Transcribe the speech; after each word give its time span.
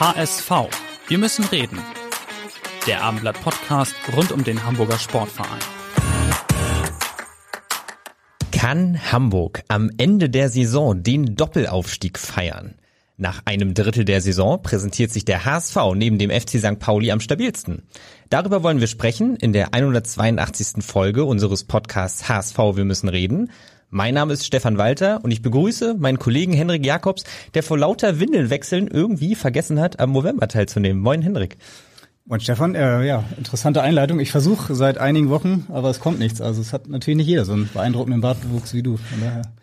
HSV. 0.00 0.50
Wir 1.08 1.18
müssen 1.18 1.44
reden. 1.44 1.78
Der 2.86 3.02
Abendblatt 3.04 3.38
Podcast 3.42 3.94
rund 4.16 4.32
um 4.32 4.42
den 4.42 4.64
Hamburger 4.64 4.98
Sportverein. 4.98 5.60
Kann 8.50 9.12
Hamburg 9.12 9.62
am 9.68 9.90
Ende 9.98 10.30
der 10.30 10.48
Saison 10.48 11.02
den 11.02 11.36
Doppelaufstieg 11.36 12.18
feiern? 12.18 12.76
Nach 13.18 13.42
einem 13.44 13.74
Drittel 13.74 14.06
der 14.06 14.22
Saison 14.22 14.62
präsentiert 14.62 15.10
sich 15.10 15.26
der 15.26 15.44
HSV 15.44 15.76
neben 15.94 16.16
dem 16.16 16.30
FC 16.30 16.58
St. 16.58 16.78
Pauli 16.78 17.10
am 17.10 17.20
stabilsten. 17.20 17.82
Darüber 18.30 18.62
wollen 18.62 18.80
wir 18.80 18.86
sprechen 18.86 19.36
in 19.36 19.52
der 19.52 19.74
182. 19.74 20.82
Folge 20.82 21.24
unseres 21.24 21.64
Podcasts 21.64 22.26
HSV 22.26 22.56
Wir 22.56 22.86
müssen 22.86 23.10
reden. 23.10 23.50
Mein 23.92 24.14
Name 24.14 24.34
ist 24.34 24.46
Stefan 24.46 24.78
Walter 24.78 25.18
und 25.24 25.32
ich 25.32 25.42
begrüße 25.42 25.96
meinen 25.98 26.20
Kollegen 26.20 26.52
Henrik 26.52 26.86
Jakobs, 26.86 27.24
der 27.54 27.64
vor 27.64 27.76
lauter 27.76 28.20
Windelwechseln 28.20 28.86
irgendwie 28.86 29.34
vergessen 29.34 29.80
hat, 29.80 29.98
am 29.98 30.12
November 30.12 30.46
teilzunehmen. 30.46 31.02
Moin 31.02 31.22
Henrik. 31.22 31.56
Moin 32.30 32.38
Stefan, 32.38 32.76
äh, 32.76 33.04
ja, 33.04 33.24
interessante 33.36 33.82
Einleitung. 33.82 34.20
Ich 34.20 34.30
versuche 34.30 34.76
seit 34.76 34.98
einigen 34.98 35.30
Wochen, 35.30 35.66
aber 35.68 35.90
es 35.90 35.98
kommt 35.98 36.20
nichts. 36.20 36.40
Also 36.40 36.60
es 36.60 36.72
hat 36.72 36.86
natürlich 36.86 37.16
nicht 37.16 37.26
jeder 37.26 37.44
so 37.44 37.54
einen 37.54 37.68
beeindruckenden 37.74 38.20
Bartwuchs 38.20 38.72
wie 38.72 38.84
du. 38.84 39.00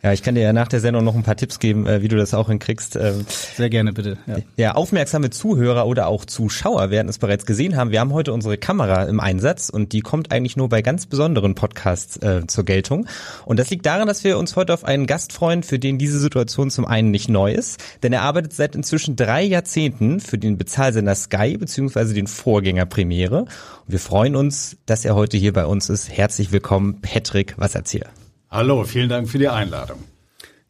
Ja, 0.04 0.12
ich 0.12 0.22
kann 0.22 0.36
dir 0.36 0.42
ja 0.42 0.52
nach 0.52 0.68
der 0.68 0.82
Sendung 0.82 1.06
noch 1.06 1.16
ein 1.16 1.24
paar 1.24 1.38
Tipps 1.38 1.60
geben, 1.60 1.88
äh, 1.88 2.02
wie 2.02 2.10
du 2.10 2.18
das 2.18 2.34
auch 2.34 2.50
hinkriegst. 2.50 2.98
Ähm, 2.98 3.26
Sehr 3.56 3.70
gerne, 3.70 3.94
bitte. 3.94 4.18
Ja. 4.28 4.36
ja, 4.58 4.72
aufmerksame 4.76 5.30
Zuhörer 5.30 5.88
oder 5.88 6.08
auch 6.08 6.26
Zuschauer 6.26 6.90
werden 6.90 7.08
es 7.08 7.20
bereits 7.20 7.46
gesehen 7.46 7.78
haben. 7.78 7.92
Wir 7.92 8.02
haben 8.02 8.12
heute 8.12 8.34
unsere 8.34 8.58
Kamera 8.58 9.04
im 9.04 9.22
Einsatz 9.22 9.70
und 9.70 9.94
die 9.94 10.02
kommt 10.02 10.34
eigentlich 10.34 10.58
nur 10.58 10.68
bei 10.68 10.82
ganz 10.82 11.06
besonderen 11.06 11.56
Podcasts 11.56 12.18
äh, 12.18 12.48
zur 12.48 12.66
Geltung. 12.66 13.08
Und 13.46 13.60
das 13.60 13.70
liegt 13.70 13.86
daran, 13.86 14.10
dass 14.10 14.26
wir 14.26 14.38
uns 14.38 14.58
heute 14.58 14.74
auf 14.74 14.84
einen 14.84 15.08
Gast 15.08 15.32
freuen, 15.32 15.64
für 15.64 15.80
den 15.80 15.98
diese 15.98 16.20
Situation 16.20 16.70
zum 16.70 16.84
einen 16.84 17.12
nicht 17.12 17.30
neu 17.30 17.54
ist, 17.54 17.82
denn 18.04 18.12
er 18.12 18.24
arbeitet 18.24 18.52
seit 18.52 18.76
inzwischen 18.76 19.16
drei 19.16 19.42
Jahrzehnten 19.42 20.20
für 20.20 20.38
den 20.38 20.58
Bezahlsender 20.58 21.16
Sky 21.16 21.58
beziehungsweise 21.58 22.14
den 22.14 22.28
Vorgängerpremiere. 22.58 23.46
Wir 23.86 24.00
freuen 24.00 24.36
uns, 24.36 24.78
dass 24.88 25.06
er 25.06 25.14
heute 25.14 25.38
hier 25.38 25.54
bei 25.54 25.68
uns 25.68 25.90
ist. 25.90 26.10
Herzlich 26.10 26.52
willkommen, 26.52 27.02
Patrick 27.02 27.54
Wasserzieher. 27.60 28.08
Hallo, 28.50 28.84
vielen 28.84 29.10
Dank 29.10 29.30
für 29.30 29.38
die 29.38 29.48
Einladung. 29.48 30.00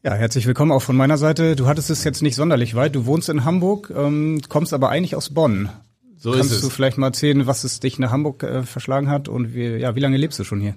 Ja, 0.04 0.14
herzlich 0.14 0.46
willkommen 0.48 0.74
auch 0.74 0.82
von 0.82 0.98
meiner 0.98 1.18
Seite. 1.18 1.56
Du 1.56 1.66
hattest 1.66 1.90
es 1.90 2.04
jetzt 2.04 2.22
nicht 2.22 2.36
sonderlich 2.36 2.76
weit. 2.76 2.94
Du 2.94 3.06
wohnst 3.06 3.30
in 3.30 3.46
Hamburg, 3.46 3.90
ähm, 3.96 4.42
kommst 4.50 4.74
aber 4.74 4.90
eigentlich 4.90 5.16
aus 5.16 5.30
Bonn. 5.30 5.70
So 6.18 6.34
Kannst 6.34 6.62
du 6.62 6.70
vielleicht 6.70 6.98
mal 6.98 7.08
erzählen, 7.08 7.48
was 7.48 7.64
es 7.64 7.80
dich 7.80 8.00
nach 8.00 8.12
Hamburg 8.12 8.44
äh, 8.44 8.64
verschlagen 8.64 9.10
hat 9.10 9.30
und 9.30 9.56
wie, 9.56 9.78
ja, 9.78 9.96
wie 9.96 10.02
lange 10.02 10.18
lebst 10.18 10.38
du 10.40 10.44
schon 10.44 10.60
hier? 10.60 10.76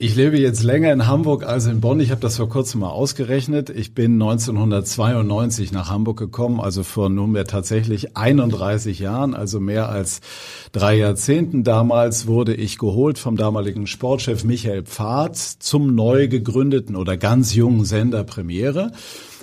Ich 0.00 0.14
lebe 0.14 0.38
jetzt 0.38 0.62
länger 0.62 0.92
in 0.92 1.08
Hamburg 1.08 1.44
als 1.44 1.66
in 1.66 1.80
Bonn. 1.80 1.98
Ich 1.98 2.12
habe 2.12 2.20
das 2.20 2.36
vor 2.36 2.48
kurzem 2.48 2.82
mal 2.82 2.90
ausgerechnet. 2.90 3.68
Ich 3.68 3.94
bin 3.94 4.12
1992 4.12 5.72
nach 5.72 5.90
Hamburg 5.90 6.16
gekommen, 6.20 6.60
also 6.60 6.84
vor 6.84 7.08
nunmehr 7.08 7.46
tatsächlich 7.46 8.16
31 8.16 9.00
Jahren, 9.00 9.34
also 9.34 9.58
mehr 9.58 9.88
als 9.88 10.20
drei 10.70 10.94
Jahrzehnten. 10.94 11.64
Damals 11.64 12.28
wurde 12.28 12.54
ich 12.54 12.78
geholt 12.78 13.18
vom 13.18 13.36
damaligen 13.36 13.88
Sportchef 13.88 14.44
Michael 14.44 14.84
Pfad 14.84 15.36
zum 15.36 15.96
neu 15.96 16.28
gegründeten 16.28 16.94
oder 16.94 17.16
ganz 17.16 17.56
jungen 17.56 17.84
Sender 17.84 18.22
Premiere 18.22 18.92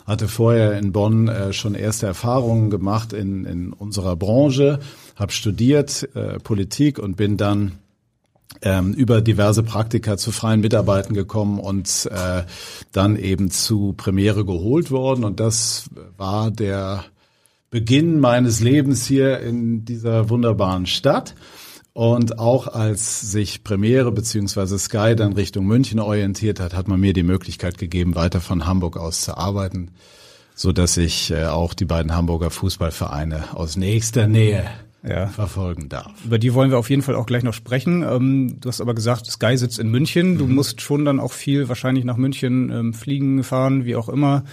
hatte 0.05 0.27
vorher 0.27 0.77
in 0.77 0.91
Bonn 0.91 1.27
äh, 1.27 1.51
schon 1.51 1.73
erste 1.73 2.05
Erfahrungen 2.05 2.69
gemacht 2.69 3.11
in, 3.11 3.43
in 3.45 3.73
unserer 3.73 4.15
Branche, 4.15 4.77
habe 5.15 5.31
studiert 5.31 6.07
äh, 6.13 6.37
Politik 6.37 6.99
und 6.99 7.17
bin 7.17 7.37
dann 7.37 7.79
ähm, 8.61 8.93
über 8.93 9.21
diverse 9.21 9.63
Praktika 9.63 10.17
zu 10.17 10.31
freien 10.31 10.61
Mitarbeitern 10.61 11.13
gekommen 11.13 11.59
und 11.59 12.09
äh, 12.11 12.43
dann 12.91 13.15
eben 13.17 13.51
zu 13.51 13.93
Premiere 13.93 14.45
geholt 14.45 14.91
worden. 14.91 15.23
Und 15.23 15.39
das 15.39 15.89
war 16.17 16.51
der 16.51 17.05
Beginn 17.69 18.19
meines 18.19 18.61
Lebens 18.61 19.05
hier 19.05 19.39
in 19.39 19.85
dieser 19.85 20.29
wunderbaren 20.29 20.85
Stadt. 20.85 21.35
Und 21.93 22.39
auch 22.39 22.67
als 22.67 23.21
sich 23.21 23.63
Premiere 23.63 24.11
beziehungsweise 24.11 24.77
Sky 24.77 25.15
dann 25.15 25.31
Richtung 25.31 25.65
München 25.65 25.99
orientiert 25.99 26.59
hat, 26.59 26.73
hat 26.73 26.89
man 26.89 26.99
mir 26.99 27.13
die 27.13 27.23
Möglichkeit 27.23 27.77
gegeben, 27.77 28.15
weiter 28.15 28.41
von 28.41 28.65
Hamburg 28.65 28.97
aus 28.97 29.21
zu 29.21 29.37
arbeiten, 29.37 29.91
so 30.55 30.73
dass 30.73 30.97
ich 30.97 31.31
äh, 31.31 31.45
auch 31.45 31.73
die 31.73 31.85
beiden 31.85 32.13
Hamburger 32.13 32.49
Fußballvereine 32.49 33.55
aus 33.55 33.77
nächster 33.77 34.27
Nähe 34.27 34.65
ja. 35.07 35.27
verfolgen 35.27 35.89
darf. 35.89 36.13
Über 36.25 36.39
die 36.39 36.53
wollen 36.53 36.71
wir 36.71 36.77
auf 36.77 36.89
jeden 36.89 37.01
Fall 37.01 37.15
auch 37.15 37.25
gleich 37.25 37.43
noch 37.43 37.53
sprechen. 37.53 38.03
Ähm, 38.03 38.57
du 38.59 38.69
hast 38.69 38.81
aber 38.81 38.93
gesagt, 38.93 39.25
Sky 39.27 39.57
sitzt 39.57 39.79
in 39.79 39.89
München. 39.89 40.37
Du 40.37 40.45
mhm. 40.45 40.55
musst 40.55 40.81
schon 40.81 41.05
dann 41.05 41.19
auch 41.19 41.33
viel 41.33 41.69
wahrscheinlich 41.69 42.05
nach 42.05 42.17
München 42.17 42.71
ähm, 42.71 42.93
fliegen, 42.93 43.43
fahren, 43.43 43.85
wie 43.85 43.95
auch 43.95 44.09
immer. 44.09 44.43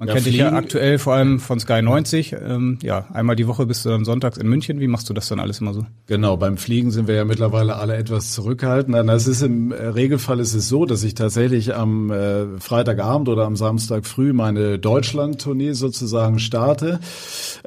Man 0.00 0.08
ja, 0.08 0.14
kennt 0.14 0.24
dich 0.24 0.36
ja 0.36 0.54
aktuell 0.54 0.98
vor 0.98 1.12
allem 1.12 1.40
von 1.40 1.60
Sky 1.60 1.82
90. 1.82 2.32
Ähm, 2.32 2.78
ja, 2.82 3.04
einmal 3.12 3.36
die 3.36 3.46
Woche 3.46 3.66
bist 3.66 3.84
du 3.84 3.90
dann 3.90 4.06
sonntags 4.06 4.38
in 4.38 4.48
München. 4.48 4.80
Wie 4.80 4.86
machst 4.86 5.10
du 5.10 5.12
das 5.12 5.28
dann 5.28 5.38
alles 5.38 5.60
immer 5.60 5.74
so? 5.74 5.84
Genau, 6.06 6.38
beim 6.38 6.56
Fliegen 6.56 6.90
sind 6.90 7.06
wir 7.06 7.16
ja 7.16 7.26
mittlerweile 7.26 7.76
alle 7.76 7.96
etwas 7.96 8.32
zurückhaltend. 8.32 8.96
Das 8.96 9.26
ist 9.26 9.42
im 9.42 9.72
äh, 9.72 9.88
Regelfall 9.88 10.40
ist 10.40 10.54
es 10.54 10.70
so, 10.70 10.86
dass 10.86 11.04
ich 11.04 11.12
tatsächlich 11.12 11.74
am 11.74 12.10
äh, 12.10 12.46
Freitagabend 12.60 13.28
oder 13.28 13.44
am 13.44 13.56
Samstag 13.56 14.06
früh 14.06 14.32
meine 14.32 14.78
Deutschland-Tournee 14.78 15.72
sozusagen 15.72 16.38
starte. 16.38 16.98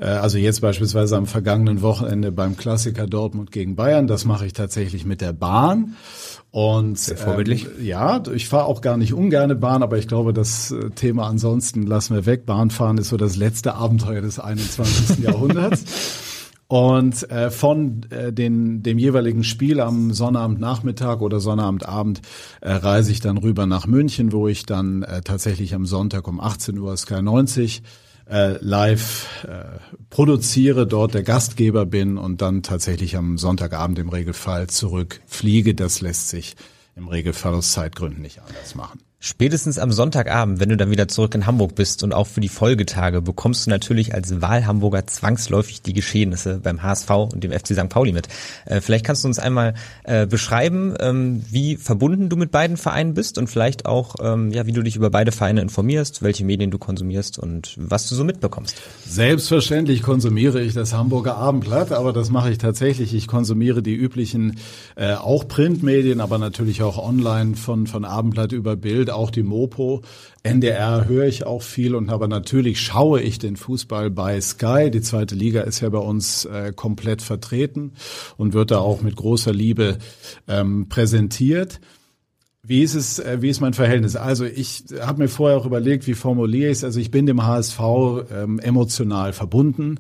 Äh, 0.02 0.06
also 0.06 0.40
jetzt 0.40 0.62
beispielsweise 0.62 1.16
am 1.18 1.28
vergangenen 1.28 1.84
Wochenende 1.84 2.32
beim 2.32 2.58
Klassiker 2.58 3.06
Dortmund 3.06 3.52
gegen 3.52 3.76
Bayern. 3.76 4.08
Das 4.08 4.26
mache 4.26 4.48
ich 4.48 4.54
tatsächlich 4.54 5.06
mit 5.06 5.22
der 5.22 5.34
Bahn. 5.34 5.96
Und 6.54 7.00
Sehr 7.00 7.18
vorbildlich. 7.18 7.66
Ähm, 7.66 7.84
ja, 7.84 8.22
ich 8.32 8.48
fahre 8.48 8.66
auch 8.66 8.82
gar 8.82 8.96
nicht 8.96 9.16
ungerne 9.16 9.56
Bahn, 9.56 9.82
aber 9.82 9.98
ich 9.98 10.08
glaube, 10.08 10.34
das 10.34 10.70
äh, 10.70 10.92
Thema 10.92 11.26
ansonsten 11.26 11.82
lassen 11.82 12.14
wir 12.14 12.28
weg. 12.28 12.46
Bahnfahren 12.46 13.00
ist 13.00 13.10
so 13.10 13.18
das 13.18 13.36
letzte 13.36 13.74
Abenteuer 13.74 14.22
des 14.22 14.40
21. 14.40 15.18
Jahrhunderts. 15.24 15.84
Und 16.68 17.28
äh, 17.32 17.50
von 17.50 18.06
äh, 18.12 18.32
den, 18.32 18.84
dem 18.84 19.00
jeweiligen 19.00 19.44
Spiel 19.44 19.80
am 19.80 20.14
Sonnabendnachmittag 20.14 21.22
oder 21.22 21.40
Sonnabendabend 21.40 22.22
äh, 22.62 22.72
reise 22.72 23.12
ich 23.12 23.20
dann 23.20 23.40
rüber 23.40 23.66
nach 23.66 23.88
München, 23.88 24.32
wo 24.32 24.48
ich 24.48 24.68
dann 24.68 25.02
äh, 25.02 25.22
tatsächlich 25.22 25.74
am 25.74 25.88
Sonntag 25.88 26.28
um 26.28 26.40
18 26.40 26.78
Uhr 26.78 26.96
Sky 26.98 27.24
90 27.24 27.82
äh, 28.30 28.58
live 28.60 29.46
äh, 29.46 29.80
produziere, 30.10 30.88
dort 30.88 31.14
der 31.14 31.24
Gastgeber 31.24 31.86
bin 31.86 32.18
und 32.18 32.42
dann 32.42 32.64
tatsächlich 32.64 33.16
am 33.16 33.38
Sonntagabend 33.38 34.00
im 34.00 34.10
Regelfall 34.10 34.68
zurückfliege. 34.68 35.76
Das 35.76 36.02
lässt 36.02 36.30
sich 36.30 36.56
im 36.96 37.08
Regelfall 37.08 37.54
aus 37.56 37.72
Zeitgründen 37.72 38.22
nicht 38.22 38.42
anders 38.42 38.76
machen. 38.76 39.00
Spätestens 39.26 39.80
am 39.80 39.94
Sonntagabend, 39.94 40.60
wenn 40.60 40.68
du 40.68 40.76
dann 40.76 40.92
wieder 40.92 41.08
zurück 41.08 41.34
in 41.34 41.46
Hamburg 41.46 41.76
bist 41.76 42.04
und 42.04 42.14
auch 42.14 42.28
für 42.28 42.42
die 42.42 42.50
Folgetage, 42.50 43.22
bekommst 43.22 43.66
du 43.66 43.70
natürlich 43.70 44.14
als 44.14 44.42
Wahlhamburger 44.42 45.08
zwangsläufig 45.08 45.82
die 45.82 45.94
Geschehnisse 45.94 46.60
beim 46.62 46.84
HSV 46.84 47.10
und 47.10 47.42
dem 47.42 47.54
FC 47.54 47.68
St. 47.68 47.88
Pauli 47.88 48.12
mit. 48.12 48.28
Äh, 48.66 48.82
vielleicht 48.82 49.06
kannst 49.06 49.24
du 49.24 49.30
uns 49.30 49.40
einmal 49.40 49.76
äh, 50.04 50.28
beschreiben, 50.28 50.94
ähm, 51.00 51.42
wie 51.50 51.78
verbunden 51.78 52.28
du 52.28 52.36
mit 52.36 52.52
beiden 52.52 52.76
Vereinen 52.76 53.14
bist 53.14 53.38
und 53.38 53.48
vielleicht 53.48 53.86
auch, 53.86 54.16
ähm, 54.22 54.52
ja, 54.52 54.66
wie 54.66 54.74
du 54.74 54.82
dich 54.82 54.98
über 54.98 55.10
beide 55.10 55.32
Vereine 55.32 55.62
informierst, 55.62 56.22
welche 56.22 56.44
Medien 56.44 56.70
du 56.70 56.78
konsumierst 56.78 57.40
und 57.40 57.76
was 57.78 58.10
du 58.10 58.16
so 58.16 58.26
mitbekommst. 58.26 58.76
Selbstverständlich 59.08 60.04
konsumiere 60.04 60.62
ich 60.62 60.74
das 60.74 60.92
Hamburger 60.92 61.38
Abendblatt, 61.38 61.94
aber 61.94 62.12
das 62.12 62.30
mache 62.30 62.52
ich 62.52 62.58
tatsächlich. 62.58 63.14
Ich 63.14 63.28
konsumiere 63.28 63.82
die 63.82 63.96
üblichen, 63.96 64.58
äh, 64.98 65.14
auch 65.14 65.48
Printmedien, 65.48 66.20
aber 66.20 66.40
natürlich 66.40 66.84
auch 66.84 66.98
online 66.98 67.56
von, 67.56 67.88
von 67.88 68.04
Abendblatt 68.04 68.52
über 68.52 68.76
Bild 68.76 69.13
auch 69.14 69.32
die 69.32 69.44
Mopo. 69.44 70.02
NDR 70.44 71.08
höre 71.08 71.26
ich 71.26 71.46
auch 71.46 71.62
viel 71.62 71.96
und 71.96 72.10
aber 72.10 72.28
natürlich 72.28 72.82
schaue 72.82 73.22
ich 73.22 73.40
den 73.40 73.56
Fußball 73.56 74.10
bei 74.10 74.40
Sky. 74.42 74.92
Die 74.92 75.02
zweite 75.02 75.36
Liga 75.36 75.62
ist 75.62 75.80
ja 75.80 75.90
bei 75.90 76.00
uns 76.00 76.46
äh, 76.46 76.74
komplett 76.76 77.22
vertreten 77.22 77.94
und 78.38 78.54
wird 78.54 78.72
da 78.72 78.80
auch 78.80 79.02
mit 79.02 79.16
großer 79.16 79.54
Liebe 79.54 79.98
ähm, 80.48 80.90
präsentiert. 80.90 81.80
Wie 82.66 82.82
ist 82.82 82.96
es, 82.96 83.20
äh, 83.20 83.42
wie 83.42 83.50
ist 83.50 83.60
mein 83.60 83.74
Verhältnis? 83.74 84.16
Also 84.16 84.46
ich 84.46 84.86
habe 85.02 85.24
mir 85.24 85.28
vorher 85.28 85.58
auch 85.58 85.66
überlegt, 85.66 86.08
wie 86.08 86.14
formuliere 86.14 86.72
ich 86.72 86.78
es. 86.78 86.84
Also 86.86 87.00
ich 87.00 87.12
bin 87.12 87.26
dem 87.26 87.46
HSV 87.46 87.80
ähm, 88.32 88.60
emotional 88.60 89.34
verbunden 89.34 90.00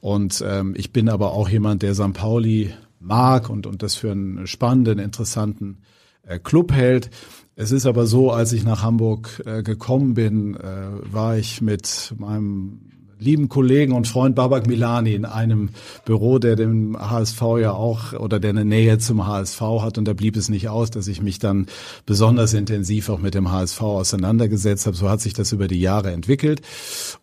und 0.00 0.44
ähm, 0.46 0.74
ich 0.76 0.92
bin 0.92 1.08
aber 1.08 1.32
auch 1.32 1.48
jemand, 1.48 1.82
der 1.82 1.94
St. 1.94 2.12
Pauli 2.12 2.72
mag 3.00 3.48
und, 3.48 3.66
und 3.66 3.82
das 3.82 3.94
für 3.94 4.10
einen 4.10 4.46
spannenden, 4.46 4.98
interessanten 4.98 5.78
äh, 6.22 6.38
Clubheld. 6.38 7.10
Es 7.54 7.70
ist 7.70 7.86
aber 7.86 8.06
so, 8.06 8.30
als 8.30 8.52
ich 8.52 8.64
nach 8.64 8.82
Hamburg 8.82 9.42
äh, 9.44 9.62
gekommen 9.62 10.14
bin, 10.14 10.56
äh, 10.56 11.12
war 11.12 11.36
ich 11.36 11.60
mit 11.60 12.14
meinem 12.18 12.91
lieben 13.22 13.48
Kollegen 13.48 13.92
und 13.92 14.08
Freund 14.08 14.34
Babak 14.34 14.66
Milani 14.66 15.14
in 15.14 15.24
einem 15.24 15.70
Büro, 16.04 16.38
der 16.38 16.56
dem 16.56 16.98
HSV 16.98 17.40
ja 17.60 17.72
auch 17.72 18.12
oder 18.12 18.40
der 18.40 18.50
eine 18.50 18.64
Nähe 18.64 18.98
zum 18.98 19.26
HSV 19.26 19.60
hat. 19.60 19.98
Und 19.98 20.06
da 20.06 20.12
blieb 20.12 20.36
es 20.36 20.48
nicht 20.48 20.68
aus, 20.68 20.90
dass 20.90 21.06
ich 21.06 21.22
mich 21.22 21.38
dann 21.38 21.66
besonders 22.06 22.54
intensiv 22.54 23.08
auch 23.08 23.18
mit 23.18 23.34
dem 23.34 23.50
HSV 23.50 23.80
auseinandergesetzt 23.80 24.86
habe. 24.86 24.96
So 24.96 25.08
hat 25.08 25.20
sich 25.20 25.32
das 25.32 25.52
über 25.52 25.68
die 25.68 25.80
Jahre 25.80 26.12
entwickelt. 26.12 26.62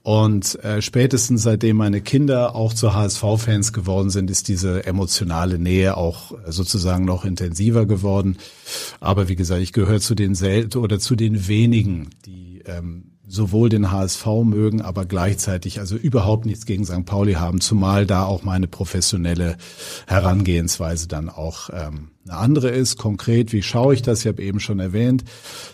Und 0.04 0.64
äh, 0.64 0.82
spätestens 0.82 1.44
seitdem 1.44 1.78
meine 1.78 2.02
Kinder 2.02 2.56
auch 2.56 2.74
zu 2.74 2.94
HSV-Fans 2.94 3.74
geworden 3.74 4.10
sind, 4.10 4.32
ist 4.32 4.48
diese 4.48 4.86
emotionale 4.86 5.60
Nähe 5.60 5.98
auch 5.98 6.34
sozusagen 6.48 7.06
noch 7.06 7.26
intensiver 7.26 7.86
geworden. 7.86 8.38
Aber 9.00 9.28
wie 9.28 9.36
gesagt, 9.36 9.62
ich 9.62 9.74
gehöre 9.74 10.00
zu 10.00 10.16
den 10.16 10.36
selten 10.36 10.80
oder 10.80 11.00
zu 11.00 11.16
den 11.16 11.48
wenigen, 11.48 12.10
die 12.26 12.62
ähm, 12.66 13.12
sowohl 13.30 13.70
den 13.70 13.92
HSV 13.92 14.26
mögen, 14.44 14.82
aber 14.82 15.06
gleichzeitig 15.06 15.80
also 15.80 15.96
überhaupt 15.96 16.48
nichts 16.48 16.66
gegen 16.66 16.84
St. 16.84 17.06
Pauli 17.06 17.34
haben, 17.34 17.62
zumal 17.62 18.08
da 18.08 18.26
auch 18.26 18.44
meine 18.44 18.68
professionelle 18.68 19.56
Herangehensweise 20.08 21.08
dann 21.08 21.30
auch 21.30 21.70
ähm, 21.72 22.10
eine 22.26 22.38
andere 22.38 22.70
ist. 22.70 22.98
Konkret, 22.98 23.54
wie 23.54 23.62
schaue 23.62 23.94
ich 23.94 24.02
das? 24.02 24.22
Ich 24.22 24.28
habe 24.28 24.42
eben 24.42 24.60
schon 24.60 24.80
erwähnt, 24.80 25.24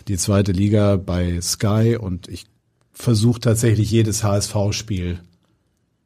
die 0.06 0.18
zweite 0.18 0.52
Liga 0.52 0.96
bei 0.96 1.40
Sky 1.40 1.96
und 1.98 2.28
ich 2.28 2.44
versuche 2.92 3.40
tatsächlich 3.40 3.90
jedes 3.90 4.22
HSV-Spiel 4.22 5.20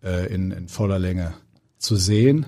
äh, 0.04 0.32
in, 0.32 0.52
in 0.52 0.68
voller 0.68 1.00
Länge 1.00 1.34
zu 1.78 1.96
sehen. 1.96 2.46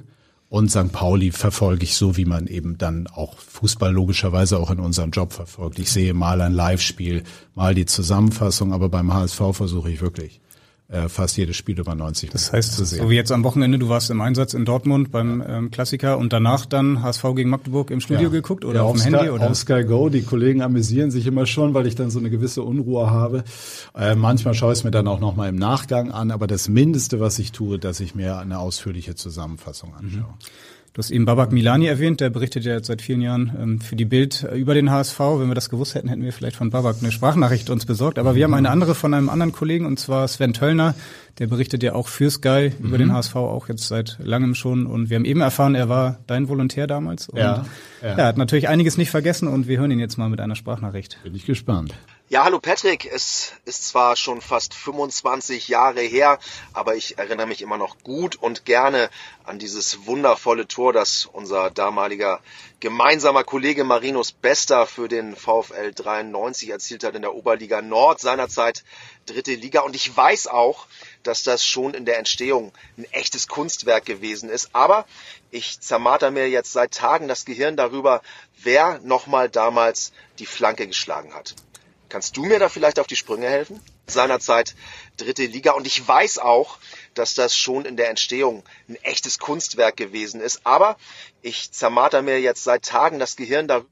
Und 0.52 0.70
St. 0.70 0.92
Pauli 0.92 1.32
verfolge 1.32 1.84
ich 1.84 1.96
so, 1.96 2.18
wie 2.18 2.26
man 2.26 2.46
eben 2.46 2.76
dann 2.76 3.06
auch 3.06 3.38
Fußball 3.38 3.90
logischerweise 3.90 4.58
auch 4.58 4.70
in 4.70 4.80
unserem 4.80 5.10
Job 5.10 5.32
verfolgt. 5.32 5.78
Ich 5.78 5.90
sehe 5.90 6.12
mal 6.12 6.42
ein 6.42 6.52
Live-Spiel, 6.52 7.22
mal 7.54 7.74
die 7.74 7.86
Zusammenfassung, 7.86 8.74
aber 8.74 8.90
beim 8.90 9.14
HSV 9.14 9.40
versuche 9.52 9.90
ich 9.90 10.02
wirklich 10.02 10.41
äh, 10.92 11.08
fast 11.08 11.36
jedes 11.36 11.56
Spiel 11.56 11.78
über 11.78 11.94
90 11.94 12.30
Das 12.30 12.52
heißt, 12.52 12.74
zu 12.74 12.84
sehen. 12.84 13.02
so 13.02 13.10
wie 13.10 13.14
jetzt 13.14 13.32
am 13.32 13.44
Wochenende, 13.44 13.78
du 13.78 13.88
warst 13.88 14.10
im 14.10 14.20
Einsatz 14.20 14.52
in 14.52 14.64
Dortmund 14.64 15.10
beim 15.10 15.42
ähm, 15.46 15.70
Klassiker 15.70 16.18
und 16.18 16.32
danach 16.32 16.66
dann 16.66 17.02
HSV 17.02 17.24
gegen 17.34 17.50
Magdeburg 17.50 17.90
im 17.90 18.00
Studio 18.00 18.24
ja. 18.24 18.28
geguckt 18.28 18.64
oder 18.64 18.80
ja, 18.80 18.82
auf 18.82 19.02
dem 19.02 19.14
Handy? 19.14 19.30
oder? 19.30 19.50
Auf 19.50 19.56
Sky 19.56 19.84
Go, 19.84 20.10
die 20.10 20.22
Kollegen 20.22 20.60
amüsieren 20.60 21.10
sich 21.10 21.26
immer 21.26 21.46
schon, 21.46 21.72
weil 21.72 21.86
ich 21.86 21.94
dann 21.94 22.10
so 22.10 22.18
eine 22.18 22.28
gewisse 22.30 22.62
Unruhe 22.62 23.10
habe. 23.10 23.44
Äh, 23.96 24.14
manchmal 24.14 24.54
schaue 24.54 24.72
ich 24.72 24.80
es 24.80 24.84
mir 24.84 24.90
dann 24.90 25.08
auch 25.08 25.20
nochmal 25.20 25.48
im 25.48 25.56
Nachgang 25.56 26.10
an, 26.10 26.30
aber 26.30 26.46
das 26.46 26.68
Mindeste, 26.68 27.20
was 27.20 27.38
ich 27.38 27.52
tue, 27.52 27.78
dass 27.78 28.00
ich 28.00 28.14
mir 28.14 28.38
eine 28.38 28.58
ausführliche 28.58 29.14
Zusammenfassung 29.14 29.94
anschaue. 29.94 30.20
Mhm. 30.20 30.71
Du 30.94 30.98
hast 30.98 31.10
eben 31.10 31.24
Babak 31.24 31.52
Milani 31.52 31.86
erwähnt, 31.86 32.20
der 32.20 32.28
berichtet 32.28 32.66
ja 32.66 32.82
seit 32.82 33.00
vielen 33.00 33.22
Jahren 33.22 33.52
ähm, 33.58 33.80
für 33.80 33.96
die 33.96 34.04
Bild 34.04 34.42
äh, 34.42 34.56
über 34.56 34.74
den 34.74 34.90
HSV. 34.90 35.18
Wenn 35.18 35.48
wir 35.48 35.54
das 35.54 35.70
gewusst 35.70 35.94
hätten, 35.94 36.08
hätten 36.08 36.22
wir 36.22 36.34
vielleicht 36.34 36.56
von 36.56 36.68
Babak 36.68 36.96
eine 37.00 37.10
Sprachnachricht 37.10 37.70
uns 37.70 37.86
besorgt. 37.86 38.18
Aber 38.18 38.34
wir 38.34 38.44
haben 38.44 38.52
eine 38.52 38.68
andere 38.68 38.94
von 38.94 39.14
einem 39.14 39.30
anderen 39.30 39.52
Kollegen, 39.52 39.86
und 39.86 39.98
zwar 39.98 40.28
Sven 40.28 40.52
Töllner. 40.52 40.94
Der 41.38 41.46
berichtet 41.46 41.82
ja 41.82 41.94
auch 41.94 42.08
für 42.08 42.30
Sky 42.30 42.72
mhm. 42.78 42.88
über 42.88 42.98
den 42.98 43.10
HSV, 43.10 43.36
auch 43.36 43.70
jetzt 43.70 43.88
seit 43.88 44.18
langem 44.22 44.54
schon. 44.54 44.84
Und 44.84 45.08
wir 45.08 45.16
haben 45.16 45.24
eben 45.24 45.40
erfahren, 45.40 45.74
er 45.74 45.88
war 45.88 46.18
dein 46.26 46.50
Volontär 46.50 46.86
damals. 46.86 47.30
Und 47.30 47.38
ja, 47.38 47.64
ja. 48.02 48.08
er 48.08 48.26
hat 48.26 48.36
natürlich 48.36 48.68
einiges 48.68 48.98
nicht 48.98 49.10
vergessen 49.10 49.48
und 49.48 49.68
wir 49.68 49.78
hören 49.78 49.92
ihn 49.92 49.98
jetzt 49.98 50.18
mal 50.18 50.28
mit 50.28 50.40
einer 50.40 50.56
Sprachnachricht. 50.56 51.18
Bin 51.22 51.34
ich 51.34 51.46
gespannt. 51.46 51.94
Ja, 52.32 52.44
hallo 52.44 52.60
Patrick. 52.60 53.04
Es 53.04 53.52
ist 53.66 53.88
zwar 53.88 54.16
schon 54.16 54.40
fast 54.40 54.72
25 54.72 55.68
Jahre 55.68 56.00
her, 56.00 56.38
aber 56.72 56.96
ich 56.96 57.18
erinnere 57.18 57.46
mich 57.46 57.60
immer 57.60 57.76
noch 57.76 57.98
gut 57.98 58.36
und 58.36 58.64
gerne 58.64 59.10
an 59.44 59.58
dieses 59.58 60.06
wundervolle 60.06 60.66
Tor, 60.66 60.94
das 60.94 61.26
unser 61.26 61.70
damaliger 61.70 62.40
gemeinsamer 62.80 63.44
Kollege 63.44 63.84
Marinus 63.84 64.32
Bester 64.32 64.86
für 64.86 65.08
den 65.08 65.36
VfL 65.36 65.92
93 65.92 66.70
erzielt 66.70 67.04
hat 67.04 67.14
in 67.14 67.20
der 67.20 67.34
Oberliga 67.34 67.82
Nord, 67.82 68.18
seinerzeit 68.18 68.82
dritte 69.26 69.52
Liga. 69.52 69.82
Und 69.82 69.94
ich 69.94 70.16
weiß 70.16 70.46
auch, 70.46 70.86
dass 71.24 71.42
das 71.42 71.66
schon 71.66 71.92
in 71.92 72.06
der 72.06 72.16
Entstehung 72.16 72.72
ein 72.96 73.04
echtes 73.12 73.46
Kunstwerk 73.46 74.06
gewesen 74.06 74.48
ist. 74.48 74.70
Aber 74.72 75.04
ich 75.50 75.80
zermarter 75.80 76.30
mir 76.30 76.48
jetzt 76.48 76.72
seit 76.72 76.94
Tagen 76.94 77.28
das 77.28 77.44
Gehirn 77.44 77.76
darüber, 77.76 78.22
wer 78.56 79.00
nochmal 79.00 79.50
damals 79.50 80.14
die 80.38 80.46
Flanke 80.46 80.86
geschlagen 80.86 81.34
hat. 81.34 81.56
Kannst 82.12 82.36
du 82.36 82.44
mir 82.44 82.58
da 82.58 82.68
vielleicht 82.68 82.98
auf 82.98 83.06
die 83.06 83.16
Sprünge 83.16 83.48
helfen? 83.48 83.80
Seinerzeit 84.06 84.74
dritte 85.16 85.46
Liga. 85.46 85.72
Und 85.72 85.86
ich 85.86 86.06
weiß 86.06 86.40
auch, 86.40 86.76
dass 87.14 87.32
das 87.32 87.56
schon 87.56 87.86
in 87.86 87.96
der 87.96 88.10
Entstehung 88.10 88.64
ein 88.86 88.96
echtes 88.96 89.38
Kunstwerk 89.38 89.96
gewesen 89.96 90.42
ist. 90.42 90.66
Aber 90.66 90.98
ich 91.40 91.72
zermarter 91.72 92.20
mir 92.20 92.38
jetzt 92.38 92.64
seit 92.64 92.84
Tagen 92.84 93.18
das 93.18 93.36
Gehirn 93.36 93.66
da. 93.66 93.86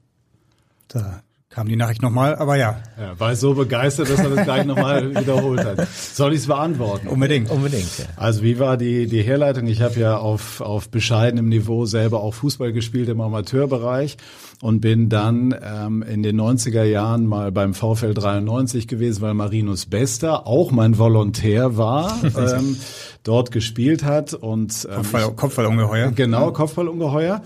Da 0.88 1.22
kam 1.50 1.66
die 1.66 1.74
Nachricht 1.74 2.00
nochmal, 2.00 2.36
aber 2.36 2.54
ja. 2.56 2.80
ja. 2.96 3.18
War 3.18 3.34
so 3.34 3.54
begeistert, 3.54 4.08
dass 4.08 4.20
er 4.20 4.30
das 4.30 4.44
gleich 4.44 4.64
nochmal 4.64 5.10
wiederholt 5.20 5.64
hat. 5.64 5.88
Soll 5.88 6.32
ich 6.32 6.40
es 6.40 6.46
beantworten? 6.46 7.08
Unbedingt. 7.08 7.50
Unbedingt. 7.50 7.98
Ja. 7.98 8.04
Also 8.14 8.44
wie 8.44 8.60
war 8.60 8.76
die, 8.76 9.08
die 9.08 9.22
Herleitung? 9.22 9.66
Ich 9.66 9.82
habe 9.82 9.98
ja 9.98 10.16
auf, 10.16 10.60
auf 10.60 10.88
bescheidenem 10.90 11.48
Niveau 11.48 11.86
selber 11.86 12.22
auch 12.22 12.34
Fußball 12.34 12.72
gespielt 12.72 13.08
im 13.08 13.20
Amateurbereich 13.20 14.16
und 14.62 14.80
bin 14.80 15.08
dann 15.08 15.52
ähm, 15.60 16.02
in 16.02 16.22
den 16.22 16.40
90er 16.40 16.84
Jahren 16.84 17.26
mal 17.26 17.50
beim 17.50 17.74
VfL 17.74 18.14
93 18.14 18.86
gewesen, 18.86 19.20
weil 19.20 19.34
Marinus 19.34 19.86
Bester 19.86 20.46
auch 20.46 20.70
mein 20.70 20.98
Volontär 20.98 21.76
war. 21.76 22.16
ähm, 22.22 22.76
dort 23.24 23.50
gespielt 23.50 24.04
hat 24.04 24.34
und 24.34 24.86
ähm, 24.88 24.96
Kopfball, 24.96 25.32
Kopfballungeheuer. 25.32 26.12
Genau, 26.12 26.52
Kopfballungeheuer. 26.52 27.42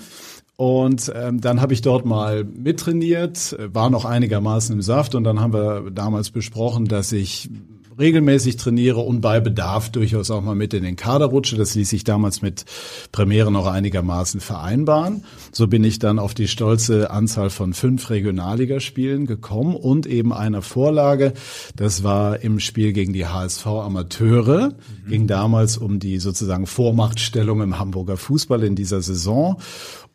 Und 0.56 1.12
ähm, 1.14 1.40
dann 1.40 1.60
habe 1.60 1.72
ich 1.72 1.82
dort 1.82 2.04
mal 2.04 2.44
mittrainiert, 2.44 3.56
war 3.72 3.90
noch 3.90 4.04
einigermaßen 4.04 4.74
im 4.74 4.82
Saft 4.82 5.14
und 5.14 5.24
dann 5.24 5.40
haben 5.40 5.52
wir 5.52 5.90
damals 5.90 6.30
besprochen, 6.30 6.86
dass 6.86 7.10
ich 7.10 7.50
regelmäßig 7.98 8.56
trainiere 8.56 9.00
und 9.00 9.20
bei 9.20 9.40
Bedarf 9.40 9.90
durchaus 9.90 10.30
auch 10.30 10.42
mal 10.42 10.54
mit 10.54 10.74
in 10.74 10.82
den 10.82 10.96
Kader 10.96 11.26
rutsche. 11.26 11.56
Das 11.56 11.74
ließ 11.74 11.88
sich 11.88 12.04
damals 12.04 12.42
mit 12.42 12.64
Premiere 13.12 13.52
noch 13.52 13.66
einigermaßen 13.66 14.40
vereinbaren. 14.40 15.24
So 15.52 15.66
bin 15.66 15.84
ich 15.84 15.98
dann 15.98 16.18
auf 16.18 16.34
die 16.34 16.48
stolze 16.48 17.10
Anzahl 17.10 17.50
von 17.50 17.72
fünf 17.72 18.10
Regionalligaspielen 18.10 19.26
gekommen 19.26 19.76
und 19.76 20.06
eben 20.06 20.32
einer 20.32 20.62
Vorlage. 20.62 21.34
Das 21.76 22.02
war 22.02 22.40
im 22.40 22.60
Spiel 22.60 22.92
gegen 22.92 23.12
die 23.12 23.26
HSV 23.26 23.66
Amateure. 23.66 24.70
Mhm. 25.04 25.10
Ging 25.10 25.26
damals 25.26 25.76
um 25.76 25.98
die 25.98 26.18
sozusagen 26.18 26.66
Vormachtstellung 26.66 27.62
im 27.62 27.78
Hamburger 27.78 28.16
Fußball 28.16 28.64
in 28.64 28.74
dieser 28.74 29.02
Saison. 29.02 29.60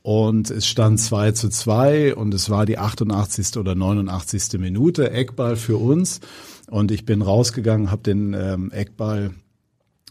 Und 0.02 0.50
es 0.50 0.66
stand 0.66 1.00
2 1.00 1.32
zu 1.34 1.50
2 1.50 2.16
und 2.16 2.34
es 2.34 2.50
war 2.50 2.66
die 2.66 2.78
88. 2.78 3.58
oder 3.58 3.76
89. 3.76 4.60
Minute, 4.60 5.12
Eckball 5.12 5.56
für 5.56 5.78
uns. 5.78 6.22
Und 6.70 6.92
ich 6.92 7.06
bin 7.06 7.22
rausgegangen, 7.22 7.92
habe 7.92 8.04
den 8.04 8.34
ähm, 8.34 8.72
Eckball 8.72 9.32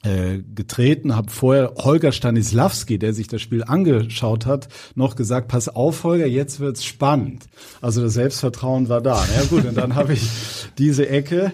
äh, 0.02 0.38
getreten, 0.54 1.16
habe 1.16 1.30
vorher 1.30 1.74
Holger 1.76 2.12
Stanislawski, 2.12 2.98
der 2.98 3.12
sich 3.14 3.26
das 3.26 3.42
Spiel 3.42 3.64
angeschaut 3.64 4.46
hat, 4.46 4.68
noch 4.94 5.16
gesagt, 5.16 5.48
pass 5.48 5.68
auf 5.68 6.04
Holger, 6.04 6.26
jetzt 6.26 6.60
wird's 6.60 6.84
spannend. 6.84 7.46
Also 7.80 8.02
das 8.02 8.14
Selbstvertrauen 8.14 8.88
war 8.88 9.00
da. 9.00 9.24
Ja 9.34 9.44
gut, 9.44 9.64
und 9.64 9.76
dann 9.76 9.94
habe 9.94 10.12
ich 10.12 10.22
diese 10.78 11.08
Ecke 11.08 11.52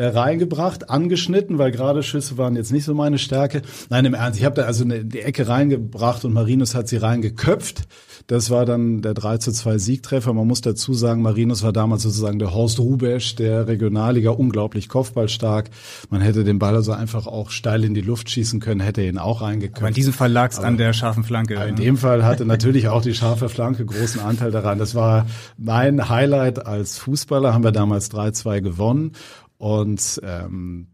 äh, 0.00 0.06
reingebracht, 0.06 0.88
angeschnitten, 0.88 1.58
weil 1.58 1.72
gerade 1.72 2.02
Schüsse 2.02 2.38
waren 2.38 2.56
jetzt 2.56 2.72
nicht 2.72 2.84
so 2.84 2.94
meine 2.94 3.18
Stärke. 3.18 3.60
Nein, 3.90 4.06
im 4.06 4.14
Ernst, 4.14 4.38
ich 4.38 4.46
habe 4.46 4.54
da 4.54 4.62
also 4.62 4.82
eine, 4.82 5.04
die 5.04 5.20
Ecke 5.20 5.46
reingebracht 5.46 6.24
und 6.24 6.32
Marinus 6.32 6.74
hat 6.74 6.88
sie 6.88 6.96
reingeköpft. 6.96 7.82
Das 8.26 8.48
war 8.48 8.64
dann 8.64 9.02
der 9.02 9.12
3 9.12 9.38
zu 9.38 9.52
2 9.52 9.76
Siegtreffer. 9.76 10.32
Man 10.32 10.46
muss 10.46 10.62
dazu 10.62 10.94
sagen, 10.94 11.20
Marinus 11.20 11.62
war 11.62 11.74
damals 11.74 12.02
sozusagen 12.02 12.38
der 12.38 12.54
Horst 12.54 12.78
Rubesch 12.78 13.34
der 13.34 13.66
Regionalliga, 13.68 14.30
unglaublich 14.30 14.88
kopfballstark. 14.88 15.68
Man 16.08 16.22
hätte 16.22 16.44
den 16.44 16.58
Ball 16.58 16.76
also 16.76 16.92
einfach 16.92 17.26
auch 17.26 17.50
steil 17.50 17.84
in 17.84 17.92
die 17.92 18.00
Luft 18.00 18.30
schießen 18.30 18.58
können, 18.58 18.80
hätte 18.80 19.02
ihn 19.02 19.18
auch 19.18 19.42
reingeköpft. 19.42 19.82
Aber 19.82 19.88
in 19.88 19.94
diesem 19.94 20.14
Fall 20.14 20.32
lag 20.32 20.50
es 20.50 20.60
an 20.60 20.78
der 20.78 20.94
scharfen 20.94 21.24
Flanke. 21.24 21.56
In 21.56 21.76
dem 21.76 21.98
Fall 21.98 22.24
hatte 22.24 22.46
natürlich 22.46 22.88
auch 22.88 23.02
die 23.02 23.12
scharfe 23.12 23.50
Flanke 23.50 23.84
großen 23.84 24.22
Anteil 24.22 24.50
daran. 24.50 24.78
Das 24.78 24.94
war 24.94 25.26
mein 25.58 26.08
Highlight 26.08 26.64
als 26.64 26.96
Fußballer, 26.96 27.52
haben 27.52 27.64
wir 27.64 27.72
damals 27.72 28.10
3-2 28.10 28.62
gewonnen. 28.62 29.12
Und 29.60 30.22
ähm, 30.24 30.86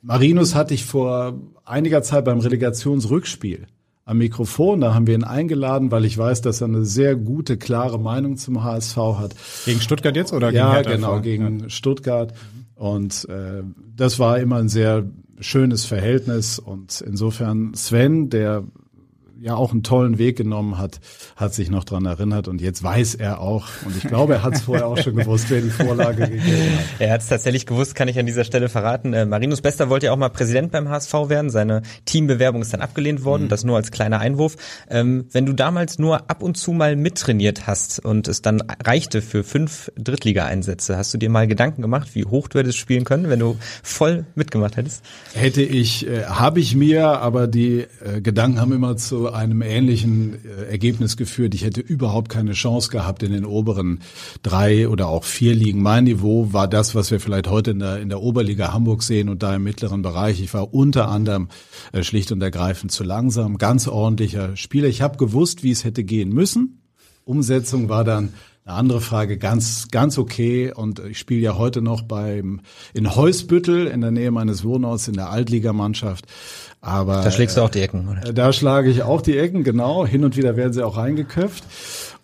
Marinus 0.00 0.54
hatte 0.54 0.72
ich 0.72 0.86
vor 0.86 1.38
einiger 1.66 2.02
Zeit 2.02 2.24
beim 2.24 2.38
Relegationsrückspiel 2.38 3.66
am 4.06 4.16
Mikrofon. 4.16 4.80
Da 4.80 4.94
haben 4.94 5.06
wir 5.06 5.12
ihn 5.12 5.22
eingeladen, 5.22 5.90
weil 5.90 6.06
ich 6.06 6.16
weiß, 6.16 6.40
dass 6.40 6.62
er 6.62 6.68
eine 6.68 6.86
sehr 6.86 7.14
gute, 7.14 7.58
klare 7.58 8.00
Meinung 8.00 8.38
zum 8.38 8.64
HSV 8.64 8.96
hat. 8.96 9.34
Gegen 9.66 9.82
Stuttgart 9.82 10.16
jetzt 10.16 10.32
oder 10.32 10.46
gegen 10.46 10.56
Ja, 10.56 10.80
genau, 10.80 11.20
gegen 11.20 11.60
ja. 11.60 11.68
Stuttgart. 11.68 12.32
Und 12.74 13.28
äh, 13.28 13.64
das 13.94 14.18
war 14.18 14.38
immer 14.38 14.56
ein 14.56 14.70
sehr 14.70 15.04
schönes 15.38 15.84
Verhältnis. 15.84 16.58
Und 16.58 17.02
insofern 17.02 17.74
Sven, 17.74 18.30
der 18.30 18.64
ja 19.40 19.54
auch 19.54 19.72
einen 19.72 19.82
tollen 19.82 20.18
Weg 20.18 20.36
genommen 20.36 20.76
hat, 20.76 21.00
hat 21.34 21.54
sich 21.54 21.70
noch 21.70 21.84
dran 21.84 22.04
erinnert 22.04 22.46
und 22.46 22.60
jetzt 22.60 22.82
weiß 22.82 23.14
er 23.14 23.40
auch, 23.40 23.68
und 23.86 23.96
ich 23.96 24.04
glaube, 24.04 24.34
er 24.34 24.42
hat 24.42 24.54
es 24.54 24.62
vorher 24.62 24.86
auch 24.86 24.98
schon 24.98 25.16
gewusst, 25.16 25.46
wer 25.48 25.62
die 25.62 25.70
Vorlage 25.70 26.28
gegeben 26.28 26.78
hat. 26.78 26.84
Er 26.98 27.12
hat 27.14 27.22
es 27.22 27.28
tatsächlich 27.28 27.64
gewusst, 27.64 27.94
kann 27.94 28.08
ich 28.08 28.18
an 28.18 28.26
dieser 28.26 28.44
Stelle 28.44 28.68
verraten. 28.68 29.14
Äh, 29.14 29.24
Marinus 29.24 29.62
Bester 29.62 29.88
wollte 29.88 30.06
ja 30.06 30.12
auch 30.12 30.18
mal 30.18 30.28
Präsident 30.28 30.72
beim 30.72 30.88
HSV 30.88 31.12
werden. 31.28 31.50
Seine 31.50 31.82
Teambewerbung 32.04 32.60
ist 32.60 32.74
dann 32.74 32.82
abgelehnt 32.82 33.24
worden, 33.24 33.44
mhm. 33.44 33.48
das 33.48 33.64
nur 33.64 33.76
als 33.76 33.90
kleiner 33.90 34.20
Einwurf. 34.20 34.56
Ähm, 34.90 35.26
wenn 35.32 35.46
du 35.46 35.54
damals 35.54 35.98
nur 35.98 36.30
ab 36.30 36.42
und 36.42 36.58
zu 36.58 36.72
mal 36.72 36.96
mittrainiert 36.96 37.66
hast 37.66 38.04
und 38.04 38.28
es 38.28 38.42
dann 38.42 38.62
reichte 38.84 39.22
für 39.22 39.42
fünf 39.42 39.90
Drittliga-Einsätze, 39.96 40.98
hast 40.98 41.14
du 41.14 41.18
dir 41.18 41.30
mal 41.30 41.46
Gedanken 41.46 41.80
gemacht, 41.80 42.10
wie 42.14 42.26
hoch 42.26 42.48
du 42.48 42.58
hättest 42.58 42.76
spielen 42.76 43.04
können, 43.04 43.30
wenn 43.30 43.38
du 43.38 43.56
voll 43.82 44.26
mitgemacht 44.34 44.76
hättest? 44.76 45.02
Hätte 45.32 45.62
ich, 45.62 46.06
äh, 46.06 46.24
habe 46.24 46.60
ich 46.60 46.76
mir, 46.76 47.20
aber 47.20 47.46
die 47.46 47.86
äh, 48.04 48.20
Gedanken 48.20 48.60
haben 48.60 48.72
immer 48.72 48.96
zu 48.98 49.29
einem 49.30 49.62
ähnlichen 49.62 50.44
äh, 50.44 50.70
Ergebnis 50.70 51.16
geführt. 51.16 51.54
Ich 51.54 51.64
hätte 51.64 51.80
überhaupt 51.80 52.28
keine 52.28 52.52
Chance 52.52 52.90
gehabt 52.90 53.22
in 53.22 53.32
den 53.32 53.44
oberen 53.44 54.00
drei 54.42 54.88
oder 54.88 55.08
auch 55.08 55.24
vier 55.24 55.54
Ligen. 55.54 55.82
Mein 55.82 56.04
Niveau 56.04 56.52
war 56.52 56.68
das, 56.68 56.94
was 56.94 57.10
wir 57.10 57.20
vielleicht 57.20 57.48
heute 57.48 57.72
in 57.72 57.78
der, 57.78 58.00
in 58.00 58.08
der 58.08 58.20
Oberliga 58.20 58.72
Hamburg 58.72 59.02
sehen 59.02 59.28
und 59.28 59.42
da 59.42 59.56
im 59.56 59.62
mittleren 59.62 60.02
Bereich. 60.02 60.40
Ich 60.40 60.52
war 60.54 60.74
unter 60.74 61.08
anderem 61.08 61.48
äh, 61.92 62.02
schlicht 62.02 62.32
und 62.32 62.42
ergreifend 62.42 62.92
zu 62.92 63.04
langsam, 63.04 63.58
ganz 63.58 63.88
ordentlicher 63.88 64.56
Spieler. 64.56 64.88
Ich 64.88 65.02
habe 65.02 65.16
gewusst, 65.16 65.62
wie 65.62 65.70
es 65.70 65.84
hätte 65.84 66.04
gehen 66.04 66.30
müssen. 66.30 66.82
Umsetzung 67.24 67.88
war 67.88 68.04
dann 68.04 68.32
eine 68.64 68.76
andere 68.76 69.00
Frage, 69.00 69.38
ganz, 69.38 69.88
ganz 69.90 70.18
okay. 70.18 70.72
Und 70.72 71.00
ich 71.00 71.18
spiele 71.18 71.40
ja 71.40 71.56
heute 71.56 71.82
noch 71.82 72.02
beim 72.02 72.60
in 72.94 73.14
Heusbüttel 73.14 73.86
in 73.86 74.00
der 74.00 74.10
Nähe 74.10 74.30
meines 74.30 74.64
Wohnorts 74.64 75.08
in 75.08 75.14
der 75.14 75.30
Altligamannschaft. 75.30 76.26
Aber 76.80 77.22
da 77.22 77.30
schlägst 77.30 77.56
du 77.56 77.62
auch 77.62 77.70
die 77.70 77.80
Ecken, 77.80 78.08
oder? 78.08 78.28
Äh, 78.28 78.34
da 78.34 78.52
schlage 78.52 78.90
ich 78.90 79.02
auch 79.02 79.20
die 79.20 79.36
Ecken, 79.36 79.64
genau. 79.64 80.06
Hin 80.06 80.24
und 80.24 80.36
wieder 80.36 80.56
werden 80.56 80.72
sie 80.72 80.84
auch 80.84 80.96
reingeköpft. 80.96 81.64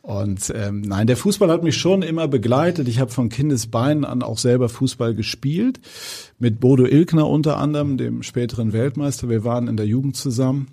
Und 0.01 0.53
ähm, 0.55 0.83
nein, 0.83 1.09
der 1.09 1.17
Fußball 1.17 1.51
hat 1.51 1.65
mich 1.65 1.77
schon 1.77 2.03
immer 2.03 2.29
begleitet. 2.29 2.87
Ich 2.87 3.01
habe 3.01 3.11
von 3.11 3.29
Kindesbeinen 3.29 4.05
an 4.05 4.23
auch 4.23 4.39
selber 4.39 4.69
Fußball 4.69 5.15
gespielt. 5.15 5.81
Mit 6.39 6.61
Bodo 6.61 6.87
Ilkner 6.87 7.29
unter 7.29 7.57
anderem, 7.57 7.99
dem 7.99 8.23
späteren 8.23 8.73
Weltmeister. 8.73 9.29
Wir 9.29 9.45
waren 9.45 9.67
in 9.67 9.77
der 9.77 9.87
Jugend 9.87 10.17
zusammen. 10.17 10.69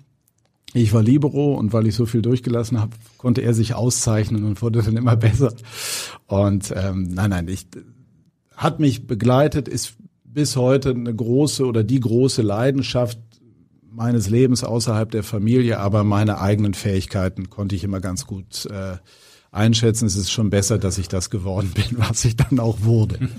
Ich 0.72 0.92
war 0.92 1.02
Libero 1.02 1.54
und 1.54 1.72
weil 1.72 1.86
ich 1.86 1.94
so 1.94 2.06
viel 2.06 2.22
durchgelassen 2.22 2.80
habe, 2.80 2.92
konnte 3.18 3.42
er 3.42 3.54
sich 3.54 3.74
auszeichnen 3.74 4.44
und 4.44 4.62
wurde 4.62 4.82
dann 4.82 4.96
immer 4.96 5.16
besser. 5.16 5.52
Und 6.26 6.72
ähm, 6.76 7.12
nein, 7.12 7.30
nein, 7.30 7.48
ich 7.48 7.66
hat 8.56 8.80
mich 8.80 9.06
begleitet, 9.06 9.68
ist 9.68 9.94
bis 10.24 10.56
heute 10.56 10.90
eine 10.90 11.14
große 11.14 11.64
oder 11.64 11.84
die 11.84 12.00
große 12.00 12.42
Leidenschaft 12.42 13.18
meines 13.94 14.28
Lebens 14.28 14.64
außerhalb 14.64 15.10
der 15.10 15.22
Familie, 15.22 15.78
aber 15.78 16.04
meine 16.04 16.40
eigenen 16.40 16.74
Fähigkeiten 16.74 17.50
konnte 17.50 17.76
ich 17.76 17.84
immer 17.84 18.00
ganz 18.00 18.26
gut 18.26 18.66
äh, 18.66 18.96
einschätzen. 19.52 20.06
Es 20.06 20.16
ist 20.16 20.30
schon 20.30 20.50
besser, 20.50 20.78
dass 20.78 20.98
ich 20.98 21.08
das 21.08 21.30
geworden 21.30 21.72
bin, 21.74 21.84
was 21.98 22.24
ich 22.24 22.36
dann 22.36 22.58
auch 22.58 22.82
wurde. 22.82 23.30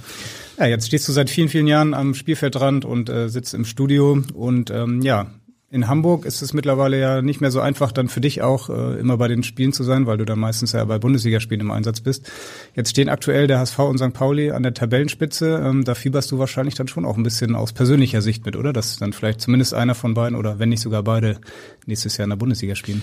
Ja, 0.57 0.65
jetzt 0.65 0.87
stehst 0.87 1.07
du 1.07 1.11
seit 1.11 1.29
vielen, 1.29 1.49
vielen 1.49 1.67
Jahren 1.67 1.93
am 1.93 2.13
Spielfeldrand 2.13 2.85
und 2.85 3.09
äh, 3.09 3.27
sitzt 3.29 3.53
im 3.53 3.65
Studio 3.65 4.21
und 4.33 4.71
ähm, 4.71 5.01
ja, 5.01 5.27
in 5.71 5.87
Hamburg 5.87 6.25
ist 6.25 6.41
es 6.41 6.53
mittlerweile 6.53 6.99
ja 6.99 7.21
nicht 7.21 7.41
mehr 7.41 7.51
so 7.51 7.59
einfach, 7.59 7.91
dann 7.91 8.07
für 8.07 8.21
dich 8.21 8.41
auch 8.41 8.69
äh, 8.69 8.99
immer 8.99 9.17
bei 9.17 9.27
den 9.27 9.43
Spielen 9.43 9.73
zu 9.73 9.83
sein, 9.83 10.05
weil 10.05 10.17
du 10.17 10.25
dann 10.25 10.39
meistens 10.39 10.73
ja 10.73 10.83
bei 10.85 10.99
Bundesligaspielen 10.99 11.61
im 11.61 11.71
Einsatz 11.71 12.01
bist. 12.01 12.31
Jetzt 12.75 12.91
stehen 12.91 13.09
aktuell 13.09 13.47
der 13.47 13.59
HSV 13.59 13.79
und 13.79 13.97
St. 13.97 14.13
Pauli 14.13 14.51
an 14.51 14.63
der 14.63 14.73
Tabellenspitze. 14.73 15.63
Ähm, 15.65 15.83
da 15.83 15.95
fieberst 15.95 16.31
du 16.31 16.37
wahrscheinlich 16.39 16.75
dann 16.75 16.87
schon 16.87 17.03
auch 17.03 17.17
ein 17.17 17.23
bisschen 17.23 17.55
aus 17.55 17.73
persönlicher 17.73 18.21
Sicht 18.21 18.45
mit, 18.45 18.55
oder? 18.55 18.73
Dass 18.73 18.97
dann 18.97 19.11
vielleicht 19.11 19.41
zumindest 19.41 19.73
einer 19.73 19.95
von 19.95 20.13
beiden 20.13 20.37
oder 20.37 20.59
wenn 20.59 20.69
nicht 20.69 20.81
sogar 20.81 21.03
beide 21.03 21.39
nächstes 21.85 22.17
Jahr 22.17 22.25
in 22.25 22.29
der 22.29 22.37
Bundesliga 22.37 22.75
spielen. 22.75 23.01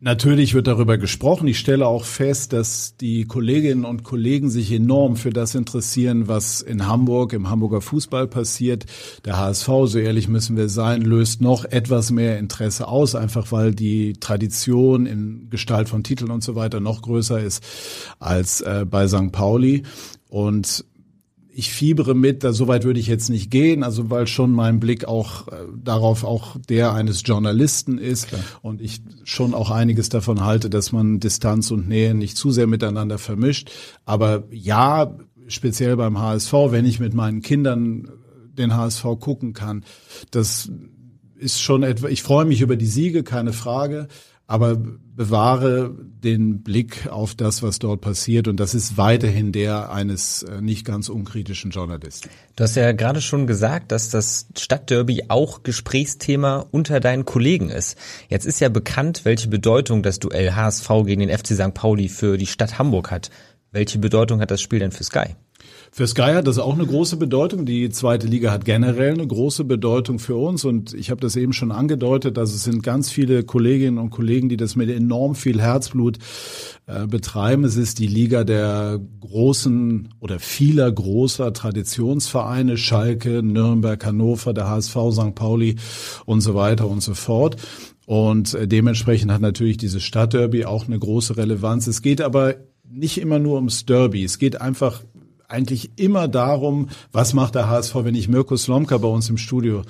Natürlich 0.00 0.52
wird 0.52 0.66
darüber 0.66 0.98
gesprochen. 0.98 1.46
Ich 1.46 1.58
stelle 1.58 1.86
auch 1.86 2.04
fest, 2.04 2.52
dass 2.52 2.96
die 2.96 3.24
Kolleginnen 3.24 3.84
und 3.84 4.02
Kollegen 4.02 4.50
sich 4.50 4.70
enorm 4.72 5.16
für 5.16 5.30
das 5.30 5.54
interessieren, 5.54 6.28
was 6.28 6.60
in 6.60 6.86
Hamburg, 6.86 7.32
im 7.32 7.48
Hamburger 7.48 7.80
Fußball 7.80 8.26
passiert. 8.26 8.84
Der 9.24 9.38
HSV, 9.38 9.68
so 9.84 9.98
ehrlich 9.98 10.28
müssen 10.28 10.56
wir 10.56 10.68
sein, 10.68 11.00
löst 11.00 11.40
noch 11.40 11.64
etwas 11.64 12.10
mehr 12.10 12.38
Interesse 12.38 12.88
aus, 12.88 13.14
einfach 13.14 13.50
weil 13.52 13.74
die 13.74 14.14
Tradition 14.14 15.06
in 15.06 15.48
Gestalt 15.48 15.88
von 15.88 16.02
Titeln 16.02 16.30
und 16.30 16.42
so 16.42 16.54
weiter 16.54 16.80
noch 16.80 17.00
größer 17.00 17.40
ist 17.40 17.62
als 18.18 18.60
äh, 18.60 18.84
bei 18.88 19.08
St. 19.08 19.32
Pauli. 19.32 19.84
Und 20.28 20.84
ich 21.56 21.72
fiebere 21.72 22.14
mit, 22.14 22.42
da 22.42 22.52
so 22.52 22.66
weit 22.66 22.84
würde 22.84 22.98
ich 22.98 23.06
jetzt 23.06 23.30
nicht 23.30 23.50
gehen, 23.50 23.84
also 23.84 24.10
weil 24.10 24.26
schon 24.26 24.50
mein 24.50 24.80
Blick 24.80 25.04
auch 25.04 25.46
äh, 25.48 25.52
darauf 25.76 26.24
auch 26.24 26.56
der 26.68 26.92
eines 26.92 27.22
Journalisten 27.24 27.98
ist 27.98 28.28
Klar. 28.28 28.40
und 28.62 28.80
ich 28.80 29.02
schon 29.22 29.54
auch 29.54 29.70
einiges 29.70 30.08
davon 30.08 30.44
halte, 30.44 30.68
dass 30.68 30.90
man 30.90 31.20
Distanz 31.20 31.70
und 31.70 31.88
Nähe 31.88 32.14
nicht 32.14 32.36
zu 32.36 32.50
sehr 32.50 32.66
miteinander 32.66 33.18
vermischt. 33.18 33.70
Aber 34.04 34.44
ja, 34.50 35.16
speziell 35.46 35.96
beim 35.96 36.18
HSV, 36.18 36.52
wenn 36.70 36.84
ich 36.84 36.98
mit 36.98 37.14
meinen 37.14 37.40
Kindern 37.40 38.10
den 38.58 38.74
HSV 38.74 39.04
gucken 39.20 39.52
kann, 39.52 39.84
das 40.32 40.70
ist 41.36 41.62
schon 41.62 41.84
etwa, 41.84 42.08
ich 42.08 42.22
freue 42.22 42.46
mich 42.46 42.62
über 42.62 42.76
die 42.76 42.86
Siege, 42.86 43.22
keine 43.22 43.52
Frage 43.52 44.08
aber 44.46 44.76
bewahre 44.76 45.94
den 46.22 46.62
Blick 46.62 47.06
auf 47.08 47.34
das, 47.34 47.62
was 47.62 47.78
dort 47.78 48.00
passiert. 48.00 48.48
Und 48.48 48.58
das 48.58 48.74
ist 48.74 48.96
weiterhin 48.96 49.52
der 49.52 49.90
eines 49.90 50.42
äh, 50.42 50.60
nicht 50.60 50.84
ganz 50.84 51.08
unkritischen 51.08 51.70
Journalisten. 51.70 52.28
Du 52.56 52.64
hast 52.64 52.74
ja 52.74 52.92
gerade 52.92 53.20
schon 53.20 53.46
gesagt, 53.46 53.92
dass 53.92 54.10
das 54.10 54.48
Stadtderby 54.58 55.24
auch 55.28 55.62
Gesprächsthema 55.62 56.66
unter 56.70 57.00
deinen 57.00 57.24
Kollegen 57.24 57.70
ist. 57.70 57.96
Jetzt 58.28 58.44
ist 58.44 58.60
ja 58.60 58.68
bekannt, 58.68 59.24
welche 59.24 59.48
Bedeutung 59.48 60.02
das 60.02 60.18
Duell 60.18 60.54
HSV 60.54 60.88
gegen 61.06 61.26
den 61.26 61.36
FC 61.36 61.54
St. 61.54 61.72
Pauli 61.72 62.08
für 62.08 62.36
die 62.36 62.46
Stadt 62.46 62.78
Hamburg 62.78 63.10
hat. 63.10 63.30
Welche 63.70 63.98
Bedeutung 63.98 64.40
hat 64.40 64.50
das 64.50 64.60
Spiel 64.60 64.80
denn 64.80 64.92
für 64.92 65.04
Sky? 65.04 65.36
Für 65.96 66.08
Sky 66.08 66.32
hat 66.34 66.48
das 66.48 66.58
auch 66.58 66.74
eine 66.74 66.84
große 66.84 67.16
Bedeutung. 67.18 67.66
Die 67.66 67.88
zweite 67.88 68.26
Liga 68.26 68.50
hat 68.50 68.64
generell 68.64 69.12
eine 69.12 69.28
große 69.28 69.62
Bedeutung 69.62 70.18
für 70.18 70.34
uns. 70.34 70.64
Und 70.64 70.92
ich 70.92 71.08
habe 71.12 71.20
das 71.20 71.36
eben 71.36 71.52
schon 71.52 71.70
angedeutet, 71.70 72.36
dass 72.36 72.52
es 72.52 72.64
sind 72.64 72.82
ganz 72.82 73.10
viele 73.10 73.44
Kolleginnen 73.44 73.98
und 73.98 74.10
Kollegen, 74.10 74.48
die 74.48 74.56
das 74.56 74.74
mit 74.74 74.90
enorm 74.90 75.36
viel 75.36 75.60
Herzblut 75.60 76.18
äh, 76.86 77.06
betreiben. 77.06 77.62
Es 77.62 77.76
ist 77.76 78.00
die 78.00 78.08
Liga 78.08 78.42
der 78.42 78.98
großen 79.20 80.08
oder 80.18 80.40
vieler 80.40 80.90
großer 80.90 81.52
Traditionsvereine, 81.52 82.76
Schalke, 82.76 83.44
Nürnberg, 83.44 84.04
Hannover, 84.04 84.52
der 84.52 84.68
HSV, 84.68 84.96
St. 85.12 85.36
Pauli 85.36 85.76
und 86.26 86.40
so 86.40 86.56
weiter 86.56 86.88
und 86.88 87.04
so 87.04 87.14
fort. 87.14 87.54
Und 88.04 88.52
äh, 88.54 88.66
dementsprechend 88.66 89.30
hat 89.30 89.42
natürlich 89.42 89.76
dieses 89.76 90.02
Stadtderby 90.02 90.64
auch 90.64 90.88
eine 90.88 90.98
große 90.98 91.36
Relevanz. 91.36 91.86
Es 91.86 92.02
geht 92.02 92.20
aber 92.20 92.56
nicht 92.90 93.18
immer 93.18 93.38
nur 93.38 93.54
ums 93.54 93.86
Derby. 93.86 94.24
Es 94.24 94.40
geht 94.40 94.60
einfach 94.60 95.02
eigentlich 95.48 95.92
immer 95.96 96.28
darum, 96.28 96.88
was 97.12 97.34
macht 97.34 97.54
der 97.54 97.68
HSV, 97.68 97.94
wenn 97.96 98.14
ich 98.14 98.28
Mirko 98.28 98.56
Slomka 98.56 98.98
bei 98.98 99.08
uns 99.08 99.28
im 99.28 99.36
Studio 99.36 99.82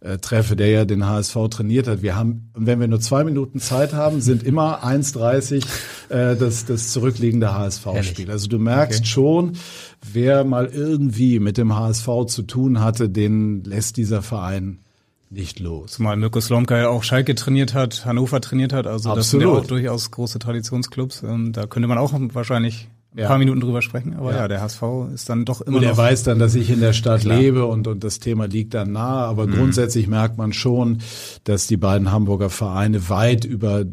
äh, 0.00 0.18
treffe, 0.18 0.56
der 0.56 0.68
ja 0.68 0.84
den 0.84 1.06
HSV 1.06 1.36
trainiert 1.50 1.86
hat. 1.86 2.02
Wir 2.02 2.16
haben, 2.16 2.50
wenn 2.54 2.80
wir 2.80 2.88
nur 2.88 3.00
zwei 3.00 3.24
Minuten 3.24 3.60
Zeit 3.60 3.92
haben, 3.92 4.20
sind 4.20 4.42
immer 4.42 4.84
1,30 4.84 5.64
äh, 6.08 6.36
das, 6.36 6.64
das 6.64 6.92
zurückliegende 6.92 7.54
HSV-Spiel. 7.54 8.30
Also 8.30 8.48
du 8.48 8.58
merkst 8.58 9.00
okay. 9.00 9.08
schon, 9.08 9.52
wer 10.12 10.44
mal 10.44 10.66
irgendwie 10.66 11.40
mit 11.40 11.58
dem 11.58 11.76
HSV 11.76 12.08
zu 12.26 12.42
tun 12.42 12.80
hatte, 12.80 13.08
den 13.08 13.62
lässt 13.64 13.96
dieser 13.96 14.22
Verein 14.22 14.78
nicht 15.30 15.60
los. 15.60 15.92
Zumal 15.92 16.16
Mirko 16.16 16.40
Slomka 16.40 16.76
ja 16.76 16.88
auch 16.88 17.02
Schalke 17.02 17.34
trainiert 17.34 17.74
hat, 17.74 18.04
Hannover 18.04 18.40
trainiert 18.40 18.72
hat, 18.72 18.86
also 18.86 19.10
Absolut. 19.10 19.18
das 19.18 19.30
sind 19.30 19.40
ja 19.40 19.48
auch 19.48 19.66
durchaus 19.66 20.10
große 20.10 20.38
Traditionsclubs. 20.38 21.22
Ähm, 21.22 21.52
da 21.52 21.66
könnte 21.66 21.88
man 21.88 21.98
auch 21.98 22.12
wahrscheinlich 22.12 22.88
ja. 23.14 23.28
paar 23.28 23.38
Minuten 23.38 23.60
drüber 23.60 23.82
sprechen. 23.82 24.14
Aber 24.14 24.32
ja. 24.32 24.38
ja. 24.38 24.48
der 24.48 24.60
HSV 24.60 24.82
ist 25.14 25.28
dann 25.28 25.44
doch 25.44 25.60
immer. 25.60 25.78
Und 25.78 25.82
er 25.82 25.96
weiß 25.96 26.22
dann, 26.22 26.38
dass 26.38 26.54
ich 26.54 26.70
in 26.70 26.80
der 26.80 26.92
Stadt 26.92 27.22
klar. 27.22 27.38
lebe 27.38 27.66
und, 27.66 27.86
und 27.86 28.04
das 28.04 28.18
Thema 28.18 28.46
liegt 28.46 28.74
dann 28.74 28.92
nahe. 28.92 29.24
Aber 29.24 29.46
mhm. 29.46 29.52
grundsätzlich 29.52 30.06
merkt 30.06 30.38
man 30.38 30.52
schon, 30.52 30.98
dass 31.44 31.66
die 31.66 31.76
beiden 31.76 32.10
Hamburger 32.10 32.50
Vereine 32.50 33.08
weit 33.08 33.44
über 33.44 33.84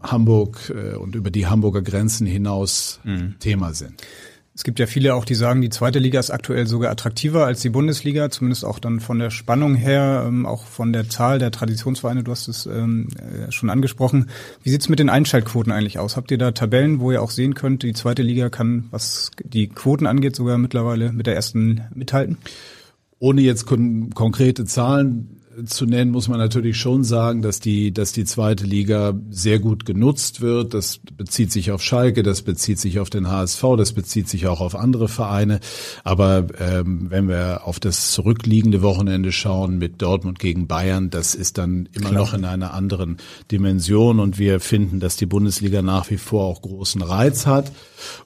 Hamburg 0.00 0.72
äh, 0.74 0.96
und 0.96 1.14
über 1.14 1.30
die 1.30 1.46
Hamburger 1.46 1.82
Grenzen 1.82 2.26
hinaus 2.26 3.00
mhm. 3.04 3.36
Thema 3.40 3.74
sind. 3.74 3.94
Es 4.58 4.64
gibt 4.64 4.80
ja 4.80 4.86
viele 4.86 5.14
auch, 5.14 5.24
die 5.24 5.36
sagen, 5.36 5.60
die 5.60 5.70
zweite 5.70 6.00
Liga 6.00 6.18
ist 6.18 6.32
aktuell 6.32 6.66
sogar 6.66 6.90
attraktiver 6.90 7.46
als 7.46 7.60
die 7.60 7.68
Bundesliga, 7.68 8.28
zumindest 8.28 8.64
auch 8.64 8.80
dann 8.80 8.98
von 8.98 9.20
der 9.20 9.30
Spannung 9.30 9.76
her, 9.76 10.24
ähm, 10.26 10.46
auch 10.46 10.64
von 10.64 10.92
der 10.92 11.08
Zahl 11.08 11.38
der 11.38 11.52
Traditionsvereine, 11.52 12.24
du 12.24 12.32
hast 12.32 12.48
es 12.48 12.66
ähm, 12.66 13.06
äh, 13.18 13.52
schon 13.52 13.70
angesprochen. 13.70 14.30
Wie 14.64 14.70
sieht's 14.70 14.88
mit 14.88 14.98
den 14.98 15.10
Einschaltquoten 15.10 15.70
eigentlich 15.70 16.00
aus? 16.00 16.16
Habt 16.16 16.32
ihr 16.32 16.38
da 16.38 16.50
Tabellen, 16.50 16.98
wo 16.98 17.12
ihr 17.12 17.22
auch 17.22 17.30
sehen 17.30 17.54
könnt, 17.54 17.84
die 17.84 17.92
zweite 17.92 18.22
Liga 18.22 18.48
kann, 18.48 18.88
was 18.90 19.30
die 19.44 19.68
Quoten 19.68 20.08
angeht, 20.08 20.34
sogar 20.34 20.58
mittlerweile 20.58 21.12
mit 21.12 21.28
der 21.28 21.36
ersten 21.36 21.82
mithalten? 21.94 22.36
Ohne 23.20 23.42
jetzt 23.42 23.64
kon 23.64 24.10
konkrete 24.12 24.64
Zahlen 24.64 25.38
zu 25.66 25.86
nennen, 25.86 26.10
muss 26.10 26.28
man 26.28 26.38
natürlich 26.38 26.76
schon 26.76 27.04
sagen, 27.04 27.42
dass 27.42 27.60
die, 27.60 27.92
dass 27.92 28.12
die 28.12 28.24
zweite 28.24 28.64
Liga 28.64 29.14
sehr 29.30 29.58
gut 29.58 29.84
genutzt 29.84 30.40
wird. 30.40 30.74
Das 30.74 31.00
bezieht 31.16 31.52
sich 31.52 31.70
auf 31.70 31.82
Schalke, 31.82 32.22
das 32.22 32.42
bezieht 32.42 32.78
sich 32.78 32.98
auf 32.98 33.10
den 33.10 33.28
HSV, 33.28 33.62
das 33.76 33.92
bezieht 33.92 34.28
sich 34.28 34.46
auch 34.46 34.60
auf 34.60 34.74
andere 34.74 35.08
Vereine. 35.08 35.60
Aber 36.04 36.46
ähm, 36.58 37.06
wenn 37.10 37.28
wir 37.28 37.62
auf 37.64 37.80
das 37.80 38.12
zurückliegende 38.12 38.82
Wochenende 38.82 39.32
schauen 39.32 39.78
mit 39.78 40.00
Dortmund 40.02 40.38
gegen 40.38 40.66
Bayern, 40.66 41.10
das 41.10 41.34
ist 41.34 41.58
dann 41.58 41.88
immer 41.92 42.10
Klar. 42.10 42.22
noch 42.22 42.34
in 42.34 42.44
einer 42.44 42.74
anderen 42.74 43.16
Dimension. 43.50 44.20
Und 44.20 44.38
wir 44.38 44.60
finden, 44.60 45.00
dass 45.00 45.16
die 45.16 45.26
Bundesliga 45.26 45.82
nach 45.82 46.10
wie 46.10 46.18
vor 46.18 46.44
auch 46.44 46.62
großen 46.62 47.02
Reiz 47.02 47.46
hat. 47.46 47.72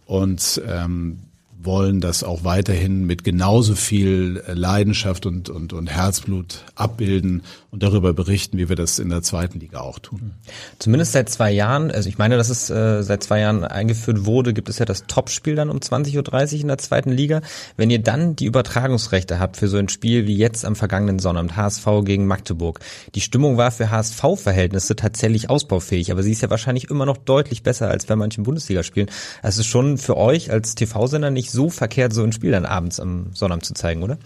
Und 0.06 0.60
ähm, 0.66 1.18
wollen 1.64 2.00
das 2.00 2.24
auch 2.24 2.44
weiterhin 2.44 3.06
mit 3.06 3.24
genauso 3.24 3.74
viel 3.74 4.42
Leidenschaft 4.46 5.26
und, 5.26 5.48
und, 5.48 5.72
und 5.72 5.88
Herzblut 5.88 6.64
abbilden 6.74 7.42
und 7.70 7.82
darüber 7.82 8.12
berichten, 8.12 8.58
wie 8.58 8.68
wir 8.68 8.76
das 8.76 8.98
in 8.98 9.08
der 9.08 9.22
zweiten 9.22 9.60
Liga 9.60 9.80
auch 9.80 9.98
tun. 9.98 10.32
Zumindest 10.78 11.12
seit 11.12 11.28
zwei 11.28 11.50
Jahren, 11.50 11.90
also 11.90 12.08
ich 12.08 12.18
meine, 12.18 12.36
dass 12.36 12.48
es 12.48 12.68
äh, 12.70 13.02
seit 13.02 13.22
zwei 13.22 13.40
Jahren 13.40 13.64
eingeführt 13.64 14.26
wurde, 14.26 14.52
gibt 14.52 14.68
es 14.68 14.78
ja 14.78 14.84
das 14.84 15.06
Topspiel 15.06 15.54
dann 15.54 15.70
um 15.70 15.78
20.30 15.78 16.54
Uhr 16.54 16.60
in 16.60 16.68
der 16.68 16.78
zweiten 16.78 17.10
Liga. 17.10 17.40
Wenn 17.76 17.90
ihr 17.90 18.00
dann 18.00 18.36
die 18.36 18.46
Übertragungsrechte 18.46 19.38
habt 19.38 19.56
für 19.56 19.68
so 19.68 19.76
ein 19.76 19.88
Spiel 19.88 20.26
wie 20.26 20.36
jetzt 20.36 20.64
am 20.64 20.76
vergangenen 20.76 21.18
Sonnabend, 21.18 21.56
HSV 21.56 21.86
gegen 22.04 22.26
Magdeburg, 22.26 22.80
die 23.14 23.20
Stimmung 23.20 23.56
war 23.56 23.70
für 23.70 23.90
HSV-Verhältnisse 23.90 24.96
tatsächlich 24.96 25.48
ausbaufähig, 25.48 26.10
aber 26.10 26.22
sie 26.22 26.32
ist 26.32 26.42
ja 26.42 26.50
wahrscheinlich 26.50 26.90
immer 26.90 27.06
noch 27.06 27.16
deutlich 27.16 27.62
besser 27.62 27.88
als 27.88 28.06
bei 28.06 28.16
manchen 28.16 28.44
Bundesligaspielen. 28.44 29.08
Das 29.42 29.58
ist 29.58 29.66
schon 29.66 29.98
für 29.98 30.16
euch 30.16 30.50
als 30.50 30.74
TV-Sender 30.74 31.30
nicht 31.30 31.51
so 31.52 31.70
verkehrt, 31.70 32.12
so 32.12 32.22
ein 32.22 32.32
Spiel 32.32 32.50
dann 32.50 32.66
abends 32.66 32.98
am 33.00 33.26
Sonnabend 33.32 33.64
zu 33.64 33.74
zeigen, 33.74 34.02
oder? 34.02 34.18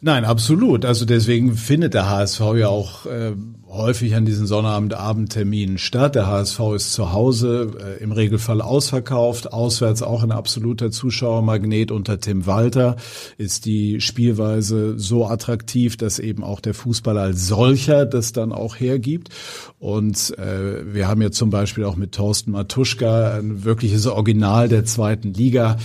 Nein, 0.00 0.24
absolut. 0.24 0.84
Also 0.84 1.06
deswegen 1.06 1.54
findet 1.56 1.94
der 1.94 2.10
HSV 2.10 2.40
ja 2.56 2.68
auch 2.68 3.06
äh, 3.06 3.32
häufig 3.74 4.14
an 4.14 4.24
diesen 4.24 4.46
Sonnabend-Abendterminen 4.46 5.78
statt. 5.78 6.14
Der 6.14 6.26
HSV 6.26 6.60
ist 6.76 6.92
zu 6.92 7.12
Hause 7.12 7.72
äh, 7.78 8.02
im 8.02 8.12
Regelfall 8.12 8.60
ausverkauft, 8.60 9.52
auswärts 9.52 10.02
auch 10.02 10.22
ein 10.22 10.32
absoluter 10.32 10.90
Zuschauermagnet. 10.90 11.90
Unter 11.90 12.20
Tim 12.20 12.46
Walter 12.46 12.96
ist 13.36 13.66
die 13.66 14.00
Spielweise 14.00 14.98
so 14.98 15.26
attraktiv, 15.26 15.96
dass 15.96 16.18
eben 16.18 16.44
auch 16.44 16.60
der 16.60 16.74
Fußball 16.74 17.18
als 17.18 17.48
solcher 17.48 18.06
das 18.06 18.32
dann 18.32 18.52
auch 18.52 18.78
hergibt. 18.78 19.30
Und 19.78 20.36
äh, 20.38 20.94
wir 20.94 21.08
haben 21.08 21.20
ja 21.20 21.30
zum 21.30 21.50
Beispiel 21.50 21.84
auch 21.84 21.96
mit 21.96 22.12
Thorsten 22.12 22.52
Matuschka 22.52 23.38
ein 23.38 23.64
wirkliches 23.64 24.06
Original 24.06 24.68
der 24.68 24.84
zweiten 24.84 25.34
Liga 25.34 25.76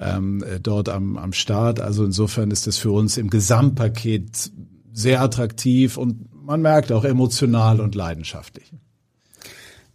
ähm, 0.00 0.42
äh, 0.42 0.60
dort 0.60 0.88
am, 0.88 1.16
am 1.18 1.32
Start. 1.32 1.80
Also 1.80 2.04
insofern 2.04 2.50
ist 2.50 2.66
das 2.66 2.78
für 2.78 2.90
uns 2.90 3.16
im 3.16 3.28
Gesamtpaket 3.28 4.50
sehr 4.92 5.20
attraktiv 5.20 5.96
und 5.96 6.33
man 6.44 6.62
merkt 6.62 6.92
auch 6.92 7.04
emotional 7.04 7.80
und 7.80 7.94
leidenschaftlich. 7.94 8.72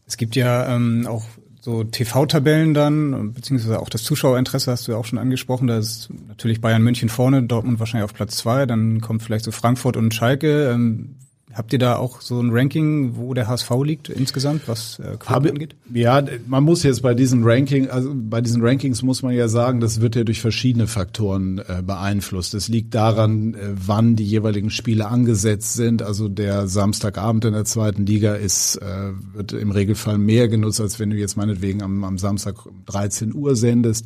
Es 0.05 0.17
gibt 0.17 0.35
ja 0.35 0.75
ähm, 0.75 1.05
auch 1.07 1.23
so 1.61 1.83
TV-Tabellen 1.83 2.73
dann, 2.73 3.33
beziehungsweise 3.33 3.79
auch 3.79 3.89
das 3.89 4.03
Zuschauerinteresse 4.03 4.71
hast 4.71 4.87
du 4.87 4.93
ja 4.93 4.97
auch 4.97 5.05
schon 5.05 5.19
angesprochen. 5.19 5.67
Da 5.67 5.77
ist 5.77 6.09
natürlich 6.27 6.61
Bayern 6.61 6.81
München 6.81 7.09
vorne, 7.09 7.43
Dortmund 7.43 7.79
wahrscheinlich 7.79 8.05
auf 8.05 8.13
Platz 8.13 8.37
zwei, 8.37 8.65
dann 8.65 9.01
kommt 9.01 9.21
vielleicht 9.21 9.45
so 9.45 9.51
Frankfurt 9.51 9.97
und 9.97 10.13
Schalke. 10.13 10.69
Ähm, 10.69 11.15
Habt 11.51 11.73
ihr 11.73 11.79
da 11.79 11.95
auch 11.95 12.21
so 12.21 12.39
ein 12.39 12.51
Ranking, 12.51 13.15
wo 13.15 13.33
der 13.33 13.47
HSV 13.47 13.71
liegt 13.83 14.09
insgesamt, 14.09 14.67
was 14.67 14.99
äh, 14.99 15.17
Quoten 15.17 15.49
angeht? 15.49 15.75
Ja, 15.91 16.23
man 16.45 16.63
muss 16.63 16.83
jetzt 16.83 17.01
bei 17.01 17.15
diesen 17.15 17.43
Ranking, 17.43 17.89
also 17.89 18.11
bei 18.13 18.39
diesen 18.39 18.63
Rankings 18.63 19.01
muss 19.01 19.23
man 19.23 19.33
ja 19.33 19.47
sagen, 19.47 19.79
das 19.79 19.99
wird 19.99 20.15
ja 20.15 20.23
durch 20.23 20.41
verschiedene 20.41 20.85
Faktoren 20.85 21.57
äh, 21.57 21.81
beeinflusst. 21.81 22.53
Es 22.53 22.67
liegt 22.67 22.93
daran, 22.93 23.55
äh, 23.55 23.57
wann 23.73 24.15
die 24.15 24.25
jeweiligen 24.25 24.69
Spiele 24.69 25.07
angesetzt 25.07 25.73
sind. 25.73 26.03
Also 26.03 26.29
der 26.29 26.67
Samstagabend 26.67 27.45
in 27.45 27.53
der 27.53 27.65
zweiten 27.65 28.05
Liga 28.05 28.35
ist 28.35 28.75
äh, 28.75 29.13
wird 29.33 29.53
im 29.53 29.71
Regelfall 29.71 30.19
mehr 30.19 30.49
genutzt, 30.49 30.79
als 30.79 30.99
wenn 30.99 31.09
du 31.09 31.15
jetzt 31.15 31.35
meinetwegen 31.35 31.81
am, 31.81 32.03
am 32.03 32.19
Samstag 32.19 32.67
um 32.67 32.83
13 32.85 33.33
Uhr 33.33 33.55
sendest. 33.55 34.05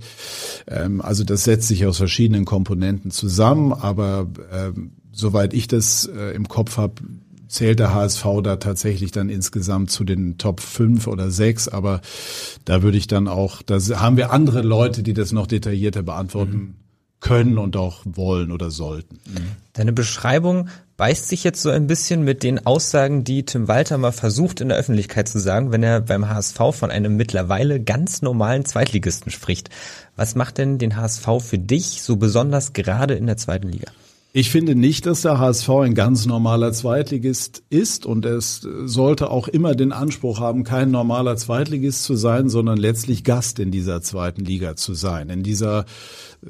Ähm, 0.67 1.01
also 1.01 1.25
das 1.25 1.43
setzt 1.43 1.67
sich 1.67 1.85
aus 1.85 1.97
verschiedenen 1.97 2.45
Komponenten 2.45 3.11
zusammen, 3.11 3.73
aber 3.73 4.27
ähm, 4.53 4.91
soweit 5.11 5.53
ich 5.53 5.67
das 5.67 6.05
äh, 6.05 6.35
im 6.35 6.47
Kopf 6.47 6.77
habe, 6.77 6.95
zählt 7.53 7.79
der 7.79 7.93
HSV 7.93 8.25
da 8.43 8.55
tatsächlich 8.55 9.11
dann 9.11 9.29
insgesamt 9.29 9.91
zu 9.91 10.03
den 10.03 10.37
Top 10.37 10.59
5 10.59 11.07
oder 11.07 11.29
6, 11.29 11.67
aber 11.67 12.01
da 12.65 12.81
würde 12.81 12.97
ich 12.97 13.07
dann 13.07 13.27
auch, 13.27 13.61
da 13.61 13.77
haben 13.99 14.17
wir 14.17 14.31
andere 14.31 14.61
Leute, 14.61 15.03
die 15.03 15.13
das 15.13 15.31
noch 15.31 15.47
detaillierter 15.47 16.01
beantworten 16.01 16.57
mhm. 16.57 16.75
können 17.19 17.57
und 17.57 17.77
auch 17.77 18.01
wollen 18.05 18.51
oder 18.51 18.71
sollten. 18.71 19.19
Mhm. 19.27 19.51
Deine 19.73 19.93
Beschreibung 19.93 20.69
beißt 20.97 21.27
sich 21.27 21.43
jetzt 21.43 21.61
so 21.61 21.69
ein 21.69 21.87
bisschen 21.87 22.23
mit 22.23 22.43
den 22.43 22.65
Aussagen, 22.65 23.23
die 23.23 23.45
Tim 23.45 23.67
Walter 23.67 23.97
mal 23.97 24.11
versucht 24.11 24.61
in 24.61 24.69
der 24.69 24.77
Öffentlichkeit 24.77 25.27
zu 25.27 25.39
sagen, 25.39 25.71
wenn 25.71 25.83
er 25.83 26.01
beim 26.01 26.29
HSV 26.29 26.57
von 26.71 26.91
einem 26.91 27.15
mittlerweile 27.17 27.81
ganz 27.81 28.21
normalen 28.21 28.65
Zweitligisten 28.65 29.31
spricht. 29.31 29.69
Was 30.15 30.35
macht 30.35 30.57
denn 30.57 30.77
den 30.77 30.95
HSV 30.95 31.27
für 31.39 31.59
dich 31.59 32.01
so 32.01 32.17
besonders 32.17 32.73
gerade 32.73 33.13
in 33.15 33.27
der 33.27 33.37
zweiten 33.37 33.69
Liga? 33.69 33.91
Ich 34.35 34.49
finde 34.49 34.73
nicht, 34.73 35.05
dass 35.05 35.21
der 35.21 35.37
HSV 35.37 35.69
ein 35.69 35.93
ganz 35.93 36.25
normaler 36.25 36.73
Zweitligist 36.73 37.61
ist 37.69 38.07
und 38.07 38.25
es 38.25 38.61
sollte 38.61 39.29
auch 39.29 39.47
immer 39.47 39.75
den 39.75 39.91
Anspruch 39.91 40.39
haben, 40.39 40.63
kein 40.63 40.89
normaler 40.89 41.35
Zweitligist 41.35 42.03
zu 42.03 42.15
sein, 42.15 42.49
sondern 42.49 42.79
letztlich 42.79 43.23
Gast 43.23 43.59
in 43.59 43.69
dieser 43.69 44.01
zweiten 44.01 44.43
Liga 44.43 44.75
zu 44.75 44.95
sein, 44.95 45.29
in 45.29 45.43
dieser 45.43 45.85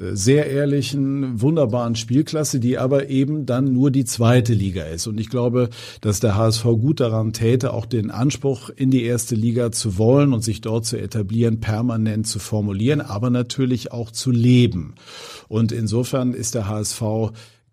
äh, 0.00 0.14
sehr 0.14 0.50
ehrlichen, 0.50 1.42
wunderbaren 1.42 1.94
Spielklasse, 1.94 2.58
die 2.58 2.78
aber 2.78 3.10
eben 3.10 3.44
dann 3.44 3.74
nur 3.74 3.90
die 3.90 4.06
zweite 4.06 4.54
Liga 4.54 4.84
ist. 4.84 5.06
Und 5.06 5.20
ich 5.20 5.28
glaube, 5.28 5.68
dass 6.00 6.20
der 6.20 6.36
HSV 6.36 6.64
gut 6.64 7.00
daran 7.00 7.34
täte, 7.34 7.74
auch 7.74 7.84
den 7.84 8.10
Anspruch 8.10 8.70
in 8.70 8.90
die 8.90 9.04
erste 9.04 9.34
Liga 9.34 9.72
zu 9.72 9.98
wollen 9.98 10.32
und 10.32 10.42
sich 10.42 10.62
dort 10.62 10.86
zu 10.86 10.96
etablieren, 10.96 11.60
permanent 11.60 12.26
zu 12.26 12.38
formulieren, 12.38 13.02
aber 13.02 13.28
natürlich 13.28 13.92
auch 13.92 14.10
zu 14.10 14.30
leben. 14.30 14.94
Und 15.48 15.70
insofern 15.70 16.32
ist 16.32 16.54
der 16.54 16.66
HSV 16.66 17.02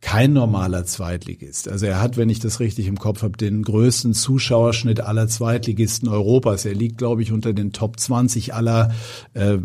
kein 0.01 0.33
normaler 0.33 0.83
Zweitligist. 0.83 1.69
Also 1.69 1.85
er 1.85 2.01
hat, 2.01 2.17
wenn 2.17 2.27
ich 2.29 2.39
das 2.39 2.59
richtig 2.59 2.87
im 2.87 2.97
Kopf 2.97 3.21
habe, 3.21 3.37
den 3.37 3.61
größten 3.61 4.15
Zuschauerschnitt 4.15 4.99
aller 4.99 5.27
Zweitligisten 5.27 6.09
Europas. 6.09 6.65
Er 6.65 6.73
liegt, 6.73 6.97
glaube 6.97 7.21
ich, 7.21 7.31
unter 7.31 7.53
den 7.53 7.71
Top 7.71 7.99
20 7.99 8.55
aller 8.55 8.91
äh, 9.35 9.53
äh, 9.53 9.59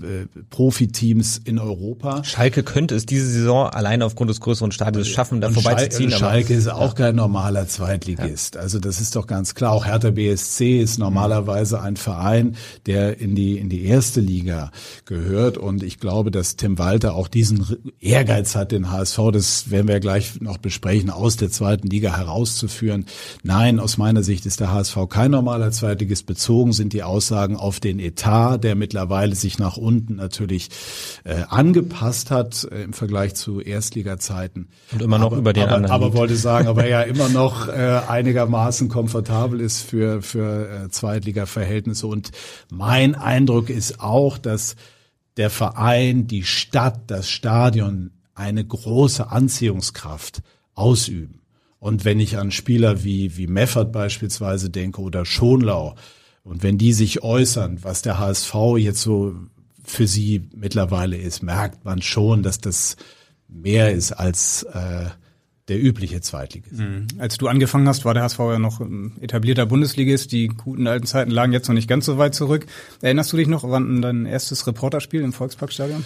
Profiteams 0.50 1.40
in 1.42 1.58
Europa. 1.58 2.22
Schalke 2.22 2.62
könnte 2.62 2.94
es 2.94 3.06
diese 3.06 3.26
Saison 3.26 3.68
alleine 3.68 4.04
aufgrund 4.04 4.28
des 4.28 4.40
größeren 4.40 4.72
Stadions 4.72 5.08
schaffen, 5.08 5.40
da 5.40 5.48
vorbeizuziehen. 5.48 6.10
Schalke, 6.10 6.24
Schalke 6.24 6.54
ist 6.54 6.68
auch 6.68 6.98
ja. 6.98 7.06
kein 7.06 7.16
normaler 7.16 7.66
Zweitligist. 7.66 8.56
Ja. 8.56 8.60
Also 8.60 8.78
das 8.78 9.00
ist 9.00 9.16
doch 9.16 9.26
ganz 9.26 9.54
klar. 9.54 9.72
Auch 9.72 9.86
Hertha 9.86 10.10
BSC 10.10 10.78
ist 10.80 10.98
normalerweise 10.98 11.80
ein 11.80 11.96
Verein, 11.96 12.56
der 12.84 13.18
in 13.20 13.34
die 13.34 13.56
in 13.56 13.70
die 13.70 13.86
erste 13.86 14.20
Liga 14.20 14.70
gehört. 15.06 15.56
Und 15.56 15.82
ich 15.82 15.98
glaube, 15.98 16.30
dass 16.30 16.56
Tim 16.56 16.78
Walter 16.78 17.14
auch 17.14 17.28
diesen 17.28 17.94
Ehrgeiz 18.00 18.54
hat, 18.54 18.70
den 18.70 18.90
HSV. 18.90 19.18
Das 19.32 19.70
werden 19.70 19.88
wir 19.88 19.98
gleich 19.98 20.25
gleich 20.26 20.40
noch 20.40 20.58
besprechen, 20.58 21.10
aus 21.10 21.36
der 21.36 21.50
zweiten 21.50 21.88
Liga 21.88 22.16
herauszuführen. 22.16 23.06
Nein, 23.42 23.80
aus 23.80 23.98
meiner 23.98 24.22
Sicht 24.22 24.46
ist 24.46 24.60
der 24.60 24.72
HSV 24.72 24.96
kein 25.08 25.30
normaler 25.30 25.70
Zweitligist. 25.70 26.26
Bezogen 26.26 26.72
sind 26.72 26.92
die 26.92 27.02
Aussagen 27.02 27.56
auf 27.56 27.80
den 27.80 27.98
Etat, 27.98 28.58
der 28.58 28.74
mittlerweile 28.74 29.34
sich 29.34 29.58
nach 29.58 29.76
unten 29.76 30.16
natürlich 30.16 30.68
äh, 31.24 31.42
angepasst 31.48 32.30
hat 32.30 32.66
äh, 32.70 32.82
im 32.82 32.92
Vergleich 32.92 33.34
zu 33.34 33.60
Erstliga-Zeiten. 33.60 34.68
Und 34.92 35.02
immer 35.02 35.18
noch 35.18 35.26
aber, 35.26 35.36
über 35.36 35.52
den 35.52 35.64
aber, 35.64 35.74
anderen. 35.76 35.92
Aber 35.92 36.06
liegt. 36.06 36.16
wollte 36.18 36.36
sagen, 36.36 36.68
aber 36.68 36.88
ja 36.88 37.02
immer 37.02 37.28
noch 37.28 37.68
äh, 37.68 38.00
einigermaßen 38.08 38.88
komfortabel 38.88 39.60
ist 39.60 39.82
für, 39.82 40.22
für 40.22 40.68
äh, 40.68 40.88
Zweitliga-Verhältnisse. 40.88 42.06
Und 42.06 42.30
mein 42.70 43.14
Eindruck 43.14 43.70
ist 43.70 44.00
auch, 44.00 44.38
dass 44.38 44.76
der 45.36 45.50
Verein, 45.50 46.26
die 46.26 46.44
Stadt, 46.44 47.02
das 47.08 47.28
Stadion 47.28 48.10
eine 48.36 48.64
große 48.64 49.30
Anziehungskraft 49.30 50.42
ausüben. 50.74 51.40
Und 51.78 52.04
wenn 52.04 52.20
ich 52.20 52.38
an 52.38 52.52
Spieler 52.52 53.02
wie, 53.02 53.36
wie 53.36 53.46
Meffert 53.46 53.92
beispielsweise 53.92 54.70
denke 54.70 55.00
oder 55.00 55.24
Schonlau, 55.24 55.96
und 56.44 56.62
wenn 56.62 56.78
die 56.78 56.92
sich 56.92 57.24
äußern, 57.24 57.82
was 57.82 58.02
der 58.02 58.20
HSV 58.20 58.54
jetzt 58.76 59.02
so 59.02 59.34
für 59.82 60.06
sie 60.06 60.48
mittlerweile 60.54 61.16
ist, 61.16 61.42
merkt 61.42 61.84
man 61.84 62.02
schon, 62.02 62.44
dass 62.44 62.60
das 62.60 62.96
mehr 63.48 63.90
ist 63.92 64.12
als 64.12 64.62
äh, 64.62 65.06
der 65.68 65.82
übliche 65.82 66.20
Zweitligist. 66.20 66.78
Mhm. 66.78 67.08
Als 67.18 67.36
du 67.38 67.48
angefangen 67.48 67.88
hast, 67.88 68.04
war 68.04 68.14
der 68.14 68.22
HSV 68.22 68.38
ja 68.38 68.58
noch 68.60 68.80
etablierter 69.20 69.66
Bundesligist. 69.66 70.30
Die 70.30 70.46
guten 70.46 70.86
alten 70.86 71.06
Zeiten 71.06 71.32
lagen 71.32 71.52
jetzt 71.52 71.66
noch 71.66 71.74
nicht 71.74 71.88
ganz 71.88 72.06
so 72.06 72.18
weit 72.18 72.34
zurück. 72.34 72.66
Erinnerst 73.02 73.32
du 73.32 73.36
dich 73.36 73.48
noch 73.48 73.64
an 73.64 74.00
dein 74.00 74.26
erstes 74.26 74.66
Reporterspiel 74.68 75.22
im 75.22 75.32
Volksparkstadion? 75.32 76.04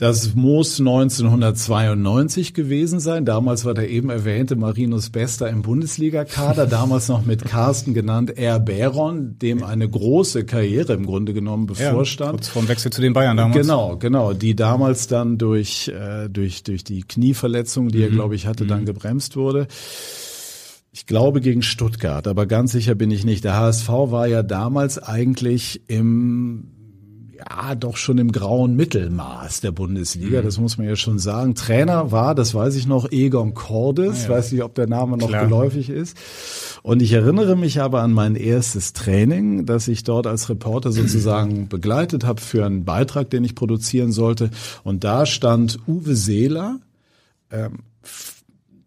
Das 0.00 0.34
muss 0.34 0.80
1992 0.80 2.54
gewesen 2.54 3.00
sein. 3.00 3.26
Damals 3.26 3.66
war 3.66 3.74
der 3.74 3.90
eben 3.90 4.08
erwähnte 4.08 4.56
Marinus 4.56 5.10
Bester 5.10 5.50
im 5.50 5.60
Bundesliga-Kader, 5.60 6.66
damals 6.66 7.08
noch 7.08 7.26
mit 7.26 7.44
Carsten 7.44 7.92
genannt 7.92 8.38
R. 8.38 8.60
Bäron, 8.60 9.38
dem 9.38 9.62
eine 9.62 9.86
große 9.86 10.46
Karriere 10.46 10.94
im 10.94 11.04
Grunde 11.04 11.34
genommen 11.34 11.66
bevorstand. 11.66 12.28
Ja, 12.28 12.32
kurz 12.32 12.48
vorm 12.48 12.68
Wechsel 12.68 12.90
zu 12.90 13.02
den 13.02 13.12
Bayern 13.12 13.36
damals. 13.36 13.60
Genau, 13.60 13.98
genau, 13.98 14.32
die 14.32 14.56
damals 14.56 15.06
dann 15.06 15.36
durch, 15.36 15.88
äh, 15.88 16.30
durch, 16.30 16.62
durch 16.62 16.82
die 16.82 17.02
Knieverletzung, 17.02 17.90
die 17.90 18.02
er, 18.02 18.08
mhm. 18.08 18.14
glaube 18.14 18.36
ich, 18.36 18.46
hatte, 18.46 18.64
dann 18.64 18.80
mhm. 18.80 18.86
gebremst 18.86 19.36
wurde. 19.36 19.66
ich 20.92 21.04
glaube 21.04 21.42
gegen 21.42 21.60
Stuttgart, 21.60 22.26
aber 22.26 22.46
ganz 22.46 22.72
sicher 22.72 22.94
bin 22.94 23.10
ich 23.10 23.26
nicht. 23.26 23.44
Der 23.44 23.54
HSV 23.54 23.88
war 23.90 24.26
ja 24.26 24.42
damals 24.42 24.98
eigentlich 24.98 25.82
im 25.88 26.79
ja, 27.48 27.74
doch 27.74 27.96
schon 27.96 28.18
im 28.18 28.32
grauen 28.32 28.76
Mittelmaß 28.76 29.60
der 29.60 29.72
Bundesliga, 29.72 30.40
mhm. 30.40 30.44
das 30.44 30.58
muss 30.58 30.78
man 30.78 30.86
ja 30.86 30.96
schon 30.96 31.18
sagen. 31.18 31.54
Trainer 31.54 32.12
war, 32.12 32.34
das 32.34 32.54
weiß 32.54 32.76
ich 32.76 32.86
noch, 32.86 33.10
Egon 33.10 33.54
Cordes, 33.54 34.24
ah, 34.24 34.28
ja. 34.28 34.28
weiß 34.30 34.52
nicht, 34.52 34.62
ob 34.62 34.74
der 34.74 34.86
Name 34.86 35.16
noch 35.16 35.28
Klar. 35.28 35.44
geläufig 35.44 35.90
ist. 35.90 36.16
Und 36.82 37.02
ich 37.02 37.12
erinnere 37.12 37.56
mich 37.56 37.80
aber 37.80 38.02
an 38.02 38.12
mein 38.12 38.36
erstes 38.36 38.92
Training, 38.92 39.66
das 39.66 39.88
ich 39.88 40.04
dort 40.04 40.26
als 40.26 40.48
Reporter 40.48 40.92
sozusagen 40.92 41.68
begleitet 41.68 42.24
habe 42.24 42.40
für 42.40 42.64
einen 42.64 42.84
Beitrag, 42.84 43.30
den 43.30 43.44
ich 43.44 43.54
produzieren 43.54 44.12
sollte. 44.12 44.50
Und 44.84 45.04
da 45.04 45.26
stand 45.26 45.78
Uwe 45.86 46.14
Seeler, 46.14 46.80
ähm, 47.50 47.80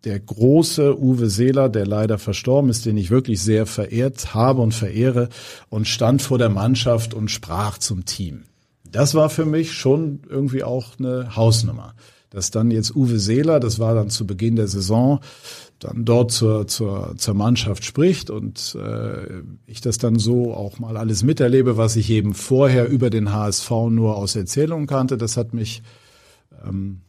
der 0.03 0.19
große 0.19 0.99
Uwe 0.99 1.29
Seeler, 1.29 1.69
der 1.69 1.85
leider 1.85 2.17
verstorben 2.17 2.69
ist, 2.69 2.85
den 2.85 2.97
ich 2.97 3.09
wirklich 3.09 3.41
sehr 3.41 3.65
verehrt 3.65 4.33
habe 4.33 4.61
und 4.61 4.73
verehre, 4.73 5.29
und 5.69 5.87
stand 5.87 6.21
vor 6.21 6.37
der 6.37 6.49
Mannschaft 6.49 7.13
und 7.13 7.31
sprach 7.31 7.77
zum 7.77 8.05
Team. 8.05 8.43
Das 8.83 9.15
war 9.15 9.29
für 9.29 9.45
mich 9.45 9.73
schon 9.73 10.21
irgendwie 10.29 10.63
auch 10.63 10.99
eine 10.99 11.35
Hausnummer. 11.35 11.95
Dass 12.29 12.51
dann 12.51 12.71
jetzt 12.71 12.95
Uwe 12.95 13.19
Seeler, 13.19 13.59
das 13.59 13.79
war 13.79 13.93
dann 13.93 14.09
zu 14.09 14.25
Beginn 14.25 14.55
der 14.55 14.67
Saison, 14.67 15.19
dann 15.79 16.05
dort 16.05 16.31
zur, 16.31 16.67
zur, 16.67 17.13
zur 17.17 17.33
Mannschaft 17.33 17.85
spricht 17.85 18.29
und 18.29 18.75
äh, 18.79 19.41
ich 19.65 19.81
das 19.81 19.97
dann 19.97 20.17
so 20.17 20.53
auch 20.53 20.79
mal 20.79 20.97
alles 20.97 21.23
miterlebe, 21.23 21.77
was 21.77 21.95
ich 21.95 22.09
eben 22.09 22.33
vorher 22.33 22.89
über 22.89 23.09
den 23.09 23.31
HSV 23.31 23.69
nur 23.89 24.15
aus 24.15 24.35
Erzählungen 24.35 24.87
kannte, 24.87 25.17
das 25.17 25.37
hat 25.37 25.53
mich 25.53 25.83
ähm, 26.65 27.01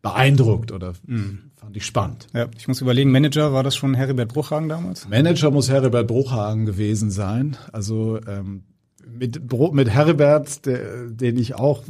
beeindruckt 0.00 0.72
oder 0.72 0.92
mhm. 1.06 1.50
Fand 1.74 1.76
ich 1.76 1.86
spannend. 1.86 2.26
Ja, 2.32 2.46
ich 2.56 2.68
muss 2.68 2.80
überlegen, 2.80 3.10
Manager, 3.10 3.52
war 3.52 3.64
das 3.64 3.74
schon 3.74 3.94
Heribert 3.94 4.32
Bruchhagen 4.32 4.68
damals? 4.68 5.08
Manager 5.08 5.50
muss 5.50 5.70
Heribert 5.70 6.06
Bruchhagen 6.06 6.66
gewesen 6.66 7.10
sein. 7.10 7.56
Also 7.72 8.20
ähm, 8.28 8.62
mit, 9.06 9.40
mit 9.72 9.90
Heribert, 9.90 10.66
der, 10.66 11.08
den 11.08 11.36
ich 11.36 11.56
auch 11.56 11.82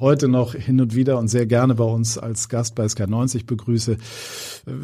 heute 0.00 0.26
noch 0.26 0.54
hin 0.54 0.80
und 0.80 0.96
wieder 0.96 1.18
und 1.18 1.28
sehr 1.28 1.46
gerne 1.46 1.76
bei 1.76 1.84
uns 1.84 2.18
als 2.18 2.48
Gast 2.48 2.74
bei 2.74 2.84
SK90 2.84 3.46
begrüße, 3.46 3.98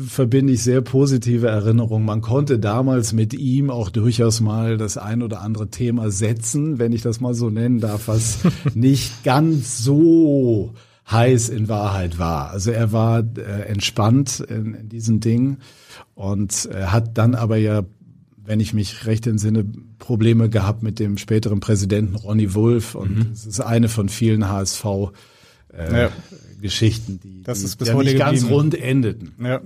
verbinde 0.07 0.53
ich 0.53 0.62
sehr 0.62 0.83
positive 0.83 1.48
Erinnerungen. 1.48 2.07
Man 2.07 2.20
konnte 2.20 2.61
damals 2.61 3.12
mit 3.12 3.35
ihm 3.35 3.70
auch 3.70 3.90
durchaus 3.90 4.40
mal 4.40 4.77
das 4.77 4.96
ein 4.98 5.22
oder 5.22 5.40
andere 5.40 5.68
Thema 5.70 6.12
setzen, 6.12 6.79
wenn 6.79 6.92
ich 6.92 7.03
das 7.03 7.20
mal 7.20 7.35
so 7.35 7.51
nennen 7.51 7.81
darf, 7.81 8.07
was 8.07 8.38
nicht 8.74 9.24
ganz 9.24 9.79
so 9.83 10.74
heiß 11.11 11.49
in 11.49 11.68
Wahrheit 11.68 12.18
war. 12.18 12.51
Also 12.51 12.71
er 12.71 12.92
war 12.92 13.21
äh, 13.21 13.62
entspannt 13.66 14.40
in, 14.40 14.75
in 14.75 14.88
diesen 14.88 15.21
Dingen 15.21 15.59
und 16.14 16.68
äh, 16.73 16.85
hat 16.87 17.16
dann 17.16 17.35
aber 17.35 17.57
ja, 17.57 17.85
wenn 18.44 18.61
ich 18.61 18.75
mich 18.75 19.07
recht 19.07 19.27
entsinne, 19.27 19.64
Probleme 19.99 20.49
gehabt 20.49 20.83
mit 20.83 20.99
dem 20.99 21.18
späteren 21.18 21.61
Präsidenten 21.61 22.14
Ronny 22.14 22.55
Wolf 22.55 22.94
und 22.94 23.16
mhm. 23.16 23.33
es 23.33 23.47
ist 23.47 23.61
eine 23.61 23.88
von 23.88 24.09
vielen 24.09 24.49
HSV 24.49 24.85
äh, 25.73 26.03
ja. 26.03 26.11
Geschichten, 26.61 27.21
die, 27.23 27.42
das 27.42 27.62
ist 27.62 27.77
bis 27.77 27.88
die 27.88 27.94
ja 27.94 28.03
nicht 28.03 28.18
ganz 28.18 28.44
rund 28.44 28.75
endeten. 28.75 29.33
Ja. 29.42 29.61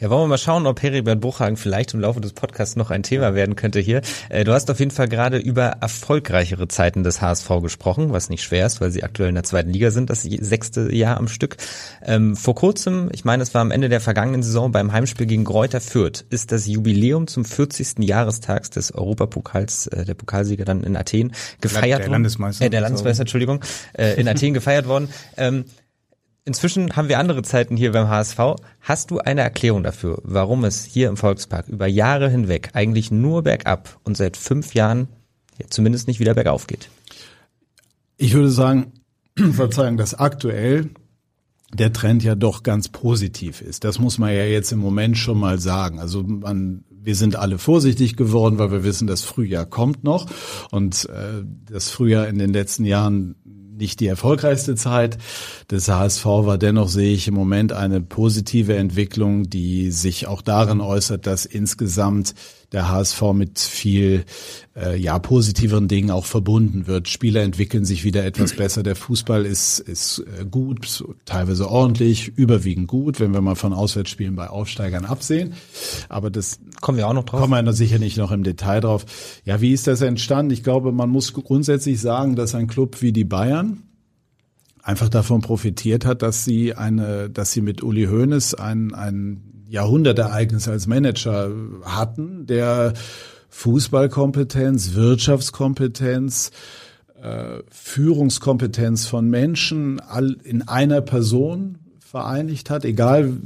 Ja, 0.00 0.10
wollen 0.10 0.22
wir 0.22 0.26
mal 0.28 0.38
schauen, 0.38 0.66
ob 0.66 0.82
Heribert 0.82 1.20
Bruchhagen 1.20 1.56
vielleicht 1.56 1.94
im 1.94 2.00
Laufe 2.00 2.20
des 2.20 2.32
Podcasts 2.32 2.76
noch 2.76 2.90
ein 2.90 3.02
Thema 3.02 3.34
werden 3.34 3.56
könnte 3.56 3.80
hier. 3.80 4.02
Äh, 4.28 4.44
du 4.44 4.52
hast 4.52 4.70
auf 4.70 4.78
jeden 4.80 4.90
Fall 4.90 5.08
gerade 5.08 5.38
über 5.38 5.64
erfolgreichere 5.80 6.68
Zeiten 6.68 7.02
des 7.02 7.20
HSV 7.20 7.48
gesprochen, 7.62 8.12
was 8.12 8.28
nicht 8.28 8.42
schwer 8.42 8.66
ist, 8.66 8.80
weil 8.80 8.90
sie 8.90 9.02
aktuell 9.02 9.28
in 9.28 9.34
der 9.34 9.44
zweiten 9.44 9.70
Liga 9.70 9.90
sind, 9.90 10.10
das 10.10 10.22
sechste 10.22 10.94
Jahr 10.94 11.16
am 11.16 11.28
Stück. 11.28 11.56
Ähm, 12.04 12.36
vor 12.36 12.54
kurzem, 12.54 13.08
ich 13.12 13.24
meine, 13.24 13.42
es 13.42 13.54
war 13.54 13.60
am 13.60 13.70
Ende 13.70 13.88
der 13.88 14.00
vergangenen 14.00 14.42
Saison 14.42 14.72
beim 14.72 14.92
Heimspiel 14.92 15.26
gegen 15.26 15.44
Greuther 15.44 15.80
Fürth, 15.80 16.24
ist 16.30 16.52
das 16.52 16.66
Jubiläum 16.66 17.26
zum 17.26 17.44
40. 17.44 18.00
Jahrestags 18.00 18.70
des 18.70 18.92
Europapokals, 18.92 19.86
äh, 19.88 20.04
der 20.04 20.14
Pokalsieger 20.14 20.64
dann 20.64 20.82
in 20.82 20.96
Athen, 20.96 21.32
gefeiert 21.60 22.00
worden. 22.00 22.02
Der 22.02 22.10
Landesmeister. 22.10 22.64
Äh, 22.64 22.70
der 22.70 22.80
Landesmeister, 22.80 23.22
Entschuldigung, 23.22 23.64
äh, 23.92 24.20
in 24.20 24.28
Athen 24.28 24.54
gefeiert 24.54 24.88
worden. 24.88 25.08
Ähm, 25.36 25.64
Inzwischen 26.44 26.96
haben 26.96 27.08
wir 27.08 27.20
andere 27.20 27.42
Zeiten 27.42 27.76
hier 27.76 27.92
beim 27.92 28.08
HSV. 28.08 28.38
Hast 28.80 29.12
du 29.12 29.18
eine 29.18 29.42
Erklärung 29.42 29.84
dafür, 29.84 30.20
warum 30.24 30.64
es 30.64 30.84
hier 30.84 31.08
im 31.08 31.16
Volkspark 31.16 31.68
über 31.68 31.86
Jahre 31.86 32.28
hinweg 32.28 32.70
eigentlich 32.72 33.12
nur 33.12 33.42
bergab 33.42 34.00
und 34.02 34.16
seit 34.16 34.36
fünf 34.36 34.74
Jahren 34.74 35.06
zumindest 35.70 36.08
nicht 36.08 36.18
wieder 36.18 36.34
bergauf 36.34 36.66
geht? 36.66 36.88
Ich 38.16 38.34
würde 38.34 38.50
sagen, 38.50 38.92
Verzeihung, 39.52 39.96
dass 39.96 40.14
aktuell 40.14 40.90
der 41.72 41.92
Trend 41.92 42.22
ja 42.22 42.34
doch 42.34 42.62
ganz 42.62 42.88
positiv 42.88 43.60
ist. 43.62 43.84
Das 43.84 43.98
muss 43.98 44.18
man 44.18 44.30
ja 44.30 44.44
jetzt 44.44 44.72
im 44.72 44.78
Moment 44.78 45.16
schon 45.16 45.38
mal 45.38 45.58
sagen. 45.58 46.00
Also 46.00 46.22
man, 46.22 46.84
wir 46.90 47.14
sind 47.14 47.36
alle 47.36 47.58
vorsichtig 47.58 48.16
geworden, 48.16 48.58
weil 48.58 48.70
wir 48.70 48.84
wissen, 48.84 49.06
das 49.06 49.22
Frühjahr 49.22 49.64
kommt 49.64 50.04
noch 50.04 50.26
und 50.70 51.08
äh, 51.08 51.44
das 51.70 51.88
Frühjahr 51.88 52.28
in 52.28 52.38
den 52.38 52.52
letzten 52.52 52.84
Jahren 52.84 53.36
nicht 53.82 54.00
die 54.00 54.06
erfolgreichste 54.06 54.76
Zeit 54.76 55.18
des 55.70 55.88
HSV 55.88 56.24
war. 56.24 56.56
Dennoch 56.56 56.88
sehe 56.88 57.12
ich 57.12 57.28
im 57.28 57.34
Moment 57.34 57.72
eine 57.72 58.00
positive 58.00 58.76
Entwicklung, 58.76 59.50
die 59.50 59.90
sich 59.90 60.26
auch 60.26 60.40
darin 60.40 60.80
äußert, 60.80 61.26
dass 61.26 61.44
insgesamt 61.44 62.34
der 62.72 62.90
HSV 62.90 63.22
mit 63.34 63.58
viel 63.58 64.24
äh, 64.74 64.98
ja 64.98 65.18
positiveren 65.18 65.88
Dingen 65.88 66.10
auch 66.10 66.24
verbunden 66.24 66.86
wird. 66.86 67.08
Spieler 67.08 67.42
entwickeln 67.42 67.84
sich 67.84 68.04
wieder 68.04 68.24
etwas 68.24 68.52
besser. 68.56 68.82
Der 68.82 68.96
Fußball 68.96 69.44
ist 69.44 69.78
ist 69.78 70.24
äh, 70.38 70.44
gut, 70.44 71.04
teilweise 71.24 71.70
ordentlich, 71.70 72.28
überwiegend 72.36 72.88
gut, 72.88 73.20
wenn 73.20 73.32
wir 73.32 73.40
mal 73.40 73.54
von 73.54 73.72
Auswärtsspielen 73.72 74.36
bei 74.36 74.48
Aufsteigern 74.48 75.04
absehen. 75.04 75.54
Aber 76.08 76.30
das 76.30 76.60
kommen 76.80 76.98
wir 76.98 77.08
auch 77.08 77.14
noch 77.14 77.24
drauf. 77.24 77.40
Kommen 77.40 77.52
wir 77.52 77.62
da 77.62 77.72
sicher 77.72 77.98
nicht 77.98 78.16
noch 78.16 78.32
im 78.32 78.42
Detail 78.42 78.80
drauf. 78.80 79.04
Ja, 79.44 79.60
wie 79.60 79.72
ist 79.72 79.86
das 79.86 80.00
entstanden? 80.00 80.52
Ich 80.52 80.62
glaube, 80.62 80.92
man 80.92 81.10
muss 81.10 81.32
grundsätzlich 81.32 82.00
sagen, 82.00 82.36
dass 82.36 82.54
ein 82.54 82.66
Club 82.66 83.02
wie 83.02 83.12
die 83.12 83.24
Bayern 83.24 83.82
einfach 84.82 85.08
davon 85.08 85.40
profitiert 85.40 86.04
hat, 86.04 86.22
dass 86.22 86.44
sie 86.44 86.74
eine, 86.74 87.30
dass 87.30 87.52
sie 87.52 87.60
mit 87.60 87.82
Uli 87.82 88.06
Hoeneß 88.06 88.54
ein, 88.54 88.94
ein 88.94 89.51
Jahrhundertereignis 89.72 90.68
als 90.68 90.86
Manager 90.86 91.50
hatten, 91.82 92.46
der 92.46 92.92
Fußballkompetenz, 93.48 94.92
Wirtschaftskompetenz, 94.92 96.50
äh, 97.22 97.60
Führungskompetenz 97.70 99.06
von 99.06 99.30
Menschen 99.30 99.98
in 100.44 100.68
einer 100.68 101.00
Person 101.00 101.78
vereinigt 101.98 102.68
hat, 102.68 102.84
egal 102.84 103.38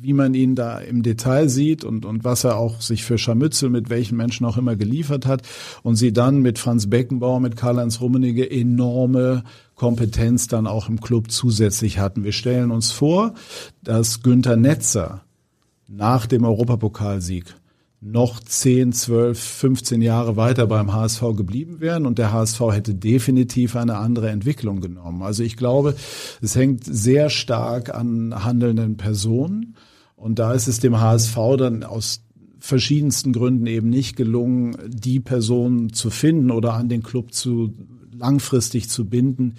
wie 0.00 0.12
man 0.12 0.34
ihn 0.34 0.54
da 0.54 0.78
im 0.78 1.02
Detail 1.02 1.48
sieht 1.48 1.84
und, 1.84 2.04
und 2.04 2.22
was 2.22 2.44
er 2.44 2.56
auch 2.56 2.80
sich 2.80 3.04
für 3.04 3.18
Scharmützel 3.18 3.68
mit 3.68 3.90
welchen 3.90 4.16
Menschen 4.16 4.46
auch 4.46 4.56
immer 4.56 4.76
geliefert 4.76 5.26
hat 5.26 5.42
und 5.82 5.96
sie 5.96 6.12
dann 6.12 6.40
mit 6.40 6.60
Franz 6.60 6.88
Beckenbauer, 6.88 7.40
mit 7.40 7.56
Karl-Heinz 7.56 8.00
Rummenigge 8.00 8.48
enorme 8.48 9.42
Kompetenz 9.74 10.46
dann 10.46 10.68
auch 10.68 10.88
im 10.88 11.00
Club 11.00 11.32
zusätzlich 11.32 11.98
hatten. 11.98 12.22
Wir 12.22 12.32
stellen 12.32 12.70
uns 12.70 12.92
vor, 12.92 13.34
dass 13.82 14.22
Günther 14.22 14.56
Netzer 14.56 15.22
nach 15.92 16.26
dem 16.26 16.44
Europapokalsieg 16.44 17.44
noch 18.00 18.40
10, 18.40 18.92
12, 18.92 19.38
15 19.38 20.02
Jahre 20.02 20.36
weiter 20.36 20.66
beim 20.66 20.92
HSV 20.92 21.22
geblieben 21.36 21.80
wären 21.80 22.06
und 22.06 22.18
der 22.18 22.32
HSV 22.32 22.60
hätte 22.72 22.94
definitiv 22.94 23.76
eine 23.76 23.96
andere 23.98 24.30
Entwicklung 24.30 24.80
genommen. 24.80 25.22
Also 25.22 25.44
ich 25.44 25.56
glaube, 25.56 25.94
es 26.40 26.56
hängt 26.56 26.84
sehr 26.84 27.30
stark 27.30 27.94
an 27.94 28.44
handelnden 28.44 28.96
Personen 28.96 29.76
und 30.16 30.38
da 30.38 30.52
ist 30.52 30.66
es 30.66 30.80
dem 30.80 31.00
HSV 31.00 31.36
dann 31.58 31.84
aus 31.84 32.22
verschiedensten 32.58 33.32
Gründen 33.32 33.66
eben 33.66 33.90
nicht 33.90 34.16
gelungen, 34.16 34.76
die 34.88 35.20
Person 35.20 35.92
zu 35.92 36.10
finden 36.10 36.50
oder 36.50 36.74
an 36.74 36.88
den 36.88 37.02
Club 37.02 37.34
zu 37.34 37.74
langfristig 38.12 38.88
zu 38.88 39.06
binden, 39.06 39.56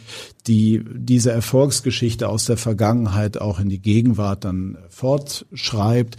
die 0.47 0.83
diese 0.93 1.31
Erfolgsgeschichte 1.31 2.29
aus 2.29 2.45
der 2.45 2.57
Vergangenheit 2.57 3.39
auch 3.39 3.59
in 3.59 3.69
die 3.69 3.81
Gegenwart 3.81 4.45
dann 4.45 4.77
fortschreibt. 4.89 6.17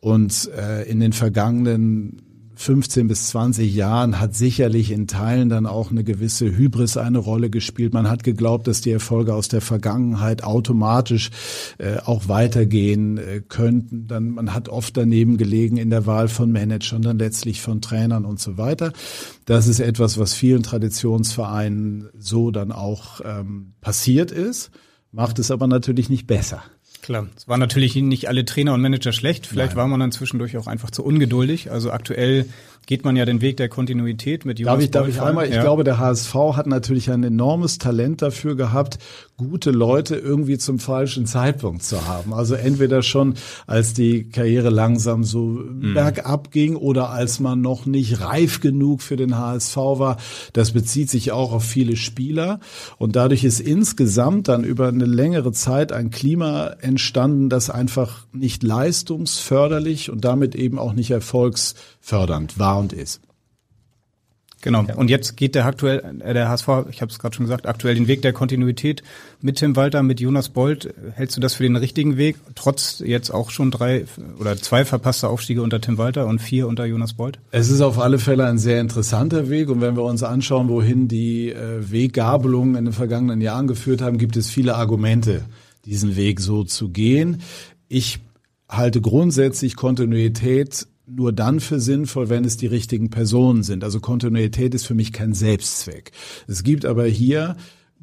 Und 0.00 0.50
äh, 0.54 0.82
in 0.82 1.00
den 1.00 1.14
vergangenen 1.14 2.33
15 2.64 3.08
bis 3.08 3.28
20 3.28 3.74
Jahren 3.74 4.20
hat 4.20 4.34
sicherlich 4.34 4.90
in 4.90 5.06
Teilen 5.06 5.50
dann 5.50 5.66
auch 5.66 5.90
eine 5.90 6.02
gewisse 6.02 6.46
Hybris 6.46 6.96
eine 6.96 7.18
Rolle 7.18 7.50
gespielt. 7.50 7.92
Man 7.92 8.08
hat 8.08 8.24
geglaubt, 8.24 8.66
dass 8.66 8.80
die 8.80 8.90
Erfolge 8.90 9.34
aus 9.34 9.48
der 9.48 9.60
Vergangenheit 9.60 10.42
automatisch 10.42 11.30
äh, 11.76 11.98
auch 11.98 12.26
weitergehen 12.28 13.18
äh, 13.18 13.42
könnten. 13.46 14.06
Dann 14.06 14.30
man 14.30 14.54
hat 14.54 14.70
oft 14.70 14.96
daneben 14.96 15.36
gelegen 15.36 15.76
in 15.76 15.90
der 15.90 16.06
Wahl 16.06 16.28
von 16.28 16.50
Managern, 16.52 17.02
dann 17.02 17.18
letztlich 17.18 17.60
von 17.60 17.82
Trainern 17.82 18.24
und 18.24 18.40
so 18.40 18.56
weiter. 18.56 18.94
Das 19.44 19.66
ist 19.66 19.80
etwas, 19.80 20.16
was 20.16 20.32
vielen 20.32 20.62
Traditionsvereinen 20.62 22.08
so 22.16 22.50
dann 22.50 22.72
auch 22.72 23.20
ähm, 23.26 23.74
passiert 23.82 24.30
ist, 24.30 24.70
macht 25.12 25.38
es 25.38 25.50
aber 25.50 25.66
natürlich 25.66 26.08
nicht 26.08 26.26
besser. 26.26 26.62
Klar, 27.04 27.26
es 27.36 27.46
waren 27.46 27.60
natürlich 27.60 27.94
nicht 27.96 28.28
alle 28.28 28.46
Trainer 28.46 28.72
und 28.72 28.80
Manager 28.80 29.12
schlecht. 29.12 29.46
Vielleicht 29.46 29.72
Nein. 29.72 29.76
war 29.76 29.88
man 29.88 30.00
dann 30.00 30.10
zwischendurch 30.10 30.56
auch 30.56 30.66
einfach 30.66 30.90
zu 30.90 31.04
ungeduldig. 31.04 31.70
Also 31.70 31.90
aktuell 31.90 32.46
geht 32.86 33.04
man 33.04 33.16
ja 33.16 33.24
den 33.24 33.40
Weg 33.40 33.56
der 33.56 33.68
Kontinuität 33.68 34.44
mit 34.44 34.58
Jonas 34.58 34.74
Darf 34.74 34.84
ich, 34.84 34.90
darf 34.90 35.08
ich 35.08 35.20
einmal, 35.20 35.48
ja. 35.48 35.56
ich 35.56 35.60
glaube, 35.60 35.84
der 35.84 35.98
HSV 35.98 36.34
hat 36.54 36.66
natürlich 36.66 37.10
ein 37.10 37.22
enormes 37.22 37.78
Talent 37.78 38.22
dafür 38.22 38.56
gehabt, 38.56 38.98
gute 39.36 39.70
Leute 39.70 40.14
irgendwie 40.14 40.58
zum 40.58 40.78
falschen 40.78 41.26
Zeitpunkt 41.26 41.82
zu 41.82 42.06
haben. 42.06 42.32
Also 42.32 42.54
entweder 42.54 43.02
schon, 43.02 43.34
als 43.66 43.92
die 43.92 44.28
Karriere 44.28 44.70
langsam 44.70 45.24
so 45.24 45.40
mhm. 45.40 45.94
bergab 45.94 46.50
ging 46.50 46.76
oder 46.76 47.10
als 47.10 47.40
man 47.40 47.60
noch 47.60 47.86
nicht 47.86 48.20
reif 48.20 48.60
genug 48.60 49.02
für 49.02 49.16
den 49.16 49.36
HSV 49.36 49.76
war. 49.76 50.18
Das 50.52 50.72
bezieht 50.72 51.10
sich 51.10 51.32
auch 51.32 51.52
auf 51.52 51.64
viele 51.64 51.96
Spieler. 51.96 52.60
Und 52.98 53.16
dadurch 53.16 53.44
ist 53.44 53.60
insgesamt 53.60 54.48
dann 54.48 54.62
über 54.62 54.88
eine 54.88 55.06
längere 55.06 55.52
Zeit 55.52 55.92
ein 55.92 56.10
Klima 56.10 56.76
entstanden, 56.80 57.48
das 57.48 57.70
einfach 57.70 58.26
nicht 58.32 58.62
leistungsförderlich 58.62 60.10
und 60.10 60.24
damit 60.24 60.54
eben 60.54 60.78
auch 60.78 60.92
nicht 60.92 61.10
erfolgsfördernd 62.04 62.58
war 62.58 62.78
und 62.78 62.92
ist. 62.92 63.20
Genau. 64.60 64.86
Und 64.96 65.10
jetzt 65.10 65.36
geht 65.36 65.54
der 65.54 65.66
aktuell, 65.66 66.20
äh, 66.20 66.32
der 66.32 66.48
HSV, 66.48 66.68
ich 66.90 67.02
habe 67.02 67.12
es 67.12 67.18
gerade 67.18 67.36
schon 67.36 67.44
gesagt, 67.44 67.66
aktuell 67.66 67.96
den 67.96 68.08
Weg 68.08 68.22
der 68.22 68.32
Kontinuität 68.32 69.02
mit 69.42 69.56
Tim 69.56 69.76
Walter, 69.76 70.02
mit 70.02 70.20
Jonas 70.20 70.48
Bold. 70.48 70.94
Hältst 71.12 71.36
du 71.36 71.42
das 71.42 71.54
für 71.54 71.64
den 71.64 71.76
richtigen 71.76 72.16
Weg, 72.16 72.36
trotz 72.54 73.00
jetzt 73.04 73.28
auch 73.28 73.50
schon 73.50 73.70
drei 73.70 74.06
oder 74.40 74.56
zwei 74.56 74.86
verpasste 74.86 75.28
Aufstiege 75.28 75.60
unter 75.60 75.82
Tim 75.82 75.98
Walter 75.98 76.26
und 76.26 76.38
vier 76.40 76.66
unter 76.66 76.86
Jonas 76.86 77.12
Bold? 77.12 77.38
Es 77.50 77.68
ist 77.68 77.82
auf 77.82 77.98
alle 77.98 78.18
Fälle 78.18 78.46
ein 78.46 78.56
sehr 78.56 78.80
interessanter 78.80 79.50
Weg. 79.50 79.68
Und 79.68 79.82
wenn 79.82 79.96
wir 79.96 80.04
uns 80.04 80.22
anschauen, 80.22 80.70
wohin 80.70 81.08
die 81.08 81.50
äh, 81.50 81.92
Weggabelungen 81.92 82.74
in 82.74 82.86
den 82.86 82.94
vergangenen 82.94 83.42
Jahren 83.42 83.66
geführt 83.66 84.00
haben, 84.00 84.16
gibt 84.16 84.38
es 84.38 84.48
viele 84.48 84.76
Argumente, 84.76 85.44
diesen 85.84 86.16
Weg 86.16 86.40
so 86.40 86.64
zu 86.64 86.88
gehen. 86.88 87.42
Ich 87.88 88.20
halte 88.66 89.02
grundsätzlich 89.02 89.76
Kontinuität 89.76 90.86
nur 91.06 91.32
dann 91.32 91.60
für 91.60 91.80
sinnvoll, 91.80 92.28
wenn 92.28 92.44
es 92.44 92.56
die 92.56 92.66
richtigen 92.66 93.10
Personen 93.10 93.62
sind. 93.62 93.84
Also 93.84 94.00
Kontinuität 94.00 94.74
ist 94.74 94.86
für 94.86 94.94
mich 94.94 95.12
kein 95.12 95.34
Selbstzweck. 95.34 96.12
Es 96.46 96.62
gibt 96.62 96.84
aber 96.84 97.04
hier 97.04 97.56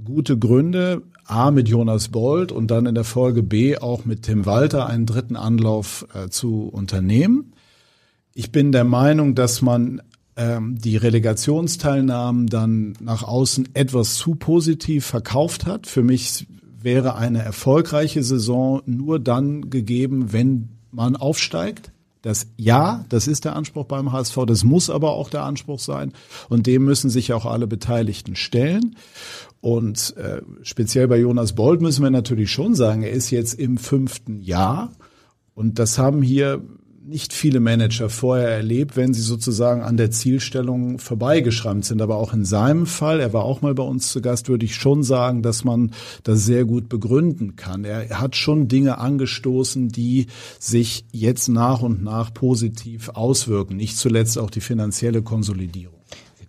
gute 0.03 0.37
Gründe, 0.37 1.03
A 1.25 1.51
mit 1.51 1.69
Jonas 1.69 2.09
Bold 2.09 2.51
und 2.51 2.69
dann 2.69 2.85
in 2.85 2.95
der 2.95 3.03
Folge 3.03 3.43
B 3.43 3.77
auch 3.77 4.05
mit 4.05 4.23
Tim 4.23 4.45
Walter 4.45 4.87
einen 4.87 5.05
dritten 5.05 5.35
Anlauf 5.35 6.05
äh, 6.13 6.29
zu 6.29 6.67
unternehmen. 6.67 7.53
Ich 8.33 8.51
bin 8.51 8.71
der 8.71 8.83
Meinung, 8.83 9.35
dass 9.35 9.61
man 9.61 10.01
ähm, 10.35 10.77
die 10.77 10.97
Relegationsteilnahmen 10.97 12.47
dann 12.47 12.93
nach 12.99 13.23
außen 13.23 13.69
etwas 13.73 14.15
zu 14.15 14.35
positiv 14.35 15.05
verkauft 15.05 15.65
hat. 15.65 15.87
Für 15.87 16.03
mich 16.03 16.47
wäre 16.81 17.15
eine 17.15 17.43
erfolgreiche 17.43 18.23
Saison 18.23 18.81
nur 18.85 19.19
dann 19.19 19.69
gegeben, 19.69 20.33
wenn 20.33 20.69
man 20.91 21.15
aufsteigt. 21.15 21.91
Das 22.21 22.47
ja, 22.55 23.03
das 23.09 23.27
ist 23.27 23.45
der 23.45 23.55
Anspruch 23.55 23.85
beim 23.85 24.11
HSV, 24.11 24.37
das 24.45 24.63
muss 24.63 24.89
aber 24.89 25.11
auch 25.11 25.29
der 25.29 25.43
Anspruch 25.43 25.79
sein 25.79 26.13
und 26.49 26.67
dem 26.67 26.85
müssen 26.85 27.09
sich 27.09 27.33
auch 27.33 27.45
alle 27.45 27.67
Beteiligten 27.67 28.35
stellen. 28.35 28.95
Und 29.59 30.15
äh, 30.17 30.41
speziell 30.63 31.07
bei 31.07 31.19
Jonas 31.19 31.53
Bold 31.53 31.81
müssen 31.81 32.03
wir 32.03 32.09
natürlich 32.09 32.51
schon 32.51 32.75
sagen, 32.75 33.03
er 33.03 33.11
ist 33.11 33.29
jetzt 33.31 33.53
im 33.53 33.77
fünften 33.77 34.39
Jahr 34.41 34.91
und 35.55 35.79
das 35.79 35.97
haben 35.97 36.21
hier 36.21 36.61
nicht 37.03 37.33
viele 37.33 37.59
Manager 37.59 38.09
vorher 38.09 38.49
erlebt, 38.49 38.95
wenn 38.95 39.13
sie 39.13 39.21
sozusagen 39.21 39.81
an 39.81 39.97
der 39.97 40.11
Zielstellung 40.11 40.99
vorbeigeschrammt 40.99 41.85
sind. 41.85 42.01
Aber 42.01 42.17
auch 42.17 42.33
in 42.33 42.45
seinem 42.45 42.85
Fall, 42.85 43.19
er 43.19 43.33
war 43.33 43.43
auch 43.43 43.61
mal 43.61 43.73
bei 43.73 43.83
uns 43.83 44.11
zu 44.11 44.21
Gast, 44.21 44.49
würde 44.49 44.65
ich 44.65 44.75
schon 44.75 45.03
sagen, 45.03 45.41
dass 45.41 45.63
man 45.63 45.91
das 46.23 46.45
sehr 46.45 46.65
gut 46.65 46.89
begründen 46.89 47.55
kann. 47.55 47.85
Er 47.85 48.19
hat 48.19 48.35
schon 48.35 48.67
Dinge 48.67 48.99
angestoßen, 48.99 49.89
die 49.89 50.27
sich 50.59 51.05
jetzt 51.11 51.47
nach 51.47 51.81
und 51.81 52.03
nach 52.03 52.33
positiv 52.33 53.09
auswirken. 53.09 53.77
Nicht 53.77 53.97
zuletzt 53.97 54.37
auch 54.37 54.51
die 54.51 54.61
finanzielle 54.61 55.21
Konsolidierung 55.23 56.01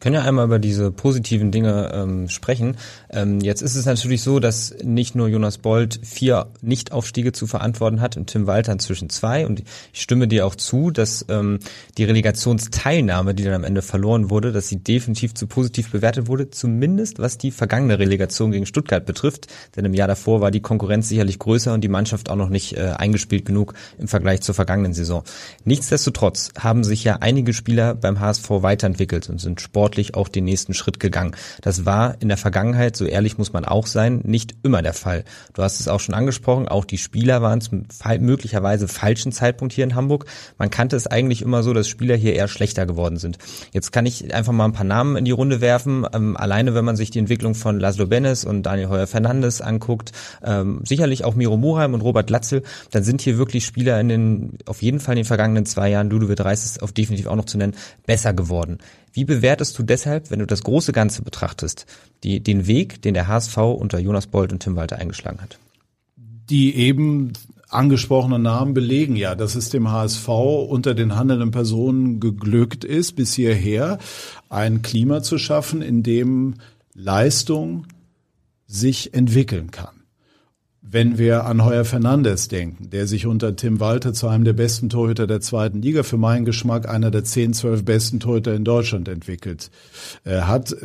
können 0.03 0.17
ja 0.17 0.23
einmal 0.23 0.47
über 0.47 0.59
diese 0.59 0.91
positiven 0.91 1.53
Dinge 1.53 1.93
ähm, 1.95 2.29
sprechen. 2.29 2.77
Ähm, 3.13 3.41
jetzt 3.41 3.63
ist 3.63 3.77
es 3.77 3.85
natürlich 3.85 4.23
so, 4.23 4.41
dass 4.41 4.75
nicht 4.83 5.15
nur 5.15 5.29
Jonas 5.29 5.59
Bold 5.59 6.01
vier 6.03 6.47
Nichtaufstiege 6.63 7.33
zu 7.33 7.47
verantworten 7.47 8.01
hat 8.01 8.17
und 8.17 8.27
Tim 8.27 8.47
Walter 8.47 8.73
inzwischen 8.73 9.11
zwei. 9.11 9.47
Und 9.47 9.63
ich 9.93 10.03
stimme 10.03 10.27
dir 10.27 10.47
auch 10.47 10.55
zu, 10.55 10.91
dass 10.91 11.25
ähm, 11.29 11.59
die 11.99 12.05
Relegationsteilnahme, 12.05 13.35
die 13.35 13.45
dann 13.45 13.55
am 13.55 13.65
Ende 13.65 13.83
verloren 13.83 14.31
wurde, 14.31 14.53
dass 14.53 14.69
sie 14.69 14.79
definitiv 14.79 15.35
zu 15.35 15.47
positiv 15.47 15.91
bewertet 15.91 16.27
wurde, 16.27 16.51
zumindest 16.51 17.19
was 17.19 17.39
die 17.39 17.51
vergangene 17.51 17.99
Relegation 17.99 18.51
gegen 18.51 18.67
Stuttgart 18.67 19.05
betrifft. 19.05 19.47
Denn 19.77 19.85
im 19.85 19.95
Jahr 19.95 20.09
davor 20.09 20.41
war 20.41 20.51
die 20.51 20.61
Konkurrenz 20.61 21.09
sicherlich 21.09 21.39
größer 21.39 21.75
und 21.75 21.83
die 21.83 21.89
Mannschaft 21.89 22.31
auch 22.31 22.37
noch 22.37 22.49
nicht 22.49 22.77
äh, 22.77 22.95
eingespielt 22.97 23.45
genug 23.45 23.75
im 23.99 24.09
Vergleich 24.09 24.41
zur 24.41 24.55
vergangenen 24.55 24.95
Saison. 24.95 25.23
Nichtsdestotrotz 25.65 26.51
haben 26.59 26.83
sich 26.83 27.05
ja 27.05 27.19
einige 27.21 27.53
Spieler 27.53 27.95
beim 27.95 28.21
HSV 28.21 28.49
weiterentwickelt 28.49 29.29
und 29.29 29.39
sind 29.39 29.61
Sport 29.61 29.83
sportlich 29.83 30.15
auch 30.15 30.29
den 30.29 30.45
nächsten 30.45 30.75
Schritt 30.75 31.01
gegangen. 31.01 31.35
Das 31.61 31.85
war 31.85 32.15
in 32.21 32.29
der 32.29 32.37
Vergangenheit, 32.37 32.95
so 32.95 33.02
ehrlich 33.07 33.39
muss 33.39 33.53
man 33.53 33.65
auch 33.65 33.87
sein, 33.87 34.21
nicht 34.25 34.55
immer 34.63 34.83
der 34.83 34.93
Fall. 34.93 35.25
Du 35.55 35.63
hast 35.63 35.81
es 35.81 35.89
auch 35.89 36.01
schon 36.01 36.15
angesprochen, 36.15 36.69
auch 36.69 36.85
die 36.85 36.99
Spieler 36.99 37.43
waren 37.43 37.61
zum 37.61 37.85
möglicherweise 38.21 38.89
falschen 38.89 39.33
Zeitpunkt 39.33 39.73
hier 39.73 39.85
in 39.85 39.95
Hamburg. 39.95 40.27
Man 40.59 40.71
kannte 40.71 40.97
es 40.97 41.07
eigentlich 41.07 41.43
immer 41.43 41.63
so, 41.63 41.73
dass 41.73 41.89
Spieler 41.89 42.17
hier 42.17 42.35
eher 42.35 42.49
schlechter 42.49 42.87
geworden 42.87 43.17
sind. 43.17 43.39
Jetzt 43.73 43.93
kann 43.93 44.07
ich 44.07 44.35
einfach 44.35 44.53
mal 44.53 44.65
ein 44.65 44.73
paar 44.73 44.85
Namen 44.85 45.17
in 45.17 45.25
die 45.25 45.31
Runde 45.31 45.61
werfen. 45.61 46.07
Ähm, 46.13 46.37
alleine, 46.37 46.75
wenn 46.75 46.85
man 46.85 46.97
sich 46.97 47.11
die 47.11 47.19
Entwicklung 47.19 47.55
von 47.55 47.79
Laszlo 47.79 48.07
Benes 48.07 48.45
und 48.45 48.65
Daniel 48.65 48.89
Heuer 48.89 49.07
Fernandes 49.07 49.61
anguckt, 49.61 50.13
ähm, 50.43 50.81
sicherlich 50.85 51.25
auch 51.25 51.35
Miro 51.35 51.57
Muheim 51.57 51.95
und 51.95 52.01
Robert 52.01 52.31
Latzel, 52.31 52.63
dann 52.91 53.05
sind 53.05 53.21
hier 53.21 53.39
wirklich 53.39 53.65
Spieler 53.65 54.01
in 54.01 54.09
den, 54.09 54.59
auf 54.67 54.83
jeden 54.83 55.01
Fall 55.01 55.15
in 55.15 55.23
den 55.23 55.27
vergangenen 55.27 55.67
zwei 55.67 55.91
Jahren, 55.91 56.11
Ludovic 56.11 56.41
Reis 56.41 56.65
ist 56.65 56.83
auf 56.83 56.93
definitiv 56.93 57.27
auch 57.27 57.37
noch 57.37 57.47
zu 57.47 57.59
nennen, 57.59 57.75
besser 58.07 58.33
geworden. 58.33 58.79
Wie 59.13 59.25
bewertest 59.25 59.79
du 59.79 59.83
deshalb, 59.83 60.31
wenn 60.31 60.39
du 60.39 60.47
das 60.47 60.63
große 60.63 60.93
Ganze 60.93 61.23
betrachtest, 61.23 61.87
die, 62.25 62.41
den 62.41 62.67
Weg, 62.67 63.03
den 63.03 63.15
der 63.15 63.29
HSV 63.29 63.59
unter 63.59 63.99
Jonas 63.99 64.27
Bold 64.27 64.53
und 64.53 64.61
Tim 64.61 64.77
Walter 64.77 64.97
eingeschlagen 64.97 65.41
hat? 65.41 65.59
Die 66.17 66.75
eben 66.75 67.33
angesprochenen 67.69 68.43
Namen 68.43 68.75
belegen 68.75 69.17
ja, 69.17 69.35
dass 69.35 69.55
es 69.55 69.71
dem 69.71 69.91
HSV 69.91 70.29
unter 70.29 70.95
den 70.95 71.17
handelnden 71.17 71.51
Personen 71.51 72.21
geglückt 72.21 72.85
ist, 72.85 73.17
bis 73.17 73.35
hierher 73.35 73.99
ein 74.49 74.83
Klima 74.83 75.23
zu 75.23 75.39
schaffen, 75.39 75.83
in 75.83 76.03
dem 76.03 76.55
Leistung 76.95 77.87
sich 78.67 79.15
entwickeln 79.15 79.71
kann. 79.71 80.02
Wenn 80.93 81.17
wir 81.17 81.47
an 81.47 81.65
Heuer 81.65 81.87
Fernandes 81.87 82.49
denken, 82.49 82.91
der 82.91 83.07
sich 83.07 83.25
unter 83.25 83.57
Tim 83.57 83.81
Walter 83.81 84.13
zu 84.13 84.29
einem 84.29 84.45
der 84.45 84.53
besten 84.53 84.91
Torhüter 84.91 85.27
der 85.27 85.41
zweiten 85.41 85.81
Liga, 85.81 86.03
für 86.03 86.19
meinen 86.19 86.45
Geschmack 86.45 86.87
einer 86.87 87.11
der 87.11 87.25
10, 87.25 87.55
12 87.55 87.85
besten 87.87 88.21
Torhüter 88.21 88.55
in 88.55 88.63
Deutschland 88.65 89.09
entwickelt 89.09 89.71
äh, 90.25 90.43
hat. 90.43 90.77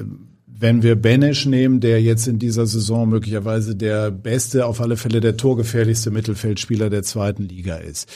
Wenn 0.46 0.82
wir 0.82 0.96
Benesch 0.96 1.46
nehmen, 1.46 1.82
der 1.82 2.02
jetzt 2.02 2.26
in 2.26 2.39
dieser 2.39 2.65
Saison 2.65 3.10
möglicherweise 3.10 3.76
der 3.76 4.10
beste, 4.10 4.65
auf 4.65 4.80
alle 4.80 4.96
Fälle 4.96 5.20
der 5.20 5.36
torgefährlichste 5.36 6.10
Mittelfeldspieler 6.10 6.89
der 6.89 7.04
zweiten 7.04 7.43
Liga 7.43 7.76
ist. 7.76 8.10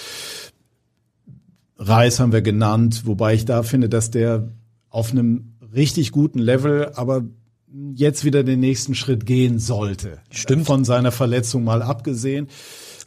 Reis 1.77 2.21
haben 2.21 2.31
wir 2.31 2.41
genannt, 2.41 3.01
wobei 3.05 3.33
ich 3.33 3.43
da 3.43 3.63
finde, 3.63 3.89
dass 3.89 4.11
der 4.11 4.47
auf 4.89 5.11
einem 5.11 5.55
richtig 5.75 6.13
guten 6.13 6.39
Level, 6.39 6.93
aber 6.95 7.25
jetzt 7.95 8.25
wieder 8.25 8.43
den 8.43 8.59
nächsten 8.59 8.95
Schritt 8.95 9.25
gehen 9.25 9.59
sollte. 9.59 10.19
Stimmt. 10.29 10.65
Von 10.65 10.85
seiner 10.85 11.11
Verletzung 11.11 11.63
mal 11.63 11.81
abgesehen. 11.81 12.47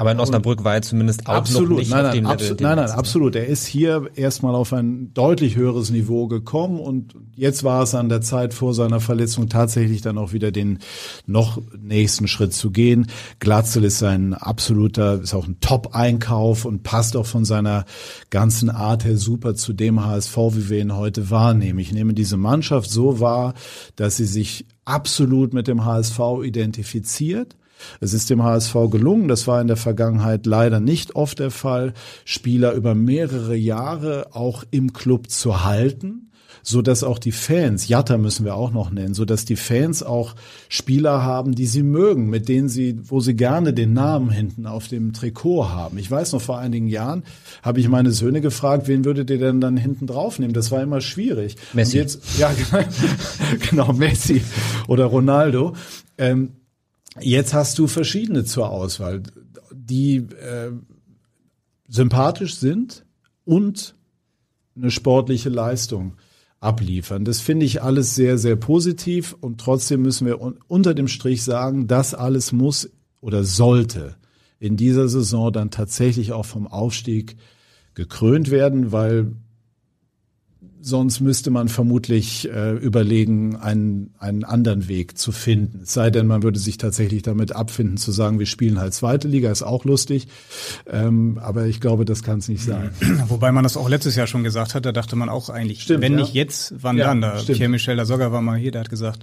Aber 0.05 0.13
in 0.13 0.21
Osnabrück 0.21 0.65
war 0.65 0.75
er 0.75 0.83
zumindest 0.83 1.27
auch 1.27 1.33
absolut, 1.33 1.71
noch 1.71 1.77
nicht 1.79 1.91
nein, 1.91 2.05
auf 2.05 2.13
dem 2.13 2.25
nein, 2.25 2.39
Level. 2.39 2.57
Nein, 2.61 2.77
nein, 2.77 2.91
absolut. 2.91 3.35
Er 3.37 3.47
ist 3.47 3.65
hier 3.65 4.11
erstmal 4.15 4.55
auf 4.55 4.75
ein 4.75 5.15
deutlich 5.15 5.57
höheres 5.57 5.89
Niveau 5.89 6.27
gekommen 6.27 6.79
und 6.79 7.15
jetzt 7.35 7.65
war 7.65 7.83
es 7.83 7.95
an 7.95 8.11
der 8.11 8.21
Zeit 8.21 8.53
vor 8.53 8.75
seiner 8.75 9.01
Verletzung 9.01 9.49
tatsächlich 9.49 10.03
dann 10.03 10.19
auch 10.19 10.35
wieder 10.35 10.53
den 10.53 10.81
noch 11.27 11.59
nächsten 11.81 12.29
Schritt 12.29 12.53
zu 12.53 12.71
gehen. 12.71 13.07
Glatzel 13.39 13.83
ist 13.83 14.03
ein 14.03 14.35
absoluter, 14.35 15.23
ist 15.23 15.33
auch 15.33 15.49
ein 15.49 15.57
Top-Einkauf 15.61 16.67
und 16.67 16.83
passt 16.83 17.17
auch 17.17 17.25
von 17.25 17.47
seiner 17.47 17.87
ganzen 18.29 18.69
Art 18.69 19.07
her 19.07 19.17
super 19.17 19.55
zu 19.55 19.73
dem 19.73 20.05
HSV, 20.05 20.37
wie 20.51 20.69
wir 20.69 20.81
ihn 20.81 20.95
heute 20.95 21.31
wahrnehmen. 21.31 21.79
Ich 21.79 21.95
nehme 21.95 22.13
diese 22.13 22.37
Mannschaft 22.37 22.91
so 22.91 23.21
wahr, 23.21 23.55
dass 23.97 24.19
sie 24.19 24.27
sich 24.27 24.67
absolut 24.85 25.55
mit 25.55 25.67
dem 25.67 25.87
HSV 25.87 26.21
identifiziert 26.43 27.57
es 28.01 28.13
ist 28.13 28.31
dem 28.31 28.43
HSV 28.43 28.75
gelungen, 28.91 29.29
das 29.29 29.47
war 29.47 29.61
in 29.61 29.67
der 29.67 29.77
Vergangenheit 29.77 30.47
leider 30.47 30.81
nicht 30.81 31.17
oft 31.17 31.39
der 31.39 31.51
Fall, 31.51 31.95
Spieler 32.25 32.73
über 32.73 32.95
mehrere 32.95 33.57
Jahre 33.57 34.29
auch 34.33 34.65
im 34.71 34.93
Club 34.93 35.31
zu 35.31 35.65
halten 35.65 36.31
so 36.65 36.83
dass 36.83 37.05
auch 37.05 37.19
die 37.19 37.31
Fans, 37.31 37.89
Jatta 37.89 38.17
müssen 38.17 38.45
wir 38.45 38.55
auch 38.57 38.73
noch 38.73 38.91
nennen, 38.91 39.15
so 39.15 39.25
dass 39.25 39.45
die 39.45 39.55
Fans 39.55 40.03
auch 40.03 40.35
Spieler 40.69 41.23
haben, 41.23 41.55
die 41.55 41.67
sie 41.67 41.83
mögen, 41.83 42.31
mit 42.31 42.49
denen 42.49 42.69
sie, 42.69 42.99
wo 43.05 43.21
sie 43.21 43.37
gerne 43.37 43.75
den 43.75 43.93
Namen 43.93 44.31
hinten 44.31 44.67
auf 44.67 44.89
dem 44.89 45.13
Trikot 45.13 45.69
haben. 45.69 45.99
Ich 45.99 46.11
weiß 46.11 46.33
noch, 46.33 46.41
vor 46.41 46.59
einigen 46.59 46.89
Jahren 46.89 47.23
habe 47.63 47.81
ich 47.81 47.89
meine 47.89 48.13
Söhne 48.13 48.41
gefragt, 48.41 48.89
wen 48.89 49.05
würdet 49.05 49.31
ihr 49.31 49.39
denn 49.39 49.61
dann 49.61 49.77
hinten 49.77 50.07
draufnehmen? 50.07 50.55
Das 50.55 50.71
war 50.71 50.83
immer 50.83 51.03
schwierig. 51.03 51.57
Messi. 51.75 51.99
Und 51.99 52.03
jetzt, 52.03 52.39
ja, 52.39 52.51
genau, 53.71 53.93
Messi 53.93 54.43
oder 54.89 55.05
Ronaldo. 55.05 55.75
Ähm, 56.17 56.53
Jetzt 57.21 57.55
hast 57.55 57.79
du 57.79 57.87
verschiedene 57.87 58.45
zur 58.45 58.71
Auswahl, 58.71 59.23
die 59.73 60.17
äh, 60.17 60.73
sympathisch 61.89 62.57
sind 62.57 63.05
und 63.45 63.95
eine 64.77 64.91
sportliche 64.91 65.49
Leistung 65.49 66.15
abliefern. 66.61 67.25
Das 67.25 67.41
finde 67.41 67.67
ich 67.67 67.83
alles 67.83 68.15
sehr, 68.15 68.39
sehr 68.39 68.57
positiv 68.57 69.37
und 69.41 69.61
trotzdem 69.61 70.03
müssen 70.03 70.27
wir 70.27 70.41
unter 70.41 70.95
dem 70.95 71.09
Strich 71.09 71.45
sagen, 71.45 71.87
das 71.87 72.15
alles 72.15 72.53
muss 72.53 72.91
oder 73.21 73.45
sollte 73.45 74.17
in 74.59 74.77
dieser 74.77 75.09
Saison 75.09 75.53
dann 75.53 75.71
tatsächlich 75.71 76.33
auch 76.33 76.47
vom 76.47 76.67
Aufstieg 76.67 77.37
gekrönt 77.95 78.51
werden, 78.51 78.93
weil 78.93 79.33
sonst 80.85 81.21
müsste 81.21 81.51
man 81.51 81.69
vermutlich 81.69 82.51
äh, 82.51 82.73
überlegen, 82.73 83.57
einen, 83.57 84.13
einen 84.19 84.45
anderen 84.45 84.87
Weg 84.87 85.17
zu 85.17 85.33
finden. 85.33 85.81
Es 85.85 85.95
sei 85.95 86.11
denn, 86.11 86.27
man 86.27 86.43
würde 86.43 86.59
sich 86.59 86.77
tatsächlich 86.77 87.23
damit 87.23 87.53
abfinden, 87.53 87.97
zu 87.97 88.13
sagen, 88.13 88.39
wir 88.39 88.45
spielen 88.45 88.79
halt 88.79 88.93
zweite 88.93 89.27
Liga, 89.27 89.51
ist 89.51 89.63
auch 89.63 89.87
lustig. 89.87 90.29
Ähm, 90.87 91.39
aber 91.41 91.67
ich 91.67 91.81
glaube, 91.81 92.05
das 92.05 92.23
kann 92.23 92.41
es 92.41 92.49
nicht 92.49 92.63
sein. 92.63 92.91
Wobei 93.29 93.51
man 93.51 93.65
das 93.65 93.79
auch 93.79 93.89
letztes 93.89 94.15
Jahr 94.15 94.27
schon 94.27 94.45
gesagt 94.45 94.75
hat, 94.75 94.85
da 94.85 94.93
dachte 94.93 95.17
man 95.17 95.31
auch 95.31 95.49
eigentlich, 95.49 95.83
stimmt, 95.83 96.03
wenn 96.03 96.13
ja. 96.13 96.21
nicht 96.21 96.35
jetzt, 96.35 96.75
wann 96.83 96.99
ja, 96.99 97.07
dann? 97.07 97.23
Da 97.23 97.41
Pierre-Michel 97.43 97.97
Lasogga 97.97 98.31
war 98.31 98.43
mal 98.43 98.59
hier, 98.59 98.71
der 98.71 98.83
hat 98.83 98.91
gesagt, 98.91 99.21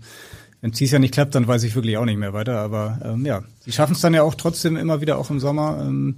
wenn 0.61 0.71
es 0.71 0.79
ja 0.79 0.97
nicht 0.97 1.13
klappt, 1.13 1.35
dann 1.35 1.47
weiß 1.47 1.63
ich 1.63 1.75
wirklich 1.75 1.97
auch 1.97 2.05
nicht 2.05 2.17
mehr 2.17 2.33
weiter. 2.33 2.57
Aber 2.57 2.99
ähm, 3.03 3.23
ja, 3.23 3.43
sie 3.59 3.71
schaffen 3.71 3.93
es 3.93 4.01
dann 4.01 4.15
ja 4.15 4.23
auch 4.23 4.33
trotzdem 4.33 4.77
immer 4.77 4.99
wieder 4.99 5.19
auch 5.19 5.29
im 5.29 5.39
Sommer. 5.39 5.79
Ähm, 5.81 6.15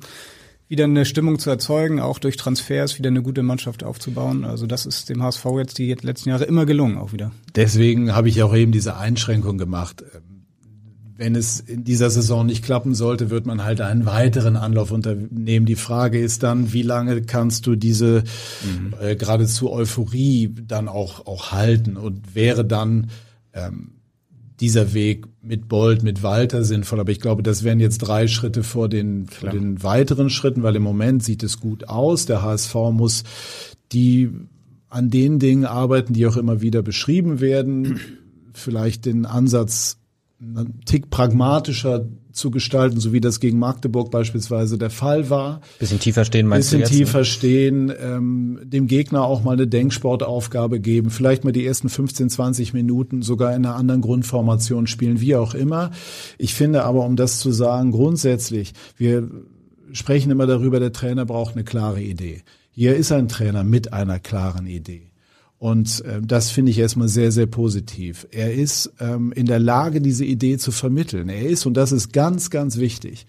wieder 0.73 0.86
eine 0.86 1.05
Stimmung 1.05 1.38
zu 1.38 1.51
erzeugen, 1.51 1.99
auch 1.99 2.17
durch 2.17 2.36
Transfers 2.36 2.97
wieder 2.97 3.09
eine 3.09 3.21
gute 3.21 3.43
Mannschaft 3.43 3.83
aufzubauen. 3.83 4.43
Also 4.43 4.65
das 4.65 4.88
ist 4.88 5.07
dem 5.07 5.21
HSV 5.21 5.45
jetzt 5.59 5.77
die 5.77 5.93
letzten 6.01 6.29
Jahre 6.29 6.45
immer 6.45 6.65
gelungen, 6.65 6.97
auch 6.97 7.13
wieder. 7.13 7.31
Deswegen 7.55 8.15
habe 8.15 8.27
ich 8.27 8.41
auch 8.41 8.55
eben 8.55 8.71
diese 8.71 8.97
Einschränkung 8.97 9.59
gemacht. 9.59 10.03
Wenn 11.15 11.36
es 11.36 11.59
in 11.59 11.83
dieser 11.83 12.09
Saison 12.09 12.47
nicht 12.47 12.65
klappen 12.65 12.95
sollte, 12.95 13.29
wird 13.29 13.45
man 13.45 13.63
halt 13.63 13.81
einen 13.81 14.07
weiteren 14.07 14.55
Anlauf 14.55 14.89
unternehmen. 14.89 15.67
Die 15.67 15.75
Frage 15.75 16.19
ist 16.19 16.41
dann, 16.41 16.73
wie 16.73 16.81
lange 16.81 17.21
kannst 17.21 17.67
du 17.67 17.75
diese 17.75 18.23
mhm. 18.63 18.95
äh, 18.99 19.15
geradezu 19.15 19.71
Euphorie 19.71 20.55
dann 20.67 20.88
auch, 20.88 21.27
auch 21.27 21.51
halten 21.51 21.97
und 21.97 22.33
wäre 22.33 22.65
dann 22.65 23.12
ähm, 23.53 23.91
dieser 24.63 24.93
Weg 24.93 25.26
mit 25.41 25.67
Bolt, 25.67 26.04
mit 26.04 26.23
Walter 26.23 26.63
sinnvoll. 26.63 27.02
Aber 27.02 27.12
ich 27.12 27.19
glaube, 27.19 27.43
das 27.43 27.65
wären 27.65 27.82
jetzt 27.82 27.97
drei 27.97 28.28
Schritte 28.28 28.63
vor 28.63 28.88
den, 28.88 29.28
vor 29.28 29.49
den 29.49 29.84
weiteren 29.84 30.30
Schritten, 30.30 30.63
weil 30.63 30.78
im 30.78 30.84
Moment 30.84 31.21
sieht 31.21 31.43
es 31.43 31.60
gut 31.60 31.89
aus. 31.89 32.28
Der 32.28 32.43
HSV 32.43 32.73
muss 32.91 33.26
die 33.91 34.30
an 34.88 35.10
den 35.10 35.38
Dingen 35.38 35.65
arbeiten, 35.65 36.13
die 36.13 36.26
auch 36.28 36.38
immer 36.38 36.62
wieder 36.62 36.82
beschrieben 36.82 37.41
werden. 37.41 37.99
Vielleicht 38.54 39.06
den 39.06 39.26
Ansatz 39.26 39.97
einen 40.43 40.82
Tick 40.86 41.10
pragmatischer 41.10 42.06
zu 42.34 42.49
gestalten, 42.49 42.99
so 42.99 43.13
wie 43.13 43.21
das 43.21 43.39
gegen 43.39 43.60
Magdeburg 43.60 44.10
beispielsweise 44.10 44.77
der 44.77 44.89
Fall 44.89 45.29
war. 45.29 45.62
Bisschen 45.79 45.99
tiefer 45.99 46.25
stehen, 46.25 46.47
meinst 46.47 46.71
Bisschen 46.71 46.84
du 46.84 46.89
tiefer 46.89 47.19
ne? 47.19 47.25
stehen, 47.25 47.93
ähm, 48.01 48.60
dem 48.63 48.88
Gegner 48.88 49.23
auch 49.23 49.43
mal 49.43 49.53
eine 49.53 49.67
Denksportaufgabe 49.67 50.79
geben, 50.79 51.12
vielleicht 51.12 51.43
mal 51.43 51.51
die 51.51 51.65
ersten 51.65 51.89
15, 51.89 52.29
20 52.29 52.73
Minuten 52.73 53.21
sogar 53.21 53.56
in 53.56 53.65
einer 53.65 53.75
anderen 53.75 54.01
Grundformation 54.01 54.88
spielen, 54.88 55.21
wie 55.21 55.36
auch 55.36 55.53
immer. 55.53 55.91
Ich 56.39 56.56
finde 56.56 56.84
aber, 56.84 57.06
um 57.06 57.15
das 57.15 57.39
zu 57.39 57.51
sagen, 57.51 57.91
grundsätzlich, 57.91 58.73
wir 58.97 59.29
sprechen 59.91 60.32
immer 60.32 60.47
darüber, 60.47 60.79
der 60.79 60.91
Trainer 60.91 61.25
braucht 61.25 61.53
eine 61.53 61.63
klare 61.63 62.01
Idee. 62.01 62.41
Hier 62.71 62.95
ist 62.95 63.12
ein 63.12 63.27
Trainer 63.27 63.63
mit 63.63 63.93
einer 63.93 64.19
klaren 64.19 64.65
Idee. 64.65 65.12
Und 65.63 66.04
äh, 66.04 66.19
das 66.21 66.52
finde 66.52 66.71
ich 66.71 66.80
erstmal 66.80 67.08
sehr, 67.08 67.32
sehr 67.32 67.45
positiv. 67.45 68.28
Er 68.32 68.54
ist 68.54 68.91
ähm, 68.99 69.32
in 69.32 69.45
der 69.45 69.60
Lage, 69.60 70.02
diese 70.02 70.26
Idee 70.26 70.58
zu 70.58 70.73
vermitteln. 70.73 71.30
Er 71.30 71.43
ist, 71.43 71.65
und 71.65 71.76
das 71.76 71.93
ist 71.93 72.12
ganz, 72.12 72.49
ganz 72.49 72.76
wichtig, 72.76 73.26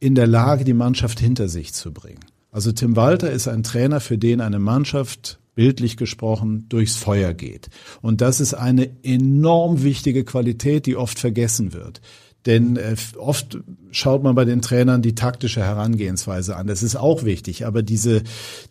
in 0.00 0.14
der 0.14 0.26
Lage, 0.26 0.64
die 0.64 0.74
Mannschaft 0.74 1.18
hinter 1.18 1.48
sich 1.48 1.72
zu 1.72 1.94
bringen. 1.94 2.20
Also 2.50 2.72
Tim 2.72 2.94
Walter 2.94 3.30
ist 3.30 3.48
ein 3.48 3.62
Trainer, 3.62 4.00
für 4.00 4.18
den 4.18 4.42
eine 4.42 4.58
Mannschaft 4.58 5.40
bildlich 5.54 5.96
gesprochen, 5.96 6.66
durchs 6.68 6.96
Feuer 6.96 7.32
geht. 7.32 7.70
Und 8.02 8.20
das 8.20 8.42
ist 8.42 8.52
eine 8.52 8.90
enorm 9.02 9.82
wichtige 9.82 10.24
Qualität, 10.24 10.84
die 10.84 10.96
oft 10.96 11.18
vergessen 11.18 11.72
wird. 11.72 12.02
Denn 12.46 12.76
äh, 12.76 12.96
oft 13.18 13.58
schaut 13.90 14.22
man 14.22 14.34
bei 14.34 14.44
den 14.44 14.62
Trainern 14.62 15.02
die 15.02 15.14
taktische 15.14 15.60
Herangehensweise 15.60 16.56
an. 16.56 16.66
Das 16.66 16.82
ist 16.82 16.96
auch 16.96 17.24
wichtig. 17.24 17.66
Aber 17.66 17.82
diese, 17.82 18.22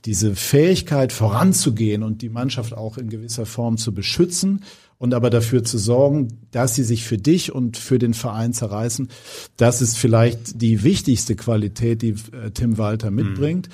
diese 0.05 0.35
Fähigkeit 0.35 1.13
voranzugehen 1.13 2.01
und 2.01 2.21
die 2.21 2.29
Mannschaft 2.29 2.73
auch 2.73 2.97
in 2.97 3.09
gewisser 3.09 3.45
Form 3.45 3.77
zu 3.77 3.93
beschützen 3.93 4.63
und 4.97 5.13
aber 5.13 5.29
dafür 5.29 5.63
zu 5.63 5.77
sorgen, 5.77 6.39
dass 6.51 6.75
sie 6.75 6.83
sich 6.83 7.05
für 7.05 7.17
dich 7.17 7.53
und 7.53 7.77
für 7.77 7.99
den 7.99 8.13
Verein 8.13 8.53
zerreißen, 8.53 9.09
das 9.55 9.81
ist 9.81 9.97
vielleicht 9.97 10.61
die 10.61 10.83
wichtigste 10.83 11.35
Qualität, 11.35 12.01
die 12.01 12.15
äh, 12.31 12.51
Tim 12.53 12.77
Walter 12.77 13.11
mitbringt. 13.11 13.69
Mhm. 13.69 13.73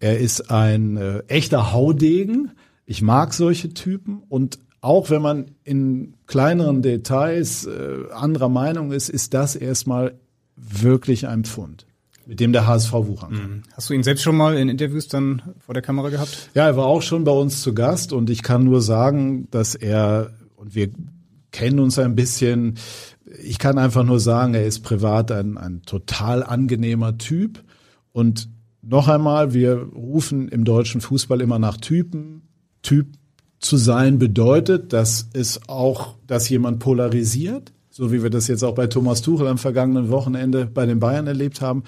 Er 0.00 0.18
ist 0.18 0.50
ein 0.50 0.96
äh, 0.96 1.18
echter 1.28 1.72
Haudegen. 1.72 2.52
Ich 2.86 3.02
mag 3.02 3.34
solche 3.34 3.74
Typen 3.74 4.22
und 4.28 4.58
auch 4.84 5.08
wenn 5.08 5.22
man 5.22 5.46
in 5.64 6.14
kleineren 6.26 6.82
Details 6.82 7.66
äh, 7.66 8.12
anderer 8.12 8.50
Meinung 8.50 8.92
ist, 8.92 9.08
ist 9.08 9.32
das 9.32 9.56
erstmal 9.56 10.18
wirklich 10.56 11.26
ein 11.26 11.44
Pfund, 11.44 11.86
mit 12.26 12.38
dem 12.38 12.52
der 12.52 12.66
HSV 12.66 12.92
wuchern 12.92 13.32
kann. 13.32 13.50
Mhm. 13.50 13.62
Hast 13.72 13.88
du 13.88 13.94
ihn 13.94 14.02
selbst 14.02 14.22
schon 14.22 14.36
mal 14.36 14.56
in 14.58 14.68
Interviews 14.68 15.08
dann 15.08 15.40
vor 15.58 15.72
der 15.72 15.82
Kamera 15.82 16.10
gehabt? 16.10 16.50
Ja, 16.54 16.66
er 16.66 16.76
war 16.76 16.84
auch 16.84 17.00
schon 17.00 17.24
bei 17.24 17.32
uns 17.32 17.62
zu 17.62 17.72
Gast 17.72 18.12
und 18.12 18.28
ich 18.28 18.42
kann 18.42 18.64
nur 18.64 18.82
sagen, 18.82 19.48
dass 19.50 19.74
er, 19.74 20.32
und 20.54 20.74
wir 20.74 20.90
kennen 21.50 21.78
uns 21.78 21.98
ein 21.98 22.14
bisschen, 22.14 22.74
ich 23.42 23.58
kann 23.58 23.78
einfach 23.78 24.04
nur 24.04 24.20
sagen, 24.20 24.52
er 24.52 24.66
ist 24.66 24.80
privat 24.80 25.32
ein, 25.32 25.56
ein 25.56 25.80
total 25.82 26.42
angenehmer 26.42 27.16
Typ 27.16 27.64
und 28.12 28.50
noch 28.82 29.08
einmal, 29.08 29.54
wir 29.54 29.76
rufen 29.76 30.48
im 30.48 30.66
deutschen 30.66 31.00
Fußball 31.00 31.40
immer 31.40 31.58
nach 31.58 31.78
Typen. 31.78 32.42
Typ 32.82 33.06
zu 33.64 33.76
sein 33.78 34.18
bedeutet, 34.18 34.92
dass 34.92 35.28
es 35.32 35.68
auch, 35.68 36.16
dass 36.26 36.48
jemand 36.48 36.80
polarisiert, 36.80 37.72
so 37.88 38.12
wie 38.12 38.22
wir 38.22 38.30
das 38.30 38.46
jetzt 38.46 38.62
auch 38.62 38.74
bei 38.74 38.88
Thomas 38.88 39.22
Tuchel 39.22 39.46
am 39.46 39.56
vergangenen 39.56 40.10
Wochenende 40.10 40.66
bei 40.66 40.84
den 40.84 41.00
Bayern 41.00 41.26
erlebt 41.26 41.60
haben. 41.60 41.84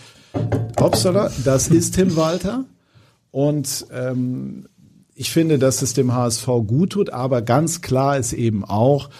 Upsala, 0.81 1.31
das 1.45 1.69
ist 1.69 1.95
Tim 1.95 2.17
Walter. 2.17 2.65
Und 3.31 3.87
ähm, 3.93 4.69
ich 5.15 5.31
finde, 5.31 5.59
dass 5.59 5.83
es 5.83 5.93
dem 5.93 6.15
HSV 6.15 6.47
gut 6.67 6.91
tut, 6.91 7.11
aber 7.11 7.43
ganz 7.43 7.83
klar 7.83 8.17
ist 8.17 8.33
eben 8.33 8.65
auch, 8.65 9.11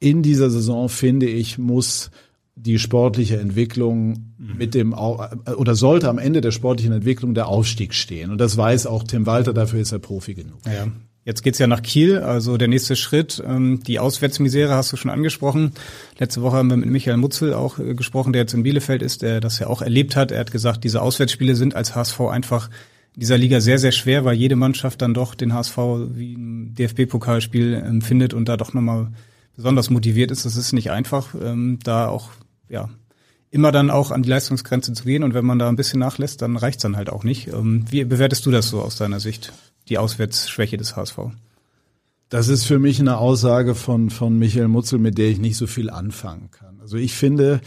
in 0.00 0.22
dieser 0.24 0.50
Saison, 0.50 0.88
finde 0.88 1.26
ich, 1.26 1.58
muss 1.58 2.10
die 2.56 2.80
sportliche 2.80 3.38
Entwicklung 3.38 4.34
mit 4.36 4.74
dem 4.74 4.94
oder 4.94 5.74
sollte 5.76 6.08
am 6.08 6.18
Ende 6.18 6.40
der 6.40 6.50
sportlichen 6.50 6.92
Entwicklung 6.92 7.34
der 7.34 7.46
Aufstieg 7.46 7.94
stehen. 7.94 8.32
Und 8.32 8.38
das 8.38 8.56
weiß 8.56 8.86
auch 8.86 9.04
Tim 9.04 9.26
Walter, 9.26 9.52
dafür 9.52 9.80
ist 9.80 9.92
er 9.92 10.00
Profi 10.00 10.34
genug. 10.34 10.58
Ja. 10.66 10.88
Jetzt 11.24 11.42
geht's 11.42 11.60
ja 11.60 11.68
nach 11.68 11.82
Kiel, 11.82 12.18
also 12.18 12.56
der 12.56 12.66
nächste 12.66 12.96
Schritt. 12.96 13.42
Ähm, 13.46 13.80
die 13.86 14.00
Auswärtsmisere 14.00 14.74
hast 14.74 14.92
du 14.92 14.96
schon 14.96 15.10
angesprochen. 15.10 15.72
Letzte 16.18 16.42
Woche 16.42 16.56
haben 16.56 16.68
wir 16.68 16.76
mit 16.76 16.90
Michael 16.90 17.16
Mutzel 17.16 17.54
auch 17.54 17.78
äh, 17.78 17.94
gesprochen, 17.94 18.32
der 18.32 18.42
jetzt 18.42 18.54
in 18.54 18.64
Bielefeld 18.64 19.02
ist, 19.02 19.22
der 19.22 19.40
das 19.40 19.60
ja 19.60 19.68
auch 19.68 19.82
erlebt 19.82 20.16
hat. 20.16 20.32
Er 20.32 20.40
hat 20.40 20.50
gesagt, 20.50 20.82
diese 20.82 21.00
Auswärtsspiele 21.00 21.54
sind 21.54 21.76
als 21.76 21.94
HSV 21.94 22.20
einfach 22.22 22.70
in 23.14 23.20
dieser 23.20 23.38
Liga 23.38 23.60
sehr, 23.60 23.78
sehr 23.78 23.92
schwer, 23.92 24.24
weil 24.24 24.36
jede 24.36 24.56
Mannschaft 24.56 25.00
dann 25.00 25.14
doch 25.14 25.36
den 25.36 25.54
HSV 25.54 25.76
wie 26.14 26.34
ein 26.34 26.74
DFB-Pokalspiel 26.74 27.74
empfindet 27.74 28.34
und 28.34 28.48
da 28.48 28.56
doch 28.56 28.72
nochmal 28.72 29.12
besonders 29.54 29.90
motiviert 29.90 30.32
ist. 30.32 30.44
Das 30.44 30.56
ist 30.56 30.72
nicht 30.72 30.90
einfach, 30.90 31.34
ähm, 31.40 31.78
da 31.84 32.08
auch, 32.08 32.30
ja, 32.68 32.88
immer 33.50 33.70
dann 33.70 33.90
auch 33.90 34.10
an 34.10 34.22
die 34.22 34.30
Leistungsgrenze 34.30 34.94
zu 34.94 35.04
gehen 35.04 35.22
und 35.22 35.34
wenn 35.34 35.44
man 35.44 35.58
da 35.58 35.68
ein 35.68 35.76
bisschen 35.76 36.00
nachlässt, 36.00 36.42
dann 36.42 36.56
reicht's 36.56 36.82
dann 36.82 36.96
halt 36.96 37.10
auch 37.10 37.22
nicht. 37.22 37.48
Ähm, 37.48 37.84
wie 37.90 38.02
bewertest 38.02 38.44
du 38.46 38.50
das 38.50 38.70
so 38.70 38.80
aus 38.80 38.96
deiner 38.96 39.20
Sicht? 39.20 39.52
Die 39.92 39.98
Auswärtsschwäche 39.98 40.78
des 40.78 40.96
HSV. 40.96 41.18
Das 42.30 42.48
ist 42.48 42.64
für 42.64 42.78
mich 42.78 42.98
eine 42.98 43.18
Aussage 43.18 43.74
von, 43.74 44.08
von 44.08 44.38
Michael 44.38 44.68
Mutzel, 44.68 44.98
mit 44.98 45.18
der 45.18 45.28
ich 45.28 45.38
nicht 45.38 45.58
so 45.58 45.66
viel 45.66 45.90
anfangen 45.90 46.50
kann. 46.50 46.80
Also 46.80 46.96
ich 46.96 47.12
finde, 47.12 47.60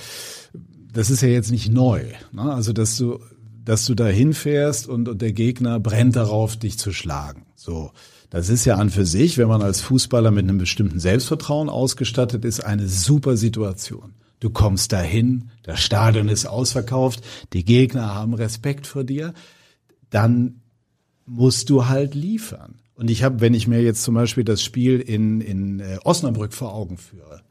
das 0.91 1.11
ist 1.11 1.21
ja 1.21 1.27
jetzt 1.27 1.51
nicht 1.51 1.71
neu. 1.71 2.03
Ne? 2.31 2.51
Also, 2.51 2.73
dass 2.73 2.97
du, 2.97 3.19
dass 3.63 3.85
du 3.85 3.93
da 3.93 4.07
hinfährst 4.07 4.87
und, 4.87 5.07
und 5.07 5.21
der 5.21 5.33
Gegner 5.33 5.79
brennt 5.79 6.15
darauf, 6.15 6.57
dich 6.57 6.79
zu 6.79 6.91
schlagen. 6.91 7.45
So. 7.55 7.91
Das 8.31 8.49
ist 8.49 8.65
ja 8.65 8.77
an 8.77 8.89
für 8.89 9.05
sich, 9.05 9.37
wenn 9.37 9.47
man 9.47 9.61
als 9.61 9.81
Fußballer 9.81 10.31
mit 10.31 10.45
einem 10.45 10.57
bestimmten 10.57 10.99
Selbstvertrauen 10.99 11.69
ausgestattet 11.69 12.43
ist, 12.43 12.59
eine 12.59 12.87
super 12.87 13.37
Situation. 13.37 14.15
Du 14.39 14.49
kommst 14.49 14.91
dahin, 14.91 15.51
das 15.61 15.79
Stadion 15.79 16.27
ist 16.27 16.47
ausverkauft, 16.47 17.21
die 17.53 17.63
Gegner 17.63 18.15
haben 18.15 18.33
Respekt 18.33 18.87
vor 18.87 19.03
dir, 19.03 19.35
dann 20.09 20.61
musst 21.25 21.69
du 21.69 21.87
halt 21.87 22.15
liefern. 22.15 22.75
Und 22.95 23.09
ich 23.09 23.23
habe, 23.23 23.41
wenn 23.41 23.53
ich 23.53 23.67
mir 23.67 23.81
jetzt 23.81 24.03
zum 24.03 24.15
Beispiel 24.15 24.43
das 24.43 24.63
Spiel 24.63 24.99
in, 24.99 25.41
in 25.41 25.79
äh, 25.79 25.97
Osnabrück 26.03 26.53
vor 26.53 26.73
Augen 26.73 26.97
führe, 26.97 27.41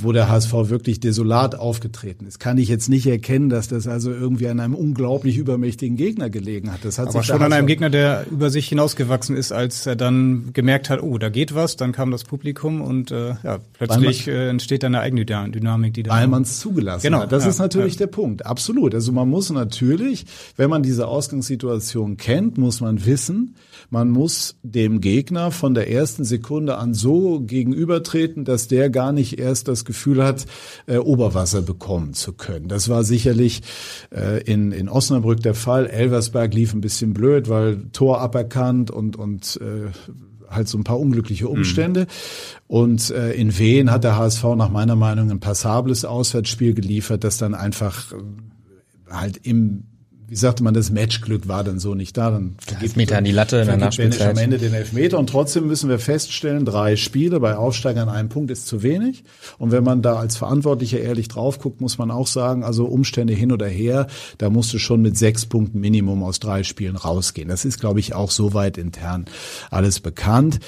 wo 0.00 0.12
der 0.12 0.28
HSV 0.28 0.52
wirklich 0.70 1.00
desolat 1.00 1.56
aufgetreten 1.56 2.26
ist, 2.26 2.38
kann 2.38 2.58
ich 2.58 2.68
jetzt 2.68 2.88
nicht 2.88 3.08
erkennen, 3.08 3.48
dass 3.48 3.66
das 3.66 3.88
also 3.88 4.12
irgendwie 4.12 4.46
an 4.46 4.60
einem 4.60 4.76
unglaublich 4.76 5.36
übermächtigen 5.36 5.96
Gegner 5.96 6.30
gelegen 6.30 6.72
hat. 6.72 6.84
Das 6.84 7.00
hat 7.00 7.08
Aber 7.08 7.24
schon 7.24 7.42
an 7.42 7.52
einem 7.52 7.66
Gegner, 7.66 7.90
der 7.90 8.24
über 8.30 8.50
sich 8.50 8.68
hinausgewachsen 8.68 9.36
ist, 9.36 9.50
als 9.50 9.84
er 9.86 9.96
dann 9.96 10.50
gemerkt 10.52 10.90
hat, 10.90 11.02
oh, 11.02 11.18
da 11.18 11.28
geht 11.28 11.56
was, 11.56 11.74
dann 11.74 11.90
kam 11.90 12.12
das 12.12 12.22
Publikum 12.22 12.82
und 12.82 13.10
äh, 13.10 13.34
ja, 13.42 13.58
plötzlich 13.72 14.28
man, 14.28 14.36
äh, 14.36 14.48
entsteht 14.50 14.84
dann 14.84 14.94
eine 14.94 15.02
eigene 15.02 15.24
Dynamik, 15.24 15.94
die 15.94 16.04
da 16.04 16.12
Weil 16.12 16.28
man 16.28 16.42
es 16.42 16.60
zugelassen 16.60 17.02
genau, 17.02 17.22
hat. 17.22 17.32
Das 17.32 17.42
ja, 17.42 17.50
ist 17.50 17.58
natürlich 17.58 17.94
ja. 17.94 17.98
der 17.98 18.06
Punkt. 18.06 18.46
Absolut. 18.46 18.94
Also 18.94 19.10
man 19.10 19.28
muss 19.28 19.50
natürlich, 19.50 20.26
wenn 20.56 20.70
man 20.70 20.84
diese 20.84 21.08
Ausgangssituation 21.08 22.16
kennt, 22.16 22.58
muss 22.58 22.80
man 22.80 23.04
wissen, 23.06 23.56
man 23.90 24.10
muss 24.10 24.56
dem 24.62 25.00
Gegner 25.00 25.50
von 25.50 25.74
der 25.74 25.90
ersten 25.90 26.22
Sekunde 26.22 26.78
an 26.78 26.94
so 26.94 27.40
gegenübertreten, 27.40 28.44
dass 28.44 28.68
der 28.68 28.88
gar 28.88 29.12
nicht 29.12 29.38
erst 29.40 29.63
das 29.64 29.84
Gefühl 29.84 30.22
hat, 30.22 30.46
äh, 30.86 30.98
Oberwasser 30.98 31.62
bekommen 31.62 32.14
zu 32.14 32.32
können. 32.32 32.68
Das 32.68 32.88
war 32.88 33.04
sicherlich 33.04 33.62
äh, 34.14 34.42
in, 34.42 34.72
in 34.72 34.88
Osnabrück 34.88 35.40
der 35.40 35.54
Fall. 35.54 35.86
Elversberg 35.86 36.54
lief 36.54 36.74
ein 36.74 36.80
bisschen 36.80 37.14
blöd, 37.14 37.48
weil 37.48 37.86
Tor 37.92 38.20
aberkannt 38.20 38.90
und, 38.90 39.16
und 39.16 39.60
äh, 39.60 39.90
halt 40.48 40.68
so 40.68 40.78
ein 40.78 40.84
paar 40.84 41.00
unglückliche 41.00 41.48
Umstände. 41.48 42.02
Mhm. 42.02 42.06
Und 42.66 43.10
äh, 43.10 43.32
in 43.32 43.58
Wien 43.58 43.90
hat 43.90 44.04
der 44.04 44.16
HSV 44.16 44.44
nach 44.56 44.70
meiner 44.70 44.96
Meinung 44.96 45.30
ein 45.30 45.40
passables 45.40 46.04
Auswärtsspiel 46.04 46.74
geliefert, 46.74 47.24
das 47.24 47.38
dann 47.38 47.54
einfach 47.54 48.12
äh, 48.12 48.16
halt 49.10 49.38
im 49.42 49.84
wie 50.34 50.38
sagte 50.38 50.64
man, 50.64 50.74
das 50.74 50.90
Matchglück 50.90 51.46
war 51.46 51.62
dann 51.62 51.78
so 51.78 51.94
nicht 51.94 52.16
da. 52.16 52.32
Dann 52.32 52.56
Elfmeter 52.80 53.18
an 53.18 53.22
die 53.22 53.30
Latte 53.30 53.58
in 53.58 53.68
der 53.68 53.76
Nachspielzeit. 53.76 54.32
am 54.32 54.36
Ende 54.36 54.58
den 54.58 54.74
Elfmeter 54.74 55.16
und 55.16 55.30
trotzdem 55.30 55.68
müssen 55.68 55.88
wir 55.88 56.00
feststellen, 56.00 56.64
drei 56.64 56.96
Spiele 56.96 57.38
bei 57.38 57.56
Aufsteigern 57.56 58.08
einem 58.08 58.30
Punkt 58.30 58.50
ist 58.50 58.66
zu 58.66 58.82
wenig. 58.82 59.22
Und 59.58 59.70
wenn 59.70 59.84
man 59.84 60.02
da 60.02 60.16
als 60.16 60.36
Verantwortlicher 60.36 60.98
ehrlich 60.98 61.28
drauf 61.28 61.60
guckt, 61.60 61.80
muss 61.80 61.98
man 61.98 62.10
auch 62.10 62.26
sagen, 62.26 62.64
also 62.64 62.86
Umstände 62.86 63.32
hin 63.32 63.52
oder 63.52 63.68
her, 63.68 64.08
da 64.38 64.50
musst 64.50 64.74
du 64.74 64.78
schon 64.78 65.02
mit 65.02 65.16
sechs 65.16 65.46
Punkten 65.46 65.78
Minimum 65.78 66.24
aus 66.24 66.40
drei 66.40 66.64
Spielen 66.64 66.96
rausgehen. 66.96 67.46
Das 67.48 67.64
ist, 67.64 67.78
glaube 67.78 68.00
ich, 68.00 68.16
auch 68.16 68.32
soweit 68.32 68.76
intern 68.76 69.26
alles 69.70 70.00
bekannt. 70.00 70.58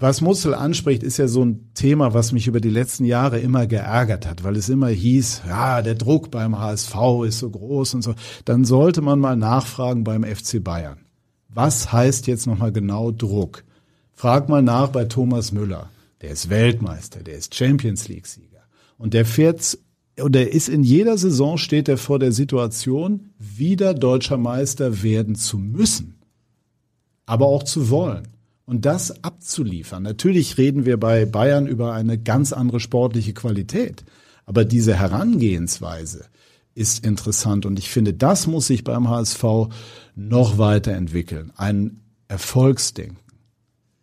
Was 0.00 0.20
Mutzel 0.20 0.54
anspricht, 0.54 1.02
ist 1.02 1.16
ja 1.16 1.26
so 1.26 1.44
ein 1.44 1.70
Thema, 1.74 2.14
was 2.14 2.30
mich 2.30 2.46
über 2.46 2.60
die 2.60 2.70
letzten 2.70 3.04
Jahre 3.04 3.40
immer 3.40 3.66
geärgert 3.66 4.28
hat, 4.28 4.44
weil 4.44 4.54
es 4.54 4.68
immer 4.68 4.86
hieß, 4.86 5.42
ja, 5.48 5.82
der 5.82 5.96
Druck 5.96 6.30
beim 6.30 6.56
HSV 6.56 6.94
ist 7.26 7.40
so 7.40 7.50
groß 7.50 7.94
und 7.94 8.02
so. 8.02 8.14
Dann 8.44 8.64
sollte 8.64 9.02
man 9.02 9.18
mal 9.18 9.36
nachfragen 9.36 10.04
beim 10.04 10.22
FC 10.22 10.62
Bayern. 10.62 11.00
Was 11.48 11.92
heißt 11.92 12.28
jetzt 12.28 12.46
nochmal 12.46 12.70
genau 12.70 13.10
Druck? 13.10 13.64
Frag 14.12 14.48
mal 14.48 14.62
nach 14.62 14.90
bei 14.90 15.04
Thomas 15.04 15.50
Müller. 15.50 15.90
Der 16.20 16.30
ist 16.30 16.48
Weltmeister, 16.48 17.24
der 17.24 17.36
ist 17.36 17.56
Champions 17.56 18.06
League 18.06 18.28
Sieger. 18.28 18.62
Und 18.98 19.14
der 19.14 19.24
fährt, 19.24 19.78
und 20.20 20.32
der 20.36 20.52
ist 20.52 20.68
in 20.68 20.84
jeder 20.84 21.18
Saison 21.18 21.58
steht 21.58 21.88
er 21.88 21.98
vor 21.98 22.20
der 22.20 22.30
Situation, 22.30 23.30
wieder 23.36 23.94
deutscher 23.94 24.38
Meister 24.38 25.02
werden 25.02 25.34
zu 25.34 25.58
müssen. 25.58 26.20
Aber 27.26 27.46
auch 27.46 27.64
zu 27.64 27.90
wollen 27.90 28.37
und 28.68 28.84
das 28.84 29.24
abzuliefern. 29.24 30.02
Natürlich 30.02 30.58
reden 30.58 30.84
wir 30.84 30.98
bei 30.98 31.24
Bayern 31.24 31.66
über 31.66 31.94
eine 31.94 32.18
ganz 32.18 32.52
andere 32.52 32.80
sportliche 32.80 33.32
Qualität, 33.32 34.04
aber 34.44 34.66
diese 34.66 34.94
Herangehensweise 34.94 36.26
ist 36.74 37.02
interessant 37.02 37.64
und 37.64 37.78
ich 37.78 37.88
finde, 37.88 38.12
das 38.12 38.46
muss 38.46 38.66
sich 38.66 38.84
beim 38.84 39.08
HSV 39.08 39.42
noch 40.16 40.58
weiterentwickeln. 40.58 41.50
Ein 41.56 42.02
Erfolgsdenken. 42.28 43.16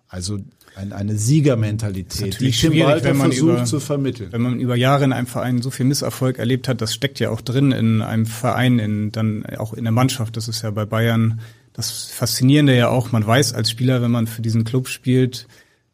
Also 0.07 0.39
eine 0.76 1.16
Siegermentalität, 1.16 2.39
die 2.39 2.49
Tim 2.49 2.74
Walter 2.80 3.09
wenn 3.09 3.18
man 3.18 3.32
versucht 3.32 3.53
über, 3.53 3.66
zu 3.66 3.80
vermitteln. 3.80 4.32
Wenn 4.32 4.41
man 4.41 4.59
über 4.59 4.76
Jahre 4.76 5.03
in 5.03 5.13
einem 5.13 5.28
Verein 5.28 5.61
so 5.61 5.70
viel 5.70 5.86
Misserfolg 5.86 6.39
erlebt 6.39 6.68
hat, 6.68 6.82
das 6.82 6.93
steckt 6.93 7.20
ja 7.20 7.30
auch 7.30 7.41
drin 7.41 7.72
in 7.72 8.01
einem 8.01 8.26
Verein, 8.26 8.80
in, 8.80 9.11
dann 9.11 9.45
auch 9.57 9.74
in 9.74 9.84
der 9.84 9.93
Mannschaft. 9.93 10.36
Das 10.36 10.47
ist 10.47 10.63
ja 10.63 10.72
bei 10.72 10.86
Bayern 10.86 11.39
das 11.76 12.05
Faszinierende 12.05 12.76
ja 12.76 12.89
auch, 12.89 13.11
man 13.11 13.26
weiß 13.26 13.53
als 13.53 13.69
Spieler, 13.69 14.01
wenn 14.01 14.11
man 14.11 14.28
für 14.28 14.41
diesen 14.41 14.63
Club 14.63 14.88
spielt, 14.88 15.47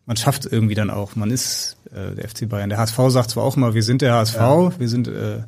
man 0.05 0.17
schafft 0.17 0.45
irgendwie 0.45 0.75
dann 0.75 0.89
auch. 0.89 1.15
Man 1.15 1.31
ist 1.31 1.77
äh, 1.91 2.15
der 2.15 2.27
FC 2.27 2.47
Bayern. 2.49 2.69
Der 2.69 2.79
HSV 2.79 2.97
sagt 3.07 3.31
zwar 3.31 3.43
auch 3.43 3.55
immer, 3.55 3.73
wir 3.73 3.83
sind 3.83 4.01
der 4.01 4.13
HSV, 4.13 4.35
ja. 4.35 4.79
wir 4.79 4.89
sind 4.89 5.07
äh, 5.07 5.43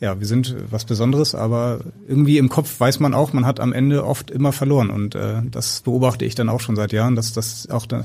ja, 0.00 0.20
wir 0.20 0.26
sind 0.26 0.54
was 0.70 0.84
Besonderes, 0.84 1.34
aber 1.34 1.80
irgendwie 2.06 2.38
im 2.38 2.48
Kopf 2.48 2.78
weiß 2.78 3.00
man 3.00 3.14
auch, 3.14 3.32
man 3.32 3.46
hat 3.46 3.60
am 3.60 3.72
Ende 3.72 4.04
oft 4.04 4.30
immer 4.30 4.52
verloren 4.52 4.90
und 4.90 5.14
äh, 5.14 5.40
das 5.50 5.80
beobachte 5.82 6.24
ich 6.24 6.34
dann 6.34 6.48
auch 6.48 6.60
schon 6.60 6.76
seit 6.76 6.92
Jahren, 6.92 7.16
dass 7.16 7.32
das 7.32 7.70
auch 7.70 7.86
da, 7.86 8.04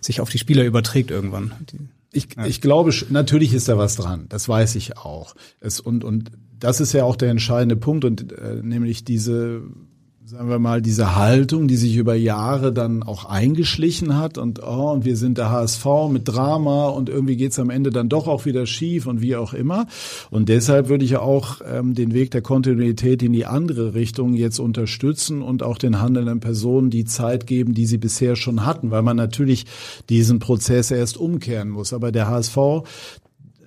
sich 0.00 0.20
auf 0.20 0.28
die 0.28 0.38
Spieler 0.38 0.64
überträgt 0.64 1.10
irgendwann. 1.10 1.52
Ich, 2.12 2.28
ja. 2.36 2.44
ich 2.44 2.60
glaube, 2.60 2.92
natürlich 3.08 3.54
ist 3.54 3.68
da 3.68 3.78
was 3.78 3.96
dran. 3.96 4.26
Das 4.28 4.48
weiß 4.48 4.74
ich 4.74 4.98
auch. 4.98 5.34
Es, 5.60 5.80
und, 5.80 6.04
und 6.04 6.30
das 6.58 6.80
ist 6.80 6.92
ja 6.92 7.04
auch 7.04 7.16
der 7.16 7.30
entscheidende 7.30 7.76
Punkt 7.76 8.04
und 8.04 8.32
äh, 8.32 8.56
nämlich 8.62 9.04
diese 9.04 9.62
sagen 10.30 10.48
wir 10.48 10.60
mal, 10.60 10.80
diese 10.80 11.16
Haltung, 11.16 11.66
die 11.66 11.74
sich 11.74 11.96
über 11.96 12.14
Jahre 12.14 12.72
dann 12.72 13.02
auch 13.02 13.24
eingeschlichen 13.24 14.16
hat 14.16 14.38
und 14.38 14.62
oh, 14.62 14.92
und 14.92 15.04
wir 15.04 15.16
sind 15.16 15.38
der 15.38 15.50
HSV 15.50 15.84
mit 16.08 16.28
Drama 16.28 16.86
und 16.86 17.08
irgendwie 17.08 17.34
geht's 17.34 17.58
am 17.58 17.68
Ende 17.68 17.90
dann 17.90 18.08
doch 18.08 18.28
auch 18.28 18.44
wieder 18.44 18.64
schief 18.64 19.08
und 19.08 19.22
wie 19.22 19.34
auch 19.34 19.54
immer. 19.54 19.88
Und 20.30 20.48
deshalb 20.48 20.88
würde 20.88 21.04
ich 21.04 21.10
ja 21.10 21.20
auch 21.20 21.62
ähm, 21.68 21.94
den 21.94 22.14
Weg 22.14 22.30
der 22.30 22.42
Kontinuität 22.42 23.24
in 23.24 23.32
die 23.32 23.44
andere 23.44 23.94
Richtung 23.94 24.34
jetzt 24.34 24.60
unterstützen 24.60 25.42
und 25.42 25.64
auch 25.64 25.78
den 25.78 26.00
handelnden 26.00 26.38
Personen 26.38 26.90
die 26.90 27.06
Zeit 27.06 27.48
geben, 27.48 27.74
die 27.74 27.86
sie 27.86 27.98
bisher 27.98 28.36
schon 28.36 28.64
hatten, 28.64 28.92
weil 28.92 29.02
man 29.02 29.16
natürlich 29.16 29.66
diesen 30.10 30.38
Prozess 30.38 30.92
erst 30.92 31.16
umkehren 31.16 31.70
muss. 31.70 31.92
Aber 31.92 32.12
der 32.12 32.28
HSV 32.28 32.56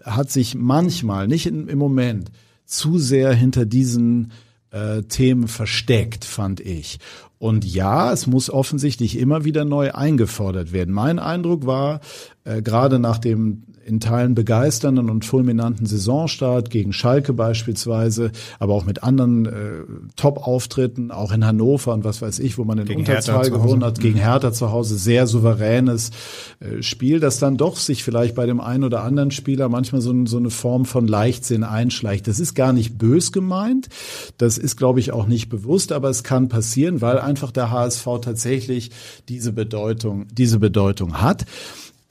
hat 0.05 0.31
sich 0.31 0.55
manchmal, 0.55 1.27
nicht 1.27 1.45
im 1.45 1.77
Moment, 1.77 2.31
zu 2.65 2.99
sehr 2.99 3.33
hinter 3.33 3.65
diesen 3.65 4.31
äh, 4.73 5.03
Themen 5.03 5.47
versteckt, 5.47 6.25
fand 6.25 6.59
ich. 6.59 6.99
Und 7.39 7.65
ja, 7.65 8.11
es 8.11 8.25
muss 8.25 8.49
offensichtlich 8.49 9.17
immer 9.17 9.45
wieder 9.45 9.65
neu 9.65 9.91
eingefordert 9.91 10.71
werden. 10.71 10.93
Mein 10.93 11.19
Eindruck 11.19 11.65
war, 11.65 11.99
äh, 12.45 12.61
gerade 12.61 12.99
nach 12.99 13.17
dem 13.17 13.63
in 13.85 13.99
Teilen 13.99 14.35
begeisternden 14.35 15.09
und 15.09 15.25
fulminanten 15.25 15.85
Saisonstart 15.85 16.69
gegen 16.69 16.93
Schalke 16.93 17.33
beispielsweise, 17.33 18.31
aber 18.59 18.73
auch 18.73 18.85
mit 18.85 19.03
anderen 19.03 19.45
äh, 19.45 19.51
Top-Auftritten, 20.15 21.11
auch 21.11 21.31
in 21.31 21.45
Hannover 21.45 21.93
und 21.93 22.03
was 22.03 22.21
weiß 22.21 22.39
ich, 22.39 22.57
wo 22.57 22.63
man 22.63 22.77
in 22.77 22.97
Unterzahl 22.97 23.49
gewonnen 23.49 23.83
hat, 23.83 23.99
gegen 23.99 24.15
mhm. 24.15 24.23
Hertha 24.23 24.53
zu 24.53 24.71
Hause, 24.71 24.97
sehr 24.97 25.27
souveränes 25.27 26.11
äh, 26.59 26.81
Spiel, 26.81 27.19
das 27.19 27.39
dann 27.39 27.57
doch 27.57 27.75
sich 27.75 28.03
vielleicht 28.03 28.35
bei 28.35 28.45
dem 28.45 28.61
einen 28.61 28.83
oder 28.83 29.03
anderen 29.03 29.31
Spieler 29.31 29.69
manchmal 29.69 30.01
so, 30.01 30.13
so 30.25 30.37
eine 30.37 30.49
Form 30.49 30.85
von 30.85 31.07
Leichtsinn 31.07 31.63
einschleicht. 31.63 32.27
Das 32.27 32.39
ist 32.39 32.55
gar 32.55 32.73
nicht 32.73 32.97
bös 32.97 33.31
gemeint, 33.31 33.89
das 34.37 34.57
ist, 34.57 34.77
glaube 34.77 34.99
ich, 34.99 35.11
auch 35.11 35.27
nicht 35.27 35.49
bewusst, 35.49 35.91
aber 35.91 36.09
es 36.09 36.23
kann 36.23 36.47
passieren, 36.47 37.01
weil 37.01 37.19
einfach 37.19 37.51
der 37.51 37.71
HSV 37.71 38.07
tatsächlich 38.21 38.91
diese 39.27 39.51
Bedeutung, 39.51 40.27
diese 40.31 40.59
Bedeutung 40.59 41.21
hat. 41.21 41.45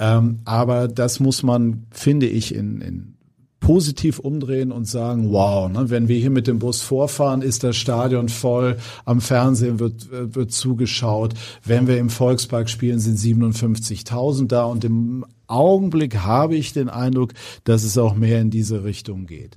Ähm, 0.03 0.41
aber 0.45 0.89
das 0.89 1.21
muss 1.21 1.45
man, 1.45 1.87
finde 1.93 2.27
ich, 2.27 2.53
in, 2.53 2.81
in 2.81 3.15
positiv 3.61 4.19
umdrehen 4.19 4.73
und 4.73 4.89
sagen, 4.89 5.31
wow, 5.31 5.71
ne, 5.71 5.91
wenn 5.91 6.09
wir 6.09 6.19
hier 6.19 6.31
mit 6.31 6.49
dem 6.49 6.59
Bus 6.59 6.83
vorfahren, 6.83 7.41
ist 7.41 7.63
das 7.63 7.77
Stadion 7.77 8.29
voll, 8.29 8.79
am 9.05 9.21
Fernsehen 9.21 9.79
wird, 9.79 10.09
wird 10.11 10.51
zugeschaut, 10.51 11.35
wenn 11.65 11.87
wir 11.87 11.99
im 11.99 12.11
Volkspark 12.11 12.69
spielen, 12.69 12.99
sind 12.99 13.17
57.000 13.17 14.49
da. 14.49 14.65
Und 14.65 14.85
im 14.85 15.25
Augenblick 15.47 16.17
habe 16.17 16.57
ich 16.57 16.73
den 16.73 16.89
Eindruck, 16.89 17.35
dass 17.63 17.85
es 17.85 17.97
auch 17.97 18.17
mehr 18.17 18.41
in 18.41 18.51
diese 18.51 18.83
Richtung 18.83 19.27
geht. 19.27 19.57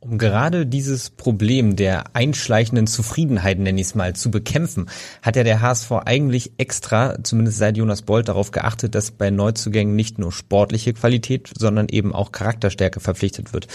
Um 0.00 0.16
gerade 0.16 0.64
dieses 0.64 1.10
Problem 1.10 1.74
der 1.74 2.14
einschleichenden 2.14 2.86
Zufriedenheit, 2.86 3.58
nenne 3.58 3.80
ich 3.80 3.88
es 3.88 3.94
mal, 3.96 4.14
zu 4.14 4.30
bekämpfen, 4.30 4.88
hat 5.22 5.34
ja 5.34 5.42
der 5.42 5.60
HSV 5.60 5.90
eigentlich 6.04 6.52
extra, 6.56 7.16
zumindest 7.24 7.58
seit 7.58 7.76
Jonas 7.76 8.02
Bolt, 8.02 8.28
darauf 8.28 8.52
geachtet, 8.52 8.94
dass 8.94 9.10
bei 9.10 9.30
Neuzugängen 9.30 9.96
nicht 9.96 10.20
nur 10.20 10.30
sportliche 10.30 10.92
Qualität, 10.92 11.50
sondern 11.58 11.88
eben 11.88 12.14
auch 12.14 12.30
Charakterstärke 12.30 13.00
verpflichtet 13.00 13.52
wird. 13.52 13.66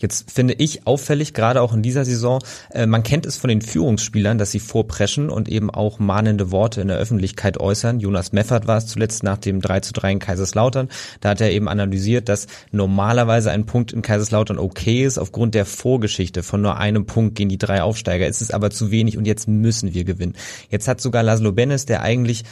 Jetzt 0.00 0.32
finde 0.32 0.54
ich 0.54 0.84
auffällig, 0.84 1.32
gerade 1.32 1.62
auch 1.62 1.72
in 1.72 1.82
dieser 1.82 2.04
Saison, 2.04 2.40
äh, 2.72 2.86
man 2.86 3.04
kennt 3.04 3.24
es 3.24 3.36
von 3.36 3.46
den 3.46 3.62
Führungsspielern, 3.62 4.36
dass 4.36 4.50
sie 4.50 4.60
vorpreschen 4.60 5.30
und 5.30 5.48
eben 5.48 5.70
auch 5.70 6.00
mahnende 6.00 6.50
Worte 6.50 6.80
in 6.80 6.88
der 6.88 6.98
Öffentlichkeit 6.98 7.60
äußern. 7.60 8.00
Jonas 8.00 8.32
Meffert 8.32 8.66
war 8.66 8.78
es 8.78 8.88
zuletzt 8.88 9.22
nach 9.22 9.38
dem 9.38 9.60
3 9.60 9.78
zu 9.80 9.92
3 9.92 10.10
in 10.10 10.18
Kaiserslautern. 10.18 10.88
Da 11.20 11.28
hat 11.30 11.40
er 11.40 11.52
eben 11.52 11.68
analysiert, 11.68 12.28
dass 12.28 12.48
normalerweise 12.72 13.52
ein 13.52 13.64
Punkt 13.64 13.92
in 13.92 14.02
Kaiserslautern 14.02 14.58
okay 14.58 15.04
ist, 15.04 15.18
aufgrund 15.18 15.54
der 15.54 15.67
Vorgeschichte 15.68 16.42
von 16.42 16.60
nur 16.60 16.76
einem 16.78 17.06
Punkt 17.06 17.36
gegen 17.36 17.48
die 17.48 17.58
drei 17.58 17.82
Aufsteiger. 17.82 18.26
Es 18.26 18.40
ist 18.40 18.52
aber 18.52 18.70
zu 18.70 18.90
wenig 18.90 19.16
und 19.16 19.26
jetzt 19.26 19.46
müssen 19.48 19.94
wir 19.94 20.04
gewinnen. 20.04 20.34
Jetzt 20.70 20.88
hat 20.88 21.00
sogar 21.00 21.22
Laszlo 21.22 21.52
Bennis, 21.52 21.86
der 21.86 22.02
eigentlich 22.02 22.44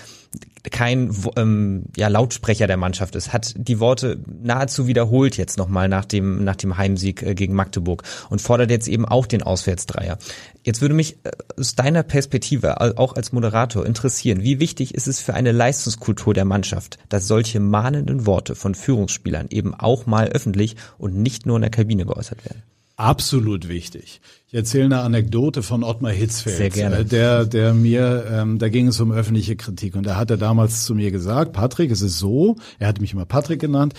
kein 0.71 1.14
ähm, 1.37 1.85
ja, 1.97 2.09
Lautsprecher 2.09 2.67
der 2.67 2.77
Mannschaft 2.77 3.14
ist, 3.14 3.33
hat 3.33 3.55
die 3.57 3.79
Worte 3.79 4.19
nahezu 4.43 4.87
wiederholt 4.87 5.37
jetzt 5.37 5.59
nochmal 5.59 5.89
nach 5.89 6.05
dem, 6.05 6.45
nach 6.45 6.57
dem 6.57 6.77
Heimsieg 6.77 7.23
äh, 7.23 7.35
gegen 7.35 7.55
Magdeburg 7.55 8.03
und 8.31 8.41
fordert 8.41 8.71
jetzt 8.71 8.89
eben 8.89 9.05
auch 9.05 9.27
den 9.27 9.43
Auswärtsdreier. 9.43 10.19
Jetzt 10.64 10.81
würde 10.81 10.95
mich 10.95 11.19
äh, 11.25 11.31
aus 11.59 11.77
deiner 11.77 12.03
Perspektive, 12.03 12.81
auch 12.99 13.14
als 13.14 13.33
Moderator, 13.33 13.87
interessieren, 13.87 14.43
wie 14.43 14.59
wichtig 14.59 14.95
ist 14.95 15.07
es 15.07 15.21
für 15.21 15.35
eine 15.35 15.53
Leistungskultur 15.53 16.35
der 16.35 16.45
Mannschaft, 16.45 16.99
dass 17.09 17.29
solche 17.29 17.61
mahnenden 17.61 18.27
Worte 18.27 18.55
von 18.55 18.75
Führungsspielern 18.75 19.47
eben 19.51 19.75
auch 19.75 20.07
mal 20.07 20.29
öffentlich 20.29 20.77
und 20.99 21.17
nicht 21.17 21.47
nur 21.47 21.57
in 21.57 21.62
der 21.62 21.71
Kabine 21.71 22.07
geäußert 22.07 22.45
werden? 22.45 22.62
Absolut 22.97 23.68
wichtig. 23.68 24.22
Ich 24.47 24.55
erzähle 24.55 24.86
eine 24.86 25.01
Anekdote 25.01 25.62
von 25.62 25.84
Ottmar 25.84 26.12
Hitzfeld. 26.12 26.57
Sehr 26.57 26.70
gerne. 26.70 27.01
Äh, 27.01 27.05
der, 27.05 27.44
der 27.44 27.74
mir, 27.74 28.24
ähm, 28.30 28.59
da 28.59 28.70
ging 28.70 28.88
es 28.88 28.99
um 29.01 29.12
öffentliche 29.12 29.55
Kritik 29.55 29.97
und 29.97 30.07
er 30.07 30.16
hatte 30.16 30.38
damals 30.38 30.84
zu 30.84 30.94
mir 30.94 31.11
gesagt, 31.11 31.53
Patrick, 31.53 31.90
es 31.90 32.01
ist 32.01 32.18
so, 32.18 32.57
er 32.78 32.88
hatte 32.88 33.03
mich 33.03 33.12
immer 33.12 33.26
Patrick 33.26 33.61
genannt, 33.61 33.92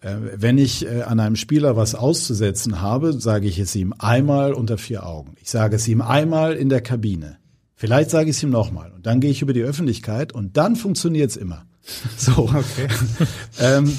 äh, 0.00 0.16
wenn 0.34 0.58
ich 0.58 0.84
äh, 0.84 1.02
an 1.02 1.20
einem 1.20 1.36
Spieler 1.36 1.76
was 1.76 1.94
auszusetzen 1.94 2.80
habe, 2.80 3.12
sage 3.12 3.46
ich 3.46 3.60
es 3.60 3.76
ihm 3.76 3.94
einmal 3.98 4.52
unter 4.52 4.78
vier 4.78 5.06
Augen. 5.06 5.34
Ich 5.40 5.48
sage 5.48 5.76
es 5.76 5.86
ihm 5.86 6.00
einmal 6.00 6.54
in 6.54 6.68
der 6.68 6.80
Kabine. 6.80 7.38
Vielleicht 7.76 8.10
sage 8.10 8.30
ich 8.30 8.36
es 8.36 8.42
ihm 8.42 8.50
nochmal 8.50 8.90
und 8.90 9.06
dann 9.06 9.20
gehe 9.20 9.30
ich 9.30 9.42
über 9.42 9.52
die 9.52 9.62
Öffentlichkeit 9.62 10.32
und 10.32 10.56
dann 10.56 10.74
funktioniert 10.74 11.30
es 11.30 11.36
immer. 11.36 11.66
So. 12.16 12.50
Okay. 12.50 12.88
ähm, 13.60 13.90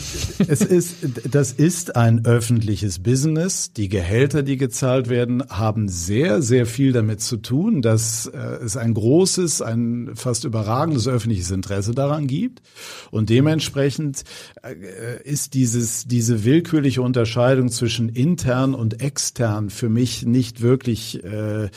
es 0.47 0.61
ist, 0.61 0.95
das 1.29 1.51
ist 1.51 1.95
ein 1.95 2.25
öffentliches 2.25 2.99
Business. 2.99 3.73
Die 3.73 3.89
Gehälter, 3.89 4.43
die 4.43 4.57
gezahlt 4.57 5.09
werden, 5.09 5.43
haben 5.49 5.87
sehr, 5.87 6.41
sehr 6.41 6.65
viel 6.65 6.93
damit 6.93 7.21
zu 7.21 7.37
tun, 7.37 7.81
dass 7.81 8.27
äh, 8.27 8.37
es 8.37 8.77
ein 8.77 8.93
großes, 8.93 9.61
ein 9.61 10.11
fast 10.15 10.43
überragendes 10.43 11.07
öffentliches 11.07 11.51
Interesse 11.51 11.93
daran 11.93 12.27
gibt. 12.27 12.61
Und 13.09 13.29
dementsprechend 13.29 14.23
äh, 14.63 15.21
ist 15.23 15.53
dieses, 15.53 16.05
diese 16.05 16.43
willkürliche 16.43 17.01
Unterscheidung 17.01 17.69
zwischen 17.69 18.09
intern 18.09 18.75
und 18.75 19.01
extern 19.01 19.69
für 19.69 19.89
mich 19.89 20.25
nicht 20.25 20.61
wirklich 20.61 21.23
äh, 21.23 21.69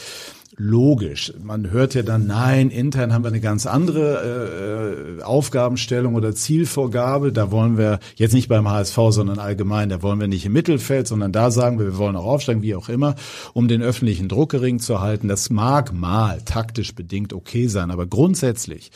logisch. 0.56 1.32
Man 1.42 1.70
hört 1.70 1.94
ja 1.94 2.02
dann, 2.02 2.26
nein, 2.26 2.70
intern 2.70 3.12
haben 3.12 3.24
wir 3.24 3.28
eine 3.28 3.40
ganz 3.40 3.66
andere 3.66 5.18
äh, 5.18 5.22
Aufgabenstellung 5.22 6.14
oder 6.14 6.34
Zielvorgabe. 6.34 7.32
Da 7.32 7.50
wollen 7.50 7.76
wir 7.76 7.98
jetzt 8.16 8.34
nicht 8.34 8.48
beim 8.48 8.68
HSV, 8.68 8.98
sondern 9.10 9.38
allgemein, 9.38 9.88
da 9.88 10.02
wollen 10.02 10.20
wir 10.20 10.28
nicht 10.28 10.46
im 10.46 10.52
Mittelfeld, 10.52 11.08
sondern 11.08 11.32
da 11.32 11.50
sagen 11.50 11.78
wir, 11.78 11.86
wir 11.86 11.98
wollen 11.98 12.16
auch 12.16 12.26
aufsteigen, 12.26 12.62
wie 12.62 12.74
auch 12.74 12.88
immer, 12.88 13.16
um 13.52 13.68
den 13.68 13.82
öffentlichen 13.82 14.28
Druck 14.28 14.50
gering 14.50 14.78
zu 14.78 15.00
halten. 15.00 15.28
Das 15.28 15.50
mag 15.50 15.92
mal 15.92 16.40
taktisch 16.42 16.94
bedingt 16.94 17.32
okay 17.32 17.66
sein, 17.66 17.90
aber 17.90 18.06
grundsätzlich 18.06 18.92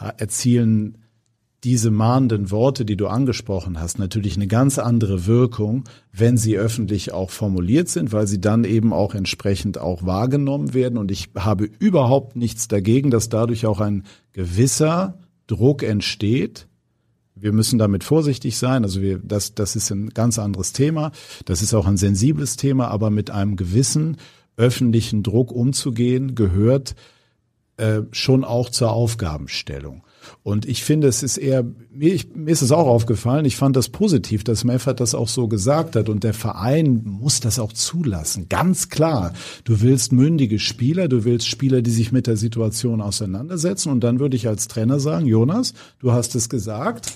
äh, 0.00 0.10
erzielen 0.16 0.98
diese 1.64 1.90
mahnenden 1.90 2.52
Worte, 2.52 2.84
die 2.84 2.96
du 2.96 3.08
angesprochen 3.08 3.80
hast, 3.80 3.98
natürlich 3.98 4.36
eine 4.36 4.46
ganz 4.46 4.78
andere 4.78 5.26
Wirkung, 5.26 5.84
wenn 6.12 6.36
sie 6.36 6.56
öffentlich 6.56 7.12
auch 7.12 7.30
formuliert 7.30 7.88
sind, 7.88 8.12
weil 8.12 8.28
sie 8.28 8.40
dann 8.40 8.62
eben 8.64 8.92
auch 8.92 9.14
entsprechend 9.14 9.78
auch 9.78 10.06
wahrgenommen 10.06 10.72
werden. 10.72 10.98
Und 10.98 11.10
ich 11.10 11.30
habe 11.36 11.64
überhaupt 11.64 12.36
nichts 12.36 12.68
dagegen, 12.68 13.10
dass 13.10 13.28
dadurch 13.28 13.66
auch 13.66 13.80
ein 13.80 14.04
gewisser 14.32 15.18
Druck 15.48 15.82
entsteht. 15.82 16.68
Wir 17.34 17.52
müssen 17.52 17.78
damit 17.78 18.04
vorsichtig 18.04 18.56
sein. 18.56 18.84
Also 18.84 19.02
wir, 19.02 19.18
das, 19.18 19.54
das 19.54 19.74
ist 19.74 19.90
ein 19.90 20.10
ganz 20.10 20.38
anderes 20.38 20.72
Thema. 20.72 21.10
Das 21.44 21.62
ist 21.62 21.74
auch 21.74 21.86
ein 21.86 21.96
sensibles 21.96 22.56
Thema, 22.56 22.88
aber 22.88 23.10
mit 23.10 23.30
einem 23.30 23.56
gewissen 23.56 24.16
öffentlichen 24.56 25.24
Druck 25.24 25.50
umzugehen 25.50 26.36
gehört 26.36 26.94
äh, 27.78 28.02
schon 28.12 28.44
auch 28.44 28.70
zur 28.70 28.92
Aufgabenstellung. 28.92 30.02
Und 30.42 30.66
ich 30.66 30.84
finde, 30.84 31.08
es 31.08 31.22
ist 31.22 31.36
eher, 31.36 31.64
mir, 31.90 32.14
ich, 32.14 32.34
mir 32.34 32.50
ist 32.50 32.62
es 32.62 32.72
auch 32.72 32.86
aufgefallen, 32.86 33.44
ich 33.44 33.56
fand 33.56 33.76
das 33.76 33.88
positiv, 33.88 34.44
dass 34.44 34.64
Meffert 34.64 35.00
das 35.00 35.14
auch 35.14 35.28
so 35.28 35.48
gesagt 35.48 35.96
hat 35.96 36.08
und 36.08 36.24
der 36.24 36.34
Verein 36.34 37.02
muss 37.04 37.40
das 37.40 37.58
auch 37.58 37.72
zulassen. 37.72 38.48
Ganz 38.48 38.88
klar. 38.88 39.32
Du 39.64 39.80
willst 39.80 40.12
mündige 40.12 40.58
Spieler, 40.58 41.08
du 41.08 41.24
willst 41.24 41.46
Spieler, 41.46 41.82
die 41.82 41.90
sich 41.90 42.12
mit 42.12 42.26
der 42.26 42.36
Situation 42.36 43.00
auseinandersetzen 43.00 43.90
und 43.90 44.00
dann 44.00 44.20
würde 44.20 44.36
ich 44.36 44.48
als 44.48 44.68
Trainer 44.68 45.00
sagen, 45.00 45.26
Jonas, 45.26 45.74
du 45.98 46.12
hast 46.12 46.34
es 46.34 46.48
gesagt, 46.48 47.12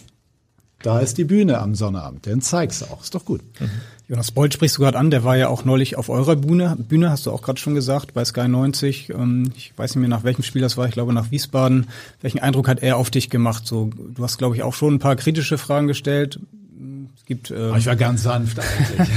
da 0.83 0.99
ist 0.99 1.19
die 1.19 1.25
Bühne 1.25 1.59
am 1.61 1.75
Sonnabend, 1.75 2.27
dann 2.27 2.41
zeig's 2.41 2.83
auch, 2.83 3.03
ist 3.03 3.15
doch 3.15 3.25
gut. 3.25 3.41
Mhm. 3.61 3.71
Jonas 4.09 4.31
Bold 4.31 4.53
sprichst 4.53 4.77
du 4.77 4.83
gerade 4.83 4.99
an, 4.99 5.11
der 5.11 5.25
war 5.25 5.37
ja 5.37 5.49
auch 5.49 5.65
neulich 5.65 5.97
auf 5.97 6.09
eurer 6.09 6.37
Bühne, 6.37 6.77
Bühne 6.77 7.11
hast 7.11 7.27
du 7.27 7.31
auch 7.31 7.43
gerade 7.43 7.61
schon 7.61 7.75
gesagt, 7.75 8.15
bei 8.15 8.25
Sky 8.25 8.49
90. 8.49 9.11
Ähm, 9.11 9.53
ich 9.57 9.73
weiß 9.77 9.95
nicht 9.95 10.01
mehr, 10.01 10.09
nach 10.09 10.25
welchem 10.25 10.43
Spiel 10.43 10.63
das 10.63 10.77
war, 10.77 10.87
ich 10.87 10.93
glaube 10.93 11.13
nach 11.13 11.31
Wiesbaden. 11.31 11.87
Welchen 12.21 12.41
Eindruck 12.41 12.69
hat 12.69 12.83
er 12.83 12.97
auf 12.97 13.11
dich 13.11 13.31
gemacht? 13.31 13.67
So, 13.67 13.91
du 14.15 14.23
hast, 14.23 14.39
glaube 14.39 14.57
ich, 14.57 14.63
auch 14.63 14.75
schon 14.75 14.95
ein 14.95 14.99
paar 14.99 15.17
kritische 15.17 15.57
Fragen 15.59 15.87
gestellt. 15.87 16.39
Es 17.17 17.27
gibt, 17.27 17.51
äh, 17.53 17.79
ich 17.79 17.87
war 17.87 17.97
ganz 17.97 18.25
sanft 18.25 18.59
eigentlich. 18.59 19.09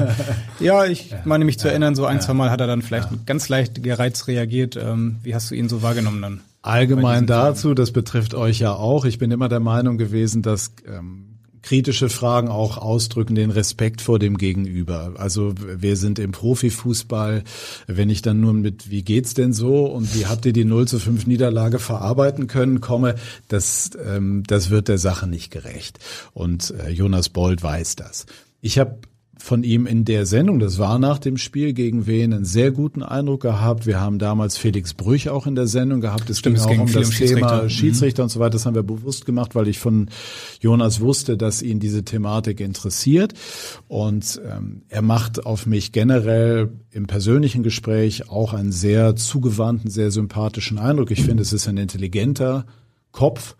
ja, 0.60 0.84
ich 0.84 1.14
meine 1.24 1.46
mich 1.46 1.58
zu 1.58 1.68
erinnern, 1.68 1.94
so 1.94 2.04
ein, 2.04 2.20
zwei 2.20 2.34
Mal 2.34 2.50
hat 2.50 2.60
er 2.60 2.66
dann 2.66 2.82
vielleicht 2.82 3.10
ja. 3.10 3.16
ganz 3.24 3.48
leicht 3.48 3.82
gereizt 3.82 4.28
reagiert. 4.28 4.76
Ähm, 4.76 5.16
wie 5.22 5.34
hast 5.34 5.50
du 5.50 5.54
ihn 5.54 5.70
so 5.70 5.80
wahrgenommen 5.80 6.20
dann? 6.20 6.40
Allgemein 6.60 7.26
dazu, 7.26 7.74
das 7.74 7.92
betrifft 7.92 8.34
euch 8.34 8.58
ja 8.58 8.74
auch. 8.74 9.04
Ich 9.04 9.18
bin 9.18 9.30
immer 9.30 9.48
der 9.48 9.60
Meinung 9.60 9.98
gewesen, 9.98 10.42
dass 10.42 10.72
ähm, 10.86 11.33
kritische 11.64 12.10
Fragen 12.10 12.48
auch 12.48 12.76
ausdrücken 12.76 13.34
den 13.34 13.50
Respekt 13.50 14.02
vor 14.02 14.18
dem 14.18 14.36
Gegenüber. 14.36 15.14
Also 15.16 15.54
wir 15.58 15.96
sind 15.96 16.18
im 16.18 16.30
Profifußball, 16.32 17.42
wenn 17.86 18.10
ich 18.10 18.20
dann 18.20 18.40
nur 18.40 18.52
mit 18.52 18.90
wie 18.90 19.02
geht's 19.02 19.32
denn 19.32 19.54
so 19.54 19.86
und 19.86 20.14
wie 20.14 20.26
habt 20.26 20.44
ihr 20.44 20.52
die 20.52 20.66
0 20.66 20.86
zu 20.86 20.98
5 20.98 21.26
Niederlage 21.26 21.78
verarbeiten 21.78 22.48
können, 22.48 22.82
komme, 22.82 23.14
das, 23.48 23.92
ähm, 24.06 24.42
das 24.46 24.68
wird 24.68 24.88
der 24.88 24.98
Sache 24.98 25.26
nicht 25.26 25.50
gerecht. 25.50 25.98
Und 26.34 26.74
äh, 26.78 26.90
Jonas 26.90 27.30
Bold 27.30 27.62
weiß 27.62 27.96
das. 27.96 28.26
Ich 28.60 28.78
habe 28.78 28.98
von 29.38 29.62
ihm 29.64 29.86
in 29.86 30.04
der 30.04 30.26
Sendung, 30.26 30.58
das 30.58 30.78
war 30.78 30.98
nach 30.98 31.18
dem 31.18 31.36
Spiel 31.36 31.72
gegen 31.72 32.06
Wen, 32.06 32.32
einen 32.32 32.44
sehr 32.44 32.70
guten 32.70 33.02
Eindruck 33.02 33.42
gehabt. 33.42 33.86
Wir 33.86 34.00
haben 34.00 34.18
damals 34.18 34.56
Felix 34.56 34.94
Brüch 34.94 35.28
auch 35.28 35.46
in 35.46 35.54
der 35.54 35.66
Sendung 35.66 36.00
gehabt. 36.00 36.30
Es 36.30 36.38
Stimmt, 36.38 36.56
ging 36.56 36.64
auch 36.64 36.82
um 36.82 36.92
das 36.92 37.10
Thema 37.10 37.68
Schiedsrichter. 37.68 37.68
Schiedsrichter 37.68 38.22
mhm. 38.22 38.24
und 38.24 38.30
so 38.30 38.40
weiter. 38.40 38.50
Das 38.50 38.66
haben 38.66 38.74
wir 38.74 38.82
bewusst 38.82 39.26
gemacht, 39.26 39.54
weil 39.54 39.68
ich 39.68 39.78
von 39.78 40.08
Jonas 40.60 41.00
wusste, 41.00 41.36
dass 41.36 41.62
ihn 41.62 41.80
diese 41.80 42.04
Thematik 42.04 42.60
interessiert. 42.60 43.34
Und 43.88 44.40
ähm, 44.48 44.82
er 44.88 45.02
macht 45.02 45.44
auf 45.46 45.66
mich 45.66 45.92
generell 45.92 46.70
im 46.90 47.06
persönlichen 47.06 47.62
Gespräch 47.62 48.30
auch 48.30 48.54
einen 48.54 48.72
sehr 48.72 49.16
zugewandten, 49.16 49.90
sehr 49.90 50.10
sympathischen 50.10 50.78
Eindruck. 50.78 51.10
Ich 51.10 51.22
finde, 51.22 51.42
es 51.42 51.52
ist 51.52 51.68
ein 51.68 51.76
intelligenter 51.76 52.66
Kopf, 53.10 53.56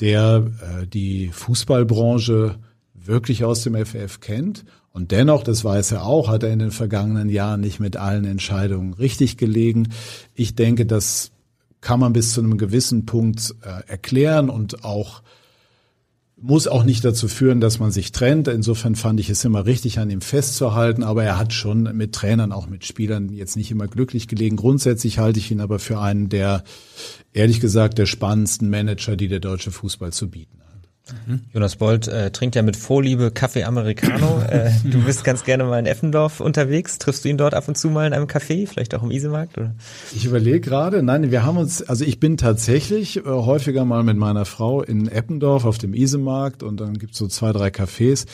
der 0.00 0.46
äh, 0.60 0.86
die 0.86 1.30
Fußballbranche 1.32 2.56
wirklich 2.94 3.44
aus 3.44 3.62
dem 3.62 3.74
FF 3.74 4.20
kennt 4.20 4.64
und 4.94 5.10
dennoch, 5.10 5.42
das 5.42 5.64
weiß 5.64 5.90
er 5.90 6.06
auch, 6.06 6.28
hat 6.28 6.44
er 6.44 6.52
in 6.52 6.60
den 6.60 6.70
vergangenen 6.70 7.28
Jahren 7.28 7.60
nicht 7.60 7.80
mit 7.80 7.96
allen 7.96 8.24
Entscheidungen 8.24 8.94
richtig 8.94 9.36
gelegen. 9.36 9.88
Ich 10.34 10.54
denke, 10.54 10.86
das 10.86 11.32
kann 11.80 11.98
man 11.98 12.12
bis 12.12 12.32
zu 12.32 12.40
einem 12.40 12.58
gewissen 12.58 13.04
Punkt 13.04 13.56
äh, 13.62 13.90
erklären 13.90 14.48
und 14.48 14.84
auch 14.84 15.22
muss 16.40 16.68
auch 16.68 16.84
nicht 16.84 17.04
dazu 17.04 17.26
führen, 17.26 17.60
dass 17.60 17.80
man 17.80 17.90
sich 17.90 18.12
trennt. 18.12 18.46
Insofern 18.46 18.94
fand 18.94 19.18
ich 19.18 19.30
es 19.30 19.44
immer 19.44 19.66
richtig, 19.66 19.98
an 19.98 20.10
ihm 20.10 20.20
festzuhalten. 20.20 21.02
Aber 21.02 21.24
er 21.24 21.38
hat 21.38 21.52
schon 21.52 21.82
mit 21.96 22.12
Trainern, 22.14 22.52
auch 22.52 22.68
mit 22.68 22.84
Spielern 22.84 23.30
jetzt 23.30 23.56
nicht 23.56 23.72
immer 23.72 23.88
glücklich 23.88 24.28
gelegen. 24.28 24.54
Grundsätzlich 24.54 25.18
halte 25.18 25.40
ich 25.40 25.50
ihn 25.50 25.60
aber 25.60 25.80
für 25.80 25.98
einen 25.98 26.28
der, 26.28 26.62
ehrlich 27.32 27.60
gesagt, 27.60 27.98
der 27.98 28.06
spannendsten 28.06 28.70
Manager, 28.70 29.16
die 29.16 29.28
der 29.28 29.40
deutsche 29.40 29.72
Fußball 29.72 30.12
zu 30.12 30.30
bieten 30.30 30.58
hat. 30.60 30.63
Mhm. 31.26 31.40
Jonas 31.52 31.76
Bolt 31.76 32.08
äh, 32.08 32.30
trinkt 32.30 32.54
ja 32.54 32.62
mit 32.62 32.76
Vorliebe 32.76 33.30
Kaffee 33.30 33.64
Americano. 33.64 34.40
äh, 34.48 34.70
du 34.84 35.02
bist 35.04 35.22
ganz 35.22 35.44
gerne 35.44 35.64
mal 35.64 35.78
in 35.78 35.84
Effendorf 35.84 36.40
unterwegs. 36.40 36.98
Triffst 36.98 37.24
du 37.24 37.28
ihn 37.28 37.36
dort 37.36 37.52
ab 37.52 37.68
und 37.68 37.76
zu 37.76 37.90
mal 37.90 38.06
in 38.06 38.14
einem 38.14 38.26
Café, 38.26 38.66
vielleicht 38.66 38.94
auch 38.94 39.02
im 39.02 39.10
Isemarkt? 39.10 39.58
Oder? 39.58 39.74
Ich 40.14 40.24
überlege 40.24 40.60
gerade, 40.60 41.02
nein, 41.02 41.30
wir 41.30 41.44
haben 41.44 41.58
uns, 41.58 41.82
also 41.82 42.04
ich 42.06 42.20
bin 42.20 42.38
tatsächlich 42.38 43.18
äh, 43.18 43.22
häufiger 43.24 43.84
mal 43.84 44.02
mit 44.02 44.16
meiner 44.16 44.46
Frau 44.46 44.82
in 44.82 45.08
Eppendorf 45.08 45.66
auf 45.66 45.76
dem 45.76 45.92
Isemarkt 45.92 46.62
und 46.62 46.80
dann 46.80 46.98
gibt's 46.98 47.18
so 47.18 47.26
zwei, 47.28 47.52
drei 47.52 47.68
Cafés, 47.68 48.26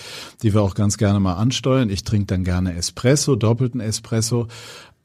die 0.42 0.54
wir 0.54 0.62
auch 0.62 0.74
ganz 0.74 0.96
gerne 0.96 1.18
mal 1.18 1.34
ansteuern. 1.34 1.90
Ich 1.90 2.04
trinke 2.04 2.26
dann 2.26 2.44
gerne 2.44 2.76
Espresso, 2.76 3.34
doppelten 3.34 3.80
Espresso. 3.80 4.46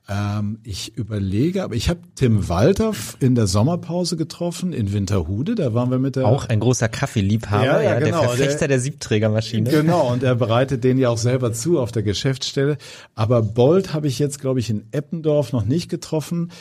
Ähm, 0.07 0.59
ich 0.63 0.95
überlege, 0.95 1.63
aber 1.63 1.73
ich 1.73 1.89
habe 1.89 1.99
Tim 2.13 2.47
Walter 2.47 2.93
in 3.19 3.33
der 3.33 3.47
Sommerpause 3.47 4.17
getroffen 4.17 4.71
in 4.71 4.93
Winterhude. 4.93 5.55
Da 5.55 5.73
waren 5.73 5.89
wir 5.89 5.97
mit 5.97 6.15
der 6.15 6.27
auch 6.27 6.45
ein 6.45 6.59
großer 6.59 6.89
Kaffeeliebhaber, 6.89 7.65
ja, 7.65 7.81
ja, 7.81 7.93
ja 7.93 7.99
genau, 7.99 8.19
der 8.19 8.29
Verfechter 8.29 8.59
der, 8.59 8.67
der 8.67 8.79
Siebträgermaschine. 8.81 9.69
Genau, 9.69 10.11
und 10.11 10.21
er 10.21 10.35
bereitet 10.35 10.83
den 10.83 10.99
ja 10.99 11.09
auch 11.09 11.17
selber 11.17 11.53
zu 11.53 11.79
auf 11.79 11.91
der 11.91 12.03
Geschäftsstelle. 12.03 12.77
Aber 13.15 13.41
Bolt 13.41 13.93
habe 13.93 14.07
ich 14.07 14.19
jetzt, 14.19 14.39
glaube 14.39 14.59
ich, 14.59 14.69
in 14.69 14.85
Eppendorf 14.91 15.53
noch 15.53 15.65
nicht 15.65 15.89
getroffen. 15.89 16.51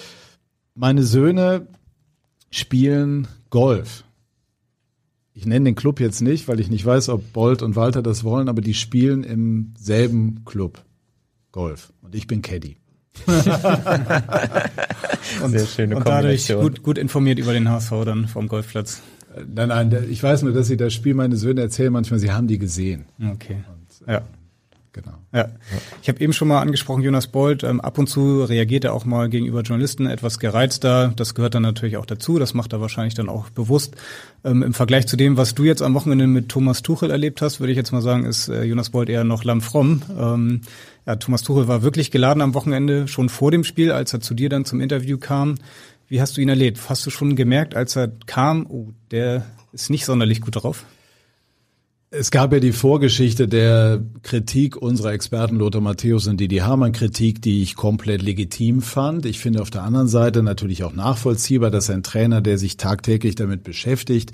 Meine 0.74 1.03
Söhne 1.03 1.66
spielen 2.51 3.28
Golf. 3.51 4.05
Ich 5.34 5.45
nenne 5.45 5.66
den 5.66 5.74
Club 5.74 6.01
jetzt 6.01 6.22
nicht, 6.22 6.49
weil 6.49 6.61
ich 6.61 6.70
nicht 6.70 6.86
weiß, 6.86 7.11
ob 7.11 7.32
Bolt 7.34 7.61
und 7.61 7.76
Walter 7.76 8.03
das 8.03 8.24
wollen, 8.24 8.49
aber 8.49 8.62
die 8.62 8.72
spielen 8.72 9.22
im 9.22 9.74
selben 9.76 10.47
Club. 10.47 10.82
Golf. 11.53 11.92
Und 12.01 12.14
ich 12.14 12.26
bin 12.26 12.40
Caddy. 12.40 12.78
Und, 15.43 15.51
Sehr 15.51 15.67
schöne 15.67 15.97
und 15.97 16.07
dadurch 16.07 16.49
gut, 16.49 16.83
gut 16.83 16.99
informiert 16.99 17.39
über 17.39 17.53
den 17.53 17.69
HSV 17.71 17.93
dann 18.05 18.29
vom 18.29 18.49
Golfplatz. 18.49 19.03
Äh, 19.35 19.43
nein, 19.53 19.69
nein, 19.69 20.07
ich 20.11 20.23
weiß 20.23 20.43
nur, 20.43 20.53
dass 20.53 20.67
sie 20.67 20.77
das 20.77 20.93
Spiel, 20.93 21.15
meine 21.15 21.37
Söhne 21.37 21.62
erzählen 21.62 21.93
manchmal, 21.93 22.21
sie 22.21 22.33
haben 22.33 22.47
die 22.49 22.59
gesehen. 22.59 23.07
Okay. 23.33 23.65
Und, 23.69 24.09
ja. 24.09 24.23
Genau. 24.95 25.14
Ja. 25.32 25.49
Ich 26.03 26.09
habe 26.09 26.20
eben 26.20 26.32
schon 26.32 26.47
mal 26.47 26.61
angesprochen, 26.61 27.03
Jonas 27.03 27.26
Bold, 27.26 27.64
ähm, 27.64 27.80
ab 27.80 27.99
und 27.99 28.07
zu 28.07 28.45
reagiert 28.45 28.84
er 28.84 28.95
auch 28.95 29.05
mal 29.05 29.28
gegenüber 29.28 29.62
Journalisten 29.62 30.07
etwas 30.07 30.38
gereizter. 30.38 31.12
Das 31.16 31.34
gehört 31.34 31.57
dann 31.57 31.64
natürlich 31.64 31.97
auch 31.97 32.07
dazu. 32.07 32.38
Das 32.38 32.55
macht 32.55 32.72
er 32.72 32.80
wahrscheinlich 32.80 33.14
dann 33.14 33.28
auch 33.28 33.51
bewusst. 33.51 33.97
Ähm, 34.45 34.62
Im 34.62 34.72
Vergleich 34.72 35.09
zu 35.09 35.16
dem, 35.16 35.36
was 35.36 35.57
du 35.57 35.64
jetzt 35.64 35.82
am 35.82 35.95
Wochenende 35.95 36.28
mit 36.28 36.49
Thomas 36.49 36.82
Tuchel 36.82 37.11
erlebt 37.11 37.42
hast, 37.42 37.59
würde 37.59 37.72
ich 37.72 37.76
jetzt 37.76 37.90
mal 37.90 38.03
sagen, 38.03 38.24
ist 38.24 38.49
äh, 38.49 38.62
Jonas 38.62 38.90
Bold 38.90 39.09
eher 39.09 39.24
noch 39.24 39.42
lammfromm. 39.42 40.03
Ähm, 40.16 40.61
ja, 41.07 41.16
Thomas 41.16 41.42
Tuchel 41.42 41.66
war 41.66 41.82
wirklich 41.82 42.12
geladen 42.12 42.40
am 42.40 42.55
Wochenende, 42.55 43.09
schon 43.09 43.28
vor 43.28 43.51
dem 43.51 43.64
Spiel, 43.64 43.90
als 43.90 44.12
er 44.12 44.20
zu 44.20 44.32
dir 44.32 44.49
dann 44.49 44.64
zum 44.64 44.80
Interview 44.80 45.18
kam. 45.18 45.57
Wie 46.07 46.20
hast 46.20 46.36
du 46.36 46.40
ihn 46.40 46.49
erlebt? 46.49 46.78
Hast 46.88 47.05
du 47.05 47.11
schon 47.11 47.34
gemerkt, 47.34 47.74
als 47.74 47.97
er 47.97 48.12
kam, 48.26 48.64
oh, 48.68 48.92
der 49.11 49.45
ist 49.72 49.90
nicht 49.90 50.05
sonderlich 50.05 50.40
gut 50.40 50.55
drauf? 50.55 50.84
Es 52.17 52.31
gab 52.31 52.53
ja 52.53 52.61
die 52.61 52.73
Vorgeschichte 52.73 53.49
der 53.49 54.01
Kritik 54.23 54.77
unserer 54.77 55.12
Experten 55.12 55.57
Lothar 55.57 55.81
Matthäus 55.81 56.29
und 56.29 56.39
Didi 56.39 56.59
Hamann 56.59 56.93
Kritik, 56.93 57.43
die 57.43 57.61
ich 57.61 57.75
komplett 57.75 58.23
legitim 58.23 58.83
fand. 58.83 59.27
Ich 59.27 59.41
finde 59.41 59.61
auf 59.61 59.71
der 59.71 59.83
anderen 59.83 60.07
Seite 60.07 60.45
natürlich 60.45 60.85
auch 60.85 60.93
nachvollziehbar, 60.93 61.73
dass 61.73 61.91
ein 61.91 62.05
Trainer, 62.05 62.41
der 62.41 62.57
sich 62.57 62.77
tagtäglich 62.77 63.35
damit 63.35 63.65
beschäftigt, 63.65 64.31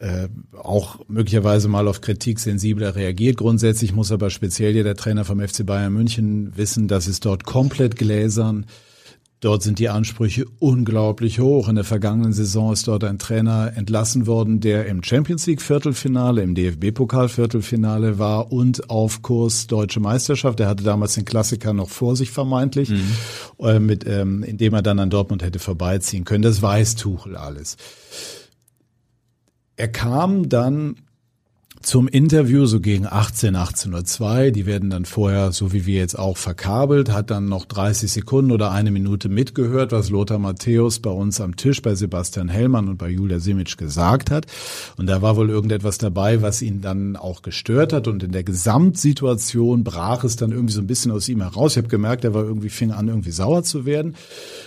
äh, 0.00 0.28
auch 0.54 0.98
möglicherweise 1.08 1.68
mal 1.68 1.88
auf 1.88 2.02
Kritik 2.02 2.40
sensibler 2.40 2.94
reagiert. 2.94 3.38
Grundsätzlich 3.38 3.94
muss 3.94 4.12
aber 4.12 4.28
speziell 4.28 4.74
hier 4.74 4.84
der 4.84 4.96
Trainer 4.96 5.24
vom 5.24 5.40
FC 5.40 5.64
Bayern 5.64 5.94
München 5.94 6.52
wissen, 6.56 6.88
dass 6.88 7.06
es 7.06 7.20
dort 7.20 7.44
komplett 7.44 7.96
gläsern 7.96 8.66
Dort 9.40 9.62
sind 9.62 9.78
die 9.78 9.90
Ansprüche 9.90 10.46
unglaublich 10.60 11.40
hoch. 11.40 11.68
In 11.68 11.74
der 11.74 11.84
vergangenen 11.84 12.32
Saison 12.32 12.72
ist 12.72 12.88
dort 12.88 13.04
ein 13.04 13.18
Trainer 13.18 13.72
entlassen 13.76 14.26
worden, 14.26 14.60
der 14.60 14.86
im 14.86 15.02
Champions 15.02 15.46
League 15.46 15.60
Viertelfinale, 15.60 16.42
im 16.42 16.54
DFB-Pokal 16.54 17.28
Viertelfinale 17.28 18.18
war 18.18 18.50
und 18.50 18.88
auf 18.88 19.20
Kurs 19.20 19.66
Deutsche 19.66 20.00
Meisterschaft. 20.00 20.58
Er 20.60 20.68
hatte 20.68 20.84
damals 20.84 21.14
den 21.14 21.26
Klassiker 21.26 21.74
noch 21.74 21.90
vor 21.90 22.16
sich 22.16 22.30
vermeintlich, 22.30 22.88
mhm. 22.88 23.12
äh, 23.60 23.78
mit, 23.78 24.06
ähm, 24.06 24.42
indem 24.42 24.72
er 24.72 24.82
dann 24.82 24.98
an 24.98 25.10
Dortmund 25.10 25.42
hätte 25.42 25.58
vorbeiziehen 25.58 26.24
können. 26.24 26.42
Das 26.42 26.62
weiß 26.62 26.94
Tuchel 26.96 27.36
alles. 27.36 27.76
Er 29.76 29.88
kam 29.88 30.48
dann 30.48 30.96
zum 31.82 32.08
Interview 32.08 32.66
so 32.66 32.80
gegen 32.80 33.06
18, 33.06 33.56
18.02 33.56 34.46
Uhr. 34.46 34.50
Die 34.50 34.66
werden 34.66 34.90
dann 34.90 35.04
vorher, 35.04 35.52
so 35.52 35.72
wie 35.72 35.86
wir 35.86 35.98
jetzt 35.98 36.18
auch, 36.18 36.36
verkabelt, 36.36 37.12
hat 37.12 37.30
dann 37.30 37.48
noch 37.48 37.64
30 37.64 38.10
Sekunden 38.10 38.50
oder 38.50 38.70
eine 38.70 38.90
Minute 38.90 39.28
mitgehört, 39.28 39.92
was 39.92 40.10
Lothar 40.10 40.38
Matthäus 40.38 40.98
bei 40.98 41.10
uns 41.10 41.40
am 41.40 41.56
Tisch 41.56 41.82
bei 41.82 41.94
Sebastian 41.94 42.48
Hellmann 42.48 42.88
und 42.88 42.98
bei 42.98 43.08
Julia 43.08 43.38
Simic 43.38 43.76
gesagt 43.76 44.30
hat. 44.30 44.46
Und 44.96 45.06
da 45.06 45.22
war 45.22 45.36
wohl 45.36 45.50
irgendetwas 45.50 45.98
dabei, 45.98 46.42
was 46.42 46.62
ihn 46.62 46.80
dann 46.80 47.16
auch 47.16 47.42
gestört 47.42 47.92
hat. 47.92 48.08
Und 48.08 48.22
in 48.22 48.32
der 48.32 48.44
Gesamtsituation 48.44 49.84
brach 49.84 50.24
es 50.24 50.36
dann 50.36 50.52
irgendwie 50.52 50.74
so 50.74 50.80
ein 50.80 50.86
bisschen 50.86 51.12
aus 51.12 51.28
ihm 51.28 51.40
heraus. 51.40 51.72
Ich 51.72 51.78
habe 51.78 51.88
gemerkt, 51.88 52.24
er 52.24 52.34
war 52.34 52.44
irgendwie, 52.44 52.70
fing 52.70 52.90
an, 52.90 53.08
irgendwie 53.08 53.30
sauer 53.30 53.62
zu 53.62 53.84
werden. 53.84 54.16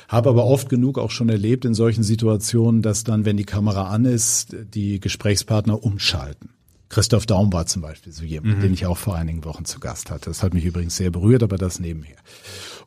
Habe 0.07 0.29
aber 0.29 0.45
oft 0.45 0.69
genug 0.69 0.99
auch 0.99 1.11
schon 1.11 1.29
erlebt 1.29 1.65
in 1.65 1.73
solchen 1.73 2.03
Situationen, 2.03 2.81
dass 2.81 3.03
dann, 3.03 3.25
wenn 3.25 3.37
die 3.37 3.45
Kamera 3.45 3.89
an 3.89 4.05
ist, 4.05 4.55
die 4.73 4.99
Gesprächspartner 4.99 5.83
umschalten. 5.83 6.49
Christoph 6.89 7.27
Daum 7.27 7.53
war 7.53 7.67
zum 7.67 7.83
Beispiel 7.83 8.11
so 8.11 8.23
jemand, 8.23 8.57
mhm. 8.57 8.61
den 8.61 8.73
ich 8.73 8.85
auch 8.87 8.97
vor 8.97 9.15
einigen 9.15 9.45
Wochen 9.45 9.65
zu 9.65 9.79
Gast 9.79 10.09
hatte. 10.09 10.29
Das 10.29 10.41
hat 10.41 10.53
mich 10.53 10.65
übrigens 10.65 10.97
sehr 10.97 11.11
berührt, 11.11 11.43
aber 11.43 11.57
das 11.57 11.79
nebenher. 11.79 12.17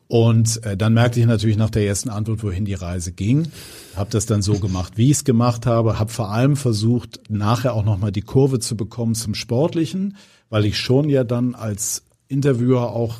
Und 0.07 0.63
äh, 0.65 0.75
dann 0.75 0.93
merkte 0.93 1.19
ich 1.19 1.25
natürlich 1.25 1.57
nach 1.57 1.69
der 1.69 1.87
ersten 1.87 2.09
Antwort, 2.09 2.43
wohin 2.43 2.65
die 2.65 2.73
Reise 2.73 3.13
ging. 3.13 3.47
Habe 3.95 4.11
das 4.11 4.25
dann 4.25 4.41
so 4.41 4.59
gemacht, 4.59 4.93
wie 4.97 5.05
ich 5.05 5.17
es 5.17 5.23
gemacht 5.23 5.65
habe. 5.65 5.97
Habe 5.97 6.11
vor 6.11 6.29
allem 6.29 6.55
versucht, 6.57 7.21
nachher 7.29 7.73
auch 7.73 7.85
nochmal 7.85 8.11
die 8.11 8.21
Kurve 8.21 8.59
zu 8.59 8.75
bekommen 8.75 9.15
zum 9.15 9.33
Sportlichen, 9.33 10.17
weil 10.49 10.65
ich 10.65 10.77
schon 10.77 11.09
ja 11.09 11.23
dann 11.23 11.55
als 11.55 12.03
Interviewer 12.27 12.91
auch 12.91 13.15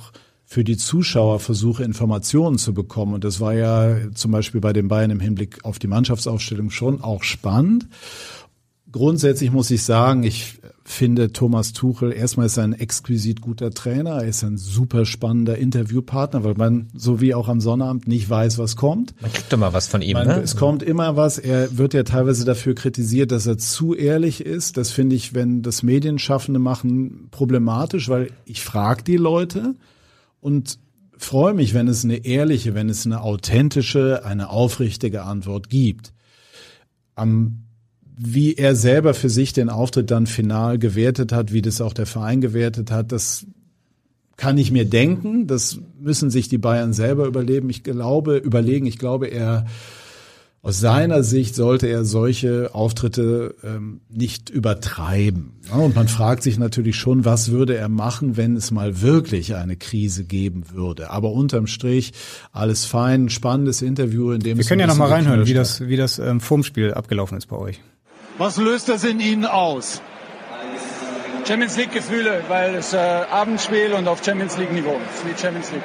für 0.45 0.63
die 0.63 0.77
Zuschauer 0.77 1.39
versuche, 1.39 1.84
Informationen 1.84 2.59
zu 2.59 2.73
bekommen. 2.73 3.15
Und 3.15 3.23
das 3.23 3.39
war 3.39 3.53
ja 3.53 3.95
zum 4.13 4.31
Beispiel 4.31 4.61
bei 4.61 4.73
den 4.73 4.88
Bayern 4.88 5.09
im 5.09 5.19
Hinblick 5.19 5.65
auf 5.65 5.79
die 5.79 5.88
Mannschaftsaufstellung 5.88 6.69
schon 6.69 7.01
auch 7.01 7.23
spannend. 7.23 7.88
Grundsätzlich 8.91 9.51
muss 9.51 9.71
ich 9.71 9.81
sagen, 9.81 10.21
ich 10.23 10.59
finde 10.86 11.31
Thomas 11.31 11.71
Tuchel 11.71 12.11
erstmal 12.11 12.47
ist 12.47 12.57
er 12.57 12.65
ein 12.65 12.73
exquisit 12.73 13.41
guter 13.41 13.71
Trainer, 13.71 14.21
er 14.21 14.27
ist 14.27 14.43
ein 14.43 14.57
super 14.57 15.05
spannender 15.05 15.57
Interviewpartner, 15.57 16.43
weil 16.43 16.55
man 16.55 16.89
so 16.93 17.21
wie 17.21 17.34
auch 17.34 17.47
am 17.47 17.61
Sonnabend 17.61 18.07
nicht 18.07 18.29
weiß, 18.29 18.57
was 18.57 18.75
kommt. 18.75 19.13
Man 19.21 19.31
kriegt 19.31 19.51
immer 19.53 19.71
was 19.71 19.88
von 19.88 20.01
ihm, 20.01 20.13
man, 20.13 20.27
ne? 20.27 20.41
Es 20.41 20.57
kommt 20.57 20.84
immer 20.84 21.15
was. 21.15 21.38
Er 21.38 21.77
wird 21.77 21.93
ja 21.93 22.03
teilweise 22.03 22.43
dafür 22.43 22.75
kritisiert, 22.75 23.31
dass 23.31 23.45
er 23.45 23.57
zu 23.57 23.95
ehrlich 23.95 24.45
ist. 24.45 24.75
Das 24.75 24.91
finde 24.91 25.15
ich, 25.15 25.34
wenn 25.34 25.61
das 25.61 25.84
Medienschaffende 25.84 26.59
machen, 26.59 27.29
problematisch, 27.31 28.09
weil 28.09 28.31
ich 28.45 28.61
frage 28.61 29.03
die 29.03 29.17
Leute 29.17 29.75
und 30.41 30.79
freue 31.17 31.53
mich, 31.53 31.73
wenn 31.73 31.88
es 31.88 32.03
eine 32.03 32.25
ehrliche, 32.25 32.75
wenn 32.75 32.89
es 32.89 33.05
eine 33.05 33.21
authentische, 33.21 34.25
eine 34.25 34.49
aufrichtige 34.49 35.23
Antwort 35.23 35.69
gibt. 35.69 36.13
Am 37.15 37.62
wie 38.18 38.55
er 38.55 38.76
selber 38.76 39.14
für 39.14 39.30
sich 39.30 39.53
den 39.53 39.70
Auftritt 39.70 40.11
dann 40.11 40.28
final 40.28 40.78
gewertet 40.78 41.32
hat, 41.32 41.53
wie 41.53 41.61
das 41.61 41.82
auch 41.82 41.93
der 41.93 42.05
Verein 42.05 42.41
gewertet 42.41 42.91
hat, 42.91 43.11
das 43.11 43.45
kann 44.38 44.57
ich 44.57 44.72
mir 44.72 44.86
denken. 44.86 45.47
Das 45.47 45.80
müssen 45.99 46.30
sich 46.30 46.49
die 46.49 46.57
Bayern 46.57 46.93
selber 46.93 47.26
überleben. 47.26 47.70
Ich 47.70 47.84
glaube, 47.84 48.38
überlegen. 48.38 48.86
Ich 48.86 48.97
glaube, 48.97 49.28
er 49.28 49.66
aus 50.66 50.80
seiner 50.80 51.24
Sicht 51.24 51.55
sollte 51.55 51.88
er 51.88 52.05
solche 52.05 52.74
Auftritte 52.74 53.55
ähm, 53.66 53.99
nicht 54.09 54.49
übertreiben. 54.49 55.59
Und 55.78 55.93
man 55.93 56.07
fragt 56.07 56.41
sich 56.41 56.57
natürlich 56.57 56.95
schon, 56.95 57.26
was 57.26 57.51
würde 57.51 57.76
er 57.76 57.89
machen, 57.89 58.38
wenn 58.38 58.55
es 58.55 58.72
mal 58.72 59.01
wirklich 59.01 59.55
eine 59.55 59.76
Krise 59.76 60.24
geben 60.24 60.64
würde. 60.72 61.09
Aber 61.09 61.34
unterm 61.34 61.68
Strich 61.68 62.14
alles 62.53 62.86
fein, 62.86 63.28
spannendes 63.28 63.82
Interview, 63.82 64.32
in 64.32 64.39
dem 64.39 64.57
wir 64.57 64.64
können 64.64 64.80
ja 64.80 64.88
noch 64.88 64.95
mal 64.95 65.09
reinhören, 65.09 65.45
wie 65.45 65.53
das 65.53 65.82
wie 65.82 65.97
das 65.97 66.18
ähm, 66.18 66.39
vorm 66.39 66.64
Spiel 66.64 66.93
abgelaufen 66.93 67.38
ist 67.38 67.47
bei 67.47 67.57
euch. 67.57 67.82
Was 68.38 68.57
löst 68.57 68.89
das 68.89 69.03
in 69.03 69.19
Ihnen 69.19 69.45
aus? 69.45 70.01
Champions 71.47 71.77
League 71.77 71.91
Gefühle, 71.91 72.43
weil 72.47 72.75
es 72.75 72.93
äh, 72.93 72.97
Abendspiel 72.97 73.93
und 73.93 74.07
auf 74.07 74.23
Champions 74.23 74.57
League 74.57 74.71
Niveau. 74.71 74.99
wie 75.25 75.39
Champions 75.39 75.71
League. 75.71 75.84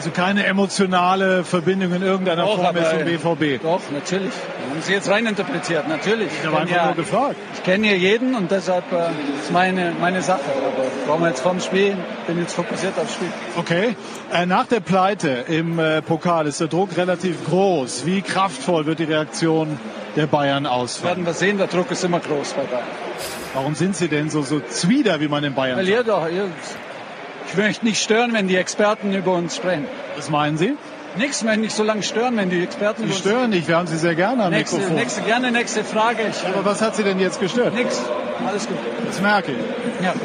Also 0.00 0.12
keine 0.12 0.46
emotionale 0.46 1.44
Verbindung 1.44 1.92
in 1.92 2.00
irgendeiner 2.00 2.46
doch, 2.46 2.56
Form 2.56 2.74
zum 2.74 3.04
BVB. 3.04 3.62
Doch, 3.62 3.82
natürlich. 3.92 4.32
Haben 4.70 4.80
Sie 4.80 4.94
jetzt 4.94 5.10
reininterpretiert, 5.10 5.88
natürlich. 5.88 6.30
Ich 6.40 6.46
habe 6.46 6.60
einfach 6.60 6.74
ja, 6.74 6.86
nur 6.86 6.94
gefragt. 6.94 7.36
Ich 7.52 7.62
kenne 7.64 7.88
hier 7.88 7.98
jeden 7.98 8.34
und 8.34 8.50
deshalb 8.50 8.90
äh, 8.92 9.10
ist 9.38 9.52
meine, 9.52 9.92
meine 10.00 10.22
Sache. 10.22 10.40
Aber 10.56 10.86
brauchen 11.06 11.20
wir 11.20 11.28
jetzt 11.28 11.42
vom 11.42 11.60
Spiel, 11.60 11.98
bin 12.26 12.38
jetzt 12.38 12.54
fokussiert 12.54 12.98
aufs 12.98 13.12
Spiel. 13.12 13.28
Okay. 13.58 13.94
Äh, 14.32 14.46
nach 14.46 14.66
der 14.68 14.80
Pleite 14.80 15.44
im 15.48 15.78
äh, 15.78 16.00
Pokal 16.00 16.46
ist 16.46 16.60
der 16.60 16.68
Druck 16.68 16.96
relativ 16.96 17.44
groß. 17.44 18.06
Wie 18.06 18.22
kraftvoll 18.22 18.86
wird 18.86 19.00
die 19.00 19.04
Reaktion 19.04 19.78
der 20.16 20.28
Bayern 20.28 20.64
ausfallen? 20.64 21.16
Werden 21.16 21.26
wir 21.26 21.34
sehen, 21.34 21.58
der 21.58 21.66
Druck 21.66 21.90
ist 21.90 22.02
immer 22.04 22.20
groß 22.20 22.54
bei 22.54 22.62
Bayern. 22.62 22.86
Warum 23.52 23.74
sind 23.74 23.94
Sie 23.94 24.08
denn 24.08 24.30
so, 24.30 24.40
so 24.40 24.60
zwider, 24.60 25.20
wie 25.20 25.28
man 25.28 25.44
in 25.44 25.54
Bayern 25.54 25.76
Weil 25.76 25.86
sagt? 25.86 26.08
Doch, 26.08 26.26
ich 27.48 27.56
möchte 27.56 27.84
nicht 27.84 28.02
stören, 28.02 28.32
wenn 28.32 28.48
die 28.48 28.56
Experten 28.56 29.12
über 29.12 29.32
uns 29.32 29.56
sprechen. 29.56 29.86
Was 30.16 30.30
meinen 30.30 30.58
Sie? 30.58 30.74
Nichts, 31.16 31.42
möchte 31.42 31.60
nicht 31.60 31.74
so 31.74 31.82
lange 31.82 32.02
stören, 32.02 32.36
wenn 32.36 32.50
die 32.50 32.62
Experten. 32.62 33.06
Sie 33.06 33.12
stören 33.12 33.50
nicht, 33.50 33.66
wir 33.66 33.76
haben 33.76 33.88
Sie 33.88 33.98
sehr 33.98 34.14
gerne 34.14 34.44
am 34.44 34.52
nächste, 34.52 34.76
Mikrofon. 34.76 34.96
Nächste, 34.96 35.22
gerne 35.22 35.50
nächste 35.50 35.84
Frage. 35.84 36.22
Ich, 36.30 36.46
Aber 36.46 36.64
was 36.64 36.80
hat 36.80 36.94
Sie 36.94 37.02
denn 37.02 37.18
jetzt 37.18 37.40
gestört? 37.40 37.74
Nix, 37.74 38.00
alles 38.46 38.68
gut. 38.68 38.76
Das 39.06 39.20
merke 39.20 39.52
ich. 39.52 40.04
Ja, 40.04 40.12
gut. 40.12 40.22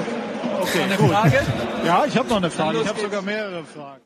Okay, 0.61 0.83
eine 0.83 0.95
gut. 0.95 1.11
Frage? 1.11 1.39
Ja, 1.85 2.05
ich 2.07 2.17
habe 2.17 2.29
noch 2.29 2.37
eine 2.37 2.51
Frage. 2.51 2.79
Ich 2.81 2.87
habe 2.87 2.99
sogar 2.99 3.21
mehrere 3.21 3.63
Fragen. 3.63 4.01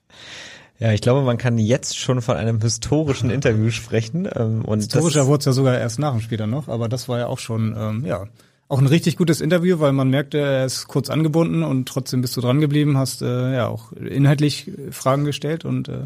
Ja, 0.79 0.93
ich 0.93 1.01
glaube, 1.01 1.21
man 1.23 1.37
kann 1.37 1.57
jetzt 1.57 1.97
schon 1.97 2.21
von 2.21 2.37
einem 2.37 2.61
historischen 2.61 3.29
Interview 3.29 3.69
sprechen. 3.69 4.29
Ähm, 4.33 4.63
und 4.63 4.79
Historischer 4.79 5.27
wurde 5.27 5.39
es 5.39 5.45
ja 5.45 5.51
sogar 5.51 5.77
erst 5.77 5.99
nach 5.99 6.11
dem 6.11 6.21
Spiel 6.21 6.37
dann 6.37 6.49
noch, 6.49 6.69
aber 6.69 6.87
das 6.87 7.09
war 7.09 7.19
ja 7.19 7.27
auch 7.27 7.39
schon, 7.39 7.75
ähm, 7.77 8.05
ja, 8.05 8.25
auch 8.69 8.79
ein 8.79 8.87
richtig 8.87 9.17
gutes 9.17 9.41
Interview, 9.41 9.79
weil 9.79 9.93
man 9.93 10.09
merkte, 10.09 10.37
er 10.37 10.65
ist 10.65 10.87
kurz 10.87 11.09
angebunden 11.09 11.63
und 11.63 11.89
trotzdem 11.89 12.21
bist 12.21 12.37
du 12.37 12.41
dran 12.41 12.61
geblieben, 12.61 12.97
hast 12.97 13.23
äh, 13.23 13.55
ja 13.55 13.67
auch 13.67 13.91
inhaltlich 13.93 14.71
Fragen 14.91 15.25
gestellt 15.25 15.65
und 15.65 15.89
äh, 15.89 16.05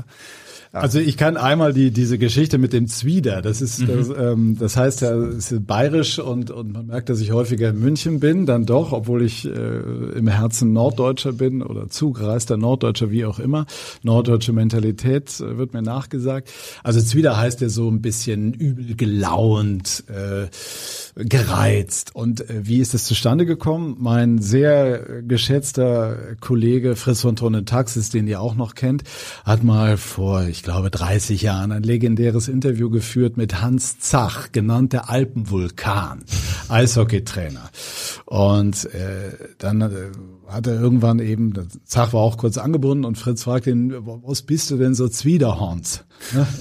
also 0.72 0.98
ich 0.98 1.18
kann 1.18 1.38
einmal 1.38 1.72
die 1.72 1.92
diese 1.92 2.18
Geschichte 2.18 2.58
mit 2.58 2.74
dem 2.74 2.88
Zwider. 2.88 3.44
Das 3.44 3.62
ist 3.62 3.82
mhm. 3.82 3.88
das, 3.88 4.10
ähm, 4.10 4.58
das 4.60 4.76
heißt 4.76 5.02
ja, 5.02 5.24
ist 5.24 5.68
bayerisch 5.68 6.18
und 6.18 6.50
und 6.50 6.74
man 6.74 6.88
merkt, 6.88 7.10
dass 7.10 7.20
ich 7.20 7.32
häufiger 7.32 7.70
in 7.70 7.80
München 7.80 8.20
bin, 8.20 8.48
dann 8.48 8.66
doch, 8.66 8.92
obwohl 8.92 9.22
ich 9.22 9.46
äh, 9.46 9.50
im 9.50 10.28
Herzen 10.28 10.74
Norddeutscher 10.74 11.34
bin 11.34 11.62
oder 11.62 11.90
zugereister 11.90 12.58
Norddeutscher, 12.58 13.12
wie 13.12 13.26
auch 13.26 13.38
immer. 13.38 13.68
Norddeutsche 14.02 14.52
Mentalität 14.52 15.40
äh, 15.40 15.60
wird 15.60 15.74
mir 15.74 15.84
nachgesagt. 15.84 16.50
Also 16.82 17.02
Zwider 17.02 17.38
heißt 17.38 17.62
ja 17.62 17.70
so 17.70 17.88
ein 17.88 18.02
bisschen 18.02 18.54
übel 18.54 18.96
gelaunt. 18.96 20.06
Äh, 20.08 20.48
gereizt. 21.16 22.16
Und 22.16 22.50
äh, 22.50 22.53
wie 22.62 22.80
ist 22.80 22.94
es 22.94 23.06
zustande 23.06 23.46
gekommen? 23.46 23.96
Mein 24.00 24.40
sehr 24.40 25.22
geschätzter 25.24 26.36
Kollege 26.40 26.96
Fritz 26.96 27.22
von 27.22 27.36
Tonnen 27.36 27.66
Taxis, 27.66 28.10
den 28.10 28.28
ihr 28.28 28.42
auch 28.42 28.56
noch 28.56 28.76
kennt, 28.76 29.04
hat 29.44 29.64
mal 29.64 29.98
vor, 29.98 30.44
ich 30.44 30.64
glaube, 30.64 30.90
30 30.90 31.42
Jahren 31.42 31.72
ein 31.72 31.84
legendäres 31.84 32.48
Interview 32.48 32.90
geführt 32.90 33.38
mit 33.38 33.62
Hans 33.62 34.00
Zach, 34.00 34.52
genannt 34.52 34.94
der 34.94 35.10
Alpenvulkan, 35.10 36.24
Eishockeytrainer. 36.70 37.70
Und 38.26 38.86
äh, 38.94 39.32
dann 39.58 39.82
äh, 39.82 39.90
hat 40.48 40.68
er 40.68 40.80
irgendwann 40.80 41.20
eben, 41.20 41.54
Zach 41.86 42.14
war 42.14 42.22
auch 42.22 42.38
kurz 42.38 42.58
angebunden 42.58 43.06
und 43.06 43.18
Fritz 43.18 43.44
fragt 43.44 43.68
ihn, 43.68 43.94
was 43.94 44.44
bist 44.44 44.70
du 44.72 44.78
denn 44.78 44.94
so 44.94 45.08
Zwiderhorns? 45.08 46.04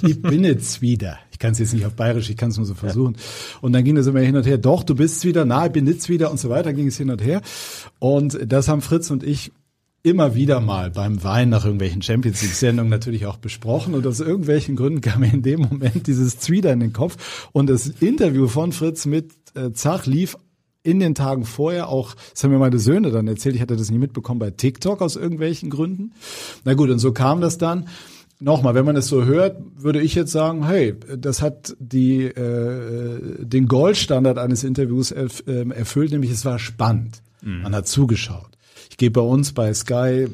Ich 0.02 0.20
bin 0.22 0.44
jetzt 0.44 0.72
Zwider 0.72 1.18
kann 1.42 1.52
es 1.52 1.58
jetzt 1.58 1.74
nicht 1.74 1.84
auf 1.84 1.94
Bayerisch, 1.94 2.30
ich 2.30 2.36
kann 2.36 2.50
es 2.50 2.56
nur 2.56 2.64
so 2.64 2.74
versuchen. 2.74 3.14
Ja. 3.14 3.58
Und 3.60 3.72
dann 3.72 3.84
ging 3.84 3.96
das 3.96 4.06
immer 4.06 4.20
hin 4.20 4.36
und 4.36 4.46
her, 4.46 4.58
doch, 4.58 4.84
du 4.84 4.94
bist 4.94 5.24
wieder, 5.24 5.44
na, 5.44 5.66
ich 5.66 5.72
bin 5.72 5.86
jetzt 5.88 6.08
wieder 6.08 6.30
und 6.30 6.38
so 6.38 6.48
weiter, 6.48 6.72
ging 6.72 6.86
es 6.86 6.96
hin 6.96 7.10
und 7.10 7.20
her. 7.20 7.42
Und 7.98 8.38
das 8.46 8.68
haben 8.68 8.80
Fritz 8.80 9.10
und 9.10 9.24
ich 9.24 9.50
immer 10.04 10.34
wieder 10.34 10.60
mal 10.60 10.90
beim 10.90 11.22
Wein 11.24 11.48
nach 11.48 11.64
irgendwelchen 11.64 12.00
Champions 12.00 12.42
League 12.42 12.54
Sendungen 12.54 12.90
natürlich 12.90 13.26
auch 13.26 13.36
besprochen 13.36 13.94
und 13.94 14.06
aus 14.06 14.20
irgendwelchen 14.20 14.76
Gründen 14.76 15.00
kam 15.00 15.20
mir 15.20 15.32
in 15.32 15.42
dem 15.42 15.60
Moment 15.60 16.06
dieses 16.06 16.38
Zwider 16.38 16.72
in 16.72 16.80
den 16.80 16.92
Kopf 16.92 17.48
und 17.52 17.68
das 17.68 17.88
Interview 17.88 18.46
von 18.46 18.72
Fritz 18.72 19.04
mit 19.04 19.32
äh, 19.54 19.72
Zach 19.72 20.06
lief 20.06 20.36
in 20.84 21.00
den 21.00 21.14
Tagen 21.14 21.44
vorher 21.44 21.88
auch, 21.88 22.14
das 22.32 22.42
haben 22.42 22.50
mir 22.50 22.58
meine 22.58 22.78
Söhne 22.78 23.10
dann 23.10 23.28
erzählt, 23.28 23.54
ich 23.54 23.60
hatte 23.60 23.76
das 23.76 23.90
nicht 23.90 24.00
mitbekommen 24.00 24.40
bei 24.40 24.50
TikTok 24.50 25.00
aus 25.00 25.14
irgendwelchen 25.16 25.70
Gründen. 25.70 26.12
Na 26.64 26.74
gut, 26.74 26.90
und 26.90 26.98
so 26.98 27.12
kam 27.12 27.40
das 27.40 27.58
dann 27.58 27.88
nochmal, 28.42 28.74
wenn 28.74 28.84
man 28.84 28.96
es 28.96 29.06
so 29.06 29.24
hört, 29.24 29.56
würde 29.76 30.00
ich 30.00 30.14
jetzt 30.14 30.32
sagen, 30.32 30.66
hey, 30.66 30.94
das 31.16 31.42
hat 31.42 31.76
die 31.78 32.24
äh, 32.24 33.44
den 33.44 33.66
Goldstandard 33.66 34.38
eines 34.38 34.64
Interviews 34.64 35.10
erf 35.10 35.44
äh, 35.46 35.68
erfüllt, 35.70 36.12
nämlich 36.12 36.30
es 36.30 36.44
war 36.44 36.58
spannend. 36.58 37.22
Mhm. 37.42 37.62
Man 37.62 37.74
hat 37.74 37.88
zugeschaut. 37.88 38.50
Ich 38.90 38.96
gebe 38.96 39.20
bei 39.20 39.26
uns 39.26 39.52
bei 39.52 39.72
Sky 39.72 40.28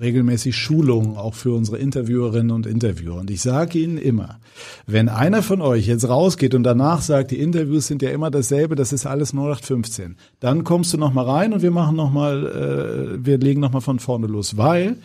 regelmäßig 0.00 0.56
Schulungen 0.56 1.16
auch 1.16 1.34
für 1.34 1.52
unsere 1.52 1.78
Interviewerinnen 1.78 2.50
und 2.50 2.66
Interviewer. 2.66 3.16
Und 3.16 3.30
ich 3.30 3.42
sage 3.42 3.78
Ihnen 3.78 3.98
immer, 3.98 4.40
wenn 4.86 5.08
einer 5.08 5.42
von 5.42 5.60
euch 5.60 5.86
jetzt 5.86 6.08
rausgeht 6.08 6.54
und 6.54 6.62
danach 6.62 7.02
sagt, 7.02 7.30
die 7.30 7.38
Interviews 7.38 7.86
sind 7.86 8.00
ja 8.02 8.10
immer 8.10 8.30
dasselbe, 8.30 8.76
das 8.76 8.92
ist 8.92 9.06
alles 9.06 9.32
0815, 9.32 10.16
dann 10.40 10.64
kommst 10.64 10.92
du 10.92 10.98
noch 10.98 11.12
mal 11.12 11.24
rein 11.24 11.52
und 11.52 11.62
wir 11.62 11.70
machen 11.70 11.96
noch 11.96 12.10
mal, 12.10 12.46
äh, 12.46 13.24
wir 13.24 13.38
legen 13.38 13.60
noch 13.60 13.72
mal 13.72 13.80
von 13.80 13.98
vorne 13.98 14.26
los, 14.26 14.56
weil 14.56 14.96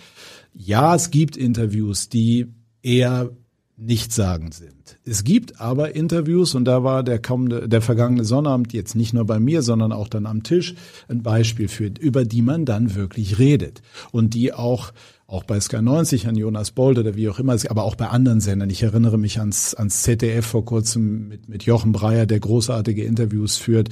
ja, 0.55 0.95
es 0.95 1.11
gibt 1.11 1.37
Interviews, 1.37 2.09
die 2.09 2.47
eher 2.81 3.31
nichtssagend 3.77 4.53
sind. 4.53 4.97
Es 5.03 5.25
gibt 5.25 5.59
aber 5.59 5.95
Interviews, 5.95 6.55
und 6.55 6.65
da 6.65 6.83
war 6.83 7.03
der 7.03 7.19
kommende, 7.21 7.67
der 7.67 7.81
vergangene 7.81 8.23
Sonnabend 8.23 8.71
jetzt 8.71 8.95
nicht 8.95 9.13
nur 9.13 9.25
bei 9.25 9.37
mir, 9.39 9.61
sondern 9.61 9.91
auch 9.91 10.07
dann 10.07 10.25
am 10.25 10.43
Tisch 10.43 10.75
ein 11.09 11.23
Beispiel 11.23 11.67
für, 11.67 11.91
über 11.99 12.23
die 12.23 12.41
man 12.41 12.63
dann 12.63 12.95
wirklich 12.95 13.37
redet. 13.37 13.81
Und 14.11 14.33
die 14.33 14.53
auch, 14.53 14.93
auch 15.27 15.43
bei 15.43 15.59
Sky 15.59 15.81
90 15.81 16.27
an 16.27 16.37
Jonas 16.37 16.71
Bold 16.71 16.97
oder 16.97 17.15
wie 17.15 17.27
auch 17.27 17.39
immer, 17.39 17.57
aber 17.67 17.83
auch 17.83 17.95
bei 17.95 18.07
anderen 18.07 18.39
Sendern. 18.39 18.69
Ich 18.69 18.81
erinnere 18.81 19.17
mich 19.17 19.39
ans, 19.39 19.73
ans 19.73 20.03
ZDF 20.03 20.45
vor 20.45 20.63
kurzem 20.63 21.27
mit, 21.27 21.49
mit 21.49 21.63
Jochen 21.63 21.91
Breyer, 21.91 22.25
der 22.25 22.39
großartige 22.39 23.03
Interviews 23.03 23.57
führt. 23.57 23.89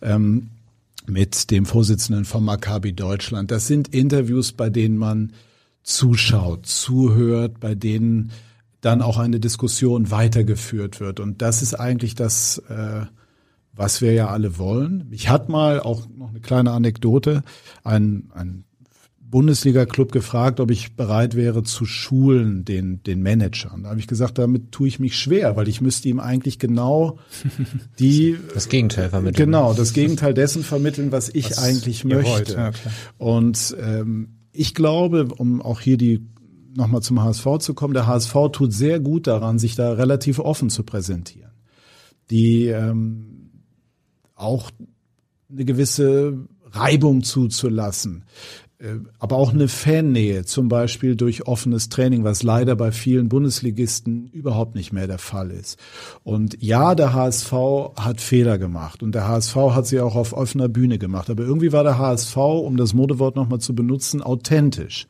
Ähm, 0.00 0.48
mit 1.08 1.52
dem 1.52 1.66
Vorsitzenden 1.66 2.24
von 2.24 2.44
Maccabi 2.44 2.92
Deutschland. 2.92 3.52
Das 3.52 3.68
sind 3.68 3.94
Interviews, 3.94 4.50
bei 4.50 4.70
denen 4.70 4.96
man 4.96 5.32
zuschaut, 5.86 6.66
zuhört, 6.66 7.60
bei 7.60 7.74
denen 7.74 8.32
dann 8.80 9.00
auch 9.02 9.18
eine 9.18 9.40
Diskussion 9.40 10.10
weitergeführt 10.10 11.00
wird. 11.00 11.20
Und 11.20 11.42
das 11.42 11.62
ist 11.62 11.74
eigentlich 11.74 12.14
das, 12.14 12.58
äh, 12.68 13.06
was 13.72 14.00
wir 14.00 14.12
ja 14.12 14.28
alle 14.28 14.58
wollen. 14.58 15.06
Ich 15.10 15.28
hatte 15.28 15.50
mal 15.50 15.80
auch 15.80 16.08
noch 16.14 16.30
eine 16.30 16.40
kleine 16.40 16.72
Anekdote, 16.72 17.42
ein, 17.84 18.30
ein 18.34 18.64
Bundesliga-Club 19.20 20.12
gefragt, 20.12 20.60
ob 20.60 20.70
ich 20.70 20.94
bereit 20.94 21.36
wäre 21.36 21.62
zu 21.62 21.84
schulen 21.84 22.64
den, 22.64 23.02
den 23.02 23.22
Managern. 23.22 23.84
Da 23.84 23.90
habe 23.90 24.00
ich 24.00 24.06
gesagt, 24.06 24.38
damit 24.38 24.72
tue 24.72 24.88
ich 24.88 24.98
mich 24.98 25.16
schwer, 25.16 25.56
weil 25.56 25.68
ich 25.68 25.80
müsste 25.80 26.08
ihm 26.08 26.20
eigentlich 26.20 26.58
genau 26.58 27.18
die 27.98 28.38
das 28.54 28.68
Gegenteil 28.68 29.10
vermitteln. 29.10 29.46
Genau, 29.46 29.72
das 29.72 29.92
Gegenteil 29.92 30.34
dessen 30.34 30.64
vermitteln, 30.64 31.12
was 31.12 31.28
ich 31.28 31.50
was 31.50 31.58
eigentlich 31.58 32.04
möchte. 32.04 32.54
Ja, 32.54 32.70
Und 33.18 33.76
ähm, 33.80 34.35
ich 34.56 34.74
glaube, 34.74 35.26
um 35.36 35.62
auch 35.62 35.80
hier 35.80 35.96
die 35.96 36.26
nochmal 36.74 37.02
zum 37.02 37.22
HSV 37.22 37.58
zu 37.60 37.74
kommen, 37.74 37.94
der 37.94 38.06
HSV 38.06 38.34
tut 38.52 38.72
sehr 38.72 39.00
gut 39.00 39.26
daran, 39.26 39.58
sich 39.58 39.74
da 39.74 39.92
relativ 39.92 40.38
offen 40.38 40.70
zu 40.70 40.82
präsentieren. 40.82 41.52
Die 42.30 42.66
ähm, 42.66 43.50
auch 44.34 44.70
eine 45.50 45.64
gewisse 45.64 46.46
Reibung 46.64 47.22
zuzulassen. 47.22 48.24
Äh, 48.78 48.96
aber 49.18 49.36
auch 49.36 49.52
eine 49.52 49.68
Fannähe, 49.68 50.44
zum 50.44 50.68
Beispiel 50.68 51.16
durch 51.16 51.46
offenes 51.46 51.88
Training, 51.88 52.24
was 52.24 52.42
leider 52.42 52.76
bei 52.76 52.92
vielen 52.92 53.28
Bundesligisten 53.28 54.28
überhaupt 54.32 54.74
nicht 54.74 54.92
mehr 54.92 55.06
der 55.06 55.18
Fall 55.18 55.50
ist. 55.50 55.78
Und 56.24 56.62
ja, 56.62 56.94
der 56.94 57.14
HSV 57.14 57.52
hat 57.96 58.20
Fehler 58.20 58.58
gemacht 58.58 59.02
und 59.02 59.14
der 59.14 59.26
HSV 59.26 59.56
hat 59.56 59.86
sie 59.86 60.00
auch 60.00 60.14
auf 60.14 60.32
offener 60.32 60.68
Bühne 60.68 60.98
gemacht. 60.98 61.30
Aber 61.30 61.42
irgendwie 61.42 61.72
war 61.72 61.84
der 61.84 61.98
HSV, 61.98 62.36
um 62.36 62.76
das 62.76 62.92
Modewort 62.92 63.36
nochmal 63.36 63.60
zu 63.60 63.74
benutzen, 63.74 64.22
authentisch. 64.22 65.06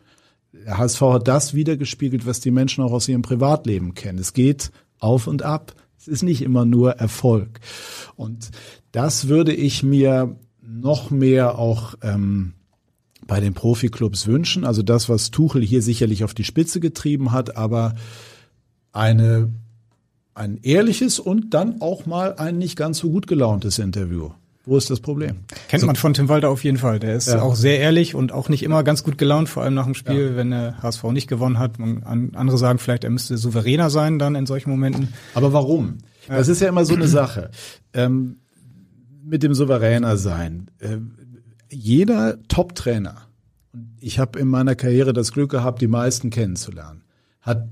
Der 0.52 0.78
HSV 0.78 1.00
hat 1.00 1.28
das 1.28 1.54
wiedergespiegelt, 1.54 2.26
was 2.26 2.40
die 2.40 2.50
Menschen 2.50 2.84
auch 2.84 2.92
aus 2.92 3.08
ihrem 3.08 3.22
Privatleben 3.22 3.94
kennen. 3.94 4.18
Es 4.18 4.32
geht 4.32 4.70
auf 5.00 5.26
und 5.26 5.42
ab. 5.42 5.74
Es 5.98 6.08
ist 6.08 6.22
nicht 6.22 6.42
immer 6.42 6.64
nur 6.64 6.92
Erfolg. 6.92 7.60
Und 8.14 8.50
das 8.92 9.28
würde 9.28 9.52
ich 9.52 9.82
mir 9.82 10.36
noch 10.62 11.10
mehr 11.10 11.58
auch 11.58 11.94
ähm, 12.02 12.52
bei 13.26 13.40
den 13.40 13.54
Profiklubs 13.54 14.26
wünschen. 14.26 14.64
Also 14.64 14.82
das, 14.82 15.08
was 15.08 15.30
Tuchel 15.30 15.62
hier 15.62 15.82
sicherlich 15.82 16.24
auf 16.24 16.34
die 16.34 16.44
Spitze 16.44 16.80
getrieben 16.80 17.32
hat, 17.32 17.56
aber 17.56 17.94
eine, 18.92 19.52
ein 20.34 20.58
ehrliches 20.62 21.18
und 21.18 21.54
dann 21.54 21.80
auch 21.80 22.06
mal 22.06 22.34
ein 22.36 22.58
nicht 22.58 22.76
ganz 22.76 22.98
so 22.98 23.10
gut 23.10 23.26
gelauntes 23.26 23.78
Interview. 23.78 24.30
Wo 24.64 24.76
ist 24.76 24.90
das 24.90 24.98
Problem? 24.98 25.44
Kennt 25.68 25.82
so. 25.82 25.86
man 25.86 25.94
von 25.94 26.12
Tim 26.12 26.28
Walter 26.28 26.50
auf 26.50 26.64
jeden 26.64 26.78
Fall. 26.78 26.98
Der 26.98 27.14
ist 27.14 27.28
ja. 27.28 27.40
auch 27.40 27.54
sehr 27.54 27.78
ehrlich 27.78 28.16
und 28.16 28.32
auch 28.32 28.48
nicht 28.48 28.64
immer 28.64 28.82
ganz 28.82 29.04
gut 29.04 29.16
gelaunt, 29.16 29.48
vor 29.48 29.62
allem 29.62 29.74
nach 29.74 29.84
dem 29.84 29.94
Spiel, 29.94 30.30
ja. 30.30 30.36
wenn 30.36 30.50
der 30.50 30.82
HSV 30.82 31.04
nicht 31.12 31.28
gewonnen 31.28 31.60
hat. 31.60 31.78
andere 31.78 32.58
sagen 32.58 32.80
vielleicht, 32.80 33.04
er 33.04 33.10
müsste 33.10 33.38
souveräner 33.38 33.90
sein 33.90 34.18
dann 34.18 34.34
in 34.34 34.44
solchen 34.44 34.70
Momenten. 34.70 35.14
Aber 35.34 35.52
warum? 35.52 35.98
Das 36.26 36.48
ist 36.48 36.60
ja 36.60 36.68
immer 36.68 36.84
so 36.84 36.94
eine 36.94 37.06
Sache. 37.06 37.52
Ähm, 37.92 38.38
mit 39.24 39.44
dem 39.44 39.54
souveräner 39.54 40.16
sein. 40.16 40.68
Äh, 40.80 40.98
jeder 41.70 42.42
Top-Trainer, 42.48 43.22
ich 44.00 44.18
habe 44.18 44.38
in 44.38 44.48
meiner 44.48 44.74
Karriere 44.74 45.12
das 45.12 45.32
Glück 45.32 45.50
gehabt, 45.50 45.80
die 45.82 45.86
meisten 45.86 46.30
kennenzulernen, 46.30 47.04
hat 47.40 47.68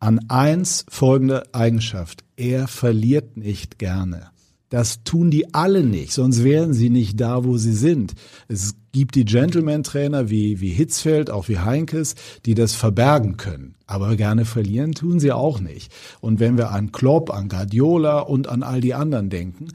an 0.00 0.20
eins 0.28 0.84
folgende 0.88 1.42
Eigenschaft. 1.52 2.24
Er 2.36 2.68
verliert 2.68 3.36
nicht 3.36 3.78
gerne. 3.78 4.30
Das 4.70 5.02
tun 5.02 5.30
die 5.30 5.54
alle 5.54 5.82
nicht, 5.82 6.12
sonst 6.12 6.44
wären 6.44 6.74
sie 6.74 6.90
nicht 6.90 7.18
da, 7.18 7.44
wo 7.44 7.56
sie 7.56 7.72
sind. 7.72 8.14
Es 8.48 8.74
gibt 8.92 9.14
die 9.14 9.24
Gentleman-Trainer 9.24 10.28
wie, 10.28 10.60
wie 10.60 10.68
Hitzfeld, 10.68 11.30
auch 11.30 11.48
wie 11.48 11.58
Heinkes, 11.58 12.16
die 12.44 12.54
das 12.54 12.74
verbergen 12.74 13.38
können. 13.38 13.76
Aber 13.86 14.14
gerne 14.16 14.44
verlieren 14.44 14.92
tun 14.92 15.20
sie 15.20 15.32
auch 15.32 15.60
nicht. 15.60 15.90
Und 16.20 16.38
wenn 16.38 16.58
wir 16.58 16.70
an 16.70 16.92
Klopp, 16.92 17.32
an 17.32 17.48
Guardiola 17.48 18.20
und 18.20 18.46
an 18.48 18.62
all 18.62 18.82
die 18.82 18.92
anderen 18.92 19.30
denken, 19.30 19.68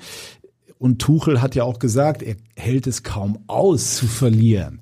und 0.78 0.99
Tuchel 0.99 1.41
hat 1.41 1.55
ja 1.55 1.63
auch 1.63 1.80
gesagt, 1.80 2.21
er 2.21 2.36
hält 2.55 2.88
es 2.88 3.03
kaum 3.03 3.39
aus 3.47 3.95
zu 3.95 4.07
verlieren. 4.07 4.82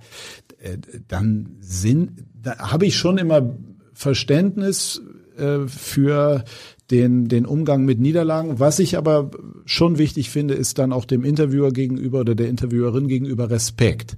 Äh, 0.59 0.77
dann 1.07 1.57
sind, 1.59 2.23
da 2.41 2.57
habe 2.57 2.85
ich 2.85 2.97
schon 2.97 3.17
immer 3.17 3.55
Verständnis 3.93 5.01
äh, 5.37 5.67
für 5.67 6.43
den, 6.89 7.27
den 7.29 7.45
Umgang 7.45 7.85
mit 7.85 7.99
Niederlagen. 7.99 8.59
Was 8.59 8.79
ich 8.79 8.97
aber 8.97 9.31
schon 9.65 9.97
wichtig 9.97 10.29
finde, 10.29 10.53
ist 10.53 10.77
dann 10.77 10.91
auch 10.91 11.05
dem 11.05 11.23
Interviewer 11.23 11.71
gegenüber 11.71 12.21
oder 12.21 12.35
der 12.35 12.49
Interviewerin 12.49 13.07
gegenüber 13.07 13.49
Respekt. 13.49 14.17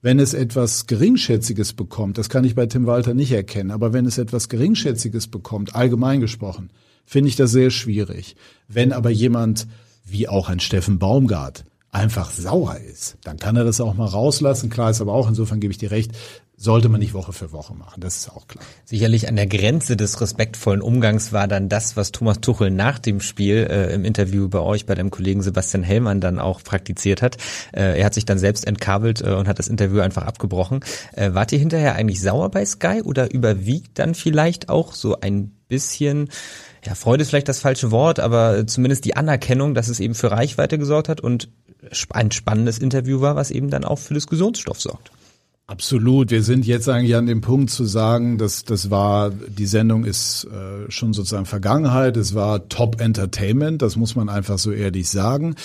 Wenn 0.00 0.18
es 0.20 0.34
etwas 0.34 0.86
Geringschätziges 0.86 1.72
bekommt, 1.72 2.18
das 2.18 2.28
kann 2.28 2.44
ich 2.44 2.54
bei 2.54 2.66
Tim 2.66 2.86
Walter 2.86 3.14
nicht 3.14 3.32
erkennen, 3.32 3.70
aber 3.70 3.92
wenn 3.92 4.06
es 4.06 4.18
etwas 4.18 4.48
Geringschätziges 4.48 5.26
bekommt, 5.26 5.74
allgemein 5.74 6.20
gesprochen, 6.20 6.70
finde 7.04 7.28
ich 7.28 7.36
das 7.36 7.50
sehr 7.50 7.70
schwierig. 7.70 8.36
Wenn 8.68 8.92
aber 8.92 9.10
jemand 9.10 9.66
wie 10.10 10.28
auch 10.28 10.48
ein 10.48 10.60
Steffen 10.60 10.98
Baumgart 10.98 11.64
einfach 11.90 12.30
sauer 12.30 12.76
ist, 12.76 13.16
dann 13.24 13.38
kann 13.38 13.56
er 13.56 13.64
das 13.64 13.80
auch 13.80 13.94
mal 13.94 14.06
rauslassen. 14.06 14.70
Klar 14.70 14.90
ist 14.90 15.00
aber 15.00 15.14
auch, 15.14 15.28
insofern 15.28 15.60
gebe 15.60 15.72
ich 15.72 15.78
dir 15.78 15.90
recht, 15.90 16.12
sollte 16.60 16.88
man 16.88 16.98
nicht 16.98 17.14
Woche 17.14 17.32
für 17.32 17.52
Woche 17.52 17.72
machen, 17.74 18.00
das 18.00 18.16
ist 18.16 18.30
auch 18.30 18.48
klar. 18.48 18.64
Sicherlich 18.84 19.28
an 19.28 19.36
der 19.36 19.46
Grenze 19.46 19.96
des 19.96 20.20
respektvollen 20.20 20.82
Umgangs 20.82 21.32
war 21.32 21.46
dann 21.46 21.68
das, 21.68 21.96
was 21.96 22.10
Thomas 22.10 22.40
Tuchel 22.40 22.70
nach 22.70 22.98
dem 22.98 23.20
Spiel 23.20 23.68
äh, 23.70 23.94
im 23.94 24.04
Interview 24.04 24.48
bei 24.48 24.58
euch, 24.58 24.84
bei 24.84 24.96
dem 24.96 25.10
Kollegen 25.10 25.40
Sebastian 25.40 25.84
Hellmann 25.84 26.20
dann 26.20 26.40
auch 26.40 26.64
praktiziert 26.64 27.22
hat. 27.22 27.36
Äh, 27.72 28.00
er 28.00 28.04
hat 28.04 28.14
sich 28.14 28.24
dann 28.24 28.38
selbst 28.38 28.66
entkabelt 28.66 29.22
äh, 29.22 29.34
und 29.34 29.46
hat 29.46 29.60
das 29.60 29.68
Interview 29.68 30.00
einfach 30.00 30.24
abgebrochen. 30.24 30.80
Äh, 31.12 31.32
wart 31.32 31.52
ihr 31.52 31.60
hinterher 31.60 31.94
eigentlich 31.94 32.20
sauer 32.20 32.50
bei 32.50 32.66
Sky 32.66 33.02
oder 33.04 33.32
überwiegt 33.32 33.98
dann 34.00 34.16
vielleicht 34.16 34.68
auch 34.68 34.94
so 34.94 35.20
ein 35.20 35.52
bisschen 35.68 36.28
ja, 36.88 36.94
Freude 36.94 37.22
ist 37.22 37.28
vielleicht 37.28 37.48
das 37.48 37.60
falsche 37.60 37.90
Wort, 37.90 38.18
aber 38.18 38.66
zumindest 38.66 39.04
die 39.04 39.14
Anerkennung, 39.14 39.74
dass 39.74 39.88
es 39.88 40.00
eben 40.00 40.14
für 40.14 40.30
Reichweite 40.30 40.78
gesorgt 40.78 41.10
hat 41.10 41.20
und 41.20 41.50
ein 42.10 42.30
spannendes 42.30 42.78
Interview 42.78 43.20
war, 43.20 43.36
was 43.36 43.50
eben 43.50 43.68
dann 43.68 43.84
auch 43.84 43.98
für 43.98 44.14
Diskussionsstoff 44.14 44.80
sorgt. 44.80 45.10
Absolut. 45.66 46.30
Wir 46.30 46.42
sind 46.42 46.66
jetzt 46.66 46.88
eigentlich 46.88 47.14
an 47.14 47.26
dem 47.26 47.42
Punkt 47.42 47.68
zu 47.68 47.84
sagen, 47.84 48.38
dass 48.38 48.64
das 48.64 48.90
war, 48.90 49.30
die 49.30 49.66
Sendung 49.66 50.06
ist 50.06 50.44
äh, 50.44 50.90
schon 50.90 51.12
sozusagen 51.12 51.44
Vergangenheit. 51.44 52.16
Es 52.16 52.34
war 52.34 52.70
Top 52.70 53.02
Entertainment. 53.02 53.82
Das 53.82 53.96
muss 53.96 54.16
man 54.16 54.30
einfach 54.30 54.56
so 54.56 54.72
ehrlich 54.72 55.10
sagen. 55.10 55.56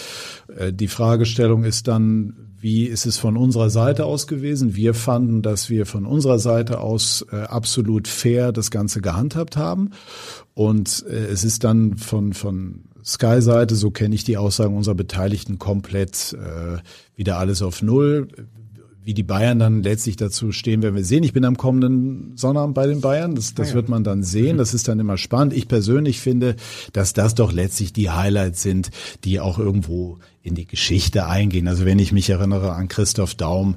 Äh, 0.58 0.74
die 0.74 0.90
Fragestellung 0.90 1.64
ist 1.64 1.88
dann, 1.88 2.53
wie 2.64 2.86
ist 2.86 3.06
es 3.06 3.18
von 3.18 3.36
unserer 3.36 3.70
Seite 3.70 4.06
aus 4.06 4.26
gewesen? 4.26 4.74
Wir 4.74 4.94
fanden, 4.94 5.42
dass 5.42 5.70
wir 5.70 5.86
von 5.86 6.06
unserer 6.06 6.40
Seite 6.40 6.80
aus 6.80 7.26
äh, 7.30 7.42
absolut 7.42 8.08
fair 8.08 8.54
das 8.54 8.72
Ganze 8.72 9.02
gehandhabt 9.02 9.58
haben. 9.58 9.90
Und 10.54 11.04
äh, 11.10 11.26
es 11.26 11.44
ist 11.44 11.66
dann 11.66 11.98
von, 11.98 12.32
von 12.32 12.86
Sky-Seite, 13.04 13.76
so 13.76 13.92
kenne 13.92 14.16
ich 14.16 14.24
die 14.24 14.38
Aussagen 14.38 14.78
unserer 14.78 14.96
Beteiligten, 14.96 15.60
komplett 15.60 16.38
äh, 16.40 16.78
wieder 17.18 17.38
alles 17.38 17.62
auf 17.62 17.82
Null 17.82 18.30
wie 19.04 19.14
die 19.14 19.24
Bayern 19.24 19.60
dann 19.60 19.84
letztlich 19.84 20.16
dazu 20.16 20.52
stehen, 20.52 20.82
werden 20.82 20.96
wir 20.96 21.04
sehen. 21.04 21.24
Ich 21.24 21.34
bin 21.34 21.46
am 21.46 21.58
kommenden 21.58 22.38
Sonnabend 22.38 22.76
bei 22.76 22.88
den 22.88 23.02
Bayern. 23.02 23.36
Das, 23.36 23.54
das 23.54 23.72
ah 23.72 23.74
wird 23.76 23.90
man 23.90 24.04
dann 24.04 24.24
sehen. 24.24 24.58
Das 24.58 24.74
ist 24.74 24.88
dann 24.88 25.00
immer 25.00 25.18
spannend. 25.18 25.54
Ich 25.54 25.68
persönlich 25.68 26.20
finde, 26.20 26.56
dass 26.94 27.14
das 27.14 27.36
doch 27.36 27.52
letztlich 27.52 27.94
die 27.94 28.10
Highlights 28.10 28.62
sind, 28.62 28.92
die 29.24 29.40
auch 29.40 29.60
irgendwo 29.60 30.20
in 30.42 30.56
die 30.56 30.68
Geschichte 30.68 31.26
eingehen. 31.26 31.68
Also 31.68 31.86
wenn 31.86 32.00
ich 32.00 32.12
mich 32.12 32.30
erinnere 32.30 32.74
an 32.74 32.90
Christoph 32.90 33.36
Daum 33.36 33.76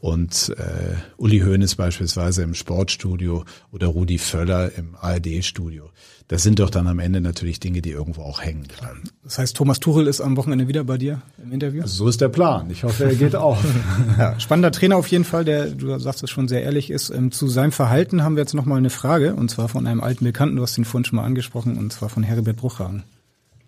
und 0.00 0.54
äh, 0.56 0.94
Uli 1.18 1.40
Hoeneß 1.40 1.74
beispielsweise 1.74 2.42
im 2.42 2.54
Sportstudio 2.54 3.44
oder 3.70 3.88
Rudi 3.88 4.18
Völler 4.18 4.72
im 4.76 4.94
ARD-Studio 4.98 5.90
das 6.28 6.42
sind 6.42 6.58
doch 6.58 6.70
dann 6.70 6.88
am 6.88 6.98
Ende 6.98 7.20
natürlich 7.20 7.60
Dinge, 7.60 7.82
die 7.82 7.90
irgendwo 7.90 8.22
auch 8.22 8.42
hängen 8.42 8.64
bleiben. 8.64 9.04
Das 9.22 9.38
heißt, 9.38 9.56
Thomas 9.56 9.78
Tuchel 9.78 10.08
ist 10.08 10.20
am 10.20 10.36
Wochenende 10.36 10.66
wieder 10.66 10.82
bei 10.82 10.98
dir 10.98 11.22
im 11.42 11.52
Interview? 11.52 11.82
Also 11.82 12.04
so 12.04 12.08
ist 12.08 12.20
der 12.20 12.28
Plan. 12.28 12.68
Ich 12.70 12.82
hoffe, 12.82 13.04
er 13.04 13.14
geht 13.14 13.36
auf. 13.36 13.58
ja, 14.18 14.38
spannender 14.40 14.72
Trainer 14.72 14.96
auf 14.96 15.06
jeden 15.08 15.24
Fall, 15.24 15.44
der, 15.44 15.66
du 15.66 15.96
sagst 15.98 16.24
es 16.24 16.30
schon 16.30 16.48
sehr 16.48 16.62
ehrlich 16.62 16.90
ist. 16.90 17.10
Ähm, 17.10 17.30
zu 17.30 17.46
seinem 17.46 17.72
Verhalten 17.72 18.24
haben 18.24 18.34
wir 18.34 18.42
jetzt 18.42 18.54
nochmal 18.54 18.78
eine 18.78 18.90
Frage, 18.90 19.34
und 19.34 19.50
zwar 19.50 19.68
von 19.68 19.86
einem 19.86 20.00
alten 20.00 20.24
Bekannten, 20.24 20.56
du 20.56 20.62
hast 20.62 20.76
ihn 20.78 20.84
vorhin 20.84 21.04
schon 21.04 21.16
mal 21.16 21.24
angesprochen, 21.24 21.78
und 21.78 21.92
zwar 21.92 22.08
von 22.08 22.24
Herbert 22.24 22.56
Bruchhagen. 22.56 23.04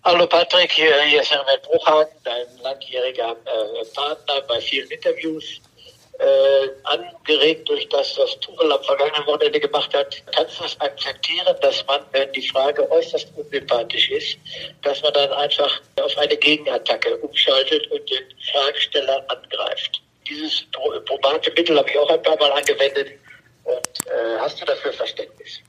Hallo 0.04 0.26
Patrick, 0.26 0.72
hier, 0.72 0.92
hier 1.08 1.22
ist 1.22 1.30
Herbert 1.30 1.62
Bruchhagen, 1.62 2.12
dein 2.24 2.62
langjähriger 2.62 3.32
äh, 3.32 3.84
Partner 3.94 4.42
bei 4.48 4.60
vielen 4.60 4.88
Interviews 4.90 5.60
äh, 6.18 6.68
angeregt 6.84 7.68
durch 7.68 7.88
das, 7.88 8.18
was 8.18 8.38
Tuchel 8.40 8.72
am 8.72 8.82
vergangenen 8.82 9.26
Wochenende 9.26 9.60
gemacht 9.60 9.94
hat, 9.94 10.22
kannst 10.34 10.60
du 10.60 10.64
es 10.64 10.80
akzeptieren, 10.80 11.56
dass 11.62 11.84
man, 11.86 12.00
wenn 12.12 12.30
die 12.32 12.46
Frage 12.48 12.90
äußerst 12.90 13.28
unsympathisch 13.36 14.10
ist, 14.10 14.36
dass 14.82 15.02
man 15.02 15.12
dann 15.12 15.32
einfach 15.32 15.80
auf 16.00 16.16
eine 16.18 16.36
Gegenattacke 16.36 17.16
umschaltet 17.18 17.90
und 17.90 18.10
den 18.10 18.24
Fragesteller 18.52 19.24
angreift. 19.28 20.02
Dieses 20.28 20.66
probate 21.06 21.50
Mittel 21.52 21.78
habe 21.78 21.88
ich 21.88 21.98
auch 21.98 22.10
ein 22.10 22.22
paar 22.22 22.36
Mal 22.38 22.52
angewendet. 22.52 23.12
Und 23.64 24.06
äh, 24.06 24.38
hast 24.38 24.60
du 24.60 24.64
dafür 24.64 24.92
Verständnis? 24.92 25.60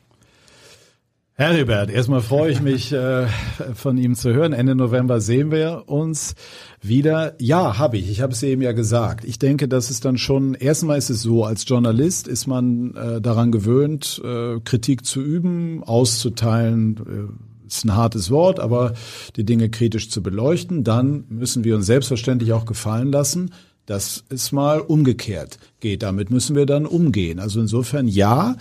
Heribert, 1.40 1.90
erstmal 1.90 2.20
freue 2.20 2.52
ich 2.52 2.60
mich, 2.60 2.92
äh, 2.92 3.26
von 3.74 3.98
ihm 3.98 4.16
zu 4.16 4.34
hören. 4.34 4.52
Ende 4.52 4.76
November 4.76 5.22
sehen 5.22 5.52
wir 5.52 5.84
uns 5.86 6.36
wieder. 6.82 7.36
Ja, 7.40 7.78
habe 7.78 7.98
ich. 7.98 8.12
Ich 8.12 8.20
habe 8.20 8.34
es 8.34 8.44
eben 8.44 8.62
ja 8.62 8.74
gesagt. 8.74 9.24
Ich 9.24 9.40
denke, 9.40 9.70
das 9.70 9.90
ist 9.90 10.04
dann 10.04 10.18
schon, 10.18 10.54
erstmal 10.54 10.98
ist 10.98 11.10
es 11.10 11.22
so, 11.22 11.46
als 11.46 11.64
Journalist 11.66 12.28
ist 12.28 12.46
man 12.46 12.94
äh, 12.94 13.22
daran 13.22 13.54
gewöhnt, 13.54 14.22
äh, 14.22 14.60
Kritik 14.66 15.06
zu 15.06 15.22
üben, 15.22 15.82
auszuteilen, 15.82 16.98
äh, 16.98 17.68
ist 17.68 17.86
ein 17.86 17.96
hartes 17.96 18.32
Wort, 18.32 18.60
aber 18.60 18.92
die 19.38 19.46
Dinge 19.46 19.70
kritisch 19.70 20.10
zu 20.10 20.22
beleuchten. 20.22 20.84
Dann 20.84 21.24
müssen 21.30 21.64
wir 21.64 21.78
uns 21.78 21.86
selbstverständlich 21.86 22.52
auch 22.52 22.66
gefallen 22.66 23.14
lassen, 23.14 23.52
dass 23.86 24.26
es 24.28 24.52
mal 24.52 24.82
umgekehrt 24.82 25.58
geht. 25.80 26.04
Damit 26.04 26.32
müssen 26.32 26.56
wir 26.56 26.66
dann 26.66 26.86
umgehen. 26.86 27.40
Also 27.40 27.60
insofern 27.60 28.08
ja, 28.08 28.56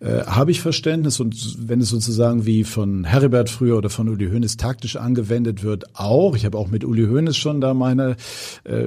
äh, 0.00 0.22
habe 0.24 0.50
ich 0.50 0.60
Verständnis 0.60 1.20
und 1.20 1.68
wenn 1.68 1.80
es 1.80 1.88
sozusagen 1.88 2.46
wie 2.46 2.64
von 2.64 3.04
Heribert 3.04 3.50
früher 3.50 3.78
oder 3.78 3.90
von 3.90 4.08
Uli 4.08 4.28
Hoeneß 4.30 4.56
taktisch 4.56 4.96
angewendet 4.96 5.62
wird, 5.62 5.84
auch. 5.94 6.36
Ich 6.36 6.44
habe 6.44 6.58
auch 6.58 6.68
mit 6.68 6.84
Uli 6.84 7.06
Hoeneß 7.06 7.36
schon 7.36 7.60
da 7.60 7.74
meine 7.74 8.16
äh, 8.64 8.86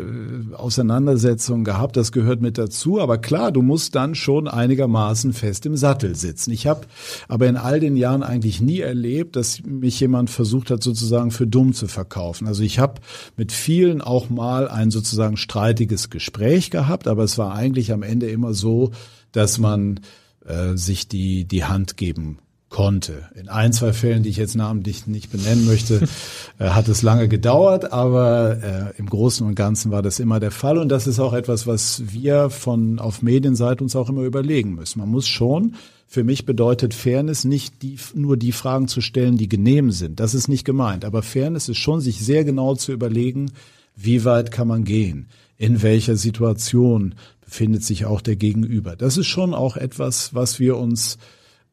Auseinandersetzung 0.53 1.63
gehabt. 1.63 1.97
Das 1.97 2.11
gehört 2.11 2.41
mit 2.41 2.57
dazu. 2.57 2.99
Aber 2.99 3.17
klar, 3.17 3.51
du 3.51 3.61
musst 3.61 3.95
dann 3.95 4.15
schon 4.15 4.47
einigermaßen 4.47 5.33
fest 5.33 5.65
im 5.65 5.77
Sattel 5.77 6.15
sitzen. 6.15 6.51
Ich 6.51 6.67
habe 6.67 6.81
aber 7.27 7.47
in 7.47 7.57
all 7.57 7.79
den 7.79 7.95
Jahren 7.95 8.23
eigentlich 8.23 8.61
nie 8.61 8.79
erlebt, 8.79 9.35
dass 9.35 9.63
mich 9.63 9.99
jemand 9.99 10.29
versucht 10.29 10.71
hat, 10.71 10.83
sozusagen 10.83 11.31
für 11.31 11.47
dumm 11.47 11.73
zu 11.73 11.87
verkaufen. 11.87 12.47
Also 12.47 12.63
ich 12.63 12.79
habe 12.79 13.01
mit 13.37 13.51
vielen 13.51 14.01
auch 14.01 14.29
mal 14.29 14.67
ein 14.67 14.91
sozusagen 14.91 15.37
streitiges 15.37 16.09
Gespräch 16.09 16.71
gehabt, 16.71 17.07
aber 17.07 17.23
es 17.23 17.37
war 17.37 17.53
eigentlich 17.53 17.68
eigentlich 17.69 17.91
am 17.91 18.03
Ende 18.03 18.29
immer 18.29 18.53
so, 18.53 18.91
dass 19.31 19.59
man 19.59 19.99
äh, 20.45 20.75
sich 20.75 21.07
die, 21.07 21.45
die 21.45 21.65
Hand 21.65 21.97
geben 21.97 22.39
konnte. 22.69 23.29
In 23.35 23.49
ein, 23.49 23.73
zwei 23.73 23.93
Fällen, 23.93 24.23
die 24.23 24.29
ich 24.29 24.37
jetzt 24.37 24.55
namentlich 24.55 25.07
nicht 25.07 25.31
benennen 25.31 25.65
möchte, 25.65 26.07
äh, 26.59 26.69
hat 26.69 26.87
es 26.87 27.01
lange 27.01 27.27
gedauert, 27.27 27.91
aber 27.91 28.93
äh, 28.95 28.99
im 28.99 29.07
Großen 29.07 29.45
und 29.45 29.55
Ganzen 29.55 29.91
war 29.91 30.01
das 30.01 30.19
immer 30.19 30.39
der 30.39 30.51
Fall 30.51 30.77
und 30.77 30.89
das 30.89 31.07
ist 31.07 31.19
auch 31.19 31.33
etwas, 31.33 31.67
was 31.67 32.03
wir 32.11 32.49
von 32.49 32.99
auf 32.99 33.21
Medienseite 33.21 33.83
uns 33.83 33.95
auch 33.95 34.09
immer 34.09 34.23
überlegen 34.23 34.75
müssen. 34.75 34.99
Man 34.99 35.09
muss 35.09 35.27
schon, 35.27 35.75
für 36.07 36.23
mich 36.23 36.45
bedeutet 36.45 36.95
Fairness 36.95 37.43
nicht 37.43 37.83
die, 37.83 37.97
nur 38.15 38.37
die 38.37 38.51
Fragen 38.51 38.87
zu 38.87 39.01
stellen, 39.01 39.37
die 39.37 39.49
genehm 39.49 39.91
sind. 39.91 40.19
Das 40.19 40.33
ist 40.33 40.47
nicht 40.47 40.65
gemeint, 40.65 41.05
aber 41.05 41.21
Fairness 41.21 41.69
ist 41.69 41.77
schon, 41.77 42.01
sich 42.01 42.19
sehr 42.19 42.43
genau 42.43 42.75
zu 42.75 42.91
überlegen, 42.91 43.51
wie 43.95 44.25
weit 44.25 44.51
kann 44.51 44.67
man 44.67 44.85
gehen, 44.85 45.27
in 45.57 45.81
welcher 45.81 46.15
Situation 46.15 47.15
befindet 47.49 47.83
sich 47.83 48.05
auch 48.05 48.21
der 48.21 48.35
Gegenüber. 48.35 48.95
Das 48.95 49.17
ist 49.17 49.25
schon 49.25 49.55
auch 49.55 49.75
etwas, 49.75 50.35
was 50.35 50.59
wir 50.59 50.77
uns 50.77 51.17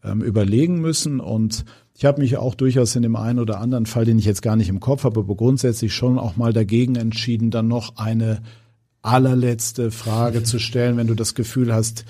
ähm, 0.02 0.22
überlegen 0.22 0.80
müssen 0.80 1.20
und 1.20 1.66
ich 1.94 2.06
habe 2.06 2.20
mich 2.20 2.38
auch 2.38 2.54
durchaus 2.54 2.96
in 2.96 3.02
dem 3.02 3.14
einen 3.14 3.38
oder 3.38 3.60
anderen 3.60 3.84
Fall, 3.84 4.06
den 4.06 4.18
ich 4.18 4.24
jetzt 4.24 4.40
gar 4.40 4.56
nicht 4.56 4.70
im 4.70 4.80
Kopf 4.80 5.04
habe, 5.04 5.20
aber 5.20 5.34
grundsätzlich 5.34 5.94
schon 5.94 6.18
auch 6.18 6.36
mal 6.36 6.54
dagegen 6.54 6.96
entschieden, 6.96 7.50
dann 7.50 7.68
noch 7.68 7.96
eine 7.96 8.42
allerletzte 9.02 9.90
Frage 9.90 10.42
zu 10.42 10.58
stellen, 10.58 10.96
wenn 10.96 11.06
du 11.06 11.14
das 11.14 11.34
Gefühl 11.34 11.74
hast, 11.74 12.06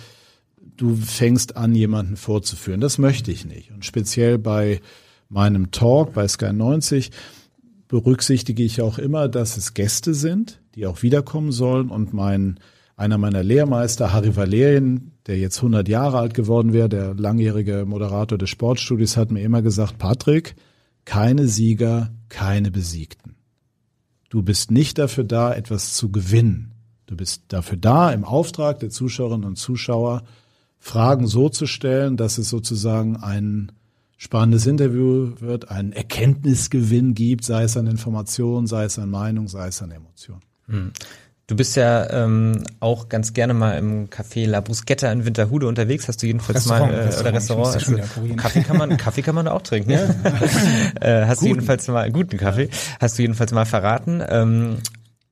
du 0.76 0.94
fängst 0.94 1.56
an, 1.56 1.74
jemanden 1.74 2.16
vorzuführen. 2.16 2.80
Das 2.80 2.98
möchte 2.98 3.32
ich 3.32 3.46
nicht. 3.46 3.72
Und 3.72 3.84
speziell 3.84 4.38
bei 4.38 4.80
meinem 5.28 5.72
Talk 5.72 6.14
bei 6.14 6.26
Sky 6.28 6.52
90 6.52 7.10
berücksichtige 7.88 8.62
ich 8.62 8.80
auch 8.80 8.98
immer, 8.98 9.28
dass 9.28 9.56
es 9.56 9.74
Gäste 9.74 10.14
sind, 10.14 10.60
die 10.76 10.86
auch 10.86 11.02
wiederkommen 11.02 11.52
sollen 11.52 11.90
und 11.90 12.12
mein 12.12 12.58
einer 12.96 13.18
meiner 13.18 13.42
Lehrmeister, 13.42 14.12
Harry 14.12 14.34
Valerien, 14.34 15.12
der 15.26 15.38
jetzt 15.38 15.58
100 15.58 15.86
Jahre 15.86 16.18
alt 16.18 16.34
geworden 16.34 16.72
wäre, 16.72 16.88
der 16.88 17.14
langjährige 17.14 17.84
Moderator 17.86 18.38
des 18.38 18.48
Sportstudios, 18.48 19.16
hat 19.16 19.30
mir 19.30 19.42
immer 19.42 19.60
gesagt, 19.62 19.98
Patrick, 19.98 20.56
keine 21.04 21.46
Sieger, 21.46 22.10
keine 22.28 22.70
Besiegten. 22.70 23.36
Du 24.30 24.42
bist 24.42 24.70
nicht 24.70 24.98
dafür 24.98 25.24
da, 25.24 25.54
etwas 25.54 25.94
zu 25.94 26.10
gewinnen. 26.10 26.72
Du 27.06 27.16
bist 27.16 27.44
dafür 27.48 27.76
da, 27.76 28.10
im 28.10 28.24
Auftrag 28.24 28.80
der 28.80 28.90
Zuschauerinnen 28.90 29.46
und 29.46 29.56
Zuschauer 29.56 30.24
Fragen 30.78 31.26
so 31.26 31.48
zu 31.48 31.66
stellen, 31.66 32.16
dass 32.16 32.38
es 32.38 32.48
sozusagen 32.48 33.16
ein 33.16 33.72
spannendes 34.16 34.66
Interview 34.66 35.32
wird, 35.38 35.70
einen 35.70 35.92
Erkenntnisgewinn 35.92 37.14
gibt, 37.14 37.44
sei 37.44 37.64
es 37.64 37.76
an 37.76 37.86
Informationen, 37.86 38.66
sei 38.66 38.84
es 38.84 38.98
an 38.98 39.10
Meinung, 39.10 39.48
sei 39.48 39.68
es 39.68 39.82
an 39.82 39.90
Emotionen. 39.90 40.42
Hm. 40.66 40.92
Du 41.48 41.54
bist 41.54 41.76
ja 41.76 42.10
ähm, 42.10 42.64
auch 42.80 43.08
ganz 43.08 43.32
gerne 43.32 43.54
mal 43.54 43.78
im 43.78 44.10
Café 44.10 44.48
La 44.48 44.60
Bruschetta 44.60 45.12
in 45.12 45.24
Winterhude 45.24 45.68
unterwegs. 45.68 46.08
Hast 46.08 46.20
du 46.20 46.26
jedenfalls 46.26 46.68
Restaurant, 46.68 46.92
mal 46.92 46.98
äh, 46.98 47.04
Restaurant, 47.04 47.20
oder 47.20 47.74
Restaurant? 47.74 47.74
Hast 47.76 48.36
Kaffee 48.36 48.62
kann 48.62 48.76
man 48.76 48.96
Kaffee 48.96 49.22
kann 49.22 49.36
man 49.36 49.46
auch 49.46 49.62
trinken. 49.62 49.92
Ja. 49.92 50.00
äh, 51.00 51.26
hast 51.26 51.38
guten. 51.38 51.50
du 51.50 51.54
jedenfalls 51.54 51.86
mal 51.86 52.10
guten 52.10 52.36
Kaffee? 52.36 52.68
Hast 52.98 53.16
du 53.16 53.22
jedenfalls 53.22 53.52
mal 53.52 53.64
verraten? 53.64 54.24
Ähm, 54.28 54.78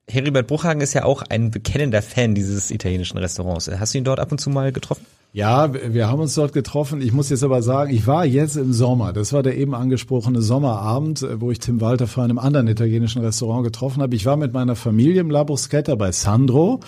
Heribert 0.09 0.47
Bruchhagen 0.47 0.83
ist 0.83 0.93
ja 0.93 1.05
auch 1.05 1.23
ein 1.23 1.51
bekennender 1.51 2.03
Fan 2.03 2.35
dieses 2.35 2.71
italienischen 2.71 3.19
Restaurants. 3.19 3.71
Hast 3.71 3.95
du 3.95 3.99
ihn 3.99 4.05
dort 4.05 4.21
ab 4.21 4.33
und 4.33 4.39
zu 4.39 4.51
mal 4.51 4.71
getroffen? 4.71 5.05
Ja, 5.35 5.75
wir 5.75 6.09
haben 6.09 6.21
uns 6.21 6.35
dort 6.35 6.53
getroffen. 6.53 7.03
Ich 7.03 7.13
muss 7.13 7.29
jetzt 7.29 7.43
aber 7.43 7.61
sagen, 7.61 7.93
ich 7.93 8.07
war 8.07 8.25
jetzt 8.25 8.57
im 8.57 8.73
Sommer. 8.73 9.13
Das 9.13 9.33
war 9.33 9.43
der 9.43 9.57
eben 9.57 9.75
angesprochene 9.75 10.41
Sommerabend, 10.41 11.23
äh, 11.23 11.41
wo 11.41 11.51
ich 11.51 11.59
Tim 11.59 11.81
Walter 11.81 12.07
vor 12.07 12.23
einem 12.23 12.39
anderen 12.39 12.69
italienischen 12.69 13.21
Restaurant 13.21 13.65
getroffen 13.65 14.01
habe. 14.01 14.15
Ich 14.15 14.27
war 14.27 14.37
mit 14.37 14.53
meiner 14.53 14.77
Familie 14.77 15.21
im 15.21 15.31
La 15.31 15.43
Bruschetta 15.43 15.97
bei 15.97 16.13
Sandro, 16.13 16.79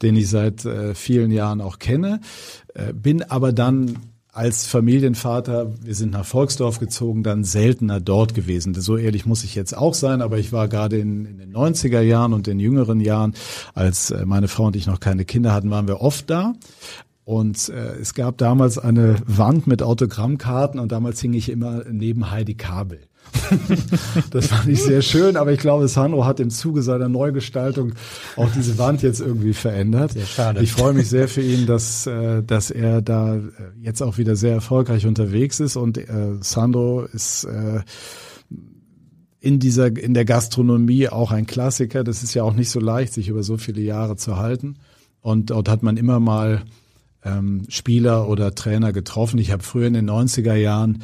den 0.00 0.16
ich 0.16 0.30
seit 0.30 0.64
äh, 0.64 0.94
vielen 0.94 1.30
Jahren 1.30 1.60
auch 1.60 1.78
kenne, 1.78 2.20
äh, 2.72 2.94
bin 2.94 3.22
aber 3.22 3.52
dann 3.52 3.98
als 4.32 4.66
Familienvater, 4.66 5.72
wir 5.82 5.94
sind 5.94 6.12
nach 6.12 6.24
Volksdorf 6.24 6.78
gezogen, 6.78 7.22
dann 7.22 7.44
seltener 7.44 8.00
dort 8.00 8.34
gewesen. 8.34 8.74
So 8.74 8.96
ehrlich 8.96 9.26
muss 9.26 9.44
ich 9.44 9.54
jetzt 9.54 9.76
auch 9.76 9.94
sein, 9.94 10.22
aber 10.22 10.38
ich 10.38 10.52
war 10.52 10.68
gerade 10.68 10.98
in, 10.98 11.26
in 11.26 11.38
den 11.38 11.52
90er 11.52 12.00
Jahren 12.00 12.32
und 12.32 12.46
den 12.46 12.60
jüngeren 12.60 13.00
Jahren, 13.00 13.34
als 13.74 14.14
meine 14.24 14.48
Frau 14.48 14.66
und 14.66 14.76
ich 14.76 14.86
noch 14.86 15.00
keine 15.00 15.24
Kinder 15.24 15.52
hatten, 15.52 15.70
waren 15.70 15.88
wir 15.88 16.00
oft 16.00 16.30
da. 16.30 16.54
Und 17.24 17.68
äh, 17.68 17.96
es 18.00 18.14
gab 18.14 18.38
damals 18.38 18.78
eine 18.78 19.16
Wand 19.26 19.66
mit 19.66 19.82
Autogrammkarten 19.82 20.80
und 20.80 20.90
damals 20.90 21.20
hing 21.20 21.32
ich 21.32 21.48
immer 21.48 21.84
neben 21.90 22.30
Heidi 22.30 22.54
Kabel. 22.54 23.00
Das 24.30 24.48
fand 24.48 24.68
ich 24.68 24.82
sehr 24.82 25.02
schön, 25.02 25.36
aber 25.36 25.52
ich 25.52 25.60
glaube, 25.60 25.88
Sandro 25.88 26.24
hat 26.24 26.40
im 26.40 26.50
Zuge 26.50 26.82
seiner 26.82 27.08
Neugestaltung 27.08 27.92
auch 28.36 28.48
diese 28.54 28.78
Wand 28.78 29.02
jetzt 29.02 29.20
irgendwie 29.20 29.52
verändert. 29.52 30.12
Sehr 30.12 30.26
schade. 30.26 30.62
Ich 30.62 30.72
freue 30.72 30.92
mich 30.92 31.08
sehr 31.08 31.28
für 31.28 31.42
ihn, 31.42 31.66
dass, 31.66 32.06
äh, 32.06 32.42
dass 32.42 32.70
er 32.70 33.02
da 33.02 33.36
äh, 33.36 33.40
jetzt 33.80 34.02
auch 34.02 34.18
wieder 34.18 34.36
sehr 34.36 34.52
erfolgreich 34.52 35.06
unterwegs 35.06 35.60
ist 35.60 35.76
und 35.76 35.98
äh, 35.98 36.36
Sandro 36.40 37.02
ist 37.02 37.46
in 39.40 39.58
dieser, 39.58 39.96
in 39.96 40.14
der 40.14 40.24
Gastronomie 40.24 41.08
auch 41.08 41.32
ein 41.32 41.46
Klassiker. 41.46 42.04
Das 42.04 42.22
ist 42.22 42.34
ja 42.34 42.42
auch 42.42 42.54
nicht 42.54 42.70
so 42.70 42.78
leicht, 42.78 43.14
sich 43.14 43.28
über 43.28 43.42
so 43.42 43.56
viele 43.56 43.80
Jahre 43.80 44.16
zu 44.16 44.36
halten. 44.36 44.76
Und 45.22 45.50
dort 45.50 45.68
hat 45.68 45.82
man 45.82 45.96
immer 45.96 46.20
mal 46.20 46.62
ähm, 47.24 47.64
Spieler 47.68 48.28
oder 48.28 48.54
Trainer 48.54 48.92
getroffen. 48.92 49.38
Ich 49.38 49.50
habe 49.50 49.62
früher 49.62 49.86
in 49.86 49.94
den 49.94 50.08
90er 50.08 50.54
Jahren 50.54 51.02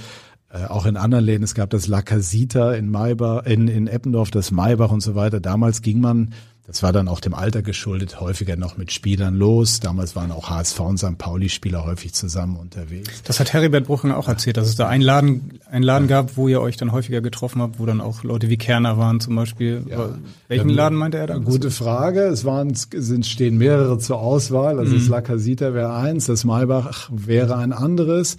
äh, 0.51 0.65
auch 0.67 0.87
in 0.87 0.97
anderen 0.97 1.25
Läden, 1.25 1.45
es 1.45 1.55
gab 1.55 1.71
das 1.71 1.87
La 1.87 2.03
Casita 2.03 2.73
in 2.73 2.91
Maybach, 2.91 3.45
in, 3.47 3.69
in 3.69 3.87
Eppendorf, 3.87 4.31
das 4.31 4.51
Maybach 4.51 4.91
und 4.91 5.01
so 5.01 5.15
weiter. 5.15 5.41
Damals 5.41 5.83
ging 5.83 6.01
man 6.01 6.33
das 6.67 6.83
war 6.83 6.93
dann 6.93 7.07
auch 7.07 7.21
dem 7.21 7.33
Alter 7.33 7.63
geschuldet, 7.63 8.21
häufiger 8.21 8.57
noch 8.57 8.77
mit 8.77 8.91
Spielern 8.91 9.37
los. 9.37 9.79
Damals 9.79 10.17
waren 10.17 10.33
auch 10.33 10.51
HSV 10.51 10.81
und 10.81 10.99
St. 10.99 11.17
Pauli-Spieler 11.17 11.85
häufig 11.85 12.13
zusammen 12.13 12.57
unterwegs. 12.57 13.23
Das 13.23 13.39
hat 13.39 13.53
Heribert 13.53 13.87
Bruchen 13.87 14.11
auch 14.11 14.27
erzählt, 14.27 14.57
dass 14.57 14.67
es 14.67 14.75
da 14.75 14.89
einen 14.89 15.03
Laden, 15.03 15.61
einen 15.71 15.85
Laden 15.85 16.09
gab, 16.09 16.37
wo 16.37 16.49
ihr 16.49 16.61
euch 16.61 16.77
dann 16.77 16.91
häufiger 16.91 17.21
getroffen 17.21 17.63
habt, 17.63 17.79
wo 17.79 17.87
dann 17.87 18.01
auch 18.01 18.25
Leute 18.25 18.49
wie 18.49 18.57
Kerner 18.57 18.99
waren 18.99 19.21
zum 19.21 19.37
Beispiel. 19.37 19.85
Ja. 19.89 20.09
Welchen 20.49 20.71
ähm, 20.71 20.75
Laden 20.75 20.99
meinte 20.99 21.19
er 21.19 21.29
da? 21.29 21.39
Gute 21.39 21.71
Frage. 21.71 22.23
Es 22.23 22.45
waren, 22.45 22.75
sind, 22.75 23.27
stehen 23.27 23.59
mehrere 23.59 23.99
zur 24.01 24.19
Auswahl. 24.19 24.81
Also 24.81 24.93
mhm. 24.93 24.99
das 24.99 25.09
La 25.09 25.21
Casita 25.21 25.73
wäre 25.73 25.95
eins, 25.95 26.27
das 26.27 26.45
Maybach 26.45 27.11
wäre 27.13 27.57
ein 27.59 27.73
anderes. 27.73 28.39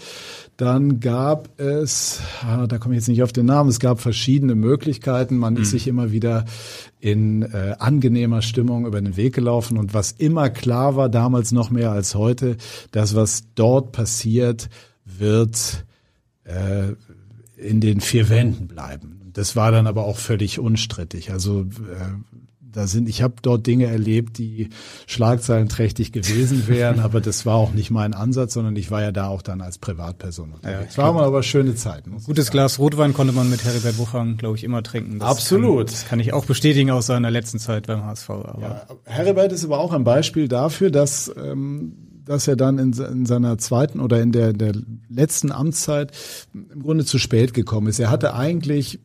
Dann 0.58 1.00
gab 1.00 1.60
es, 1.60 2.20
ah, 2.42 2.66
da 2.66 2.80
komme 2.80 2.96
ich 2.96 3.02
jetzt 3.02 3.08
nicht 3.10 3.22
auf 3.22 3.32
den 3.32 3.46
Namen, 3.46 3.70
es 3.70 3.80
gab 3.80 4.02
verschiedene 4.02 4.56
Möglichkeiten. 4.56 5.38
Man 5.38 5.54
mhm. 5.54 5.62
ist 5.62 5.70
sich 5.70 5.88
immer 5.88 6.12
wieder 6.12 6.46
in 7.00 7.44
äh, 7.44 7.76
angenehmer 7.78 8.42
Stimmung 8.42 8.88
über 8.88 9.00
den 9.00 9.16
Weg 9.16 9.36
gelaufen. 9.36 9.78
Und 9.78 9.94
was 9.94 10.14
immer 10.14 10.50
klar 10.50 10.96
war, 10.96 11.10
damals 11.10 11.52
noch 11.52 11.70
mehr 11.70 11.92
als 11.92 12.16
heute, 12.16 12.58
das, 12.92 13.16
was 13.16 13.44
dort 13.54 13.92
passiert, 13.92 14.70
wird 15.06 15.86
äh, 16.44 16.94
in 17.56 17.80
den 17.80 18.02
vier 18.02 18.30
Wänden 18.30 18.68
bleiben. 18.68 19.32
Das 19.34 19.56
war 19.56 19.72
dann 19.72 19.86
aber 19.86 20.06
auch 20.06 20.18
völlig 20.18 20.58
unstrittig. 20.58 21.32
Also 21.32 21.62
äh, 21.62 21.66
da 22.72 22.88
sind, 22.88 23.10
ich 23.10 23.22
habe 23.22 23.36
dort 23.42 23.66
Dinge 23.66 23.86
erlebt, 23.86 24.38
die 24.38 24.70
schlagzeilenträchtig 25.06 26.12
gewesen 26.12 26.68
wären, 26.68 27.00
aber 27.00 27.22
das 27.22 27.46
war 27.46 27.56
auch 27.56 27.74
nicht 27.74 27.92
mein 27.92 28.14
Ansatz, 28.14 28.54
sondern 28.54 28.76
ich 28.76 28.92
war 28.92 29.02
ja 29.02 29.12
da 29.12 29.28
auch 29.28 29.42
dann 29.42 29.62
als 29.62 29.78
Privatperson 29.78 30.54
unterwegs. 30.54 30.96
Ja, 30.96 31.14
war 31.14 31.24
aber 31.24 31.44
schöne 31.44 31.76
Zeiten. 31.76 32.18
Gutes 32.24 32.52
Glas 32.52 32.80
Rotwein 32.80 33.14
konnte 33.14 33.34
man 33.34 33.50
mit 33.50 33.64
Heribert 33.64 33.98
Buchang, 33.98 34.38
glaube 34.38 34.58
ich, 34.58 34.64
immer 34.64 34.84
trinken. 34.84 35.20
Das 35.20 35.30
Absolut. 35.30 35.88
Kann, 35.88 35.96
das 35.96 36.06
kann 36.08 36.20
ich 36.20 36.34
auch 36.34 36.46
bestätigen 36.46 36.92
aus 36.92 37.08
seiner 37.08 37.32
letzten 37.32 37.60
Zeit 37.60 37.88
beim 37.88 38.04
HSV. 38.04 38.30
Aber 38.30 38.62
ja, 38.62 38.88
Heribert 39.06 39.52
ist 39.52 39.66
aber 39.66 39.80
auch 39.80 39.94
ein 39.94 40.04
Beispiel 40.04 40.48
dafür, 40.48 40.92
dass 40.92 41.32
ähm, 41.36 41.94
dass 42.26 42.48
er 42.48 42.58
dann 42.58 42.78
in, 42.78 42.92
in, 42.92 43.26
seiner 43.26 43.58
zweiten 43.58 44.02
oder 44.02 44.22
in 44.22 44.34
der, 44.34 44.52
der 44.52 44.74
letzten 45.10 45.52
Amtszeit 45.52 46.12
im 46.54 46.84
Grunde 46.84 47.06
zu 47.06 47.20
spät 47.20 47.54
gekommen 47.54 47.88
ist. 47.88 48.00
Er 48.00 48.12
hatte 48.12 48.34
eigentlich 48.34 49.00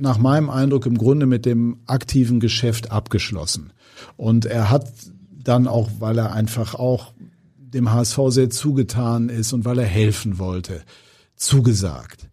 nach 0.00 0.18
meinem 0.18 0.50
Eindruck 0.50 0.86
im 0.86 0.98
Grunde 0.98 1.26
mit 1.26 1.46
dem 1.46 1.78
aktiven 1.86 2.40
Geschäft 2.40 2.90
abgeschlossen. 2.90 3.72
Und 4.16 4.46
er 4.46 4.70
hat 4.70 4.90
dann 5.30 5.66
auch, 5.66 5.88
weil 5.98 6.18
er 6.18 6.32
einfach 6.32 6.74
auch 6.74 7.12
dem 7.58 7.92
HSV 7.92 8.18
sehr 8.28 8.50
zugetan 8.50 9.28
ist 9.28 9.52
und 9.52 9.64
weil 9.64 9.78
er 9.78 9.86
helfen 9.86 10.38
wollte, 10.38 10.82
zugesagt. 11.36 12.28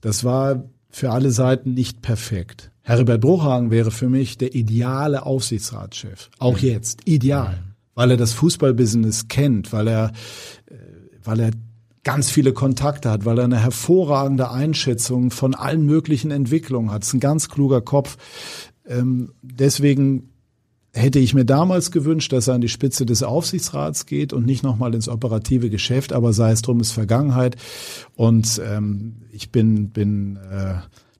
Das 0.00 0.24
war 0.24 0.64
für 0.90 1.10
alle 1.10 1.30
Seiten 1.30 1.74
nicht 1.74 2.02
perfekt. 2.02 2.70
Herbert 2.82 3.20
Bruchhagen 3.20 3.70
wäre 3.70 3.90
für 3.90 4.08
mich 4.08 4.38
der 4.38 4.54
ideale 4.54 5.24
Aufsichtsratschef. 5.24 6.30
Auch 6.38 6.58
jetzt. 6.58 7.06
Ideal. 7.06 7.58
Weil 7.94 8.10
er 8.12 8.16
das 8.16 8.32
Fußballbusiness 8.32 9.28
kennt, 9.28 9.72
weil 9.72 9.88
er, 9.88 10.12
äh, 10.66 10.74
weil 11.22 11.40
er 11.40 11.50
ganz 12.04 12.30
viele 12.30 12.52
Kontakte 12.52 13.10
hat, 13.10 13.24
weil 13.24 13.38
er 13.38 13.44
eine 13.44 13.60
hervorragende 13.60 14.50
Einschätzung 14.50 15.30
von 15.30 15.54
allen 15.54 15.86
möglichen 15.86 16.30
Entwicklungen 16.30 16.90
hat. 16.90 17.02
Das 17.02 17.08
ist 17.08 17.14
ein 17.14 17.20
ganz 17.20 17.48
kluger 17.48 17.80
Kopf. 17.80 18.16
Ähm, 18.86 19.32
deswegen 19.42 20.30
hätte 20.94 21.18
ich 21.18 21.32
mir 21.32 21.44
damals 21.44 21.90
gewünscht, 21.90 22.32
dass 22.32 22.48
er 22.48 22.54
an 22.54 22.60
die 22.60 22.68
Spitze 22.68 23.06
des 23.06 23.22
Aufsichtsrats 23.22 24.06
geht 24.06 24.32
und 24.32 24.44
nicht 24.44 24.62
nochmal 24.62 24.94
ins 24.94 25.08
operative 25.08 25.70
Geschäft, 25.70 26.12
aber 26.12 26.32
sei 26.32 26.52
es 26.52 26.62
drum, 26.62 26.80
ist 26.80 26.92
Vergangenheit. 26.92 27.56
Und 28.14 28.60
ähm, 28.64 29.22
ich 29.30 29.50
bin, 29.50 29.90
bin 29.90 30.36
äh, 30.36 30.74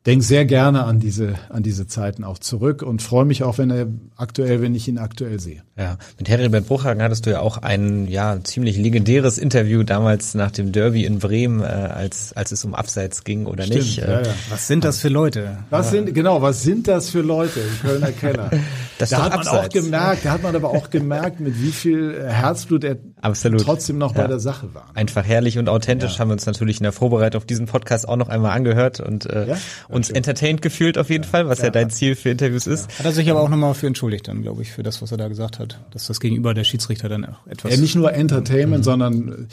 denke 0.07 0.25
sehr 0.25 0.45
gerne 0.45 0.85
an 0.85 0.99
diese, 0.99 1.35
an 1.49 1.63
diese 1.63 1.87
Zeiten 1.87 2.25
auch 2.25 2.39
zurück 2.39 2.83
und 2.83 3.03
freue 3.03 3.25
mich 3.25 3.45
auch, 3.45 3.59
wenn 3.59 3.71
er 3.71 3.87
aktuell, 4.17 4.61
wenn 4.61 4.75
ich 4.75 4.89
ihn 4.89 4.99
aktuell 4.99 5.39
sehe. 5.39 5.63
Ja, 5.77 5.97
mit 6.19 6.29
Heribert 6.29 6.67
Bruchhagen 6.67 7.03
hattest 7.03 7.25
du 7.27 7.31
ja 7.31 7.41
auch 7.41 7.59
ein 7.59 8.09
ja 8.09 8.39
ziemlich 8.43 8.77
legendäres 8.77 9.39
Interview 9.39 9.85
damals 9.85 10.35
nach 10.35 10.51
dem 10.51 10.73
Derby 10.73 11.05
in 11.05 11.21
Bremen, 11.21 11.61
äh, 11.61 11.65
als 11.65 12.33
als 12.33 12.53
es 12.53 12.65
um 12.65 12.75
Abseits 12.75 13.25
ging 13.25 13.47
oder 13.47 13.65
Stimmt, 13.65 13.81
nicht. 13.81 13.97
Ja, 13.99 14.23
ja. 14.23 14.29
Was 14.51 14.67
sind 14.67 14.85
das 14.85 14.99
für 14.99 15.09
Leute? 15.09 15.59
Was 15.71 15.91
sind 15.91 16.13
genau? 16.15 16.43
Was 16.43 16.63
sind 16.63 16.89
das 16.89 17.11
für 17.11 17.23
Leute 17.23 17.61
im 17.61 17.89
Kölner 17.89 18.13
Keller? 18.13 18.51
das 18.99 19.11
da 19.11 19.23
hat 19.23 19.31
man 19.31 19.41
Abseits. 19.41 19.69
auch 19.69 19.83
gemerkt, 19.83 20.25
da 20.25 20.33
hat 20.33 20.43
man 20.43 20.55
aber 20.57 20.71
auch 20.71 20.91
gemerkt, 20.91 21.41
mit 21.41 21.63
wie 21.63 21.73
viel 21.73 22.23
Herzblut 22.29 22.85
er 22.85 22.97
Absolut. 23.21 23.63
trotzdem 23.63 23.99
noch 23.99 24.15
ja. 24.15 24.23
bei 24.23 24.27
der 24.27 24.41
Sache 24.41 24.75
war. 24.75 24.91
Einfach 24.95 25.25
herrlich 25.25 25.59
und 25.59 25.69
authentisch 25.69 26.19
haben 26.19 26.29
wir 26.29 26.33
uns 26.33 26.45
natürlich 26.45 26.79
in 26.79 26.85
der 26.85 26.93
Vorbereitung 26.93 27.41
auf 27.41 27.47
diesen 27.47 27.67
Podcast 27.67 28.09
auch 28.09 28.17
noch 28.17 28.29
einmal 28.29 28.51
angehört 28.51 29.01
und 29.01 29.27
äh, 29.27 29.55
uns 29.93 30.11
okay. 30.11 30.19
entertained 30.19 30.61
gefühlt 30.61 30.99
auf 30.99 31.09
jeden 31.09 31.25
Fall, 31.25 31.49
was 31.49 31.63
ja, 31.63 31.71
dein 31.71 31.89
Ziel 31.89 32.15
für 32.15 32.31
Interviews 32.31 32.67
ist. 32.67 32.99
Hat 32.99 33.07
er 33.07 33.13
sich 33.13 33.31
aber 33.31 33.41
auch 33.41 33.49
nochmal 33.49 33.75
für 33.75 33.87
entschuldigt 33.87 34.29
dann, 34.29 34.43
glaube 34.43 34.63
ich, 34.63 34.73
für 34.73 34.83
das, 34.83 35.01
was 35.01 35.13
er 35.13 35.19
da 35.19 35.29
gesagt 35.29 35.59
hat 35.59 35.63
hat, 35.63 35.81
dass 35.91 36.07
das 36.07 36.21
gegenüber 36.21 36.53
der 36.53 36.65
Schiedsrichter 36.65 37.09
dann 37.09 37.25
auch 37.25 37.47
etwas. 37.47 37.75
Ja, 37.75 37.81
nicht 37.81 37.95
nur 37.95 38.13
Entertainment, 38.13 38.81
mhm. 38.81 38.85
sondern 38.85 39.49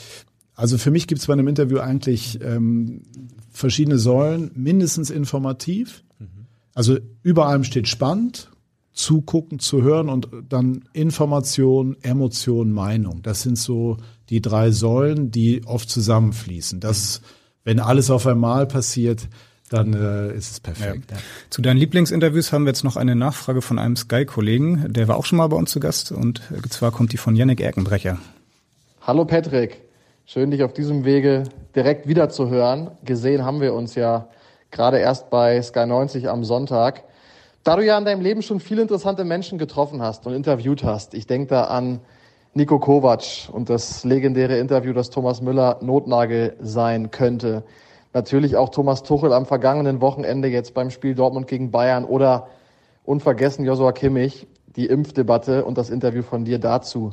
also 0.54 0.76
für 0.76 0.90
mich 0.90 1.06
gibt 1.06 1.22
es 1.22 1.26
bei 1.26 1.32
einem 1.32 1.48
Interview 1.48 1.78
eigentlich 1.78 2.38
ähm, 2.42 3.02
verschiedene 3.50 3.98
Säulen, 3.98 4.50
mindestens 4.54 5.08
informativ. 5.08 6.04
Mhm. 6.18 6.46
Also 6.74 6.98
über 7.22 7.46
allem 7.46 7.64
steht 7.64 7.88
spannend, 7.88 8.50
zugucken, 8.92 9.58
zu 9.58 9.82
hören 9.82 10.10
und 10.10 10.28
dann 10.48 10.84
Information, 10.92 11.96
Emotion, 12.02 12.72
Meinung. 12.72 13.22
Das 13.22 13.42
sind 13.42 13.56
so 13.56 13.96
die 14.28 14.42
drei 14.42 14.70
Säulen, 14.70 15.30
die 15.30 15.64
oft 15.64 15.88
zusammenfließen. 15.88 16.80
Das, 16.80 17.22
wenn 17.64 17.80
alles 17.80 18.10
auf 18.10 18.26
einmal 18.26 18.66
passiert, 18.66 19.28
dann 19.70 19.94
äh, 19.94 20.34
ist 20.34 20.50
es 20.50 20.60
perfekt. 20.60 21.10
Ja. 21.10 21.16
Zu 21.48 21.62
deinen 21.62 21.78
Lieblingsinterviews 21.78 22.52
haben 22.52 22.64
wir 22.64 22.70
jetzt 22.70 22.84
noch 22.84 22.96
eine 22.96 23.14
Nachfrage 23.16 23.62
von 23.62 23.78
einem 23.78 23.96
Sky-Kollegen, 23.96 24.92
der 24.92 25.08
war 25.08 25.16
auch 25.16 25.24
schon 25.24 25.38
mal 25.38 25.46
bei 25.46 25.56
uns 25.56 25.70
zu 25.70 25.80
Gast 25.80 26.12
und 26.12 26.42
äh, 26.50 26.68
zwar 26.68 26.90
kommt 26.90 27.12
die 27.12 27.16
von 27.16 27.36
Yannick 27.36 27.60
Erkenbrecher. 27.60 28.18
Hallo 29.00 29.24
Patrick, 29.24 29.80
schön 30.26 30.50
dich 30.50 30.64
auf 30.64 30.72
diesem 30.72 31.04
Wege 31.04 31.44
direkt 31.74 32.08
wieder 32.08 32.28
zu 32.28 32.50
hören. 32.50 32.90
Gesehen 33.04 33.44
haben 33.44 33.60
wir 33.60 33.72
uns 33.72 33.94
ja 33.94 34.28
gerade 34.72 34.98
erst 34.98 35.30
bei 35.30 35.62
Sky 35.62 35.86
90 35.86 36.28
am 36.28 36.44
Sonntag. 36.44 37.04
Da 37.62 37.76
du 37.76 37.84
ja 37.84 37.96
in 37.96 38.04
deinem 38.04 38.22
Leben 38.22 38.42
schon 38.42 38.58
viele 38.58 38.82
interessante 38.82 39.24
Menschen 39.24 39.56
getroffen 39.58 40.02
hast 40.02 40.26
und 40.26 40.34
interviewt 40.34 40.82
hast, 40.82 41.14
ich 41.14 41.26
denke 41.26 41.48
da 41.48 41.64
an 41.64 42.00
Nico 42.54 42.80
Kovac 42.80 43.48
und 43.52 43.70
das 43.70 44.02
legendäre 44.02 44.58
Interview, 44.58 44.92
das 44.92 45.10
Thomas 45.10 45.40
Müller 45.40 45.78
Notnagel 45.80 46.56
sein 46.60 47.12
könnte. 47.12 47.62
Natürlich 48.12 48.56
auch 48.56 48.70
Thomas 48.70 49.02
Tuchel 49.02 49.32
am 49.32 49.46
vergangenen 49.46 50.00
Wochenende 50.00 50.48
jetzt 50.48 50.74
beim 50.74 50.90
Spiel 50.90 51.14
Dortmund 51.14 51.46
gegen 51.46 51.70
Bayern 51.70 52.04
oder 52.04 52.48
unvergessen 53.04 53.64
Joshua 53.64 53.92
Kimmich, 53.92 54.48
die 54.76 54.86
Impfdebatte 54.86 55.64
und 55.64 55.78
das 55.78 55.90
Interview 55.90 56.22
von 56.22 56.44
dir 56.44 56.58
dazu. 56.58 57.12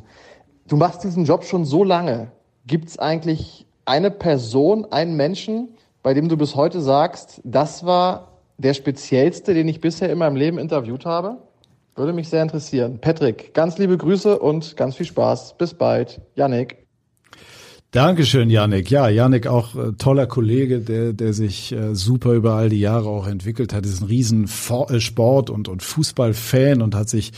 Du 0.66 0.76
machst 0.76 1.04
diesen 1.04 1.24
Job 1.24 1.44
schon 1.44 1.64
so 1.64 1.84
lange. 1.84 2.32
Gibt 2.66 2.88
es 2.88 2.98
eigentlich 2.98 3.66
eine 3.84 4.10
Person, 4.10 4.86
einen 4.90 5.16
Menschen, 5.16 5.68
bei 6.02 6.14
dem 6.14 6.28
du 6.28 6.36
bis 6.36 6.56
heute 6.56 6.80
sagst, 6.80 7.40
das 7.44 7.84
war 7.86 8.32
der 8.58 8.74
speziellste, 8.74 9.54
den 9.54 9.68
ich 9.68 9.80
bisher 9.80 10.10
in 10.10 10.18
meinem 10.18 10.36
Leben 10.36 10.58
interviewt 10.58 11.06
habe? 11.06 11.38
Würde 11.94 12.12
mich 12.12 12.28
sehr 12.28 12.42
interessieren. 12.42 13.00
Patrick, 13.00 13.54
ganz 13.54 13.78
liebe 13.78 13.96
Grüße 13.96 14.38
und 14.38 14.76
ganz 14.76 14.96
viel 14.96 15.06
Spaß. 15.06 15.56
Bis 15.58 15.74
bald. 15.74 16.20
Yannick. 16.34 16.87
Dankeschön, 17.90 18.50
Janik. 18.50 18.90
Ja, 18.90 19.08
Janik 19.08 19.46
auch 19.46 19.74
äh, 19.74 19.92
toller 19.92 20.26
Kollege, 20.26 20.80
der, 20.80 21.14
der 21.14 21.32
sich 21.32 21.72
äh, 21.72 21.94
super 21.94 22.34
über 22.34 22.52
all 22.52 22.68
die 22.68 22.80
Jahre 22.80 23.08
auch 23.08 23.26
entwickelt 23.26 23.72
hat, 23.72 23.86
ist 23.86 24.02
ein 24.02 24.08
riesen 24.08 24.46
For 24.46 24.90
äh, 24.90 25.00
Sport- 25.00 25.48
und, 25.48 25.68
und 25.68 25.82
Fußballfan 25.82 26.82
und 26.82 26.94
hat 26.94 27.08
sich 27.08 27.32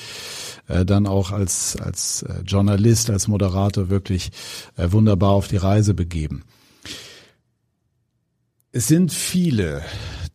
äh, 0.67 0.85
dann 0.85 1.07
auch 1.07 1.31
als, 1.31 1.77
als 1.77 2.23
äh, 2.23 2.43
Journalist, 2.45 3.11
als 3.11 3.29
Moderator 3.29 3.91
wirklich 3.91 4.33
äh, 4.77 4.91
wunderbar 4.91 5.31
auf 5.31 5.47
die 5.47 5.57
Reise 5.57 5.95
begeben. 5.95 6.43
Es 8.73 8.89
sind 8.89 9.13
viele 9.13 9.83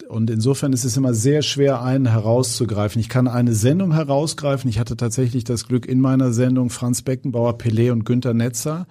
und 0.07 0.29
insofern 0.29 0.71
ist 0.71 0.85
es 0.85 0.95
immer 0.95 1.13
sehr 1.13 1.41
schwer, 1.41 1.81
einen 1.81 2.05
herauszugreifen. 2.05 3.01
Ich 3.01 3.09
kann 3.09 3.27
eine 3.27 3.53
Sendung 3.53 3.91
herausgreifen. 3.91 4.69
Ich 4.69 4.79
hatte 4.79 4.95
tatsächlich 4.95 5.43
das 5.43 5.67
Glück 5.67 5.85
in 5.85 5.99
meiner 5.99 6.31
Sendung 6.31 6.69
Franz 6.69 7.01
Beckenbauer, 7.01 7.57
Pelé 7.57 7.91
und 7.91 8.05
Günter 8.05 8.33
Netzer 8.33 8.87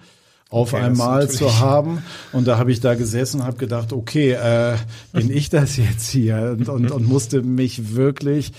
auf 0.49 0.73
okay, 0.73 0.83
einmal 0.83 1.29
zu 1.29 1.59
haben. 1.59 2.03
Und 2.31 2.47
da 2.47 2.57
habe 2.57 2.71
ich 2.71 2.79
da 2.79 2.95
gesessen 2.95 3.41
und 3.41 3.47
habe 3.47 3.57
gedacht, 3.57 3.93
okay, 3.93 4.33
äh, 4.33 4.75
bin 5.11 5.29
ich 5.29 5.49
das 5.49 5.77
jetzt 5.77 6.09
hier? 6.09 6.55
Und, 6.57 6.69
und, 6.69 6.91
und 6.91 7.07
musste 7.07 7.41
mich 7.41 7.95
wirklich 7.95 8.51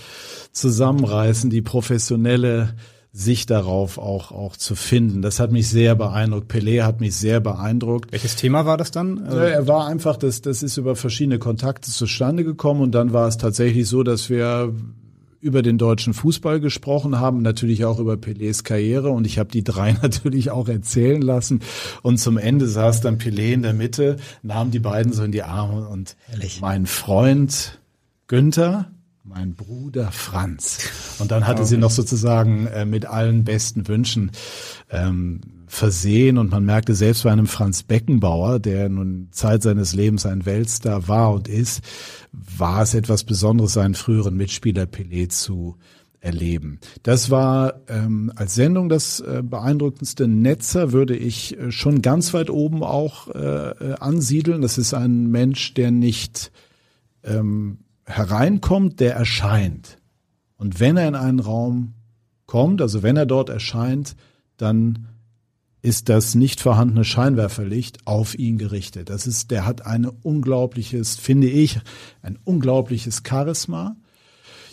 zusammenreißen, 0.51 1.49
die 1.49 1.61
professionelle 1.61 2.73
Sicht 3.13 3.49
darauf 3.49 3.97
auch, 3.97 4.31
auch 4.31 4.55
zu 4.57 4.75
finden. 4.75 5.23
Das 5.23 5.39
hat 5.39 5.51
mich 5.51 5.69
sehr 5.69 5.95
beeindruckt. 5.95 6.51
Pelé 6.51 6.83
hat 6.83 6.99
mich 6.99 7.15
sehr 7.15 7.39
beeindruckt. 7.39 8.11
Welches 8.11 8.35
Thema 8.35 8.65
war 8.67 8.77
das 8.77 8.91
dann? 8.91 9.25
Er 9.25 9.67
war 9.67 9.87
einfach, 9.87 10.17
das, 10.17 10.41
das 10.41 10.61
ist 10.61 10.77
über 10.77 10.95
verschiedene 10.95 11.39
Kontakte 11.39 11.89
zustande 11.89 12.43
gekommen 12.43 12.81
und 12.81 12.91
dann 12.91 13.13
war 13.13 13.27
es 13.27 13.37
tatsächlich 13.37 13.87
so, 13.87 14.03
dass 14.03 14.29
wir 14.29 14.71
über 15.39 15.61
den 15.61 15.77
deutschen 15.77 16.13
Fußball 16.13 16.59
gesprochen 16.59 17.19
haben, 17.19 17.41
natürlich 17.41 17.85
auch 17.85 17.99
über 17.99 18.13
Pelés 18.13 18.63
Karriere 18.63 19.09
und 19.09 19.25
ich 19.25 19.39
habe 19.39 19.51
die 19.51 19.63
drei 19.63 19.93
natürlich 20.01 20.51
auch 20.51 20.67
erzählen 20.67 21.21
lassen 21.21 21.61
und 22.01 22.17
zum 22.17 22.37
Ende 22.37 22.67
saß 22.67 23.01
dann 23.01 23.17
Pelé 23.17 23.53
in 23.53 23.61
der 23.61 23.73
Mitte, 23.73 24.17
nahm 24.41 24.71
die 24.71 24.79
beiden 24.79 25.13
so 25.13 25.23
in 25.23 25.31
die 25.31 25.43
Arme 25.43 25.87
und 25.87 26.15
Ehrlich? 26.31 26.61
mein 26.61 26.85
Freund 26.85 27.79
Günther, 28.27 28.91
mein 29.27 29.55
Bruder 29.55 30.11
Franz. 30.11 30.89
Und 31.19 31.31
dann 31.31 31.45
hatte 31.47 31.61
okay. 31.61 31.69
sie 31.69 31.77
noch 31.77 31.91
sozusagen 31.91 32.67
äh, 32.67 32.85
mit 32.85 33.05
allen 33.05 33.43
besten 33.43 33.87
Wünschen 33.87 34.31
ähm, 34.89 35.41
versehen 35.67 36.37
und 36.37 36.49
man 36.49 36.63
merkte 36.63 36.95
selbst 36.95 37.23
bei 37.23 37.31
einem 37.31 37.47
Franz 37.47 37.83
Beckenbauer, 37.83 38.59
der 38.59 38.87
nun 38.87 39.27
Zeit 39.31 39.63
seines 39.63 39.93
Lebens 39.93 40.25
ein 40.25 40.45
Weltstar 40.45 41.09
war 41.09 41.33
und 41.33 41.49
ist, 41.49 41.81
war 42.31 42.83
es 42.83 42.93
etwas 42.93 43.25
Besonderes, 43.25 43.73
seinen 43.73 43.95
früheren 43.95 44.37
Mitspieler 44.37 44.83
Pelé 44.83 45.27
zu 45.27 45.75
erleben. 46.21 46.79
Das 47.03 47.29
war 47.29 47.81
ähm, 47.89 48.31
als 48.35 48.55
Sendung 48.55 48.87
das 48.87 49.19
äh, 49.19 49.43
beeindruckendste. 49.43 50.27
Netzer 50.27 50.91
würde 50.93 51.15
ich 51.15 51.59
äh, 51.59 51.71
schon 51.71 52.01
ganz 52.01 52.33
weit 52.33 52.49
oben 52.49 52.81
auch 52.81 53.27
äh, 53.35 53.39
äh, 53.39 53.95
ansiedeln. 53.99 54.61
Das 54.61 54.77
ist 54.77 54.93
ein 54.93 55.29
Mensch, 55.29 55.73
der 55.73 55.91
nicht 55.91 56.51
ähm, 57.23 57.79
hereinkommt, 58.07 58.99
der 58.99 59.15
erscheint. 59.15 59.99
Und 60.57 60.79
wenn 60.79 60.97
er 60.97 61.07
in 61.07 61.15
einen 61.15 61.39
Raum 61.39 61.93
kommt, 62.45 62.81
also 62.81 63.03
wenn 63.03 63.17
er 63.17 63.25
dort 63.25 63.49
erscheint, 63.49 64.15
dann 64.55 65.07
ist 65.81 66.09
das 66.09 66.33
nicht 66.33 66.59
vorhandene 66.59 67.03
Scheinwerferlicht 67.03 68.07
auf 68.07 68.37
ihn 68.37 68.57
gerichtet. 68.57 69.09
Das 69.09 69.27
ist, 69.27 69.51
der 69.51 69.65
hat 69.65 69.85
ein 69.85 70.05
unglaubliches, 70.05 71.15
finde 71.17 71.47
ich, 71.47 71.79
ein 72.21 72.39
unglaubliches 72.43 73.21
Charisma. 73.27 73.95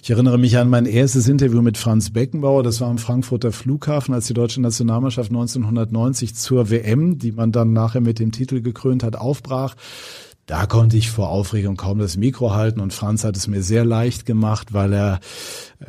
Ich 0.03 0.11
erinnere 0.11 0.39
mich 0.39 0.59
an 0.59 0.69
mein 0.69 0.87
erstes 0.87 1.29
Interview 1.29 1.63
mit 1.63 1.79
Franz 1.79 2.11
Beckenbauer. 2.11 2.63
Das 2.63 2.81
war 2.81 2.89
am 2.89 2.99
Frankfurter 2.99 3.53
Flughafen, 3.53 4.13
als 4.13 4.27
die 4.27 4.35
deutsche 4.35 4.61
Nationalmannschaft 4.61 5.31
1990 5.31 6.35
zur 6.35 6.71
WM, 6.71 7.19
die 7.19 7.33
man 7.33 7.53
dann 7.53 7.73
nachher 7.73 8.01
mit 8.01 8.19
dem 8.19 8.33
Titel 8.33 8.61
gekrönt 8.61 9.03
hat, 9.03 9.17
aufbrach. 9.17 9.77
Da 10.47 10.67
konnte 10.67 10.97
ich 10.97 11.11
vor 11.11 11.31
Aufregung 11.31 11.77
kaum 11.77 11.99
das 11.99 12.17
Mikro 12.17 12.55
halten 12.55 12.81
und 12.81 12.93
Franz 12.93 13.25
hat 13.25 13.37
es 13.37 13.47
mir 13.47 13.63
sehr 13.63 13.85
leicht 13.85 14.27
gemacht, 14.27 14.75
weil 14.75 14.93
er 14.93 15.21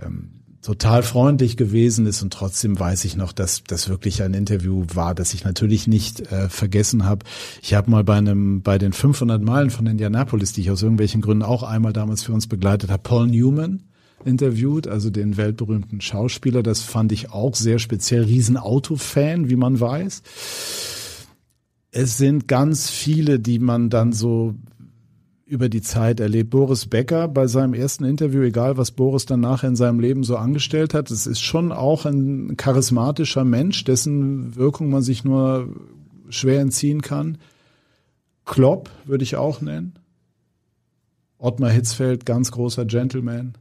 ähm, 0.02 0.36
total 0.62 1.04
freundlich 1.04 1.58
gewesen 1.58 2.08
ist 2.08 2.24
und 2.24 2.34
trotzdem 2.34 2.80
weiß 2.80 3.06
ich 3.06 3.16
noch, 3.16 3.34
dass 3.34 3.64
das 3.64 3.88
wirklich 3.88 4.24
ein 4.24 4.34
Interview 4.34 4.84
war, 4.94 5.14
das 5.14 5.34
ich 5.34 5.44
natürlich 5.44 5.88
nicht 5.88 6.32
äh, 6.32 6.50
vergessen 6.50 7.06
habe. 7.06 7.26
Ich 7.62 7.74
habe 7.74 7.92
mal 7.92 8.04
bei 8.04 8.16
einem 8.16 8.62
bei 8.62 8.78
den 8.78 8.92
500 8.92 9.42
Meilen 9.42 9.70
von 9.70 9.86
Indianapolis, 9.86 10.54
die 10.54 10.62
ich 10.62 10.72
aus 10.72 10.82
irgendwelchen 10.82 11.22
Gründen 11.22 11.44
auch 11.44 11.62
einmal 11.62 11.94
damals 11.94 12.24
für 12.24 12.34
uns 12.34 12.48
begleitet 12.48 12.90
habe, 12.90 13.04
Paul 13.04 13.28
Newman 13.28 13.84
interviewt, 14.24 14.88
also 14.88 15.12
den 15.12 15.38
weltberühmten 15.38 16.02
Schauspieler. 16.02 16.64
Das 16.64 16.82
fand 16.82 17.12
ich 17.12 17.32
auch 17.32 17.56
sehr 17.56 17.78
speziell. 17.78 18.24
Riesenautofan, 18.24 19.50
wie 19.50 19.56
man 19.56 19.80
weiß. 19.80 20.24
Es 21.98 22.18
sind 22.18 22.50
ganz 22.50 22.90
viele, 22.90 23.40
die 23.40 23.58
man 23.58 23.90
dann 23.90 24.12
so 24.12 24.54
über 25.46 25.70
die 25.70 25.82
Zeit 25.82 26.20
erlebt. 26.20 26.50
Boris 26.50 26.88
Becker 26.88 27.30
bei 27.30 27.48
seinem 27.48 27.74
ersten 27.74 28.04
Interview, 28.04 28.42
egal 28.42 28.76
was 28.76 28.92
Boris 28.92 29.26
dann 29.26 29.40
nachher 29.40 29.70
in 29.70 29.78
seinem 29.78 30.02
Leben 30.02 30.26
so 30.26 30.36
angestellt 30.36 30.94
hat, 30.94 31.10
es 31.10 31.26
ist 31.26 31.40
schon 31.40 31.72
auch 31.72 32.06
ein 32.06 32.58
charismatischer 32.58 33.46
Mensch, 33.46 33.86
dessen 33.86 34.58
Wirkung 34.58 34.90
man 34.90 35.04
sich 35.04 35.24
nur 35.24 35.74
schwer 36.28 36.60
entziehen 36.60 37.02
kann. 37.02 37.38
Klopp 38.44 38.90
würde 39.06 39.24
ich 39.24 39.38
auch 39.38 39.62
nennen. 39.62 39.94
Ottmar 41.38 41.70
Hitzfeld, 41.70 42.26
ganz 42.26 42.52
großer 42.52 42.84
Gentleman. 42.84 43.54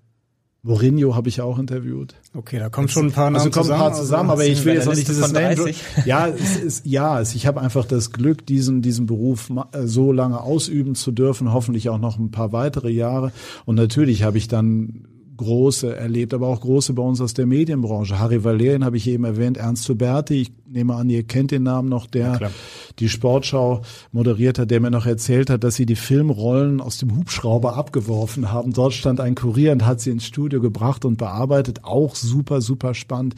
Mourinho 0.67 1.15
habe 1.15 1.29
ich 1.29 1.43
auch 1.43 1.59
interviewt. 1.59 2.15
Okay, 2.33 2.59
da 2.59 2.71
kommen 2.71 2.89
schon 2.89 3.09
ein 3.09 3.13
paar 3.13 3.27
also 3.27 3.37
Namen 3.37 3.47
also 3.47 3.61
kommen 3.61 3.73
ein 3.73 3.79
paar 3.79 3.93
zusammen, 3.93 4.31
also 4.31 4.43
aber 4.43 4.51
ich 4.51 4.65
will 4.65 4.75
jetzt 4.75 4.87
noch 4.87 4.95
nicht 4.95 5.07
dieses 5.07 5.31
nennen. 5.31 5.75
Ja, 6.07 6.27
es 6.27 6.57
ist, 6.57 6.87
ja, 6.87 7.21
es, 7.21 7.35
ich 7.35 7.47
habe 7.47 7.61
einfach 7.61 7.85
das 7.85 8.13
Glück, 8.13 8.47
diesen 8.47 8.81
diesen 8.81 9.05
Beruf 9.05 9.51
äh, 9.51 9.87
so 9.87 10.11
lange 10.11 10.41
ausüben 10.41 10.95
zu 10.95 11.13
dürfen, 11.13 11.53
hoffentlich 11.53 11.91
auch 11.91 11.99
noch 11.99 12.19
ein 12.19 12.31
paar 12.31 12.53
weitere 12.53 12.91
Jahre. 12.91 13.31
Und 13.67 13.75
natürlich 13.75 14.23
habe 14.23 14.39
ich 14.39 14.49
dann 14.49 15.07
große 15.37 15.95
erlebt, 15.95 16.35
aber 16.35 16.49
auch 16.49 16.61
große 16.61 16.93
bei 16.93 17.03
uns 17.03 17.21
aus 17.21 17.35
der 17.35 17.47
Medienbranche. 17.47 18.19
Harry 18.19 18.45
Valerian 18.45 18.85
habe 18.85 18.97
ich 18.97 19.09
eben 19.09 19.25
erwähnt, 19.25 19.57
Ernst 19.57 19.89
Huberti, 19.89 20.43
ich 20.43 20.53
nehme 20.67 20.95
an, 20.95 21.09
ihr 21.09 21.23
kennt 21.23 21.51
den 21.51 21.63
Namen 21.63 21.89
noch, 21.89 22.07
der 22.07 22.39
ja, 22.41 22.51
die 22.99 23.09
Sportschau 23.09 23.83
moderiert 24.13 24.59
hat, 24.59 24.71
der 24.71 24.81
mir 24.81 24.91
noch 24.91 25.07
erzählt 25.07 25.51
hat, 25.51 25.65
dass 25.65 25.77
sie 25.77 25.87
die 25.87 25.97
Filmrollen 25.97 26.81
aus 26.81 26.99
dem 26.99 27.17
Hubschrauber 27.17 27.77
abgeworfen 27.77 28.53
haben. 28.53 28.73
Dort 28.73 28.93
stand 28.93 29.21
ein 29.21 29.35
Kurier 29.35 29.73
und 29.73 29.87
hat 29.87 30.01
sie 30.01 30.11
ins 30.11 30.25
Studio 30.25 30.61
gebracht 30.61 31.05
und 31.05 31.17
bearbeitet. 31.17 31.85
Auch 31.85 32.15
super, 32.15 32.61
super 32.61 32.95
spannend. 32.95 33.35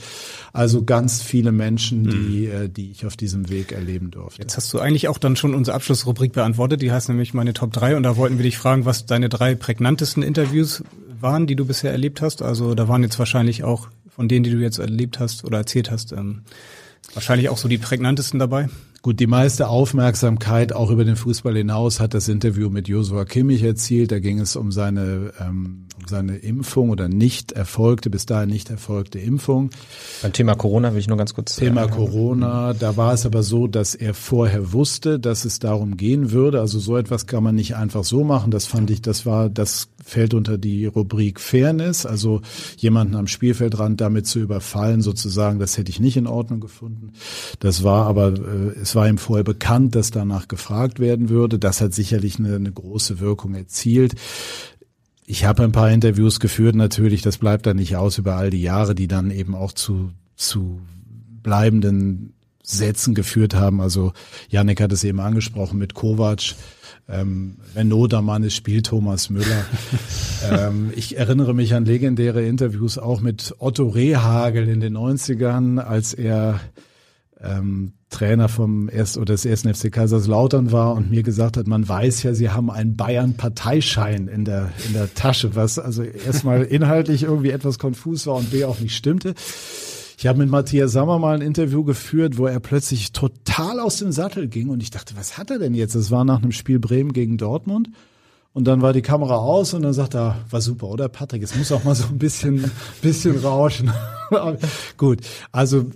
Also 0.52 0.84
ganz 0.84 1.22
viele 1.22 1.52
Menschen, 1.52 2.04
die, 2.04 2.48
mhm. 2.48 2.72
die 2.72 2.90
ich 2.90 3.06
auf 3.06 3.16
diesem 3.16 3.48
Weg 3.48 3.72
erleben 3.72 4.10
durfte. 4.10 4.42
Jetzt 4.42 4.56
hast 4.56 4.72
du 4.72 4.78
eigentlich 4.78 5.08
auch 5.08 5.18
dann 5.18 5.36
schon 5.36 5.54
unsere 5.54 5.74
Abschlussrubrik 5.74 6.32
beantwortet. 6.32 6.82
Die 6.82 6.92
heißt 6.92 7.08
nämlich 7.08 7.34
meine 7.34 7.52
Top 7.52 7.72
3 7.72 7.96
und 7.96 8.02
da 8.02 8.16
wollten 8.16 8.38
wir 8.38 8.44
dich 8.44 8.58
fragen, 8.58 8.84
was 8.84 9.06
deine 9.06 9.28
drei 9.28 9.54
prägnantesten 9.54 10.22
Interviews 10.22 10.82
waren, 11.20 11.46
die 11.46 11.56
du 11.56 11.66
bisher 11.66 11.92
erlebt 11.92 12.20
hast? 12.22 12.42
Also 12.42 12.74
da 12.74 12.88
waren 12.88 13.02
jetzt 13.02 13.18
wahrscheinlich 13.18 13.64
auch 13.64 13.88
von 14.08 14.28
denen, 14.28 14.44
die 14.44 14.50
du 14.50 14.58
jetzt 14.58 14.78
erlebt 14.78 15.20
hast 15.20 15.44
oder 15.44 15.58
erzählt 15.58 15.90
hast, 15.90 16.12
ähm, 16.12 16.42
wahrscheinlich 17.14 17.48
auch 17.48 17.58
so 17.58 17.68
die 17.68 17.78
prägnantesten 17.78 18.38
dabei? 18.38 18.68
Gut, 19.02 19.20
die 19.20 19.28
meiste 19.28 19.68
Aufmerksamkeit 19.68 20.72
auch 20.72 20.90
über 20.90 21.04
den 21.04 21.14
Fußball 21.14 21.56
hinaus 21.56 22.00
hat 22.00 22.12
das 22.12 22.26
Interview 22.26 22.70
mit 22.70 22.88
Joshua 22.88 23.24
Kimmich 23.24 23.62
erzielt. 23.62 24.10
Da 24.10 24.18
ging 24.18 24.40
es 24.40 24.56
um 24.56 24.72
seine, 24.72 25.32
ähm, 25.40 25.86
um 26.00 26.08
seine 26.08 26.38
Impfung 26.38 26.90
oder 26.90 27.08
nicht 27.08 27.52
erfolgte, 27.52 28.10
bis 28.10 28.26
dahin 28.26 28.48
nicht 28.48 28.68
erfolgte 28.68 29.20
Impfung. 29.20 29.70
Beim 30.22 30.32
Thema 30.32 30.56
Corona 30.56 30.92
will 30.92 30.98
ich 30.98 31.06
nur 31.06 31.18
ganz 31.18 31.34
kurz. 31.34 31.54
Thema 31.54 31.84
äh, 31.84 31.88
Corona, 31.88 32.72
da 32.72 32.96
war 32.96 33.12
es 33.12 33.24
aber 33.26 33.44
so, 33.44 33.68
dass 33.68 33.94
er 33.94 34.12
vorher 34.12 34.72
wusste, 34.72 35.20
dass 35.20 35.44
es 35.44 35.60
darum 35.60 35.96
gehen 35.96 36.32
würde. 36.32 36.58
Also 36.58 36.80
so 36.80 36.96
etwas 36.96 37.28
kann 37.28 37.44
man 37.44 37.54
nicht 37.54 37.76
einfach 37.76 38.02
so 38.02 38.24
machen. 38.24 38.50
Das 38.50 38.66
fand 38.66 38.90
ich, 38.90 39.02
das 39.02 39.24
war, 39.24 39.48
das 39.48 39.88
fällt 40.06 40.34
unter 40.34 40.56
die 40.56 40.86
Rubrik 40.86 41.40
Fairness. 41.40 42.06
Also 42.06 42.40
jemanden 42.76 43.16
am 43.16 43.26
Spielfeldrand 43.26 44.00
damit 44.00 44.26
zu 44.26 44.38
überfallen, 44.38 45.02
sozusagen, 45.02 45.58
das 45.58 45.76
hätte 45.76 45.90
ich 45.90 45.98
nicht 45.98 46.16
in 46.16 46.28
Ordnung 46.28 46.60
gefunden. 46.60 47.12
Das 47.58 47.82
war 47.82 48.06
aber, 48.06 48.28
äh, 48.28 48.78
es 48.80 48.94
war 48.94 49.08
ihm 49.08 49.18
vorher 49.18 49.44
bekannt, 49.44 49.96
dass 49.96 50.12
danach 50.12 50.46
gefragt 50.46 51.00
werden 51.00 51.28
würde. 51.28 51.58
Das 51.58 51.80
hat 51.80 51.92
sicherlich 51.92 52.38
eine, 52.38 52.54
eine 52.54 52.70
große 52.70 53.18
Wirkung 53.18 53.54
erzielt. 53.54 54.14
Ich 55.26 55.44
habe 55.44 55.64
ein 55.64 55.72
paar 55.72 55.90
Interviews 55.90 56.38
geführt, 56.38 56.76
natürlich, 56.76 57.22
das 57.22 57.38
bleibt 57.38 57.66
dann 57.66 57.76
nicht 57.76 57.96
aus 57.96 58.16
über 58.16 58.36
all 58.36 58.50
die 58.50 58.62
Jahre, 58.62 58.94
die 58.94 59.08
dann 59.08 59.32
eben 59.32 59.56
auch 59.56 59.72
zu, 59.72 60.12
zu 60.36 60.80
bleibenden 61.42 62.32
Sätzen 62.62 63.14
geführt 63.14 63.54
haben. 63.54 63.80
Also 63.80 64.12
Janik 64.50 64.80
hat 64.80 64.92
es 64.92 65.02
eben 65.02 65.18
angesprochen 65.18 65.78
mit 65.78 65.94
Kovac. 65.94 66.54
Ähm, 67.08 67.58
wenn 67.72 67.88
Not 67.88 68.14
am 68.14 68.26
Mann 68.26 68.42
ist, 68.42 68.54
spielt 68.54 68.86
Thomas 68.86 69.30
Müller. 69.30 69.64
ähm, 70.50 70.92
ich 70.96 71.16
erinnere 71.16 71.54
mich 71.54 71.74
an 71.74 71.84
legendäre 71.84 72.44
Interviews 72.44 72.98
auch 72.98 73.20
mit 73.20 73.54
Otto 73.58 73.88
Rehagel 73.88 74.68
in 74.68 74.80
den 74.80 74.96
90ern, 74.96 75.78
als 75.78 76.14
er 76.14 76.60
ähm, 77.40 77.92
Trainer 78.10 78.48
vom 78.48 78.88
erst 78.88 79.18
oder 79.18 79.34
des 79.34 79.44
ersten 79.44 79.72
FC 79.72 79.92
Kaiserslautern 79.92 80.72
war 80.72 80.94
und 80.94 81.10
mir 81.10 81.22
gesagt 81.22 81.56
hat, 81.56 81.66
man 81.66 81.88
weiß 81.88 82.22
ja, 82.22 82.34
sie 82.34 82.50
haben 82.50 82.70
einen 82.70 82.96
Bayern-Parteischein 82.96 84.28
in 84.28 84.44
der 84.44 84.70
in 84.86 84.94
der 84.94 85.12
Tasche, 85.14 85.54
was 85.54 85.78
also 85.78 86.02
erstmal 86.02 86.62
inhaltlich 86.62 87.24
irgendwie 87.24 87.50
etwas 87.50 87.78
konfus 87.78 88.26
war 88.26 88.36
und 88.36 88.50
b 88.50 88.64
auch 88.64 88.80
nicht 88.80 88.96
stimmte. 88.96 89.34
Ich 90.18 90.26
habe 90.26 90.38
mit 90.38 90.48
Matthias 90.48 90.92
Sammer 90.92 91.18
mal 91.18 91.34
ein 91.34 91.42
Interview 91.42 91.84
geführt, 91.84 92.38
wo 92.38 92.46
er 92.46 92.58
plötzlich 92.58 93.12
total 93.12 93.80
aus 93.80 93.98
dem 93.98 94.12
Sattel 94.12 94.48
ging 94.48 94.70
und 94.70 94.82
ich 94.82 94.90
dachte, 94.90 95.14
was 95.16 95.36
hat 95.36 95.50
er 95.50 95.58
denn 95.58 95.74
jetzt? 95.74 95.94
Das 95.94 96.10
war 96.10 96.24
nach 96.24 96.42
einem 96.42 96.52
Spiel 96.52 96.78
Bremen 96.78 97.12
gegen 97.12 97.36
Dortmund. 97.36 97.90
Und 98.54 98.64
dann 98.64 98.80
war 98.80 98.94
die 98.94 99.02
Kamera 99.02 99.36
aus 99.36 99.74
und 99.74 99.82
dann 99.82 99.92
sagt 99.92 100.14
er, 100.14 100.38
war 100.48 100.62
super, 100.62 100.88
oder 100.88 101.10
Patrick? 101.10 101.42
Es 101.42 101.54
muss 101.54 101.70
auch 101.70 101.84
mal 101.84 101.94
so 101.94 102.06
ein 102.06 102.16
bisschen, 102.16 102.70
bisschen 103.02 103.36
rauschen. 103.36 103.92
Gut, 104.96 105.20
also 105.52 105.90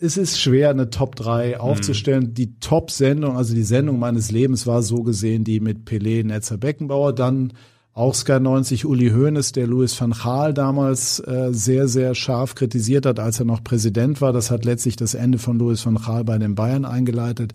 es 0.00 0.16
ist 0.16 0.40
schwer, 0.40 0.70
eine 0.70 0.88
Top 0.88 1.14
3 1.16 1.60
aufzustellen. 1.60 2.28
Mhm. 2.28 2.34
Die 2.34 2.58
Top-Sendung, 2.58 3.36
also 3.36 3.54
die 3.54 3.62
Sendung 3.62 3.98
meines 3.98 4.30
Lebens 4.30 4.66
war 4.66 4.82
so 4.82 5.02
gesehen 5.02 5.44
die 5.44 5.60
mit 5.60 5.86
Pelé, 5.86 6.24
Netzer, 6.24 6.56
Beckenbauer. 6.56 7.12
Dann 7.12 7.52
auch 7.94 8.14
Sky 8.14 8.40
90 8.40 8.86
Uli 8.86 9.10
Hoeneß, 9.10 9.52
der 9.52 9.68
Louis 9.68 9.98
van 10.00 10.10
Gaal 10.10 10.52
damals 10.52 11.20
äh, 11.20 11.50
sehr, 11.52 11.86
sehr 11.86 12.16
scharf 12.16 12.56
kritisiert 12.56 13.06
hat, 13.06 13.20
als 13.20 13.38
er 13.38 13.44
noch 13.44 13.62
Präsident 13.62 14.20
war. 14.20 14.32
Das 14.32 14.50
hat 14.50 14.64
letztlich 14.64 14.96
das 14.96 15.14
Ende 15.14 15.38
von 15.38 15.58
Louis 15.58 15.86
van 15.86 15.94
Gaal 15.94 16.24
bei 16.24 16.36
den 16.38 16.56
Bayern 16.56 16.84
eingeleitet. 16.84 17.54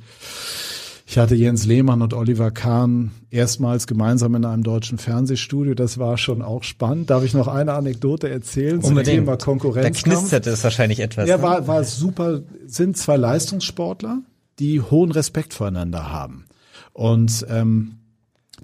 Ich 1.06 1.18
hatte 1.18 1.36
Jens 1.36 1.66
Lehmann 1.66 2.02
und 2.02 2.14
Oliver 2.14 2.52
Kahn 2.52 3.12
erstmals 3.32 3.88
gemeinsam 3.88 4.36
in 4.36 4.46
einem 4.46 4.64
deutschen 4.64 4.98
Fernsehstudio. 4.98 5.74
Das 5.74 5.98
war 5.98 6.18
schon 6.18 6.42
auch 6.42 6.64
spannend. 6.64 7.10
Darf 7.10 7.24
ich 7.24 7.34
noch 7.34 7.48
eine 7.48 7.74
Anekdote 7.74 8.30
erzählen 8.30 8.82
zum 8.82 9.04
Thema 9.04 9.36
Konkurrenz? 9.36 10.04
Da 10.04 10.10
knistert 10.10 10.48
es 10.48 10.64
wahrscheinlich 10.64 11.00
etwas. 11.00 11.28
Ja, 11.28 11.38
ne? 11.38 11.44
war, 11.44 11.68
war 11.68 11.84
super. 11.84 12.42
Sind 12.66 12.96
zwei 12.96 13.18
Leistungssportler, 13.18 14.22
die 14.60 14.82
hohen 14.82 15.12
Respekt 15.12 15.54
voreinander 15.54 16.12
haben. 16.12 16.46
Und 16.94 17.46
ähm, 17.50 17.99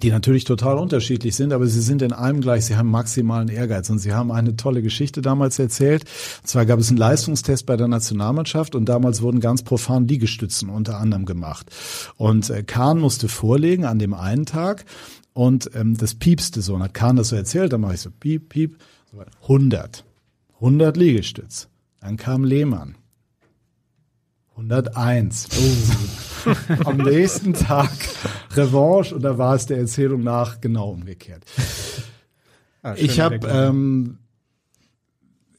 die 0.02 0.10
natürlich 0.10 0.44
total 0.44 0.78
unterschiedlich 0.78 1.34
sind, 1.34 1.52
aber 1.52 1.66
sie 1.66 1.80
sind 1.80 2.02
in 2.02 2.12
allem 2.12 2.40
gleich. 2.40 2.66
Sie 2.66 2.76
haben 2.76 2.90
maximalen 2.90 3.48
Ehrgeiz 3.48 3.90
und 3.90 3.98
sie 3.98 4.12
haben 4.12 4.30
eine 4.30 4.56
tolle 4.56 4.82
Geschichte 4.82 5.22
damals 5.22 5.58
erzählt. 5.58 6.04
Und 6.42 6.48
zwar 6.48 6.66
gab 6.66 6.78
es 6.78 6.88
einen 6.88 6.98
Leistungstest 6.98 7.66
bei 7.66 7.76
der 7.76 7.88
Nationalmannschaft 7.88 8.74
und 8.74 8.86
damals 8.86 9.22
wurden 9.22 9.40
ganz 9.40 9.62
profan 9.62 10.08
Liegestützen 10.08 10.68
unter 10.68 10.98
anderem 10.98 11.24
gemacht. 11.24 11.70
Und 12.16 12.50
äh, 12.50 12.62
Kahn 12.62 12.98
musste 12.98 13.28
vorlegen 13.28 13.84
an 13.84 13.98
dem 13.98 14.14
einen 14.14 14.46
Tag 14.46 14.84
und 15.32 15.70
ähm, 15.74 15.96
das 15.96 16.14
piepste 16.14 16.62
so. 16.62 16.74
Und 16.74 16.82
hat 16.82 16.94
Kahn 16.94 17.16
das 17.16 17.28
so 17.28 17.36
erzählt, 17.36 17.72
dann 17.72 17.80
mache 17.80 17.94
ich 17.94 18.00
so 18.00 18.10
piep, 18.10 18.48
piep, 18.48 18.76
100. 19.42 20.04
100 20.56 20.96
Liegestütz. 20.96 21.68
Dann 22.00 22.16
kam 22.16 22.44
Lehmann. 22.44 22.96
101. 24.56 25.48
Oh. 25.58 26.52
Am 26.84 26.96
nächsten 26.98 27.52
Tag 27.52 27.90
Revanche 28.54 29.14
und 29.14 29.22
da 29.22 29.36
war 29.36 29.54
es 29.54 29.66
der 29.66 29.78
Erzählung 29.78 30.22
nach 30.22 30.60
genau 30.60 30.90
umgekehrt. 30.90 31.42
Ah, 32.82 32.94
ich 32.96 33.20
habe 33.20 33.40
ähm, 33.48 34.18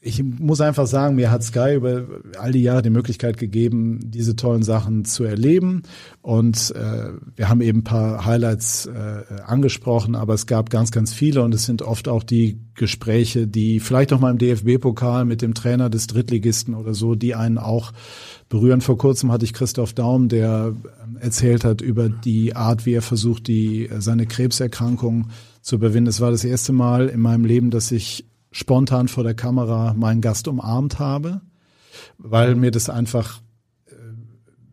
ich 0.08 0.24
muss 0.24 0.62
einfach 0.62 0.88
sagen, 0.88 1.16
mir 1.16 1.30
hat 1.32 1.44
Sky 1.44 1.76
über 1.76 2.06
all 2.40 2.54
die 2.54 2.64
Jahre 2.64 2.82
die 2.82 2.90
Möglichkeit 2.90 3.38
gegeben, 3.38 4.00
diese 4.04 4.38
tollen 4.38 4.64
Sachen 4.64 5.04
zu 5.04 5.26
erleben. 5.26 5.84
Und 6.22 6.74
äh, 6.76 7.10
wir 7.36 7.50
haben 7.50 7.60
eben 7.60 7.80
ein 7.80 7.84
paar 7.84 8.26
Highlights 8.26 8.86
äh, 8.86 9.42
angesprochen, 9.46 10.16
aber 10.16 10.34
es 10.34 10.48
gab 10.48 10.70
ganz, 10.70 10.92
ganz 10.92 11.14
viele 11.14 11.44
und 11.44 11.54
es 11.54 11.66
sind 11.66 11.82
oft 11.82 12.08
auch 12.08 12.24
die 12.24 12.60
Gespräche, 12.74 13.48
die 13.48 13.82
vielleicht 13.82 14.14
auch 14.14 14.20
mal 14.20 14.32
im 14.32 14.38
DFB-Pokal 14.38 15.26
mit 15.26 15.42
dem 15.42 15.54
Trainer 15.54 15.90
des 15.90 16.08
Drittligisten 16.08 16.74
oder 16.74 16.94
so, 16.94 17.16
die 17.16 17.36
einen 17.36 17.58
auch 17.58 17.92
berühren. 18.48 18.80
Vor 18.80 18.98
kurzem 18.98 19.32
hatte 19.32 19.44
ich 19.44 19.54
Christoph 19.54 19.94
Daum, 19.94 20.30
der 20.30 20.74
ähm, 21.04 21.18
erzählt 21.20 21.66
hat 21.66 21.82
über 21.82 22.08
die 22.08 22.56
Art, 22.56 22.86
wie 22.86 22.94
er 22.94 23.02
versucht, 23.02 23.48
die 23.48 23.90
äh, 23.90 24.00
seine 24.00 24.26
Krebserkrankung 24.26 25.28
zu 25.62 25.76
überwinden. 25.76 26.10
Es 26.10 26.22
war 26.22 26.32
das 26.32 26.46
erste 26.46 26.72
Mal 26.72 27.10
in 27.10 27.20
meinem 27.20 27.44
Leben, 27.44 27.72
dass 27.72 27.92
ich 27.92 28.26
spontan 28.58 29.08
vor 29.08 29.24
der 29.24 29.36
Kamera 29.36 29.94
meinen 29.94 30.20
Gast 30.20 30.48
umarmt 30.48 30.98
habe, 30.98 31.42
weil 32.18 32.56
mir 32.56 32.72
das 32.72 32.90
einfach 32.90 33.40
äh, 33.86 33.92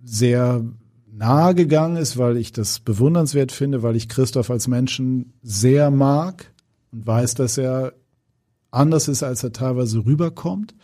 sehr 0.02 0.64
nahe 1.12 1.54
gegangen 1.54 1.96
ist, 1.96 2.16
weil 2.16 2.38
ich 2.38 2.50
das 2.50 2.80
bewundernswert 2.80 3.52
finde, 3.52 3.82
weil 3.82 3.94
ich 3.94 4.08
Christoph 4.08 4.48
als 4.48 4.68
Menschen 4.68 5.34
sehr 5.42 5.90
mag 5.90 6.50
und 6.92 7.06
weiß, 7.06 7.34
dass 7.34 7.58
er 7.58 7.92
anders 8.70 9.06
ist, 9.06 9.22
als 9.22 9.44
er 9.44 9.52
teilweise 9.52 10.06
rüberkommt. 10.06 10.74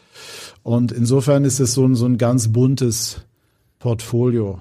Und 0.63 0.93
insofern 0.93 1.45
ist 1.45 1.59
es 1.59 1.73
so 1.73 1.87
ein, 1.87 1.95
so 1.95 2.05
ein 2.05 2.19
ganz 2.19 2.53
buntes 2.53 3.23
Portfolio. 3.79 4.61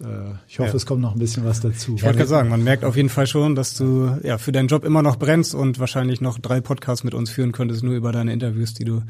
Und 0.00 0.06
äh, 0.06 0.34
ich 0.48 0.58
hoffe, 0.58 0.70
ja. 0.70 0.76
es 0.76 0.86
kommt 0.86 1.00
noch 1.02 1.14
ein 1.14 1.18
bisschen 1.18 1.44
was 1.44 1.60
dazu. 1.60 1.94
Ich 1.96 2.02
wollte 2.02 2.18
gerade 2.18 2.28
sagen, 2.28 2.48
man 2.48 2.62
merkt 2.62 2.84
auf 2.84 2.96
jeden 2.96 3.08
Fall 3.08 3.26
schon, 3.26 3.54
dass 3.54 3.74
du 3.74 4.18
ja 4.22 4.38
für 4.38 4.52
deinen 4.52 4.68
Job 4.68 4.84
immer 4.84 5.02
noch 5.02 5.16
brennst 5.16 5.54
und 5.54 5.78
wahrscheinlich 5.78 6.20
noch 6.20 6.38
drei 6.38 6.60
Podcasts 6.60 7.04
mit 7.04 7.14
uns 7.14 7.30
führen 7.30 7.52
könntest, 7.52 7.82
nur 7.82 7.94
über 7.94 8.12
deine 8.12 8.32
Interviews, 8.32 8.74
die 8.74 8.84
du 8.84 9.02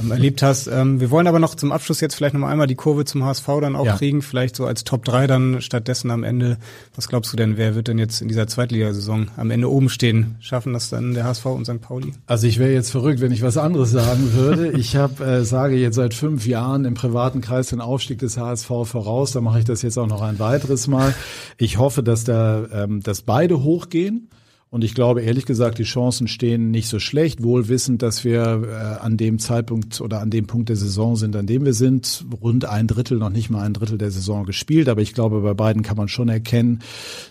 ähm, 0.00 0.10
erlebt 0.10 0.42
hast. 0.42 0.66
Ähm, 0.66 1.00
wir 1.00 1.10
wollen 1.10 1.26
aber 1.26 1.38
noch 1.38 1.54
zum 1.54 1.72
Abschluss 1.72 2.00
jetzt 2.00 2.14
vielleicht 2.14 2.34
noch 2.34 2.46
einmal 2.46 2.66
die 2.66 2.74
Kurve 2.74 3.04
zum 3.04 3.24
HSV 3.24 3.46
dann 3.60 3.76
auch 3.76 3.86
ja. 3.86 3.96
kriegen, 3.96 4.22
vielleicht 4.22 4.56
so 4.56 4.66
als 4.66 4.84
Top 4.84 5.04
3 5.04 5.26
dann 5.26 5.60
stattdessen 5.60 6.10
am 6.10 6.24
Ende. 6.24 6.58
Was 6.94 7.08
glaubst 7.08 7.32
du 7.32 7.36
denn, 7.36 7.56
wer 7.56 7.74
wird 7.74 7.88
denn 7.88 7.98
jetzt 7.98 8.20
in 8.20 8.28
dieser 8.28 8.46
Zweitligasaison 8.46 9.30
am 9.36 9.50
Ende 9.50 9.70
oben 9.70 9.88
stehen? 9.88 10.36
Schaffen 10.40 10.72
das 10.72 10.90
dann 10.90 11.14
der 11.14 11.24
HSV 11.24 11.46
und 11.46 11.64
St. 11.64 11.80
Pauli? 11.80 12.12
Also 12.26 12.46
ich 12.46 12.58
wäre 12.58 12.72
jetzt 12.72 12.90
verrückt, 12.90 13.20
wenn 13.20 13.32
ich 13.32 13.42
was 13.42 13.56
anderes 13.56 13.90
sagen 13.90 14.32
würde. 14.32 14.72
Ich 14.72 14.96
habe 14.96 15.24
äh, 15.24 15.44
sage 15.44 15.76
jetzt 15.76 15.96
seit 15.96 16.14
fünf 16.14 16.46
Jahren 16.46 16.84
im 16.84 16.94
privaten 16.94 17.40
Kreis 17.40 17.68
den 17.68 17.80
Aufstieg 17.80 18.18
des 18.18 18.36
HSV 18.36 18.66
voraus. 18.66 19.32
Da 19.32 19.40
mache 19.40 19.60
ich 19.60 19.64
das 19.64 19.82
jetzt 19.82 19.98
auch 19.98 20.06
noch 20.06 20.22
ein 20.22 20.38
weiteres 20.38 20.86
Mal. 20.86 21.14
Ich 21.58 21.78
hoffe, 21.78 22.02
dass 22.02 22.24
da 22.24 22.64
ähm, 22.72 23.00
dass 23.02 23.22
beide 23.22 23.62
hochgehen. 23.62 24.28
Und 24.74 24.82
ich 24.82 24.96
glaube, 24.96 25.22
ehrlich 25.22 25.46
gesagt, 25.46 25.78
die 25.78 25.84
Chancen 25.84 26.26
stehen 26.26 26.72
nicht 26.72 26.88
so 26.88 26.98
schlecht, 26.98 27.44
wohl 27.44 27.68
wissend, 27.68 28.02
dass 28.02 28.24
wir 28.24 28.40
äh, 28.42 29.04
an 29.04 29.16
dem 29.16 29.38
Zeitpunkt 29.38 30.00
oder 30.00 30.20
an 30.20 30.30
dem 30.30 30.48
Punkt 30.48 30.68
der 30.68 30.74
Saison 30.74 31.14
sind, 31.14 31.36
an 31.36 31.46
dem 31.46 31.64
wir 31.64 31.74
sind. 31.74 32.24
Rund 32.42 32.64
ein 32.64 32.88
Drittel, 32.88 33.18
noch 33.18 33.30
nicht 33.30 33.50
mal 33.50 33.62
ein 33.62 33.72
Drittel 33.72 33.98
der 33.98 34.10
Saison 34.10 34.44
gespielt. 34.44 34.88
Aber 34.88 35.00
ich 35.00 35.14
glaube, 35.14 35.42
bei 35.42 35.54
beiden 35.54 35.82
kann 35.82 35.96
man 35.96 36.08
schon 36.08 36.28
erkennen, 36.28 36.80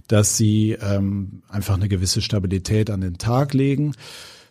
dass 0.08 0.38
sie 0.38 0.78
ähm, 0.82 1.42
einfach 1.50 1.74
eine 1.74 1.90
gewisse 1.90 2.22
Stabilität 2.22 2.90
an 2.90 3.02
den 3.02 3.18
Tag 3.18 3.54
legen. 3.54 3.92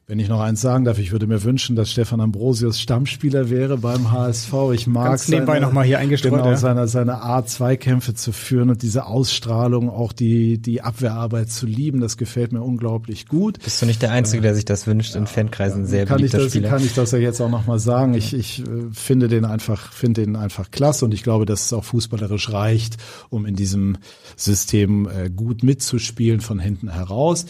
Wenn 0.08 0.18
ich 0.18 0.28
noch 0.28 0.40
eins 0.40 0.60
sagen 0.60 0.84
darf, 0.84 0.98
ich 0.98 1.12
würde 1.12 1.28
mir 1.28 1.44
wünschen, 1.44 1.76
dass 1.76 1.92
Stefan 1.92 2.20
Ambrosius 2.20 2.80
Stammspieler 2.80 3.50
wäre 3.50 3.78
beim 3.78 4.10
HSV. 4.10 4.52
Ich 4.74 4.88
mag 4.88 5.10
Ganz 5.10 5.28
nebenbei 5.28 5.60
noch 5.60 5.72
mal 5.72 5.84
hier 5.84 6.00
eingestreut, 6.00 6.32
genau, 6.32 6.50
ja. 6.50 6.56
seine, 6.56 6.88
seine 6.88 7.22
Art, 7.22 7.48
Zweikämpfe 7.48 8.12
zu 8.12 8.32
führen 8.32 8.68
und 8.70 8.82
diese 8.82 9.06
Ausstrahlung, 9.06 9.88
auch 9.88 10.12
die, 10.12 10.58
die 10.58 10.82
Abwehrarbeit 10.82 11.50
zu 11.50 11.66
lieben. 11.66 12.00
Das 12.00 12.16
gefällt 12.16 12.52
mir 12.52 12.62
unglaublich 12.62 13.28
gut. 13.28 13.60
Bist 13.62 13.80
du 13.80 13.86
nicht 13.86 14.02
der 14.02 14.10
Einzige, 14.10 14.42
der 14.42 14.56
sich 14.56 14.64
das 14.64 14.88
wünscht, 14.88 15.14
in 15.14 15.28
Fankreisen 15.28 15.86
sehr 15.86 16.04
kann 16.04 16.22
ich 16.22 16.32
das, 16.32 16.50
Spieler. 16.50 16.68
Kann 16.68 16.84
ich 16.84 16.94
das 16.94 17.12
ja 17.12 17.18
jetzt 17.18 17.40
auch 17.40 17.50
noch 17.50 17.68
mal 17.68 17.78
sagen. 17.78 18.14
Ich, 18.14 18.34
ich 18.34 18.60
äh, 18.60 18.64
finde 18.92 19.28
den 19.28 19.44
einfach, 19.44 19.92
finde 19.92 20.22
den 20.22 20.34
einfach 20.34 20.72
klasse 20.72 21.04
und 21.04 21.14
ich 21.14 21.22
glaube, 21.22 21.46
dass 21.46 21.66
es 21.66 21.72
auch 21.72 21.84
fußballerisch 21.84 22.50
reicht, 22.50 22.96
um 23.30 23.46
in 23.46 23.54
diesem 23.54 23.98
System 24.36 25.08
äh, 25.08 25.30
gut 25.30 25.62
mitzuspielen 25.62 26.40
von 26.40 26.58
hinten 26.58 26.90
heraus. 26.90 27.46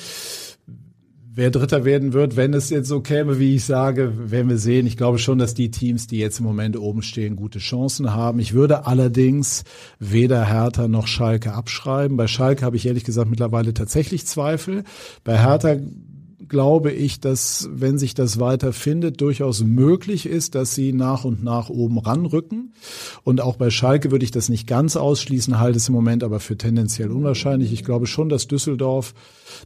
Wer 1.34 1.50
Dritter 1.50 1.86
werden 1.86 2.12
wird, 2.12 2.36
wenn 2.36 2.52
es 2.52 2.68
jetzt 2.68 2.88
so 2.88 3.00
käme, 3.00 3.38
wie 3.38 3.54
ich 3.54 3.64
sage, 3.64 4.12
werden 4.30 4.50
wir 4.50 4.58
sehen. 4.58 4.86
Ich 4.86 4.98
glaube 4.98 5.18
schon, 5.18 5.38
dass 5.38 5.54
die 5.54 5.70
Teams, 5.70 6.06
die 6.06 6.18
jetzt 6.18 6.40
im 6.40 6.44
Moment 6.44 6.76
oben 6.76 7.00
stehen, 7.00 7.36
gute 7.36 7.58
Chancen 7.58 8.12
haben. 8.12 8.38
Ich 8.38 8.52
würde 8.52 8.84
allerdings 8.84 9.64
weder 9.98 10.44
Hertha 10.44 10.88
noch 10.88 11.06
Schalke 11.06 11.54
abschreiben. 11.54 12.18
Bei 12.18 12.26
Schalke 12.26 12.66
habe 12.66 12.76
ich 12.76 12.84
ehrlich 12.84 13.04
gesagt 13.04 13.30
mittlerweile 13.30 13.72
tatsächlich 13.72 14.26
Zweifel. 14.26 14.84
Bei 15.24 15.38
Hertha 15.38 15.76
glaube 16.48 16.92
ich, 16.92 17.18
dass, 17.18 17.66
wenn 17.72 17.96
sich 17.96 18.12
das 18.12 18.38
weiter 18.38 18.74
findet, 18.74 19.22
durchaus 19.22 19.62
möglich 19.62 20.26
ist, 20.26 20.54
dass 20.54 20.74
sie 20.74 20.92
nach 20.92 21.24
und 21.24 21.42
nach 21.42 21.70
oben 21.70 21.98
ranrücken. 21.98 22.74
Und 23.24 23.40
auch 23.40 23.56
bei 23.56 23.70
Schalke 23.70 24.10
würde 24.10 24.26
ich 24.26 24.32
das 24.32 24.50
nicht 24.50 24.66
ganz 24.66 24.96
ausschließen, 24.96 25.58
halte 25.58 25.78
es 25.78 25.88
im 25.88 25.94
Moment 25.94 26.24
aber 26.24 26.40
für 26.40 26.58
tendenziell 26.58 27.10
unwahrscheinlich. 27.10 27.72
Ich 27.72 27.84
glaube 27.84 28.06
schon, 28.06 28.28
dass 28.28 28.48
Düsseldorf 28.48 29.14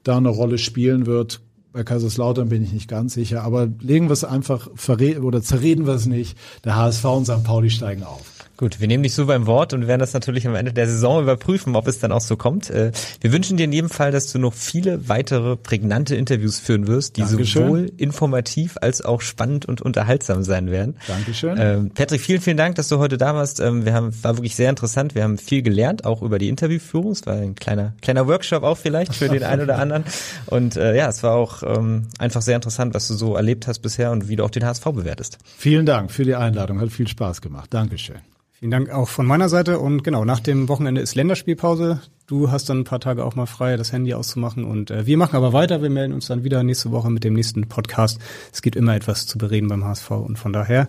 da 0.04 0.16
eine 0.16 0.28
Rolle 0.28 0.58
spielen 0.58 1.06
wird. 1.06 1.40
Bei 1.76 1.84
Kaiserslautern 1.84 2.48
bin 2.48 2.62
ich 2.62 2.72
nicht 2.72 2.88
ganz 2.88 3.12
sicher, 3.12 3.42
aber 3.42 3.68
legen 3.82 4.08
wir 4.08 4.14
es 4.14 4.24
einfach 4.24 4.70
oder 5.18 5.42
zerreden 5.42 5.86
wir 5.86 5.92
es 5.92 6.06
nicht. 6.06 6.38
Der 6.64 6.74
HSV 6.74 7.04
und 7.04 7.26
St. 7.26 7.44
Pauli 7.44 7.68
steigen 7.68 8.02
auf. 8.02 8.35
Gut, 8.56 8.80
wir 8.80 8.88
nehmen 8.88 9.02
dich 9.02 9.12
so 9.12 9.26
beim 9.26 9.46
Wort 9.46 9.74
und 9.74 9.86
werden 9.86 10.00
das 10.00 10.14
natürlich 10.14 10.46
am 10.46 10.54
Ende 10.54 10.72
der 10.72 10.86
Saison 10.86 11.22
überprüfen, 11.22 11.76
ob 11.76 11.86
es 11.88 11.98
dann 11.98 12.10
auch 12.10 12.22
so 12.22 12.36
kommt. 12.36 12.70
Äh, 12.70 12.90
wir 13.20 13.32
wünschen 13.32 13.58
dir 13.58 13.64
in 13.64 13.72
jedem 13.72 13.90
Fall, 13.90 14.12
dass 14.12 14.32
du 14.32 14.38
noch 14.38 14.54
viele 14.54 15.10
weitere 15.10 15.56
prägnante 15.56 16.16
Interviews 16.16 16.58
führen 16.58 16.86
wirst, 16.86 17.18
die 17.18 17.20
Dankeschön. 17.20 17.62
sowohl 17.62 17.92
informativ 17.98 18.78
als 18.80 19.02
auch 19.02 19.20
spannend 19.20 19.66
und 19.66 19.82
unterhaltsam 19.82 20.42
sein 20.42 20.70
werden. 20.70 20.96
Dankeschön. 21.06 21.56
Ähm, 21.58 21.90
Patrick, 21.90 22.22
vielen, 22.22 22.40
vielen 22.40 22.56
Dank, 22.56 22.76
dass 22.76 22.88
du 22.88 22.98
heute 22.98 23.18
da 23.18 23.34
warst. 23.34 23.60
Ähm, 23.60 23.84
wir 23.84 23.92
haben, 23.92 24.10
war 24.22 24.38
wirklich 24.38 24.56
sehr 24.56 24.70
interessant. 24.70 25.14
Wir 25.14 25.24
haben 25.24 25.36
viel 25.36 25.60
gelernt, 25.60 26.06
auch 26.06 26.22
über 26.22 26.38
die 26.38 26.48
Interviewführung. 26.48 27.12
Es 27.12 27.26
war 27.26 27.34
ein 27.34 27.56
kleiner, 27.56 27.92
kleiner 28.00 28.26
Workshop 28.26 28.62
auch 28.62 28.78
vielleicht 28.78 29.14
für 29.14 29.28
den 29.28 29.42
einen 29.42 29.62
oder 29.62 29.78
anderen. 29.78 30.04
Und 30.46 30.76
äh, 30.76 30.96
ja, 30.96 31.08
es 31.10 31.22
war 31.22 31.34
auch 31.34 31.62
ähm, 31.62 32.06
einfach 32.18 32.40
sehr 32.40 32.56
interessant, 32.56 32.94
was 32.94 33.06
du 33.08 33.14
so 33.14 33.36
erlebt 33.36 33.66
hast 33.66 33.80
bisher 33.80 34.12
und 34.12 34.28
wie 34.28 34.36
du 34.36 34.44
auch 34.44 34.50
den 34.50 34.64
HSV 34.64 34.84
bewertest. 34.84 35.36
Vielen 35.58 35.84
Dank 35.84 36.10
für 36.10 36.24
die 36.24 36.34
Einladung. 36.34 36.80
Hat 36.80 36.90
viel 36.90 37.08
Spaß 37.08 37.42
gemacht. 37.42 37.74
Dankeschön. 37.74 38.16
Vielen 38.58 38.70
Dank 38.70 38.90
auch 38.90 39.08
von 39.08 39.26
meiner 39.26 39.50
Seite. 39.50 39.78
Und 39.78 40.02
genau, 40.02 40.24
nach 40.24 40.40
dem 40.40 40.68
Wochenende 40.68 41.02
ist 41.02 41.14
Länderspielpause. 41.14 42.00
Du 42.26 42.50
hast 42.50 42.70
dann 42.70 42.80
ein 42.80 42.84
paar 42.84 43.00
Tage 43.00 43.22
auch 43.24 43.34
mal 43.34 43.44
frei, 43.44 43.76
das 43.76 43.92
Handy 43.92 44.14
auszumachen. 44.14 44.64
Und 44.64 44.90
äh, 44.90 45.04
wir 45.06 45.18
machen 45.18 45.36
aber 45.36 45.52
weiter. 45.52 45.82
Wir 45.82 45.90
melden 45.90 46.14
uns 46.14 46.26
dann 46.26 46.42
wieder 46.42 46.62
nächste 46.62 46.90
Woche 46.90 47.10
mit 47.10 47.22
dem 47.22 47.34
nächsten 47.34 47.68
Podcast. 47.68 48.18
Es 48.52 48.62
gibt 48.62 48.74
immer 48.74 48.94
etwas 48.96 49.26
zu 49.26 49.36
bereden 49.36 49.68
beim 49.68 49.84
HSV. 49.84 50.10
Und 50.10 50.38
von 50.38 50.54
daher, 50.54 50.88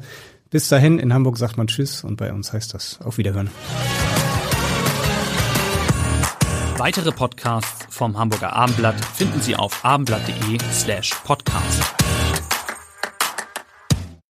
bis 0.49 0.69
dahin, 0.69 0.98
in 0.98 1.14
Hamburg 1.14 1.38
sagt 1.38 1.57
man 1.57 1.68
Tschüss 1.68 2.06
und 2.06 2.15
bei 2.15 2.31
uns 2.31 2.53
heißt 2.53 2.73
das 2.73 3.02
auf 3.02 3.18
Wiederhören. 3.18 3.49
Weitere 6.77 7.11
Podcasts 7.11 7.85
vom 7.89 8.18
Hamburger 8.18 8.53
Abendblatt 8.53 9.03
finden 9.03 9.41
Sie 9.41 9.57
auf 9.57 9.84
abendblatt.de 9.84 10.60
slash 10.72 11.11
podcast. 11.26 12.06